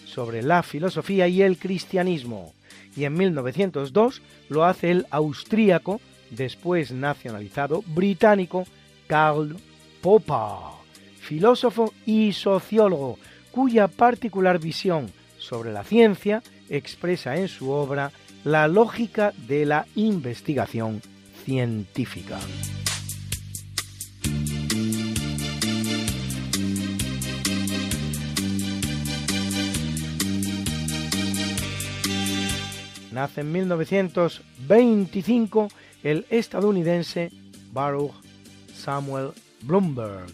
sobre 0.04 0.42
la 0.42 0.62
filosofía 0.62 1.28
y 1.28 1.42
el 1.42 1.56
cristianismo, 1.56 2.52
y 2.98 3.04
en 3.04 3.14
1902 3.14 4.22
lo 4.48 4.64
hace 4.64 4.90
el 4.90 5.06
austríaco, 5.10 6.00
después 6.30 6.90
nacionalizado 6.90 7.84
británico, 7.86 8.66
Karl 9.06 9.56
Popper, 10.02 10.74
filósofo 11.20 11.94
y 12.04 12.32
sociólogo, 12.32 13.18
cuya 13.52 13.86
particular 13.86 14.58
visión 14.58 15.12
sobre 15.38 15.72
la 15.72 15.84
ciencia 15.84 16.42
expresa 16.68 17.36
en 17.36 17.46
su 17.46 17.70
obra 17.70 18.10
la 18.42 18.66
lógica 18.66 19.32
de 19.46 19.64
la 19.64 19.86
investigación 19.94 21.00
científica. 21.44 22.38
Nace 33.18 33.40
en 33.40 33.50
1925 33.50 35.68
el 36.04 36.24
estadounidense 36.30 37.32
Baruch 37.72 38.12
Samuel 38.72 39.30
Bloomberg, 39.62 40.32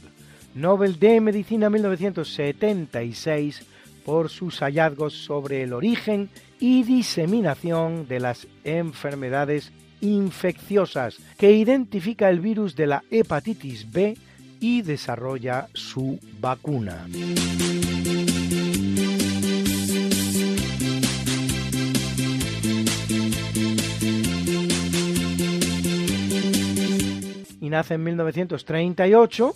Nobel 0.55 0.99
de 0.99 1.19
Medicina 1.23 1.71
1976 1.71 3.65
por 4.05 4.29
sus 4.29 4.59
hallazgos 4.59 5.15
sobre 5.15 5.63
el 5.63 5.73
origen 5.73 6.29
y 6.61 6.83
diseminación 6.83 8.07
de 8.07 8.21
las 8.21 8.47
enfermedades 8.65 9.73
infecciosas, 10.03 11.17
que 11.39 11.53
identifica 11.53 12.29
el 12.29 12.41
virus 12.41 12.77
de 12.77 12.87
la 12.87 13.03
hepatitis 13.11 13.91
B 13.91 14.15
y 14.61 14.83
desarrolla 14.83 15.69
su 15.73 16.19
vacuna. 16.39 17.07
Y 27.65 27.71
nace 27.71 27.95
en 27.95 28.05
1938 28.05 29.55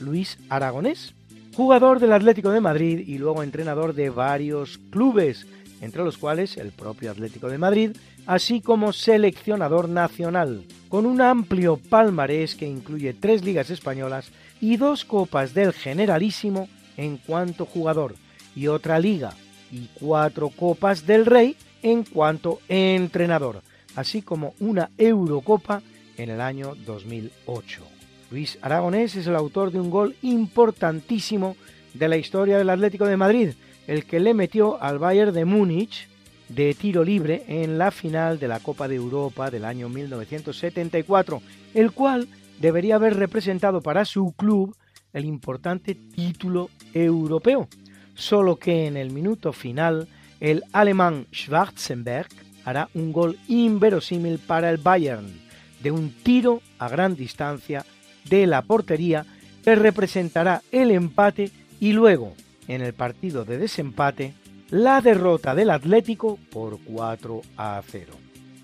Luis 0.00 0.36
Aragonés, 0.50 1.14
jugador 1.54 2.00
del 2.00 2.12
Atlético 2.12 2.50
de 2.50 2.60
Madrid 2.60 3.02
y 3.06 3.16
luego 3.16 3.42
entrenador 3.42 3.94
de 3.94 4.10
varios 4.10 4.78
clubes, 4.90 5.46
entre 5.80 6.04
los 6.04 6.18
cuales 6.18 6.58
el 6.58 6.72
propio 6.72 7.10
Atlético 7.10 7.48
de 7.48 7.56
Madrid, 7.56 7.96
así 8.26 8.60
como 8.60 8.92
seleccionador 8.92 9.88
nacional, 9.88 10.66
con 10.90 11.06
un 11.06 11.22
amplio 11.22 11.78
palmarés 11.78 12.56
que 12.56 12.68
incluye 12.68 13.14
tres 13.14 13.42
ligas 13.42 13.70
españolas 13.70 14.32
y 14.60 14.76
dos 14.76 15.06
copas 15.06 15.54
del 15.54 15.72
Generalísimo 15.72 16.68
en 16.98 17.16
cuanto 17.16 17.64
jugador, 17.64 18.16
y 18.54 18.66
otra 18.66 18.98
liga 18.98 19.32
y 19.72 19.88
cuatro 19.94 20.50
copas 20.50 21.06
del 21.06 21.24
Rey 21.24 21.56
en 21.82 22.04
cuanto 22.04 22.60
entrenador, 22.68 23.62
así 23.94 24.20
como 24.20 24.52
una 24.60 24.90
Eurocopa 24.98 25.80
en 26.16 26.30
el 26.30 26.40
año 26.40 26.74
2008. 26.86 27.82
Luis 28.30 28.58
Aragonés 28.62 29.14
es 29.16 29.26
el 29.26 29.36
autor 29.36 29.70
de 29.70 29.80
un 29.80 29.90
gol 29.90 30.16
importantísimo 30.22 31.56
de 31.94 32.08
la 32.08 32.16
historia 32.16 32.58
del 32.58 32.70
Atlético 32.70 33.06
de 33.06 33.16
Madrid, 33.16 33.50
el 33.86 34.04
que 34.04 34.20
le 34.20 34.34
metió 34.34 34.82
al 34.82 34.98
Bayern 34.98 35.32
de 35.32 35.44
Múnich 35.44 36.08
de 36.48 36.74
tiro 36.74 37.04
libre 37.04 37.44
en 37.48 37.78
la 37.78 37.90
final 37.90 38.38
de 38.38 38.48
la 38.48 38.60
Copa 38.60 38.88
de 38.88 38.96
Europa 38.96 39.50
del 39.50 39.64
año 39.64 39.88
1974, 39.88 41.42
el 41.74 41.92
cual 41.92 42.28
debería 42.60 42.96
haber 42.96 43.16
representado 43.16 43.80
para 43.80 44.04
su 44.04 44.32
club 44.36 44.76
el 45.12 45.24
importante 45.24 45.94
título 45.94 46.70
europeo, 46.92 47.68
solo 48.14 48.56
que 48.56 48.86
en 48.86 48.96
el 48.96 49.10
minuto 49.10 49.52
final 49.52 50.08
el 50.40 50.62
alemán 50.72 51.26
Schwarzenberg 51.32 52.28
hará 52.64 52.88
un 52.94 53.12
gol 53.12 53.38
inverosímil 53.48 54.38
para 54.38 54.70
el 54.70 54.76
Bayern, 54.76 55.45
de 55.82 55.90
un 55.90 56.12
tiro 56.22 56.62
a 56.78 56.88
gran 56.88 57.16
distancia 57.16 57.84
de 58.28 58.46
la 58.46 58.62
portería 58.62 59.24
que 59.62 59.74
representará 59.74 60.62
el 60.72 60.90
empate 60.90 61.50
y 61.80 61.92
luego, 61.92 62.34
en 62.68 62.82
el 62.82 62.94
partido 62.94 63.44
de 63.44 63.58
desempate, 63.58 64.34
la 64.70 65.00
derrota 65.00 65.54
del 65.54 65.70
Atlético 65.70 66.38
por 66.50 66.78
4 66.84 67.42
a 67.56 67.82
0. 67.86 68.12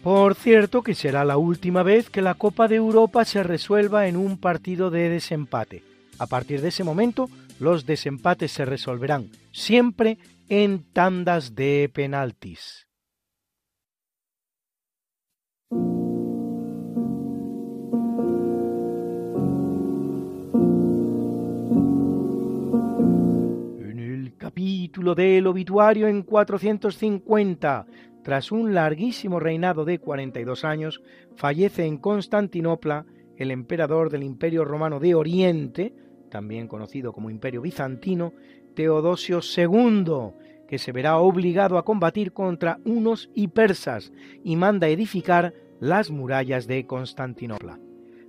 Por 0.03 0.35
cierto 0.35 0.83
que 0.83 0.95
será 0.95 1.25
la 1.25 1.37
última 1.37 1.85
vez 1.85 2.11
que 2.11 2.23
la 2.23 2.35
Copa 2.35 2.67
de 2.67 2.77
Europa 2.77 3.25
se 3.25 3.43
resuelva 3.45 4.09
en 4.09 4.17
un 4.17 4.39
partido 4.39 4.91
de 4.91 5.09
desempate. 5.09 5.85
A 6.19 6.27
partir 6.27 6.61
de 6.61 6.69
ese 6.69 6.83
momento, 6.83 7.29
los 7.61 7.87
desempates 7.87 8.51
se 8.51 8.65
resolverán 8.65 9.31
siempre 9.53 10.19
en 10.49 10.85
tandas 10.93 11.55
de 11.55 11.89
penaltis. 11.93 12.89
El 24.83 24.89
capítulo 24.89 25.15
del 25.15 25.47
obituario 25.47 26.09
en 26.09 26.23
450, 26.23 27.87
tras 28.25 28.51
un 28.51 28.75
larguísimo 28.75 29.39
reinado 29.39 29.85
de 29.85 30.01
42 30.01 30.65
años, 30.65 31.01
fallece 31.37 31.87
en 31.87 31.99
Constantinopla 31.99 33.07
el 33.37 33.53
emperador 33.53 34.11
del 34.11 34.25
Imperio 34.25 34.65
Romano 34.65 34.99
de 34.99 35.15
Oriente, 35.15 35.95
también 36.29 36.67
conocido 36.67 37.13
como 37.13 37.31
Imperio 37.31 37.63
Bizantino, 37.63 38.33
Teodosio 38.75 39.39
II, 39.57 40.33
que 40.67 40.79
se 40.79 40.91
verá 40.91 41.19
obligado 41.19 41.79
a 41.79 41.85
combatir 41.85 42.33
contra 42.33 42.81
unos 42.85 43.31
y 43.37 43.49
persas 43.49 44.13
y 44.43 44.57
manda 44.57 44.89
edificar 44.89 45.55
las 45.79 46.11
murallas 46.11 46.67
de 46.67 46.87
Constantinopla. 46.87 47.79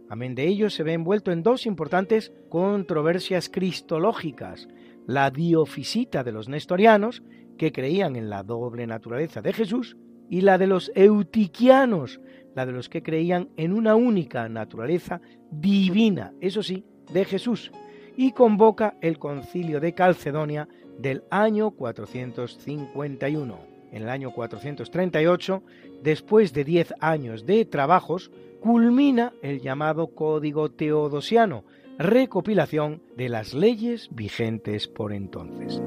Amén 0.07 0.35
de 0.35 0.47
ello 0.47 0.69
se 0.69 0.83
ve 0.83 0.93
envuelto 0.93 1.31
en 1.31 1.41
dos 1.41 1.65
importantes 1.65 2.31
controversias 2.49 3.49
cristológicas, 3.49 4.67
la 5.07 5.31
diofisita 5.31 6.23
de 6.23 6.31
los 6.31 6.49
nestorianos, 6.49 7.23
que 7.57 7.71
creían 7.71 8.15
en 8.15 8.29
la 8.29 8.43
doble 8.43 8.87
naturaleza 8.87 9.41
de 9.41 9.53
Jesús, 9.53 9.97
y 10.29 10.41
la 10.41 10.57
de 10.57 10.67
los 10.67 10.91
eutiquianos, 10.95 12.19
la 12.55 12.65
de 12.65 12.71
los 12.71 12.89
que 12.89 13.03
creían 13.03 13.49
en 13.57 13.73
una 13.73 13.95
única 13.95 14.47
naturaleza 14.49 15.21
divina, 15.51 16.33
eso 16.41 16.63
sí, 16.63 16.85
de 17.11 17.25
Jesús, 17.25 17.71
y 18.15 18.31
convoca 18.31 18.95
el 19.01 19.19
concilio 19.19 19.79
de 19.79 19.93
Calcedonia 19.93 20.67
del 20.97 21.23
año 21.29 21.71
451. 21.71 23.73
En 23.91 24.01
el 24.01 24.09
año 24.09 24.31
438, 24.31 25.61
después 26.01 26.53
de 26.53 26.63
diez 26.63 26.93
años 26.99 27.45
de 27.45 27.65
trabajos, 27.65 28.31
culmina 28.59 29.33
el 29.43 29.61
llamado 29.61 30.07
Código 30.07 30.71
Teodosiano, 30.71 31.63
recopilación 31.97 33.01
de 33.15 33.29
las 33.29 33.53
leyes 33.53 34.09
vigentes 34.11 34.87
por 34.87 35.13
entonces. 35.13 35.81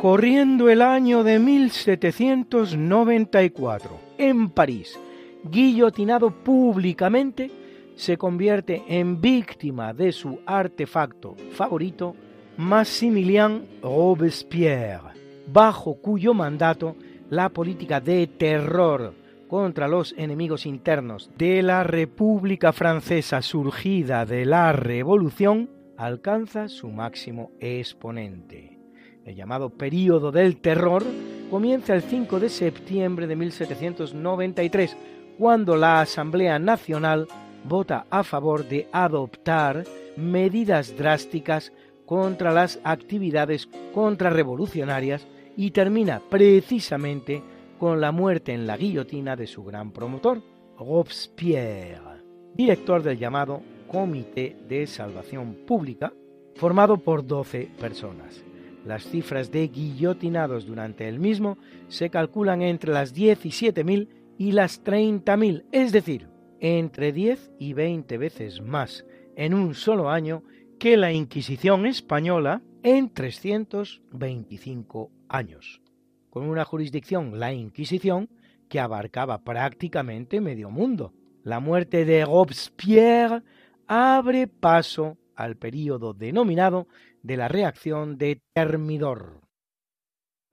Corriendo 0.00 0.70
el 0.70 0.80
año 0.80 1.24
de 1.24 1.40
1794, 1.40 3.98
en 4.16 4.48
París, 4.50 4.96
guillotinado 5.42 6.30
públicamente, 6.30 7.50
se 7.96 8.16
convierte 8.16 8.84
en 8.86 9.20
víctima 9.20 9.92
de 9.92 10.12
su 10.12 10.38
artefacto 10.46 11.34
favorito, 11.50 12.14
Maximilien 12.56 13.66
Robespierre, 13.82 15.17
bajo 15.52 15.94
cuyo 16.00 16.34
mandato 16.34 16.96
la 17.30 17.48
política 17.48 18.00
de 18.00 18.26
terror 18.26 19.14
contra 19.48 19.88
los 19.88 20.14
enemigos 20.16 20.66
internos 20.66 21.30
de 21.38 21.62
la 21.62 21.82
República 21.82 22.72
Francesa 22.72 23.40
surgida 23.40 24.26
de 24.26 24.44
la 24.44 24.72
Revolución 24.72 25.70
alcanza 25.96 26.68
su 26.68 26.88
máximo 26.88 27.50
exponente. 27.60 28.78
El 29.24 29.34
llamado 29.34 29.70
período 29.70 30.30
del 30.32 30.58
terror 30.58 31.02
comienza 31.50 31.94
el 31.94 32.02
5 32.02 32.40
de 32.40 32.48
septiembre 32.50 33.26
de 33.26 33.36
1793, 33.36 34.96
cuando 35.38 35.76
la 35.76 36.00
Asamblea 36.00 36.58
Nacional 36.58 37.26
vota 37.64 38.06
a 38.10 38.22
favor 38.22 38.68
de 38.68 38.88
adoptar 38.92 39.84
medidas 40.16 40.96
drásticas 40.96 41.72
contra 42.06 42.52
las 42.52 42.80
actividades 42.84 43.68
contrarrevolucionarias 43.92 45.26
y 45.58 45.72
termina 45.72 46.22
precisamente 46.30 47.42
con 47.80 48.00
la 48.00 48.12
muerte 48.12 48.52
en 48.52 48.64
la 48.64 48.76
guillotina 48.76 49.34
de 49.34 49.48
su 49.48 49.64
gran 49.64 49.90
promotor, 49.90 50.40
Robespierre, 50.78 52.22
director 52.54 53.02
del 53.02 53.18
llamado 53.18 53.60
Comité 53.88 54.56
de 54.68 54.86
Salvación 54.86 55.56
Pública, 55.66 56.12
formado 56.54 56.98
por 56.98 57.26
12 57.26 57.72
personas. 57.80 58.44
Las 58.86 59.02
cifras 59.02 59.50
de 59.50 59.66
guillotinados 59.66 60.64
durante 60.64 61.08
el 61.08 61.18
mismo 61.18 61.58
se 61.88 62.08
calculan 62.08 62.62
entre 62.62 62.92
las 62.92 63.12
17.000 63.12 64.08
y 64.38 64.52
las 64.52 64.84
30.000, 64.84 65.64
es 65.72 65.90
decir, 65.90 66.28
entre 66.60 67.12
10 67.12 67.50
y 67.58 67.72
20 67.72 68.16
veces 68.16 68.62
más 68.62 69.04
en 69.34 69.54
un 69.54 69.74
solo 69.74 70.08
año 70.08 70.44
que 70.78 70.96
la 70.96 71.10
Inquisición 71.10 71.84
española 71.84 72.62
en 72.82 73.12
325 73.12 75.10
años, 75.28 75.82
con 76.30 76.48
una 76.48 76.64
jurisdicción, 76.64 77.38
la 77.38 77.52
Inquisición, 77.52 78.30
que 78.68 78.80
abarcaba 78.80 79.42
prácticamente 79.42 80.40
medio 80.40 80.70
mundo. 80.70 81.12
La 81.42 81.60
muerte 81.60 82.04
de 82.04 82.24
Robespierre 82.24 83.42
abre 83.86 84.46
paso 84.46 85.18
al 85.34 85.56
período 85.56 86.14
denominado 86.14 86.86
de 87.22 87.36
la 87.36 87.48
reacción 87.48 88.16
de 88.18 88.40
Termidor. 88.52 89.40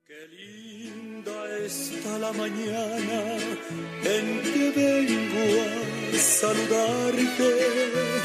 Qué 0.06 0.28
linda 0.28 1.58
está 1.66 2.20
la 2.20 2.32
mañana 2.34 3.38
en 4.04 4.42
que 4.42 4.72
vengo 4.76 5.64
a 6.14 6.18
saludarte. 6.18 8.25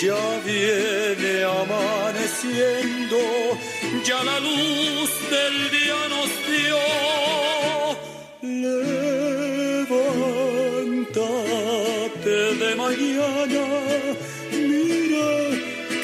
Ya 0.00 0.38
viene 0.46 1.42
amaneciendo, 1.42 3.18
ya 4.04 4.22
la 4.22 4.38
luz 4.38 5.10
del 5.28 5.70
día 5.72 6.08
nos 6.08 6.30
dio. 6.46 6.78
Levántate 9.90 12.36
de 12.62 12.70
mañana, 12.76 13.64
mira 14.52 15.30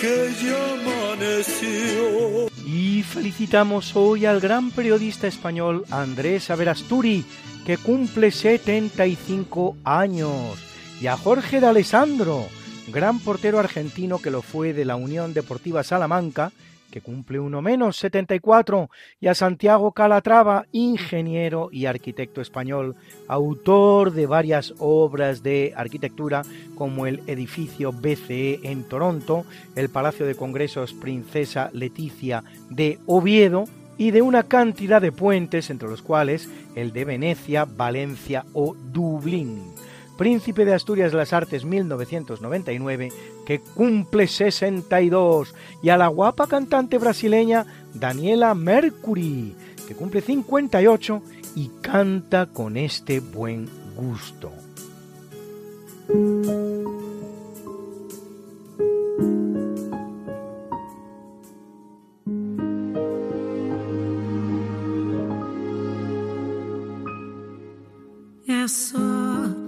que 0.00 0.16
ya 0.42 0.58
amaneció. 0.72 2.50
Y 2.66 3.04
felicitamos 3.04 3.94
hoy 3.94 4.26
al 4.26 4.40
gran 4.40 4.72
periodista 4.72 5.28
español 5.28 5.84
Andrés 5.88 6.50
Averasturi, 6.50 7.24
que 7.64 7.78
cumple 7.78 8.32
75 8.32 9.76
años, 9.84 10.58
y 11.00 11.06
a 11.06 11.16
Jorge 11.16 11.60
de 11.60 11.68
Alessandro, 11.68 12.48
gran 12.88 13.18
portero 13.20 13.58
argentino 13.58 14.18
que 14.18 14.30
lo 14.30 14.42
fue 14.42 14.72
de 14.72 14.84
la 14.84 14.96
Unión 14.96 15.34
Deportiva 15.34 15.82
Salamanca, 15.82 16.52
que 16.90 17.00
cumple 17.00 17.40
uno 17.40 17.60
menos, 17.60 17.96
74, 17.96 18.88
y 19.20 19.26
a 19.26 19.34
Santiago 19.34 19.90
Calatrava, 19.90 20.66
ingeniero 20.70 21.68
y 21.72 21.86
arquitecto 21.86 22.40
español, 22.40 22.94
autor 23.26 24.12
de 24.12 24.26
varias 24.26 24.74
obras 24.78 25.42
de 25.42 25.72
arquitectura 25.76 26.42
como 26.76 27.06
el 27.06 27.22
edificio 27.26 27.90
BCE 27.90 28.60
en 28.62 28.84
Toronto, 28.84 29.44
el 29.74 29.88
Palacio 29.88 30.24
de 30.24 30.36
Congresos 30.36 30.92
Princesa 30.92 31.70
Leticia 31.72 32.44
de 32.70 33.00
Oviedo, 33.06 33.64
y 33.96 34.10
de 34.10 34.22
una 34.22 34.44
cantidad 34.44 35.00
de 35.00 35.12
puentes, 35.12 35.70
entre 35.70 35.88
los 35.88 36.02
cuales 36.02 36.48
el 36.74 36.92
de 36.92 37.04
Venecia, 37.04 37.64
Valencia 37.64 38.44
o 38.52 38.74
Dublín. 38.74 39.73
Príncipe 40.16 40.64
de 40.64 40.74
Asturias 40.74 41.12
de 41.12 41.18
las 41.18 41.32
Artes 41.32 41.64
1999, 41.64 43.12
que 43.44 43.60
cumple 43.60 44.26
62, 44.26 45.54
y 45.82 45.88
a 45.88 45.96
la 45.96 46.08
guapa 46.08 46.46
cantante 46.46 46.98
brasileña 46.98 47.66
Daniela 47.94 48.54
Mercury, 48.54 49.54
que 49.88 49.94
cumple 49.94 50.20
58 50.20 51.22
y 51.56 51.70
canta 51.82 52.46
con 52.46 52.76
este 52.76 53.20
buen 53.20 53.68
gusto. 53.96 54.52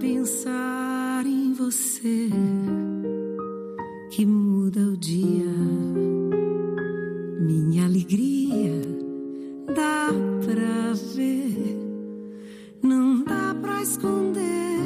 Pensar 0.07 1.25
em 1.25 1.51
você 1.51 2.29
que 4.09 4.25
muda 4.25 4.79
o 4.79 4.95
dia. 4.95 5.53
Minha 7.41 7.83
alegria 7.83 8.81
dá 9.75 10.07
pra 10.45 10.93
ver, 11.13 11.77
não 12.81 13.21
dá 13.25 13.53
pra 13.61 13.83
esconder. 13.83 14.79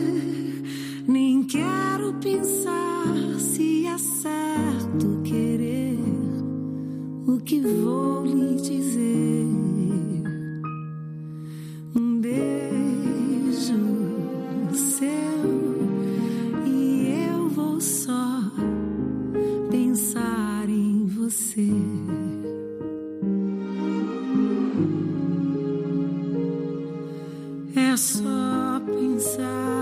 Nem 1.08 1.44
quero 1.44 2.16
pensar 2.16 3.38
se 3.38 3.86
é 3.86 3.98
certo 4.00 5.22
querer 5.24 6.00
o 7.28 7.40
que 7.42 7.62
vou 7.62 8.26
lhe 8.26 8.56
dizer. 8.56 9.46
Um 11.96 12.20
beijo 12.20 12.81
seu 14.74 15.08
e 16.66 17.28
eu 17.30 17.50
vou 17.50 17.80
só 17.82 18.42
pensar 19.70 20.70
em 20.70 21.06
você. 21.08 21.70
É 27.76 27.98
só 27.98 28.80
pensar 28.86 29.81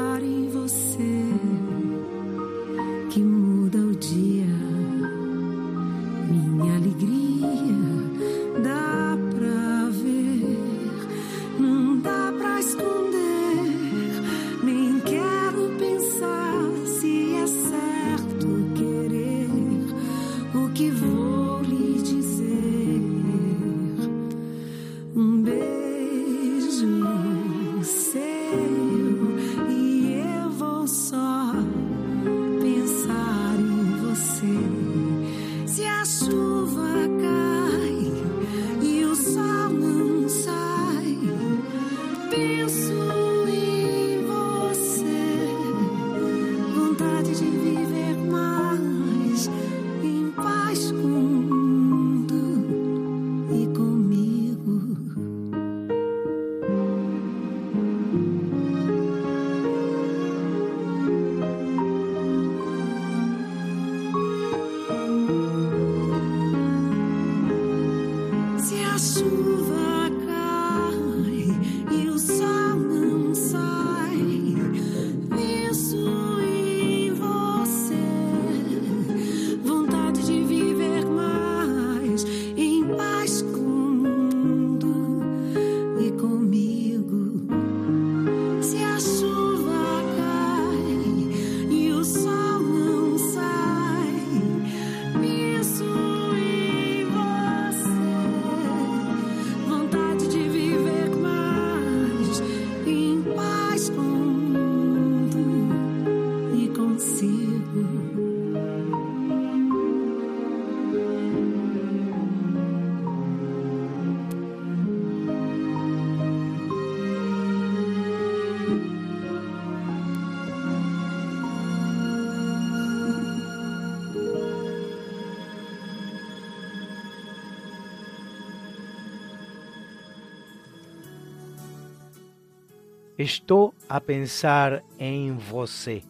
Estoy 133.19 133.71
a 133.89 133.99
pensar 133.99 134.81
en 134.97 135.37
você. 135.51 136.03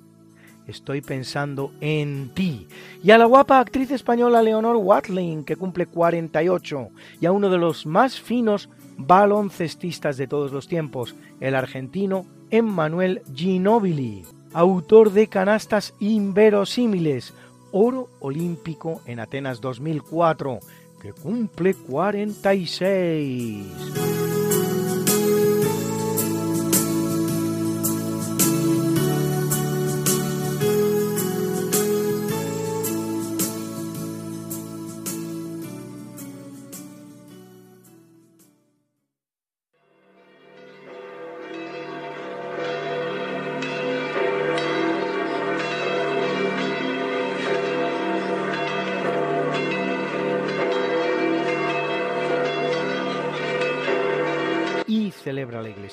Estoy 0.68 1.02
pensando 1.02 1.72
en 1.82 2.30
ti. 2.36 2.68
Y 3.04 3.10
a 3.10 3.18
la 3.18 3.26
guapa 3.26 3.60
actriz 3.60 3.90
española 3.90 4.44
Leonor 4.44 4.76
Watling, 4.76 5.44
que 5.44 5.56
cumple 5.56 5.88
48, 5.88 6.90
y 7.20 7.26
a 7.26 7.32
uno 7.32 7.50
de 7.50 7.58
los 7.58 7.88
más 7.88 8.22
finos 8.22 8.70
baloncestistas 8.96 10.18
de 10.18 10.28
todos 10.28 10.52
los 10.52 10.68
tiempos, 10.68 11.16
el 11.40 11.56
argentino 11.56 12.28
Emmanuel 12.52 13.24
Ginóbili, 13.34 14.24
autor 14.54 15.12
de 15.12 15.26
canastas 15.26 15.96
inverosímiles, 16.00 17.34
oro 17.72 18.08
olímpico 18.20 19.02
en 19.08 19.20
Atenas 19.20 19.62
2004, 19.62 20.60
que 21.02 21.14
cumple 21.14 21.74
46. 21.74 24.09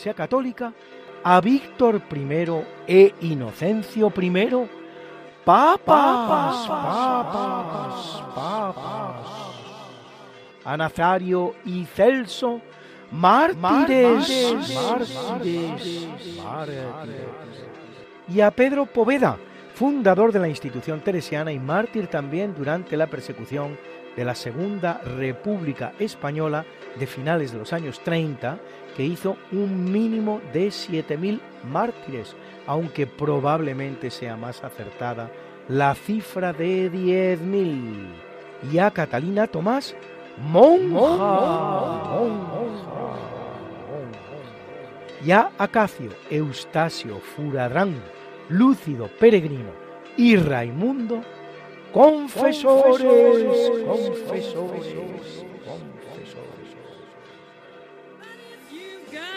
Iglesia 0.07 0.15
Católica 0.15 0.73
a 1.25 1.41
Víctor 1.41 2.01
I 2.15 2.27
e 2.87 3.15
Inocencio 3.23 4.13
I, 4.17 4.69
papas, 5.45 6.69
papas, 6.69 8.23
papas. 8.33 9.27
a 10.65 10.77
Nazario 10.77 11.55
y 11.65 11.85
Celso, 11.87 12.61
mártires. 13.11 14.55
Y 18.29 18.41
a 18.41 18.51
Pedro 18.53 18.87
Poveda, 18.87 19.37
fundador 19.75 20.31
de 20.31 20.39
la 20.39 20.49
institución 20.49 21.01
teresiana 21.01 21.51
y 21.51 21.59
mártir 21.59 22.07
también 22.07 22.55
durante 22.55 22.97
la 22.97 23.09
persecución 23.09 23.77
de 24.17 24.25
la 24.25 24.37
Segunda 24.37 25.01
República 25.19 25.95
Española 25.99 26.65
de 26.97 27.07
finales 27.07 27.53
de 27.53 27.59
los 27.59 27.73
años 27.73 28.01
30, 28.05 28.59
que 28.97 29.05
hizo 29.05 29.37
un 29.53 29.93
mínimo 29.93 30.41
de 30.53 30.69
7.000 30.69 31.39
mártires, 31.71 32.35
aunque 32.67 33.07
probablemente 33.07 34.11
sea 34.11 34.37
más 34.37 34.65
acertada 34.65 35.31
la 35.69 35.95
cifra 35.95 36.53
de 36.53 36.91
10.000. 36.91 38.73
Y 38.73 38.79
a 38.79 38.91
Catalina 38.91 39.47
Tomás, 39.47 39.95
monja, 40.39 41.77
Y 45.25 45.31
a 45.33 45.51
Acacio, 45.59 46.11
Eustacio, 46.31 47.19
Furadrán, 47.19 47.95
Lúcido, 48.49 49.09
Peregrino 49.19 49.73
y 50.17 50.37
Raimundo, 50.37 51.21
confesores, 51.93 53.03
confesores, 53.87 55.46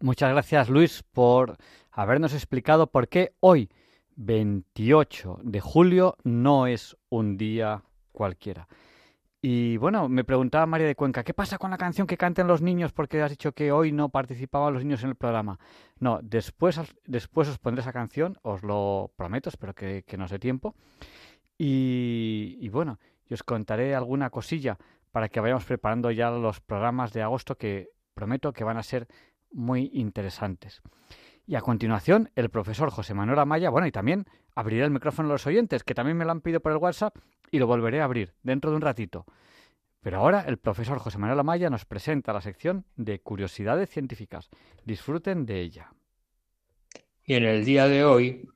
Muchas 0.00 0.30
gracias 0.30 0.68
Luis 0.68 1.02
por 1.02 1.56
habernos 1.90 2.32
explicado 2.32 2.86
por 2.86 3.08
qué 3.08 3.32
hoy, 3.40 3.68
28 4.14 5.40
de 5.42 5.60
julio, 5.60 6.16
no 6.22 6.68
es 6.68 6.96
un 7.08 7.36
día 7.36 7.82
cualquiera. 8.12 8.68
Y 9.42 9.76
bueno, 9.76 10.08
me 10.08 10.22
preguntaba 10.22 10.66
María 10.66 10.86
de 10.86 10.94
Cuenca, 10.94 11.24
¿qué 11.24 11.34
pasa 11.34 11.58
con 11.58 11.72
la 11.72 11.78
canción 11.78 12.06
que 12.06 12.16
canten 12.16 12.46
los 12.46 12.62
niños? 12.62 12.92
Porque 12.92 13.20
has 13.22 13.30
dicho 13.30 13.50
que 13.50 13.72
hoy 13.72 13.90
no 13.90 14.08
participaban 14.08 14.72
los 14.72 14.84
niños 14.84 15.02
en 15.02 15.10
el 15.10 15.16
programa. 15.16 15.58
No, 15.98 16.20
después, 16.22 16.80
después 17.04 17.48
os 17.48 17.58
pondré 17.58 17.80
esa 17.80 17.92
canción, 17.92 18.38
os 18.42 18.62
lo 18.62 19.10
prometo, 19.16 19.48
espero 19.48 19.74
que, 19.74 20.04
que 20.06 20.16
nos 20.16 20.30
dé 20.30 20.38
tiempo. 20.38 20.76
Y, 21.58 22.56
y 22.60 22.68
bueno, 22.68 23.00
y 23.28 23.34
os 23.34 23.42
contaré 23.42 23.96
alguna 23.96 24.30
cosilla 24.30 24.78
para 25.10 25.28
que 25.28 25.40
vayamos 25.40 25.64
preparando 25.64 26.12
ya 26.12 26.30
los 26.30 26.60
programas 26.60 27.12
de 27.12 27.22
agosto 27.22 27.56
que 27.56 27.90
prometo 28.14 28.52
que 28.52 28.62
van 28.62 28.76
a 28.76 28.84
ser 28.84 29.08
muy 29.52 29.90
interesantes. 29.92 30.82
Y 31.46 31.54
a 31.54 31.62
continuación, 31.62 32.30
el 32.34 32.50
profesor 32.50 32.90
José 32.90 33.14
Manuel 33.14 33.38
Amaya, 33.38 33.70
bueno, 33.70 33.86
y 33.86 33.92
también 33.92 34.26
abriré 34.54 34.84
el 34.84 34.90
micrófono 34.90 35.30
a 35.30 35.32
los 35.32 35.46
oyentes, 35.46 35.82
que 35.82 35.94
también 35.94 36.16
me 36.16 36.24
lo 36.24 36.30
han 36.30 36.42
pedido 36.42 36.60
por 36.60 36.72
el 36.72 36.78
WhatsApp 36.78 37.16
y 37.50 37.58
lo 37.58 37.66
volveré 37.66 38.00
a 38.00 38.04
abrir 38.04 38.34
dentro 38.42 38.70
de 38.70 38.76
un 38.76 38.82
ratito. 38.82 39.24
Pero 40.00 40.18
ahora 40.18 40.44
el 40.46 40.58
profesor 40.58 40.98
José 40.98 41.18
Manuel 41.18 41.40
Amaya 41.40 41.70
nos 41.70 41.84
presenta 41.84 42.32
la 42.32 42.40
sección 42.40 42.84
de 42.96 43.20
curiosidades 43.20 43.88
científicas. 43.88 44.50
Disfruten 44.84 45.46
de 45.46 45.60
ella. 45.60 45.92
Y 47.24 47.34
en 47.34 47.44
el 47.44 47.64
día 47.64 47.88
de 47.88 48.04
hoy 48.04 48.48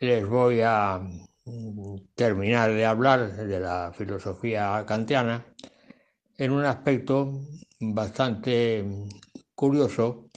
les 0.00 0.26
voy 0.26 0.60
a 0.62 1.00
mm, 1.44 1.96
terminar 2.14 2.72
de 2.72 2.86
hablar 2.86 3.34
de 3.36 3.60
la 3.60 3.92
filosofía 3.92 4.84
kantiana 4.86 5.44
en 6.36 6.52
un 6.52 6.64
aspecto 6.64 7.40
bastante 7.78 8.84
curioso 9.60 10.30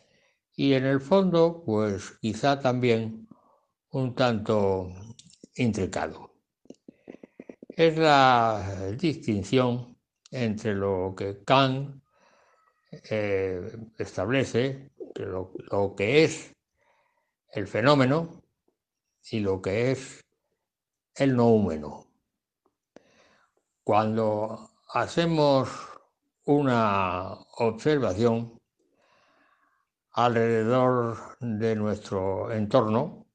y 0.54 0.74
en 0.74 0.86
el 0.86 1.00
fondo, 1.00 1.64
pues 1.66 2.12
quizá 2.20 2.60
también 2.60 3.30
un 3.92 4.14
tanto 4.16 4.90
intricado. 5.56 6.34
Es 7.70 7.98
la 7.98 8.92
distinción 9.00 9.98
entre 10.30 10.76
lo 10.76 11.16
que 11.16 11.42
Kant 11.46 12.04
eh, 12.92 13.78
establece, 13.98 14.92
lo, 15.16 15.54
lo 15.72 15.96
que 15.96 16.26
es 16.26 16.54
el 17.54 17.66
fenómeno 17.66 18.44
y 19.32 19.40
lo 19.40 19.62
que 19.62 19.92
es 19.92 20.22
el 21.16 21.34
noúmeno. 21.34 22.08
Cuando 23.86 24.70
hacemos 24.94 25.70
una 26.44 27.32
observación, 27.58 28.60
alrededor 30.14 31.38
de 31.40 31.76
nuestro 31.76 32.52
entorno. 32.52 33.26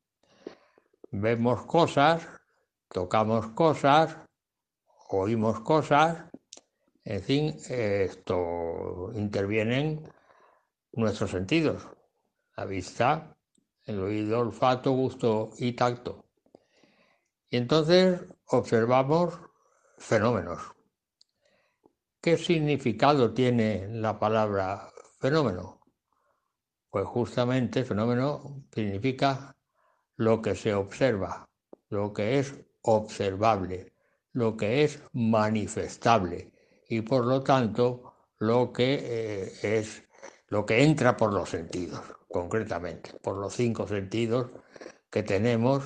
Vemos 1.11 1.67
cosas, 1.67 2.27
tocamos 2.89 3.49
cosas, 3.49 4.17
oímos 5.09 5.61
cosas, 5.61 6.25
en 7.05 7.23
fin, 7.23 7.57
esto 7.69 9.11
intervienen 9.15 10.09
nuestros 10.93 11.31
sentidos, 11.31 11.89
la 12.57 12.65
vista, 12.67 13.37
el 13.85 14.01
oído, 14.01 14.41
olfato, 14.41 14.93
gusto 14.93 15.51
y 15.57 15.73
tacto. 15.73 16.27
Y 17.49 17.57
entonces 17.57 18.21
observamos 18.47 19.41
fenómenos. 19.97 20.61
¿Qué 22.21 22.37
significado 22.37 23.33
tiene 23.33 23.89
la 23.89 24.19
palabra 24.19 24.93
fenómeno? 25.19 25.78
Pues 26.91 27.07
justamente 27.07 27.85
fenómeno 27.85 28.65
significa 28.73 29.55
lo 30.17 30.41
que 30.41 30.55
se 30.55 30.75
observa, 30.75 31.49
lo 31.91 32.13
que 32.13 32.39
es 32.39 32.55
observable, 32.83 33.93
lo 34.33 34.57
que 34.57 34.85
es 34.85 35.03
manifestable 35.13 36.51
y 36.89 37.03
por 37.03 37.27
lo 37.27 37.43
tanto 37.43 38.15
lo 38.39 38.73
que 38.73 38.95
eh, 39.03 39.79
es 39.79 40.05
lo 40.49 40.65
que 40.65 40.83
entra 40.83 41.17
por 41.17 41.33
los 41.33 41.51
sentidos, 41.51 42.01
concretamente, 42.31 43.13
por 43.23 43.37
los 43.37 43.55
cinco 43.55 43.87
sentidos 43.87 44.51
que 45.11 45.23
tenemos. 45.23 45.85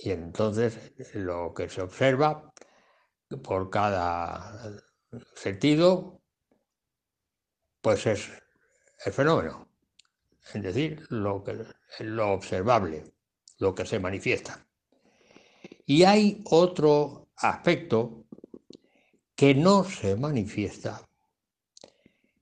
Y 0.00 0.10
entonces 0.10 0.92
lo 1.14 1.54
que 1.54 1.68
se 1.68 1.80
observa 1.80 2.52
por 3.42 3.70
cada 3.70 4.82
sentido 5.34 6.20
pues 7.80 8.06
es 8.06 8.30
el 9.04 9.12
fenómeno 9.12 9.68
es 10.52 10.62
decir, 10.62 11.06
lo, 11.10 11.42
que, 11.42 11.64
lo 12.00 12.32
observable, 12.32 13.04
lo 13.58 13.74
que 13.74 13.86
se 13.86 13.98
manifiesta. 13.98 14.66
Y 15.86 16.04
hay 16.04 16.42
otro 16.46 17.28
aspecto 17.36 18.26
que 19.34 19.54
no 19.54 19.84
se 19.84 20.16
manifiesta 20.16 21.06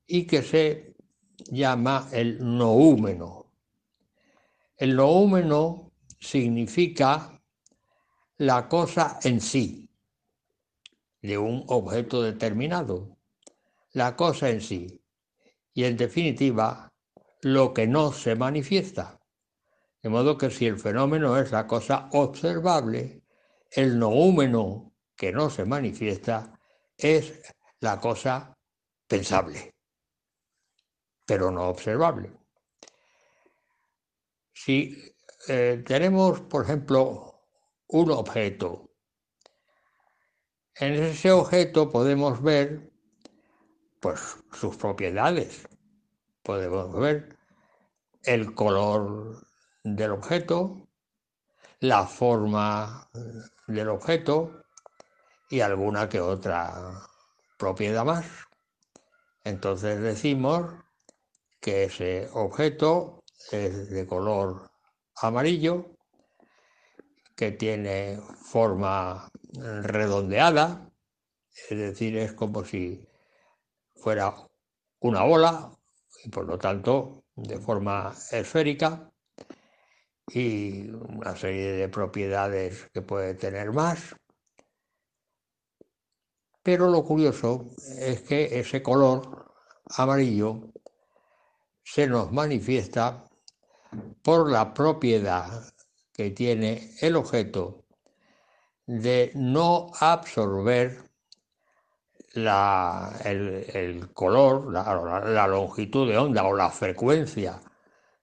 y 0.07 0.27
que 0.27 0.43
se 0.43 0.95
llama 1.51 2.09
el 2.13 2.39
noúmeno. 2.41 3.51
El 4.77 4.97
noúmeno 4.97 5.93
significa 6.19 7.41
la 8.39 8.69
cosa 8.69 9.19
en 9.23 9.41
sí, 9.41 9.89
de 11.21 11.39
un 11.39 11.65
objeto 11.69 12.23
determinado, 12.23 13.17
la 13.93 14.17
cosa 14.17 14.51
en 14.51 14.61
sí. 14.61 15.01
Y 15.75 15.85
en 15.85 15.97
definitiva, 15.97 16.92
lo 17.43 17.75
que 17.75 17.87
no 17.87 18.13
se 18.13 18.37
manifiesta. 18.37 19.21
De 20.03 20.09
modo 20.09 20.39
que 20.39 20.51
si 20.51 20.67
el 20.67 20.79
fenómeno 20.79 21.37
es 21.39 21.53
la 21.53 21.67
cosa 21.67 22.09
observable, 22.13 23.23
el 23.71 23.99
noúmeno 23.99 24.95
que 25.17 25.33
no 25.33 25.51
se 25.51 25.65
manifiesta 25.65 26.59
es 26.97 27.41
la 27.81 28.01
cosa 28.01 28.57
pensable, 29.07 29.75
pero 31.27 31.51
no 31.51 31.69
observable. 31.69 32.33
Si 34.53 34.97
eh, 35.49 35.83
tenemos, 35.85 36.41
por 36.43 36.65
ejemplo, 36.65 37.41
un 37.89 38.11
objeto, 38.13 38.91
en 40.77 40.95
ese 40.95 41.33
objeto 41.33 41.91
podemos 41.91 42.41
ver 42.43 42.93
pues, 44.01 44.21
sus 44.53 44.77
propiedades, 44.77 45.67
podemos 46.43 46.93
ver 46.99 47.37
el 48.25 48.55
color 48.55 49.47
del 49.85 50.13
objeto, 50.13 50.89
la 51.81 52.07
forma 52.07 53.09
del 53.67 53.89
objeto 53.89 54.63
y 55.51 55.61
alguna 55.61 56.09
que 56.09 56.21
otra 56.21 57.03
propiedad 57.59 58.05
más. 58.05 58.27
Entonces 59.45 60.01
decimos 60.01 60.73
que 61.61 61.85
ese 61.85 62.29
objeto 62.33 63.23
es 63.51 63.91
de 63.91 64.07
color 64.07 64.71
amarillo, 65.17 65.97
que 67.37 67.51
tiene 67.53 68.21
forma 68.37 69.29
redondeada, 69.55 70.89
es 71.69 71.79
decir, 71.79 72.17
es 72.17 72.33
como 72.33 72.65
si 72.65 73.07
fuera 73.95 74.35
una 75.01 75.25
bola 75.25 75.77
y 76.25 76.29
por 76.29 76.47
lo 76.47 76.59
tanto 76.59 77.25
de 77.35 77.59
forma 77.59 78.15
esférica 78.31 79.11
y 80.29 80.89
una 80.91 81.37
serie 81.37 81.73
de 81.73 81.89
propiedades 81.89 82.89
que 82.93 83.03
puede 83.03 83.35
tener 83.35 83.73
más. 83.73 84.15
Pero 86.63 86.89
lo 86.89 87.05
curioso 87.05 87.71
es 87.99 88.23
que 88.23 88.61
ese 88.61 88.83
color 88.83 89.53
amarillo 89.97 90.73
se 91.83 92.07
nos 92.07 92.31
manifiesta 92.31 93.25
por 94.23 94.51
la 94.51 94.73
propiedad 94.73 95.65
que 96.13 96.31
tiene 96.31 96.95
el 97.01 97.17
objeto 97.17 97.85
de 98.87 99.33
no 99.35 99.91
absorber 99.99 101.12
la, 102.35 103.13
el, 103.25 104.13
color, 104.13 104.73
la, 104.73 105.47
longitud 105.47 106.09
de 106.09 106.17
onda 106.17 106.45
o 106.45 106.55
la 106.55 106.71
frecuencia 106.71 107.61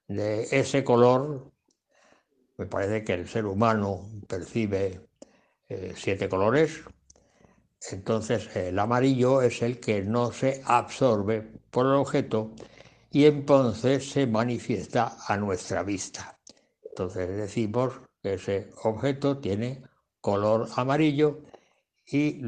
de 0.08 0.48
ese 0.50 0.82
color. 0.84 1.52
Me 2.56 2.66
parece 2.66 3.04
que 3.04 3.14
el 3.14 3.28
ser 3.28 3.46
humano 3.46 4.08
percibe 4.28 5.08
eh, 5.68 5.92
siete 5.96 6.28
colores. 6.28 6.82
Entonces 7.90 8.54
el 8.56 8.78
amarillo 8.78 9.40
es 9.40 9.62
el 9.62 9.80
que 9.80 10.02
no 10.02 10.32
se 10.32 10.62
absorbe 10.66 11.40
por 11.70 11.86
el 11.86 11.92
objeto 11.92 12.54
y 13.10 13.24
entonces 13.24 14.10
se 14.10 14.26
manifiesta 14.26 15.16
a 15.26 15.36
nuestra 15.36 15.82
vista. 15.82 16.38
Entonces 16.82 17.28
decimos 17.28 17.94
que 18.22 18.34
ese 18.34 18.70
objeto 18.82 19.38
tiene 19.38 19.82
color 20.20 20.68
amarillo 20.76 21.40
y 22.12 22.42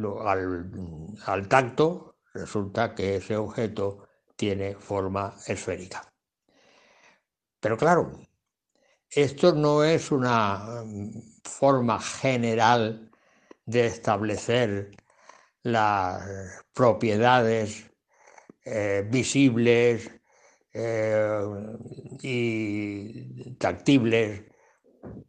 al, 1.26 1.48
tacto 1.48 2.16
resulta 2.34 2.94
que 2.94 3.16
ese 3.16 3.36
objeto 3.36 4.08
tiene 4.36 4.74
forma 4.74 5.36
esférica. 5.46 6.12
Pero 7.60 7.76
claro, 7.76 8.12
esto 9.08 9.54
no 9.54 9.84
es 9.84 10.10
una 10.10 10.82
mm, 10.84 11.10
forma 11.44 12.00
general 12.00 13.10
de 13.66 13.86
establecer 13.86 14.90
las 15.62 16.64
propiedades 16.72 17.90
eh, 18.64 19.06
visibles 19.08 20.10
eh, 20.72 21.40
y 22.22 23.54
tactibles 23.56 24.44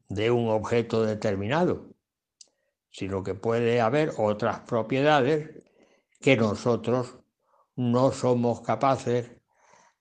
de 0.10 0.32
un 0.32 0.50
objeto 0.50 1.04
determinado 1.06 1.93
sino 2.94 3.24
que 3.24 3.34
puede 3.34 3.82
haber 3.82 4.14
otras 4.18 4.60
propiedades 4.62 5.50
que 6.22 6.38
nosotros 6.38 7.18
no 7.76 8.12
somos 8.12 8.62
capaces 8.62 9.32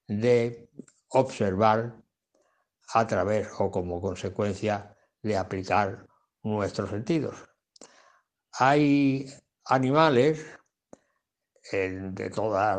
de 0.06 0.68
observar 1.08 1.96
a 2.94 3.06
través 3.06 3.48
o 3.58 3.70
como 3.70 4.00
consecuencia 4.00 4.94
de 5.22 5.36
aplicar 5.38 6.06
nuestros 6.42 6.90
sentidos. 6.90 7.34
Hay 8.52 9.26
animales 9.64 10.44
de 11.72 12.30
todas 12.30 12.78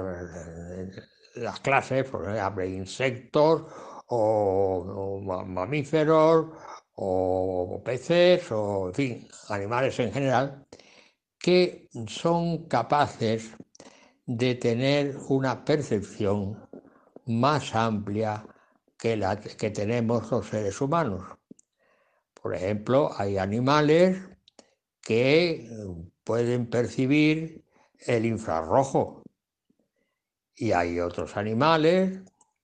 las 1.35 1.59
clases, 1.61 2.07
por 2.07 2.29
ejemplo, 2.29 2.63
insectos 2.63 3.63
o 4.07 5.43
mamíferos 5.47 6.49
o 6.95 7.81
peces 7.83 8.51
o, 8.51 8.87
en 8.89 8.93
fin, 8.93 9.27
animales 9.49 9.99
en 9.99 10.11
general, 10.11 10.65
que 11.39 11.89
son 12.07 12.67
capaces 12.67 13.51
de 14.25 14.55
tener 14.55 15.17
una 15.27 15.65
percepción 15.65 16.67
más 17.25 17.75
amplia 17.75 18.45
que 18.97 19.17
la 19.17 19.39
que 19.39 19.69
tenemos 19.69 20.31
los 20.31 20.47
seres 20.47 20.79
humanos. 20.79 21.23
Por 22.33 22.55
ejemplo, 22.55 23.11
hay 23.17 23.37
animales 23.37 24.21
que 25.01 25.69
pueden 26.23 26.69
percibir 26.69 27.65
el 28.05 28.25
infrarrojo 28.25 29.23
y 30.55 30.71
hay 30.71 30.99
otros 30.99 31.35
animales 31.35 32.21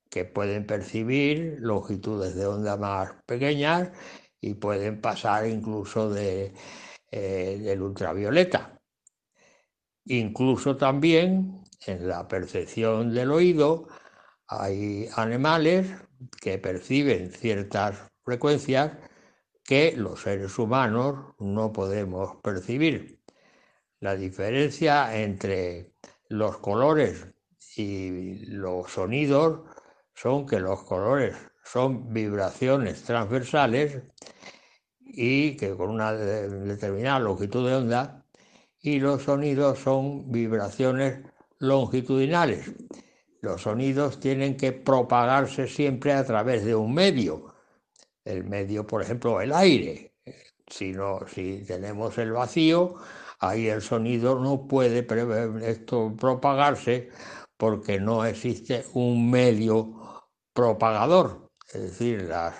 que 0.09 0.25
pueden 0.25 0.65
percibir 0.65 1.57
longitudes 1.59 2.35
de 2.35 2.45
onda 2.45 2.77
más 2.77 3.11
pequeñas 3.25 3.89
y 4.41 4.53
pueden 4.55 5.01
pasar 5.01 5.47
incluso 5.47 6.15
eh, 6.15 6.53
del 7.11 7.81
ultravioleta. 7.81 8.79
Incluso 10.05 10.75
también 10.77 11.63
en 11.85 12.07
la 12.07 12.27
percepción 12.27 13.13
del 13.13 13.31
oído 13.31 13.87
hay 14.47 15.07
animales 15.15 15.87
que 16.41 16.57
perciben 16.57 17.31
ciertas 17.31 17.99
frecuencias 18.23 18.97
que 19.63 19.93
los 19.95 20.21
seres 20.21 20.57
humanos 20.57 21.35
no 21.39 21.71
podemos 21.71 22.37
percibir. 22.41 23.21
La 23.99 24.15
diferencia 24.15 25.15
entre 25.15 25.93
los 26.29 26.57
colores 26.57 27.27
y 27.75 28.45
los 28.47 28.91
sonidos 28.91 29.61
son 30.13 30.47
que 30.47 30.59
los 30.59 30.83
colores 30.83 31.35
son 31.71 32.11
vibraciones 32.11 33.03
transversales 33.03 34.01
y 34.99 35.55
que 35.55 35.75
con 35.75 35.91
una 35.91 36.13
determinada 36.13 37.19
longitud 37.19 37.67
de 37.67 37.75
onda 37.75 38.25
y 38.81 38.99
los 38.99 39.23
sonidos 39.23 39.77
son 39.77 40.31
vibraciones 40.31 41.21
longitudinales. 41.59 42.71
Los 43.41 43.61
sonidos 43.61 44.19
tienen 44.19 44.57
que 44.57 44.71
propagarse 44.71 45.67
siempre 45.67 46.13
a 46.13 46.25
través 46.25 46.65
de 46.65 46.73
un 46.73 46.93
medio. 46.93 47.53
El 48.25 48.45
medio, 48.45 48.87
por 48.87 49.03
ejemplo, 49.03 49.39
el 49.39 49.53
aire. 49.53 50.15
Si, 50.67 50.93
si 51.27 51.63
tenemos 51.65 52.17
el 52.17 52.31
vacío, 52.31 52.95
ahí 53.39 53.67
el 53.67 53.81
sonido 53.81 54.39
no 54.39 54.67
puede 54.67 55.05
esto 55.69 56.15
propagarse 56.17 57.09
porque 57.57 57.99
no 57.99 58.25
existe 58.25 58.85
un 58.93 59.29
medio 59.29 59.93
propagador. 60.53 61.48
Es 61.73 61.81
decir, 61.81 62.23
las 62.23 62.55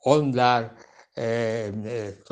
ondas 0.00 0.72
eh, 1.14 2.22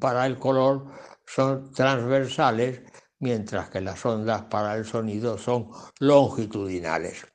para 0.00 0.26
el 0.26 0.38
color 0.38 0.86
son 1.26 1.72
transversales, 1.72 2.82
mientras 3.20 3.70
que 3.70 3.80
las 3.80 4.04
ondas 4.04 4.42
para 4.44 4.74
el 4.76 4.84
sonido 4.84 5.38
son 5.38 5.70
longitudinales. 6.00 7.26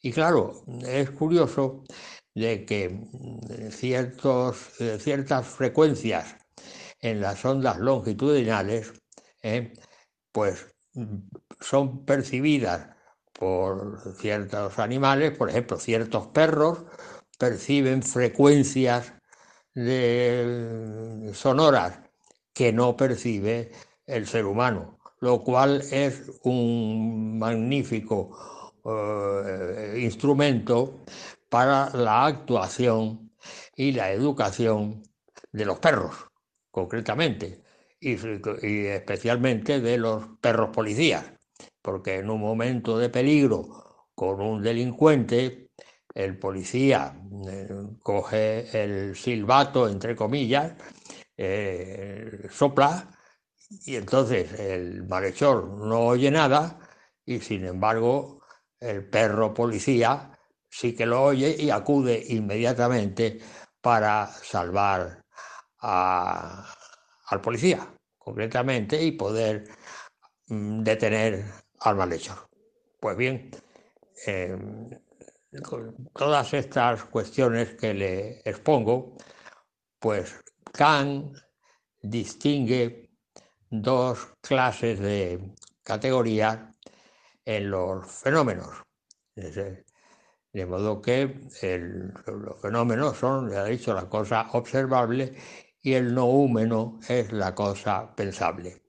Y 0.00 0.12
claro, 0.12 0.64
es 0.86 1.10
curioso 1.10 1.84
de 2.34 2.64
que 2.64 2.88
mm, 2.88 3.40
eh, 3.50 4.98
ciertas 4.98 5.46
frecuencias 5.46 6.36
en 7.00 7.20
las 7.20 7.44
ondas 7.44 7.78
longitudinales, 7.78 8.92
eh, 9.42 9.72
pues 10.32 10.66
mm, 10.94 11.16
son 11.60 12.04
percibidas 12.04 12.88
por 13.32 14.16
ciertos 14.16 14.78
animales, 14.78 15.36
por 15.36 15.50
ejemplo, 15.50 15.78
ciertos 15.78 16.28
perros 16.28 16.84
perciben 17.38 18.02
frecuencias 18.02 19.14
de 19.74 21.30
sonoras 21.34 22.00
que 22.52 22.72
no 22.72 22.96
percibe 22.96 23.70
el 24.06 24.26
ser 24.26 24.44
humano, 24.46 24.98
lo 25.20 25.42
cual 25.44 25.82
es 25.92 26.22
un 26.42 27.38
magnífico 27.38 28.74
eh, 28.84 30.00
instrumento 30.02 31.04
para 31.48 31.90
la 31.90 32.26
actuación 32.26 33.32
y 33.76 33.92
la 33.92 34.10
educación 34.10 35.02
de 35.52 35.64
los 35.64 35.78
perros, 35.78 36.14
concretamente, 36.70 37.62
y, 38.00 38.16
y 38.62 38.86
especialmente 38.86 39.80
de 39.80 39.98
los 39.98 40.26
perros 40.40 40.70
policías, 40.70 41.24
porque 41.82 42.16
en 42.16 42.30
un 42.30 42.40
momento 42.40 42.98
de 42.98 43.08
peligro 43.08 44.08
con 44.14 44.40
un 44.40 44.62
delincuente, 44.62 45.67
el 46.18 46.36
policía 46.36 47.14
eh, 47.48 47.68
coge 48.02 48.82
el 48.82 49.14
silbato, 49.14 49.88
entre 49.88 50.16
comillas, 50.16 50.72
eh, 51.36 52.48
sopla 52.50 53.08
y 53.86 53.94
entonces 53.94 54.52
el 54.58 55.04
malhechor 55.06 55.68
no 55.78 56.00
oye 56.00 56.28
nada 56.32 56.80
y 57.24 57.38
sin 57.38 57.64
embargo 57.66 58.42
el 58.80 59.08
perro 59.08 59.54
policía 59.54 60.36
sí 60.68 60.92
que 60.96 61.06
lo 61.06 61.22
oye 61.22 61.54
y 61.56 61.70
acude 61.70 62.20
inmediatamente 62.30 63.38
para 63.80 64.26
salvar 64.26 65.22
al 65.80 67.40
policía, 67.40 67.94
concretamente, 68.18 69.00
y 69.00 69.12
poder 69.12 69.68
mm, 70.48 70.82
detener 70.82 71.44
al 71.80 71.94
malhechor. 71.94 72.48
Pues 72.98 73.16
bien, 73.16 73.50
em, 74.26 74.90
todas 76.14 76.54
estas 76.54 77.04
cuestiones 77.04 77.74
que 77.74 77.94
le 77.94 78.40
expongo, 78.44 79.16
pues 79.98 80.40
Kant 80.72 81.36
distingue 82.02 83.10
dos 83.70 84.34
clases 84.40 85.00
de 85.00 85.54
categorías 85.82 86.58
en 87.44 87.70
los 87.70 88.06
fenómenos. 88.06 88.82
De 89.34 90.66
modo 90.66 91.00
que 91.00 91.48
los 92.26 92.60
fenómenos 92.60 93.16
son, 93.16 93.50
ya 93.50 93.66
he 93.66 93.70
dicho, 93.70 93.94
la 93.94 94.08
cosa 94.08 94.48
observable 94.52 95.34
y 95.80 95.94
el 95.94 96.14
noúmeno 96.14 96.98
es 97.08 97.32
la 97.32 97.54
cosa 97.54 98.14
pensable. 98.14 98.82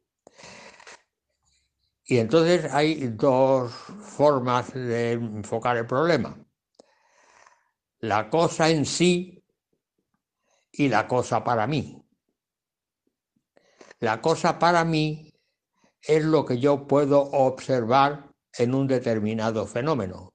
Y 2.04 2.18
entonces 2.18 2.74
hay 2.74 3.08
dos 3.10 3.72
formas 3.72 4.74
de 4.74 5.12
enfocar 5.12 5.78
el 5.78 5.86
problema. 5.86 6.36
La 8.02 8.30
cosa 8.30 8.70
en 8.70 8.86
sí 8.86 9.44
y 10.72 10.88
la 10.88 11.06
cosa 11.06 11.44
para 11.44 11.68
mí. 11.68 12.02
La 14.00 14.22
cosa 14.22 14.58
para 14.58 14.86
mí 14.86 15.34
es 16.02 16.24
lo 16.24 16.46
que 16.46 16.60
yo 16.60 16.88
puedo 16.88 17.22
observar 17.22 18.32
en 18.58 18.74
un 18.74 18.88
determinado 18.88 19.68
fenómeno, 19.68 20.34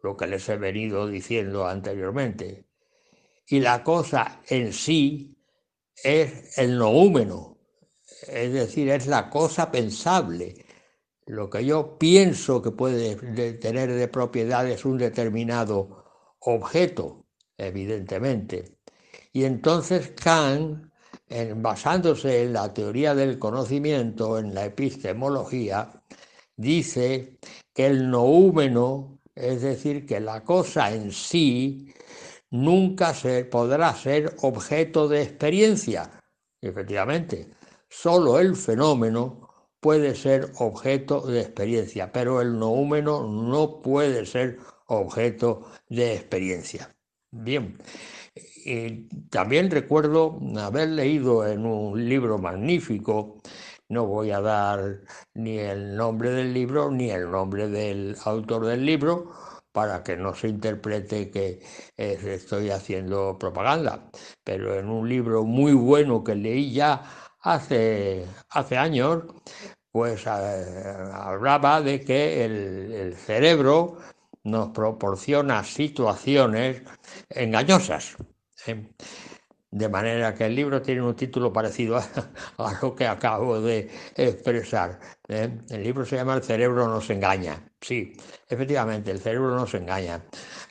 lo 0.00 0.16
que 0.16 0.28
les 0.28 0.48
he 0.48 0.56
venido 0.56 1.08
diciendo 1.08 1.66
anteriormente. 1.66 2.66
Y 3.48 3.58
la 3.58 3.82
cosa 3.82 4.40
en 4.46 4.72
sí 4.72 5.36
es 5.96 6.56
el 6.56 6.78
noúmeno, 6.78 7.58
es 8.28 8.52
decir, 8.52 8.88
es 8.90 9.08
la 9.08 9.28
cosa 9.28 9.72
pensable, 9.72 10.66
lo 11.26 11.50
que 11.50 11.64
yo 11.64 11.98
pienso 11.98 12.62
que 12.62 12.70
puede 12.70 13.16
tener 13.54 13.92
de 13.92 14.06
propiedades 14.06 14.84
un 14.84 14.98
determinado 14.98 16.01
objeto, 16.44 17.26
evidentemente. 17.56 18.78
Y 19.32 19.44
entonces 19.44 20.10
Kant, 20.10 20.90
basándose 21.56 22.42
en 22.42 22.52
la 22.52 22.72
teoría 22.72 23.14
del 23.14 23.38
conocimiento, 23.38 24.38
en 24.38 24.54
la 24.54 24.66
epistemología, 24.66 26.02
dice 26.56 27.38
que 27.72 27.86
el 27.86 28.10
noúmeno, 28.10 29.20
es 29.34 29.62
decir, 29.62 30.06
que 30.06 30.20
la 30.20 30.44
cosa 30.44 30.92
en 30.92 31.12
sí, 31.12 31.92
nunca 32.50 33.14
se 33.14 33.44
podrá 33.44 33.94
ser 33.94 34.36
objeto 34.42 35.08
de 35.08 35.22
experiencia. 35.22 36.10
efectivamente, 36.60 37.50
solo 37.88 38.38
el 38.38 38.54
fenómeno 38.56 39.48
puede 39.80 40.14
ser 40.14 40.52
objeto 40.58 41.22
de 41.22 41.40
experiencia, 41.40 42.12
pero 42.12 42.40
el 42.40 42.58
noúmeno 42.58 43.26
no 43.26 43.82
puede 43.82 44.26
ser 44.26 44.58
objeto 44.98 45.70
de 45.88 46.14
experiencia. 46.14 46.94
Bien, 47.30 47.78
y 48.64 49.08
también 49.30 49.70
recuerdo 49.70 50.38
haber 50.58 50.90
leído 50.90 51.46
en 51.46 51.66
un 51.66 52.08
libro 52.08 52.38
magnífico, 52.38 53.40
no 53.88 54.06
voy 54.06 54.30
a 54.30 54.40
dar 54.40 55.00
ni 55.34 55.58
el 55.58 55.96
nombre 55.96 56.30
del 56.30 56.52
libro 56.52 56.90
ni 56.90 57.10
el 57.10 57.30
nombre 57.30 57.68
del 57.68 58.16
autor 58.24 58.66
del 58.66 58.84
libro, 58.86 59.32
para 59.72 60.02
que 60.02 60.16
no 60.16 60.34
se 60.34 60.48
interprete 60.48 61.30
que 61.30 61.62
eh, 61.96 62.18
estoy 62.24 62.70
haciendo 62.70 63.38
propaganda, 63.38 64.10
pero 64.44 64.78
en 64.78 64.88
un 64.88 65.08
libro 65.08 65.44
muy 65.44 65.72
bueno 65.72 66.22
que 66.22 66.34
leí 66.34 66.72
ya 66.72 67.02
hace, 67.40 68.26
hace 68.50 68.76
años, 68.76 69.24
pues 69.90 70.26
eh, 70.26 70.94
hablaba 71.12 71.80
de 71.82 72.00
que 72.00 72.44
el, 72.44 73.14
cerebro 73.16 73.98
nos 74.44 74.70
proporciona 74.70 75.64
situaciones 75.64 76.82
engañosas. 77.30 78.16
¿eh? 78.66 78.88
De 79.70 79.88
manera 79.88 80.34
que 80.34 80.44
el 80.44 80.54
libro 80.54 80.82
tiene 80.82 81.00
un 81.00 81.16
título 81.16 81.52
parecido 81.52 81.96
a, 82.58 82.78
lo 82.82 82.94
que 82.94 83.06
acabo 83.06 83.60
de 83.60 83.90
expresar. 84.16 85.00
¿eh? 85.28 85.60
El 85.70 85.82
libro 85.82 86.04
se 86.04 86.16
llama 86.16 86.34
El 86.34 86.42
cerebro 86.42 86.86
nos 86.88 87.08
engaña. 87.10 87.62
Sí, 87.80 88.12
efectivamente, 88.48 89.10
el 89.10 89.20
cerebro 89.20 89.56
nos 89.56 89.72
engaña. 89.74 90.22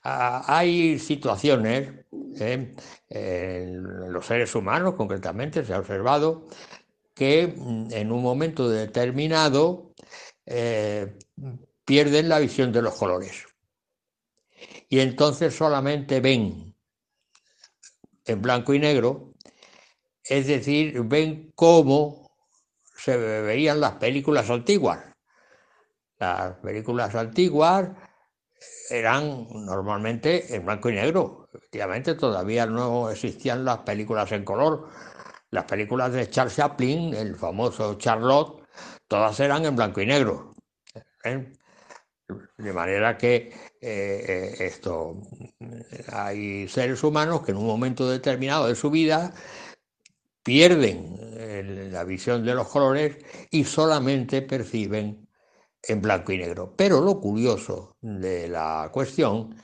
Ah, 0.04 0.44
hay 0.48 1.00
situaciones, 1.00 2.06
en 2.40 3.84
los 4.14 4.26
seres 4.26 4.54
humanos 4.56 4.96
concretamente, 4.96 5.66
se 5.66 5.74
ha 5.74 5.80
observado, 5.80 6.48
que 7.14 7.54
mm, 7.56 7.88
en 7.92 8.12
un 8.12 8.22
momento 8.24 8.70
determinado 8.70 9.94
eh, 10.46 11.18
pierden 11.86 12.30
la 12.30 12.40
visión 12.40 12.72
de 12.72 12.82
los 12.82 12.96
colores. 12.96 13.51
Y 14.92 15.00
entonces 15.00 15.56
solamente 15.56 16.20
ven 16.20 16.76
en 18.26 18.42
blanco 18.42 18.74
y 18.74 18.80
negro, 18.80 19.34
es 20.22 20.48
decir, 20.48 21.02
ven 21.06 21.54
cómo 21.56 22.30
se 22.98 23.16
veían 23.16 23.80
las 23.80 23.94
películas 23.94 24.50
antiguas. 24.50 25.00
Las 26.20 26.58
películas 26.58 27.16
antiguas 27.16 27.90
eran 28.90 29.48
normalmente 29.66 30.54
en 30.54 30.66
blanco 30.66 30.90
y 30.90 30.96
negro. 30.96 31.50
Efectivamente, 31.54 32.16
todavía 32.16 32.66
no 32.66 33.10
existían 33.10 33.64
las 33.64 33.78
películas 33.80 34.30
en 34.34 34.44
color 34.44 34.90
las 35.52 35.64
películas 35.64 36.12
de 36.12 36.30
Charles 36.30 36.56
Chaplin, 36.58 37.14
el 37.14 37.36
famoso 37.38 37.96
Charlotte, 37.96 38.68
todas 39.08 39.40
eran 39.40 39.66
en 39.66 39.76
blanco 39.76 40.02
y 40.02 40.06
negro. 40.06 40.54
¿eh? 41.24 41.54
De 42.58 42.74
manera 42.74 43.18
que 43.18 43.71
eh, 43.82 44.26
eh, 44.28 44.56
esto 44.60 45.22
hay 46.12 46.68
seres 46.68 47.04
humanos 47.04 47.42
que 47.44 47.52
en 47.52 47.58
un 47.58 47.66
momento 47.66 48.10
determinado 48.10 48.68
de 48.68 48.76
su 48.76 48.90
vida 48.90 49.34
pierden 50.44 51.92
la 51.92 52.04
visión 52.04 52.46
de 52.46 52.56
los 52.56 52.68
colores 52.68 53.18
y 53.52 53.64
solamente 53.64 54.42
perciben 54.42 55.28
en 55.84 56.02
blanco 56.02 56.32
y 56.32 56.38
negro. 56.38 56.74
Pero 56.78 57.02
lo 57.02 57.20
curioso 57.20 57.98
de 58.02 58.48
la 58.48 58.90
cuestión 58.94 59.56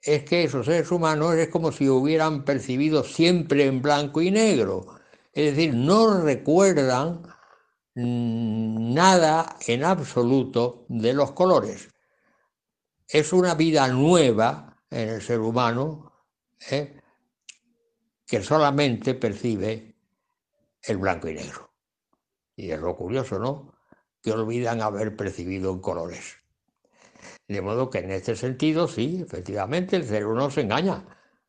es 0.00 0.24
que 0.24 0.44
esos 0.44 0.66
seres 0.66 0.90
humanos 0.90 1.34
es 1.34 1.48
como 1.48 1.72
si 1.72 1.88
hubieran 1.88 2.44
percibido 2.44 3.02
siempre 3.04 3.66
en 3.66 3.82
blanco 3.82 4.22
y 4.22 4.30
negro 4.30 4.94
es 5.34 5.56
decir, 5.56 5.74
no 5.74 6.20
recuerdan 6.22 7.22
nada 7.96 9.56
en 9.66 9.84
absoluto 9.84 10.86
de 10.88 11.12
los 11.12 11.32
colores. 11.32 11.88
Es 13.08 13.32
una 13.32 13.54
vida 13.54 13.86
nueva 13.88 14.82
en 14.90 15.08
el 15.08 15.22
ser 15.22 15.40
humano 15.40 16.12
¿eh? 16.70 17.00
que 18.26 18.42
solamente 18.42 19.14
percibe 19.14 19.96
el 20.82 20.98
blanco 20.98 21.28
y 21.28 21.34
negro. 21.34 21.70
Y 22.56 22.70
es 22.70 22.80
lo 22.80 22.96
curioso, 22.96 23.38
¿no? 23.38 23.74
Que 24.22 24.32
olvidan 24.32 24.80
haber 24.80 25.16
percibido 25.16 25.72
en 25.72 25.80
colores. 25.80 26.36
De 27.48 27.60
modo 27.60 27.90
que 27.90 27.98
en 27.98 28.10
este 28.10 28.36
sentido, 28.36 28.88
sí, 28.88 29.22
efectivamente, 29.22 29.96
el 29.96 30.04
cerebro 30.04 30.34
no 30.34 30.50
se 30.50 30.62
engaña. 30.62 31.04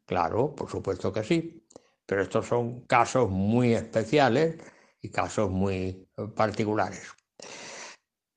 Claro, 0.05 0.53
por 0.55 0.69
supuesto 0.69 1.11
que 1.13 1.23
sí 1.23 1.65
pero 2.05 2.21
estos 2.21 2.47
son 2.47 2.81
casos 2.81 3.29
muy 3.29 3.73
especiales 3.73 4.57
y 5.01 5.09
casos 5.09 5.49
muy 5.49 6.07
particulares. 6.35 7.13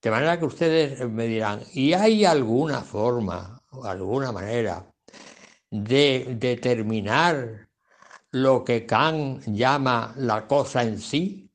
De 0.00 0.10
manera 0.10 0.38
que 0.38 0.44
ustedes 0.44 1.08
me 1.10 1.26
dirán, 1.26 1.62
¿y 1.72 1.92
hay 1.92 2.24
alguna 2.24 2.82
forma 2.82 3.60
alguna 3.82 4.32
manera 4.32 4.86
de 5.70 6.36
determinar 6.38 7.68
lo 8.30 8.64
que 8.64 8.86
Kant 8.86 9.44
llama 9.46 10.14
la 10.16 10.46
cosa 10.46 10.84
en 10.84 11.00
sí? 11.00 11.50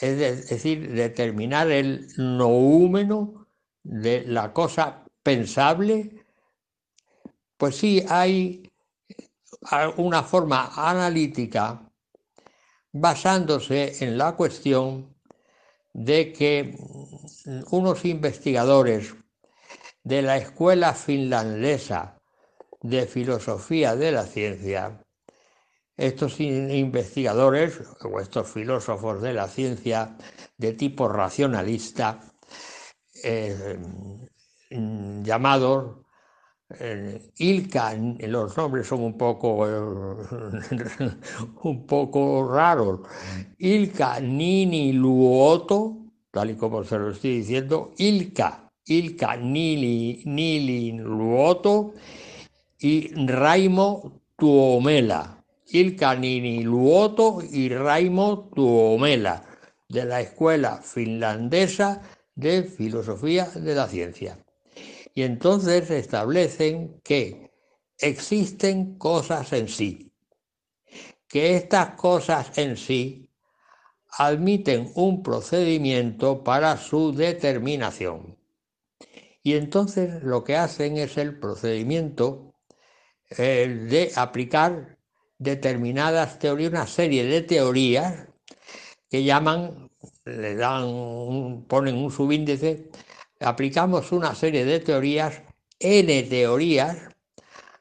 Es 0.00 0.48
decir, 0.48 0.92
determinar 0.92 1.70
el 1.70 2.08
noúmeno 2.16 3.46
de 3.82 4.24
la 4.26 4.52
cosa 4.52 5.04
pensable. 5.22 6.24
Pues 7.56 7.76
sí, 7.76 8.04
hay 8.08 8.70
una 9.96 10.22
forma 10.22 10.72
analítica 10.76 11.90
basándose 12.92 14.04
en 14.04 14.16
la 14.16 14.34
cuestión 14.36 15.15
de 15.96 16.30
que 16.30 16.76
unos 17.70 18.04
investigadores 18.04 19.14
de 20.04 20.20
la 20.20 20.36
Escuela 20.36 20.92
Finlandesa 20.92 22.20
de 22.82 23.06
Filosofía 23.06 23.96
de 23.96 24.12
la 24.12 24.26
Ciencia, 24.26 25.02
estos 25.96 26.38
investigadores 26.38 27.80
o 28.04 28.20
estos 28.20 28.50
filósofos 28.50 29.22
de 29.22 29.32
la 29.32 29.48
ciencia 29.48 30.18
de 30.58 30.74
tipo 30.74 31.08
racionalista, 31.08 32.20
eh, 33.24 33.78
llamados 34.68 36.05
Ilka, 37.38 37.94
los 37.94 38.56
nombres 38.56 38.86
son 38.86 39.02
un 39.02 39.16
poco, 39.16 39.66
un 41.62 41.86
poco 41.86 42.52
raros. 42.52 43.00
Ilka 43.58 44.20
Nini 44.20 44.92
Luoto, 44.92 45.96
tal 46.30 46.50
y 46.50 46.54
como 46.56 46.82
se 46.84 46.98
lo 46.98 47.10
estoy 47.10 47.38
diciendo, 47.38 47.92
Ilka 47.98 48.66
il 48.88 49.16
canili 49.16 50.22
nili 50.26 50.92
luoto 50.92 51.94
y 52.78 53.10
Raimo 53.26 54.22
Tuomela. 54.36 55.44
Il 55.68 55.96
canini 55.96 56.62
luoto 56.62 57.42
y 57.42 57.68
Raimo 57.68 58.48
Tuomela, 58.54 59.42
de 59.88 60.04
la 60.04 60.20
Escuela 60.20 60.80
Finlandesa 60.80 62.00
de 62.36 62.62
Filosofía 62.62 63.46
de 63.46 63.74
la 63.74 63.88
Ciencia. 63.88 64.38
Y 65.16 65.22
entonces 65.22 65.90
establecen 65.90 67.00
que 67.02 67.50
existen 67.98 68.98
cosas 68.98 69.50
en 69.54 69.66
sí, 69.66 70.12
que 71.26 71.56
estas 71.56 71.94
cosas 71.94 72.58
en 72.58 72.76
sí 72.76 73.30
admiten 74.18 74.92
un 74.94 75.22
procedimiento 75.22 76.44
para 76.44 76.76
su 76.76 77.14
determinación. 77.14 78.36
Y 79.42 79.54
entonces 79.54 80.22
lo 80.22 80.44
que 80.44 80.58
hacen 80.58 80.98
es 80.98 81.16
el 81.16 81.38
procedimiento 81.38 82.52
eh, 83.30 83.86
de 83.88 84.12
aplicar 84.16 84.98
determinadas 85.38 86.38
teorías, 86.38 86.72
una 86.72 86.86
serie 86.86 87.24
de 87.24 87.40
teorías 87.40 88.28
que 89.08 89.24
llaman, 89.24 89.90
le 90.26 90.56
dan, 90.56 91.64
ponen 91.66 91.96
un 91.96 92.10
subíndice, 92.10 92.90
aplicamos 93.40 94.12
una 94.12 94.34
serie 94.34 94.64
de 94.64 94.80
teorías, 94.80 95.42
n 95.78 96.22
teorías, 96.24 96.96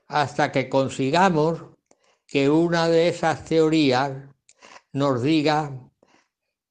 hasta 0.07 0.51
que 0.51 0.69
consigamos 0.69 1.63
que 2.27 2.49
una 2.49 2.87
de 2.87 3.09
esas 3.09 3.45
teorías 3.45 4.11
nos 4.91 5.21
diga 5.21 5.71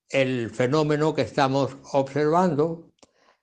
el 0.09 0.51
fenómeno 0.51 1.15
que 1.15 1.23
estamos 1.23 1.77
observando, 1.93 2.91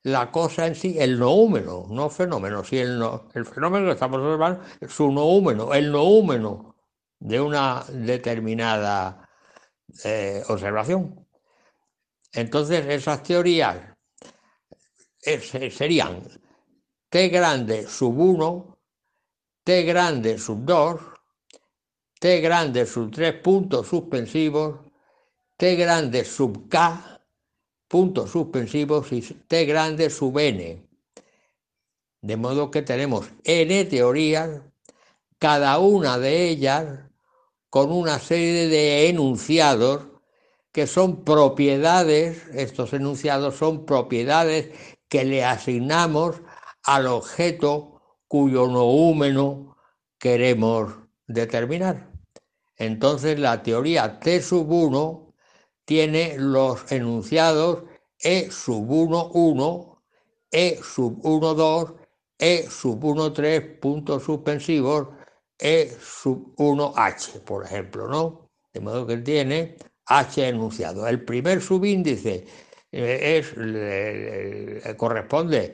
la 0.04 0.32
cosa 0.32 0.66
en 0.68 0.76
sí, 0.76 0.98
el 1.00 1.20
noúmeno, 1.20 1.86
no 1.90 2.10
fenómeno, 2.10 2.64
si 2.64 2.80
el, 2.80 2.98
no, 2.98 3.28
el 3.34 3.46
fenómeno 3.46 3.86
que 3.86 3.92
estamos 3.94 4.20
observando 4.20 4.62
es 4.80 4.92
su 4.92 5.12
noúmeno, 5.12 5.74
el 5.74 5.92
noúmeno 5.92 6.76
de 7.20 7.40
una 7.40 7.84
determinada 7.90 9.30
eh, 10.04 10.42
observación. 10.48 11.28
Entonces 12.34 12.86
esas 12.88 13.22
teorías 13.24 13.91
serían 15.22 16.28
T 17.10 17.30
grande 17.30 17.88
sub 17.88 18.18
1, 18.18 18.78
T 19.64 19.84
grande 19.84 20.38
sub 20.38 20.66
2, 20.66 21.02
T 22.20 22.40
grande 22.40 22.86
sub 22.86 23.12
3 23.12 23.42
puntos 23.42 23.88
suspensivos, 23.88 24.80
T 25.58 25.76
grande 25.76 26.24
sub 26.24 26.70
K, 26.70 27.22
puntos 27.88 28.32
suspensivos 28.32 29.12
y 29.12 29.22
T 29.22 29.66
grande 29.66 30.10
sub 30.10 30.40
N. 30.40 30.88
De 32.22 32.38
modo 32.38 32.72
que 32.72 32.82
tenemos 32.82 33.28
N 33.44 33.86
teorías, 33.86 34.62
cada 35.38 35.80
una 35.80 36.18
de 36.18 36.50
ellas 36.50 37.10
con 37.70 37.92
una 37.92 38.20
serie 38.20 38.68
de 38.68 39.10
enunciados 39.10 40.04
que 40.72 40.88
son 40.88 41.26
propiedades, 41.26 42.48
estos 42.54 42.94
enunciados 42.94 43.56
son 43.56 43.86
propiedades 43.86 44.70
que 45.12 45.26
le 45.26 45.44
asignamos 45.44 46.42
al 46.84 47.06
objeto 47.08 48.02
cuyo 48.30 48.68
noúmeno 48.68 49.76
queremos 50.18 50.94
determinar. 51.28 52.10
Entonces 52.78 53.38
la 53.38 53.62
teoría 53.62 54.22
T 54.22 54.42
sub 54.42 54.72
1 54.72 55.34
tiene 55.84 56.38
los 56.38 56.90
enunciados 56.94 57.84
E 58.18 58.52
sub 58.52 58.90
1, 58.90 59.32
1, 59.34 60.04
E 60.50 60.80
sub 60.82 61.20
1, 61.26 61.54
2, 61.56 61.94
E 62.40 62.68
sub 62.70 63.04
1, 63.04 63.34
3, 63.34 63.80
puntos 63.82 64.24
suspensivos, 64.24 65.10
E 65.60 65.92
sub 66.02 66.56
1H, 66.56 67.42
por 67.42 67.66
ejemplo, 67.66 68.08
¿no? 68.08 68.50
De 68.72 68.80
modo 68.80 69.06
que 69.06 69.18
tiene 69.18 69.76
H 70.06 70.48
enunciado. 70.48 71.06
El 71.06 71.26
primer 71.26 71.62
subíndice 71.62 72.46
eh, 72.92 73.42
es, 74.84 74.96
corresponde 74.96 75.74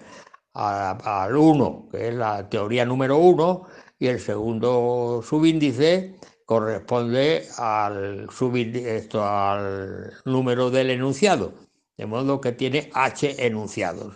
al 0.53 1.35
1, 1.35 1.89
que 1.91 2.09
es 2.09 2.15
la 2.15 2.49
teoría 2.49 2.85
número 2.85 3.17
1, 3.17 3.63
y 3.99 4.07
el 4.07 4.19
segundo 4.19 5.21
subíndice 5.23 6.15
corresponde 6.45 7.45
al, 7.57 8.27
esto, 8.73 9.23
al 9.23 10.13
número 10.25 10.69
del 10.69 10.91
enunciado, 10.91 11.53
de 11.97 12.05
modo 12.05 12.39
que 12.39 12.53
tiene 12.53 12.89
H 12.93 13.45
enunciados. 13.45 14.15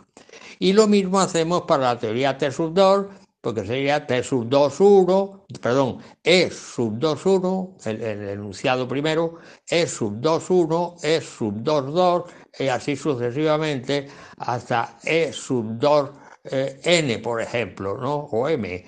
Y 0.58 0.74
lo 0.74 0.88
mismo 0.88 1.20
hacemos 1.20 1.64
para 1.64 1.94
la 1.94 2.00
teoría 2.00 2.38
T 2.38 2.52
sub 2.52 2.74
2, 2.74 3.08
porque 3.42 3.66
sería 3.66 4.06
T 4.06 4.24
sub 4.24 4.48
2, 4.48 4.80
1, 4.80 5.46
perdón, 5.60 5.98
E 6.24 6.50
sub 6.52 6.98
2, 7.00 7.26
1, 7.26 7.78
el, 7.86 8.30
enunciado 8.30 8.88
primero, 8.88 9.40
E 9.68 9.88
sub 9.88 10.20
2, 10.22 10.50
1, 10.50 10.96
E 11.02 11.22
sub 11.22 11.56
2, 11.64 11.94
2, 11.94 12.24
y 12.60 12.68
así 12.68 12.96
sucesivamente 12.96 14.08
hasta 14.38 15.00
E 15.04 15.34
sub 15.34 15.80
2, 15.80 16.12
eh, 16.52 16.80
N, 16.84 17.18
por 17.20 17.42
ejemplo, 17.42 17.98
¿no? 17.98 18.16
o 18.32 18.48
M, 18.48 18.86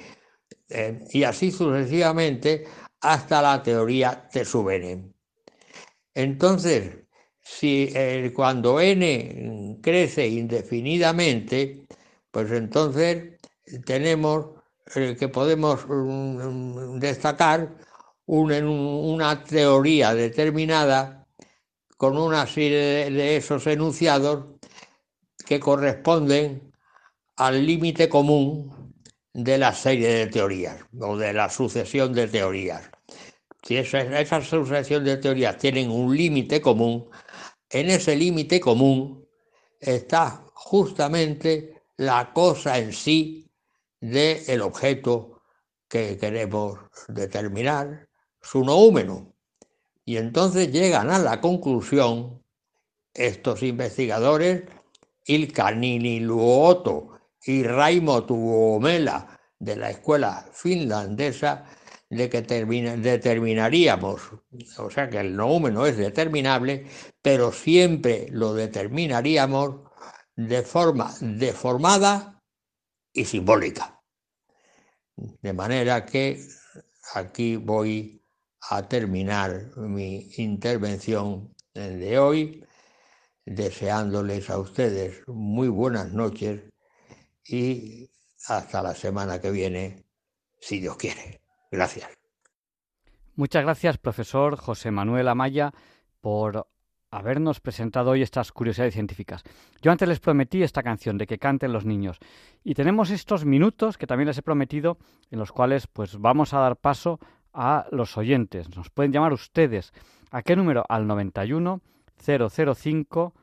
eh, 0.70 1.00
y 1.12 1.24
así 1.24 1.52
sucesivamente 1.52 2.66
hasta 3.02 3.42
la 3.42 3.62
teoría 3.64 4.30
T 4.32 4.46
sub 4.46 4.70
N. 4.70 5.14
Entonces, 6.14 7.04
si 7.42 7.90
eh, 7.94 8.32
cuando 8.36 8.80
n 8.80 9.80
crece 9.82 10.28
indefinidamente, 10.28 11.86
pues 12.32 12.52
entonces 12.52 13.33
tenemos 13.80 14.64
que 14.86 15.30
podemos 15.30 15.86
mm, 15.88 17.00
destacar 17.00 17.76
una 18.26 19.44
teoría 19.44 20.14
determinada 20.14 21.28
con 21.98 22.18
una 22.18 22.46
serie 22.46 23.10
de 23.10 23.38
esos 23.38 23.66
enunciados 23.68 24.46
que 25.46 25.60
corresponden 25.60 26.74
al 27.38 27.66
límite 27.66 28.08
común 28.08 28.94
de 29.34 29.58
la 29.58 29.74
serie 29.74 30.10
de 30.10 30.28
teorías 30.28 30.78
o 31.00 31.18
de 31.18 31.34
la 31.34 31.50
sucesión 31.50 32.14
de 32.14 32.28
teorías. 32.28 32.90
Si 33.64 33.78
esa, 33.78 34.02
esa 34.20 34.42
sucesión 34.42 35.04
de 35.04 35.18
teorías 35.18 35.58
tienen 35.58 35.90
un 35.90 36.16
límite 36.16 36.62
común, 36.62 37.10
en 37.70 37.90
ese 37.90 38.16
límite 38.16 38.60
común 38.60 39.26
está 39.80 40.46
justamente 40.54 41.82
la 41.98 42.32
cosa 42.34 42.78
en 42.78 42.94
sí 42.94 43.44
del 44.04 44.62
objeto 44.62 45.42
que 45.88 46.18
queremos 46.18 46.78
determinar, 47.08 48.10
su 48.42 48.66
noúmeno. 48.66 49.34
Y 50.04 50.18
entonces 50.18 50.74
llegan 50.74 51.10
a 51.10 51.20
la 51.20 51.40
conclusión 51.40 52.44
estos 53.14 53.64
investigadores, 53.64 54.64
Il 55.26 55.54
Canini 55.54 56.20
Luoto 56.20 57.12
y 57.46 57.64
Raimo 57.64 58.26
Tuomela 58.26 59.40
de 59.58 59.78
la 59.78 59.92
escuela 59.92 60.50
finlandesa, 60.52 61.64
de 62.10 62.30
que 62.30 62.42
determinaríamos, 62.42 64.22
o 64.80 64.90
sea 64.90 65.10
que 65.10 65.22
el 65.22 65.34
noúmeno 65.34 65.86
es 65.86 65.96
determinable, 65.96 66.88
pero 67.22 67.54
siempre 67.54 68.28
lo 68.32 68.54
determinaríamos 68.54 69.78
de 70.36 70.62
forma 70.64 71.10
deformada 71.22 72.34
y 73.14 73.26
simbólica. 73.26 74.02
De 75.16 75.54
manera 75.54 76.06
que 76.06 76.46
aquí 77.14 77.56
voy 77.56 78.24
a 78.70 78.88
terminar 78.88 79.78
mi 79.78 80.32
intervención 80.38 81.54
de 81.74 82.18
hoy, 82.18 82.66
deseándoles 83.46 84.50
a 84.50 84.58
ustedes 84.58 85.22
muy 85.28 85.68
buenas 85.68 86.12
noches 86.12 86.62
y 87.46 88.10
hasta 88.48 88.82
la 88.82 88.96
semana 88.96 89.40
que 89.40 89.52
viene, 89.52 90.06
si 90.60 90.80
Dios 90.80 90.98
quiere. 90.98 91.42
Gracias. 91.72 92.10
Muchas 93.36 93.64
gracias, 93.64 93.98
profesor 93.98 94.58
José 94.58 94.92
Manuel 94.92 95.28
Amaya, 95.28 95.74
por 96.22 96.68
habernos 97.14 97.60
presentado 97.60 98.12
hoy 98.12 98.24
estas 98.24 98.52
curiosidades 98.52 98.96
científicas. 98.96 99.44
Yo 99.82 99.92
antes 99.92 100.08
les 100.08 100.20
prometí 100.20 100.64
esta 100.64 100.82
canción 100.82 101.18
de 101.18 101.28
que 101.28 101.38
canten 101.38 101.72
los 101.72 101.86
niños 101.86 102.18
y 102.64 102.74
tenemos 102.74 103.12
estos 103.12 103.46
minutos 103.46 103.98
que 103.98 104.08
también 104.08 104.28
les 104.28 104.38
he 104.40 104.42
prometido 104.42 104.98
en 105.30 105.38
los 105.38 105.52
cuales 105.52 105.86
pues 105.86 106.18
vamos 106.18 106.54
a 106.54 106.60
dar 106.60 106.76
paso 106.76 107.20
a 107.54 107.86
los 107.92 108.18
oyentes. 108.18 108.76
Nos 108.76 108.90
pueden 108.90 109.12
llamar 109.12 109.32
ustedes. 109.32 109.94
¿A 110.32 110.42
qué 110.42 110.56
número? 110.56 110.86
Al 110.90 111.06
91 111.06 111.82
005 112.18 113.34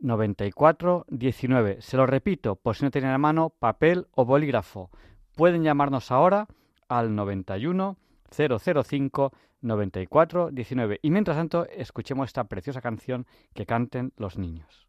94 0.00 1.06
19. 1.08 1.82
Se 1.82 1.96
lo 1.96 2.06
repito 2.06 2.54
por 2.54 2.76
si 2.76 2.84
no 2.84 2.92
tienen 2.92 3.10
a 3.10 3.18
mano 3.18 3.50
papel 3.50 4.06
o 4.12 4.24
bolígrafo. 4.24 4.90
Pueden 5.34 5.64
llamarnos 5.64 6.12
ahora 6.12 6.46
al 6.88 7.16
91 7.16 7.96
005 8.30 9.32
94 9.60 10.50
19. 10.50 11.00
Y 11.02 11.10
mientras 11.10 11.36
tanto, 11.36 11.66
escuchemos 11.66 12.26
esta 12.26 12.44
preciosa 12.44 12.80
canción 12.80 13.26
que 13.54 13.66
canten 13.66 14.12
los 14.16 14.38
niños. 14.38 14.88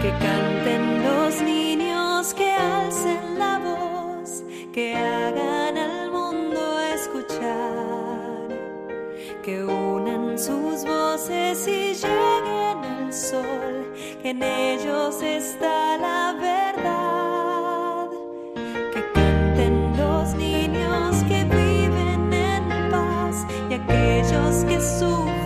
Que 0.00 0.10
canten 0.20 1.02
los 1.02 1.42
niños, 1.42 2.34
que 2.34 2.52
alcen 2.52 3.38
la 3.38 3.58
voz, 3.58 4.44
que 4.72 4.94
hagan 4.94 5.76
al 5.76 6.10
mundo 6.12 6.80
escuchar, 6.94 8.48
que 9.42 9.64
unan 9.64 10.38
sus 10.38 10.84
voces 10.84 11.66
y 11.66 11.94
lleguen 11.94 12.84
al 12.84 13.12
sol 13.12 13.87
en 14.30 14.42
ellos 14.42 15.22
está 15.22 15.96
la 15.96 16.34
verdad. 16.38 18.08
Que 18.92 19.02
canten 19.14 19.96
los 19.96 20.34
niños 20.34 21.16
que 21.28 21.44
viven 21.44 22.32
en 22.32 22.90
paz 22.90 23.46
y 23.70 23.74
aquellos 23.74 24.64
que 24.64 24.80
sufren 24.80 25.37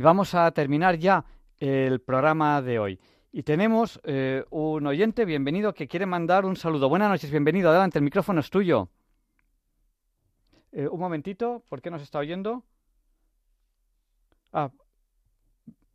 Y 0.00 0.02
vamos 0.02 0.34
a 0.34 0.50
terminar 0.52 0.96
ya 0.96 1.26
el 1.58 2.00
programa 2.00 2.62
de 2.62 2.78
hoy. 2.78 2.98
Y 3.32 3.42
tenemos 3.42 4.00
eh, 4.04 4.42
un 4.48 4.86
oyente, 4.86 5.26
bienvenido, 5.26 5.74
que 5.74 5.86
quiere 5.88 6.06
mandar 6.06 6.46
un 6.46 6.56
saludo. 6.56 6.88
Buenas 6.88 7.10
noches, 7.10 7.30
bienvenido. 7.30 7.68
Adelante, 7.68 7.98
el 7.98 8.04
micrófono 8.04 8.40
es 8.40 8.48
tuyo. 8.48 8.88
Eh, 10.72 10.88
un 10.88 10.98
momentito, 10.98 11.62
¿por 11.68 11.82
qué 11.82 11.90
nos 11.90 12.00
está 12.00 12.18
oyendo? 12.18 12.64
Ah, 14.54 14.70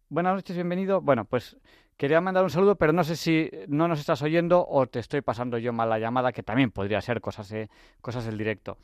buenas 0.09 0.35
noches, 0.35 0.55
bienvenido. 0.55 1.01
Bueno, 1.01 1.25
pues 1.25 1.57
quería 1.97 2.21
mandar 2.21 2.43
un 2.43 2.51
saludo, 2.51 2.75
pero 2.75 2.93
no 2.93 3.03
sé 3.03 3.15
si 3.15 3.49
no 3.67 3.87
nos 3.87 3.99
estás 3.99 4.21
oyendo 4.21 4.67
o 4.69 4.85
te 4.85 4.99
estoy 4.99 5.21
pasando 5.21 5.57
yo 5.57 5.73
mal 5.73 5.89
la 5.89 5.97
llamada, 5.97 6.31
que 6.31 6.43
también 6.43 6.69
podría 6.69 7.01
ser 7.01 7.21
cosas, 7.21 7.51
eh, 7.53 7.71
cosas 8.01 8.23
del 8.25 8.37
directo. 8.37 8.77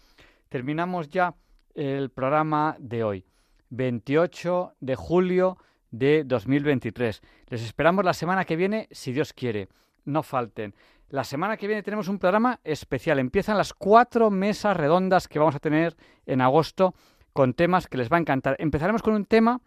Terminamos 0.50 1.10
ya 1.10 1.36
el 1.76 2.10
programa 2.10 2.76
de 2.80 3.04
hoy, 3.04 3.26
28 3.72 4.76
de 4.80 4.96
julio 4.96 5.58
de 5.90 6.24
2023. 6.24 7.22
Les 7.48 7.64
esperamos 7.64 8.06
la 8.06 8.14
semana 8.14 8.46
que 8.46 8.56
viene, 8.56 8.88
si 8.92 9.12
Dios 9.12 9.34
quiere. 9.34 9.68
No 10.06 10.24
falten. 10.24 10.74
La 11.10 11.24
semana 11.24 11.58
que 11.58 11.68
viene 11.68 11.84
tenemos 11.84 12.08
un 12.08 12.20
programa 12.20 12.60
especial. 12.64 13.20
Empiezan 13.20 13.58
las 13.58 13.74
cuatro 13.74 14.30
mesas 14.30 14.78
redondas 14.78 15.28
que 15.28 15.40
vamos 15.40 15.56
a 15.56 15.60
tener 15.60 15.98
en 16.26 16.42
agosto 16.42 16.94
con 17.34 17.54
temas 17.54 17.88
que 17.88 17.98
les 17.98 18.10
va 18.10 18.18
a 18.18 18.22
encantar. 18.22 18.56
Empezaremos 18.60 19.02
con 19.02 19.14
un 19.14 19.26
tema 19.26 19.62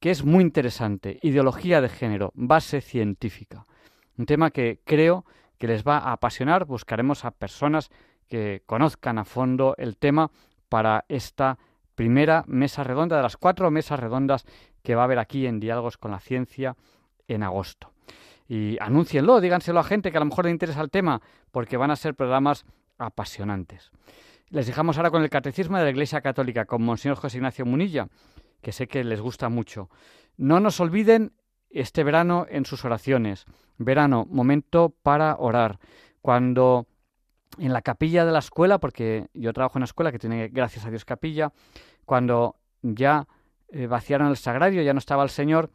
que 0.00 0.10
es 0.10 0.24
muy 0.24 0.42
interesante, 0.42 1.18
ideología 1.22 1.80
de 1.80 1.88
género, 1.88 2.32
base 2.34 2.80
científica. 2.80 3.66
Un 4.18 4.26
tema 4.26 4.50
que 4.50 4.80
creo 4.84 5.24
que 5.58 5.66
les 5.66 5.84
va 5.84 5.98
a 5.98 6.12
apasionar. 6.12 6.64
Buscaremos 6.64 7.24
a 7.24 7.30
personas 7.30 7.90
que 8.28 8.62
conozcan 8.66 9.18
a 9.18 9.24
fondo 9.24 9.74
el 9.78 9.96
tema 9.96 10.30
para 10.68 11.04
esta 11.08 11.58
primera 11.96 12.44
mesa 12.46 12.84
redonda 12.84 13.16
de 13.16 13.22
las 13.22 13.36
cuatro 13.36 13.70
mesas 13.72 13.98
redondas 13.98 14.44
que 14.84 14.94
va 14.94 15.02
a 15.02 15.04
haber 15.06 15.18
aquí 15.18 15.46
en 15.46 15.58
Diálogos 15.58 15.98
con 15.98 16.12
la 16.12 16.20
Ciencia 16.20 16.76
en 17.26 17.42
agosto. 17.42 17.92
Y 18.48 18.76
anúncienlo, 18.80 19.40
díganselo 19.40 19.80
a 19.80 19.84
gente 19.84 20.12
que 20.12 20.18
a 20.18 20.20
lo 20.20 20.26
mejor 20.26 20.44
le 20.44 20.52
interesa 20.52 20.80
el 20.80 20.90
tema, 20.90 21.20
porque 21.50 21.76
van 21.76 21.90
a 21.90 21.96
ser 21.96 22.14
programas 22.14 22.64
apasionantes. 22.98 23.90
Les 24.50 24.68
dejamos 24.68 24.96
ahora 24.96 25.10
con 25.10 25.22
el 25.22 25.30
Catecismo 25.30 25.76
de 25.76 25.84
la 25.84 25.90
Iglesia 25.90 26.20
Católica, 26.20 26.66
con 26.66 26.82
Monseñor 26.82 27.16
José 27.16 27.38
Ignacio 27.38 27.66
Munilla, 27.66 28.06
que 28.62 28.70
sé 28.70 28.86
que 28.86 29.02
les 29.02 29.20
gusta 29.20 29.48
mucho. 29.48 29.90
No 30.36 30.60
nos 30.60 30.78
olviden 30.78 31.32
este 31.70 32.04
verano 32.04 32.46
en 32.48 32.64
sus 32.64 32.84
oraciones. 32.84 33.46
Verano, 33.78 34.26
momento 34.30 34.94
para 35.02 35.36
orar. 35.38 35.80
Cuando 36.20 36.86
en 37.58 37.72
la 37.72 37.82
capilla 37.82 38.24
de 38.24 38.32
la 38.32 38.38
escuela, 38.40 38.78
porque 38.78 39.28
yo 39.34 39.52
trabajo 39.52 39.78
en 39.78 39.80
una 39.80 39.86
escuela 39.86 40.12
que 40.12 40.18
tiene, 40.18 40.48
gracias 40.48 40.84
a 40.86 40.90
Dios, 40.90 41.04
capilla, 41.04 41.52
cuando 42.04 42.56
ya 42.82 43.26
eh, 43.68 43.86
vaciaron 43.86 44.28
el 44.28 44.36
sagrario, 44.36 44.82
ya 44.82 44.92
no 44.92 44.98
estaba 44.98 45.22
el 45.22 45.30
Señor, 45.30 45.70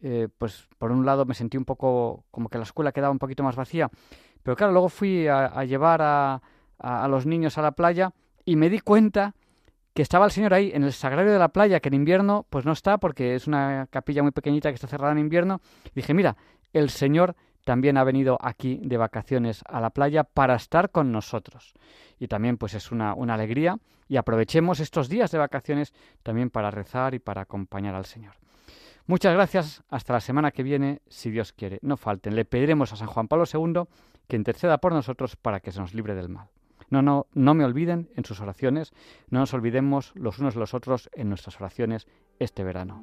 eh, 0.00 0.28
pues 0.38 0.68
por 0.78 0.92
un 0.92 1.04
lado 1.06 1.24
me 1.24 1.34
sentí 1.34 1.56
un 1.56 1.64
poco 1.64 2.24
como 2.30 2.48
que 2.48 2.58
la 2.58 2.64
escuela 2.64 2.92
quedaba 2.92 3.12
un 3.12 3.18
poquito 3.18 3.42
más 3.42 3.56
vacía, 3.56 3.90
pero 4.42 4.56
claro, 4.56 4.72
luego 4.72 4.88
fui 4.88 5.26
a, 5.26 5.64
llevar 5.64 6.02
a, 6.02 6.42
a, 6.78 7.08
los 7.08 7.24
niños 7.26 7.56
a 7.56 7.62
la 7.62 7.72
playa 7.72 8.12
y 8.44 8.56
me 8.56 8.68
di 8.68 8.80
cuenta 8.80 9.34
que 9.94 10.02
estaba 10.02 10.26
el 10.26 10.32
Señor 10.32 10.52
ahí 10.52 10.72
en 10.74 10.82
el 10.82 10.92
sagrario 10.92 11.32
de 11.32 11.38
la 11.38 11.48
playa, 11.48 11.80
que 11.80 11.88
en 11.88 11.94
invierno 11.94 12.46
pues 12.50 12.66
no 12.66 12.72
está 12.72 12.98
porque 12.98 13.34
es 13.34 13.46
una 13.46 13.86
capilla 13.90 14.22
muy 14.22 14.32
pequeñita 14.32 14.68
que 14.68 14.74
está 14.74 14.88
cerrada 14.88 15.12
en 15.12 15.18
invierno. 15.18 15.60
Dije, 15.94 16.12
mira, 16.12 16.36
el 16.72 16.90
Señor 16.90 17.36
también 17.64 17.96
ha 17.96 18.04
venido 18.04 18.38
aquí 18.40 18.80
de 18.82 18.96
vacaciones 18.96 19.62
a 19.66 19.80
la 19.80 19.90
playa 19.90 20.24
para 20.24 20.54
estar 20.54 20.90
con 20.90 21.12
nosotros. 21.12 21.74
Y 22.18 22.28
también 22.28 22.56
pues 22.58 22.74
es 22.74 22.92
una, 22.92 23.14
una 23.14 23.34
alegría 23.34 23.78
y 24.08 24.16
aprovechemos 24.16 24.80
estos 24.80 25.08
días 25.08 25.30
de 25.30 25.38
vacaciones 25.38 25.92
también 26.22 26.50
para 26.50 26.70
rezar 26.70 27.14
y 27.14 27.18
para 27.18 27.42
acompañar 27.42 27.94
al 27.94 28.04
Señor. 28.04 28.34
Muchas 29.06 29.34
gracias. 29.34 29.82
Hasta 29.90 30.14
la 30.14 30.20
semana 30.20 30.50
que 30.50 30.62
viene, 30.62 31.02
si 31.08 31.30
Dios 31.30 31.52
quiere. 31.52 31.78
No 31.82 31.96
falten. 31.96 32.34
Le 32.34 32.44
pediremos 32.44 32.92
a 32.92 32.96
San 32.96 33.08
Juan 33.08 33.28
Pablo 33.28 33.44
II 33.52 33.82
que 34.28 34.36
interceda 34.36 34.78
por 34.78 34.92
nosotros 34.92 35.36
para 35.36 35.60
que 35.60 35.72
se 35.72 35.80
nos 35.80 35.94
libre 35.94 36.14
del 36.14 36.30
mal. 36.30 36.48
No, 36.88 37.02
no, 37.02 37.26
no 37.34 37.54
me 37.54 37.64
olviden 37.64 38.08
en 38.16 38.24
sus 38.24 38.40
oraciones. 38.40 38.92
No 39.28 39.40
nos 39.40 39.52
olvidemos 39.52 40.12
los 40.14 40.38
unos 40.38 40.56
los 40.56 40.74
otros 40.74 41.10
en 41.12 41.28
nuestras 41.28 41.60
oraciones 41.60 42.06
este 42.38 42.64
verano. 42.64 43.02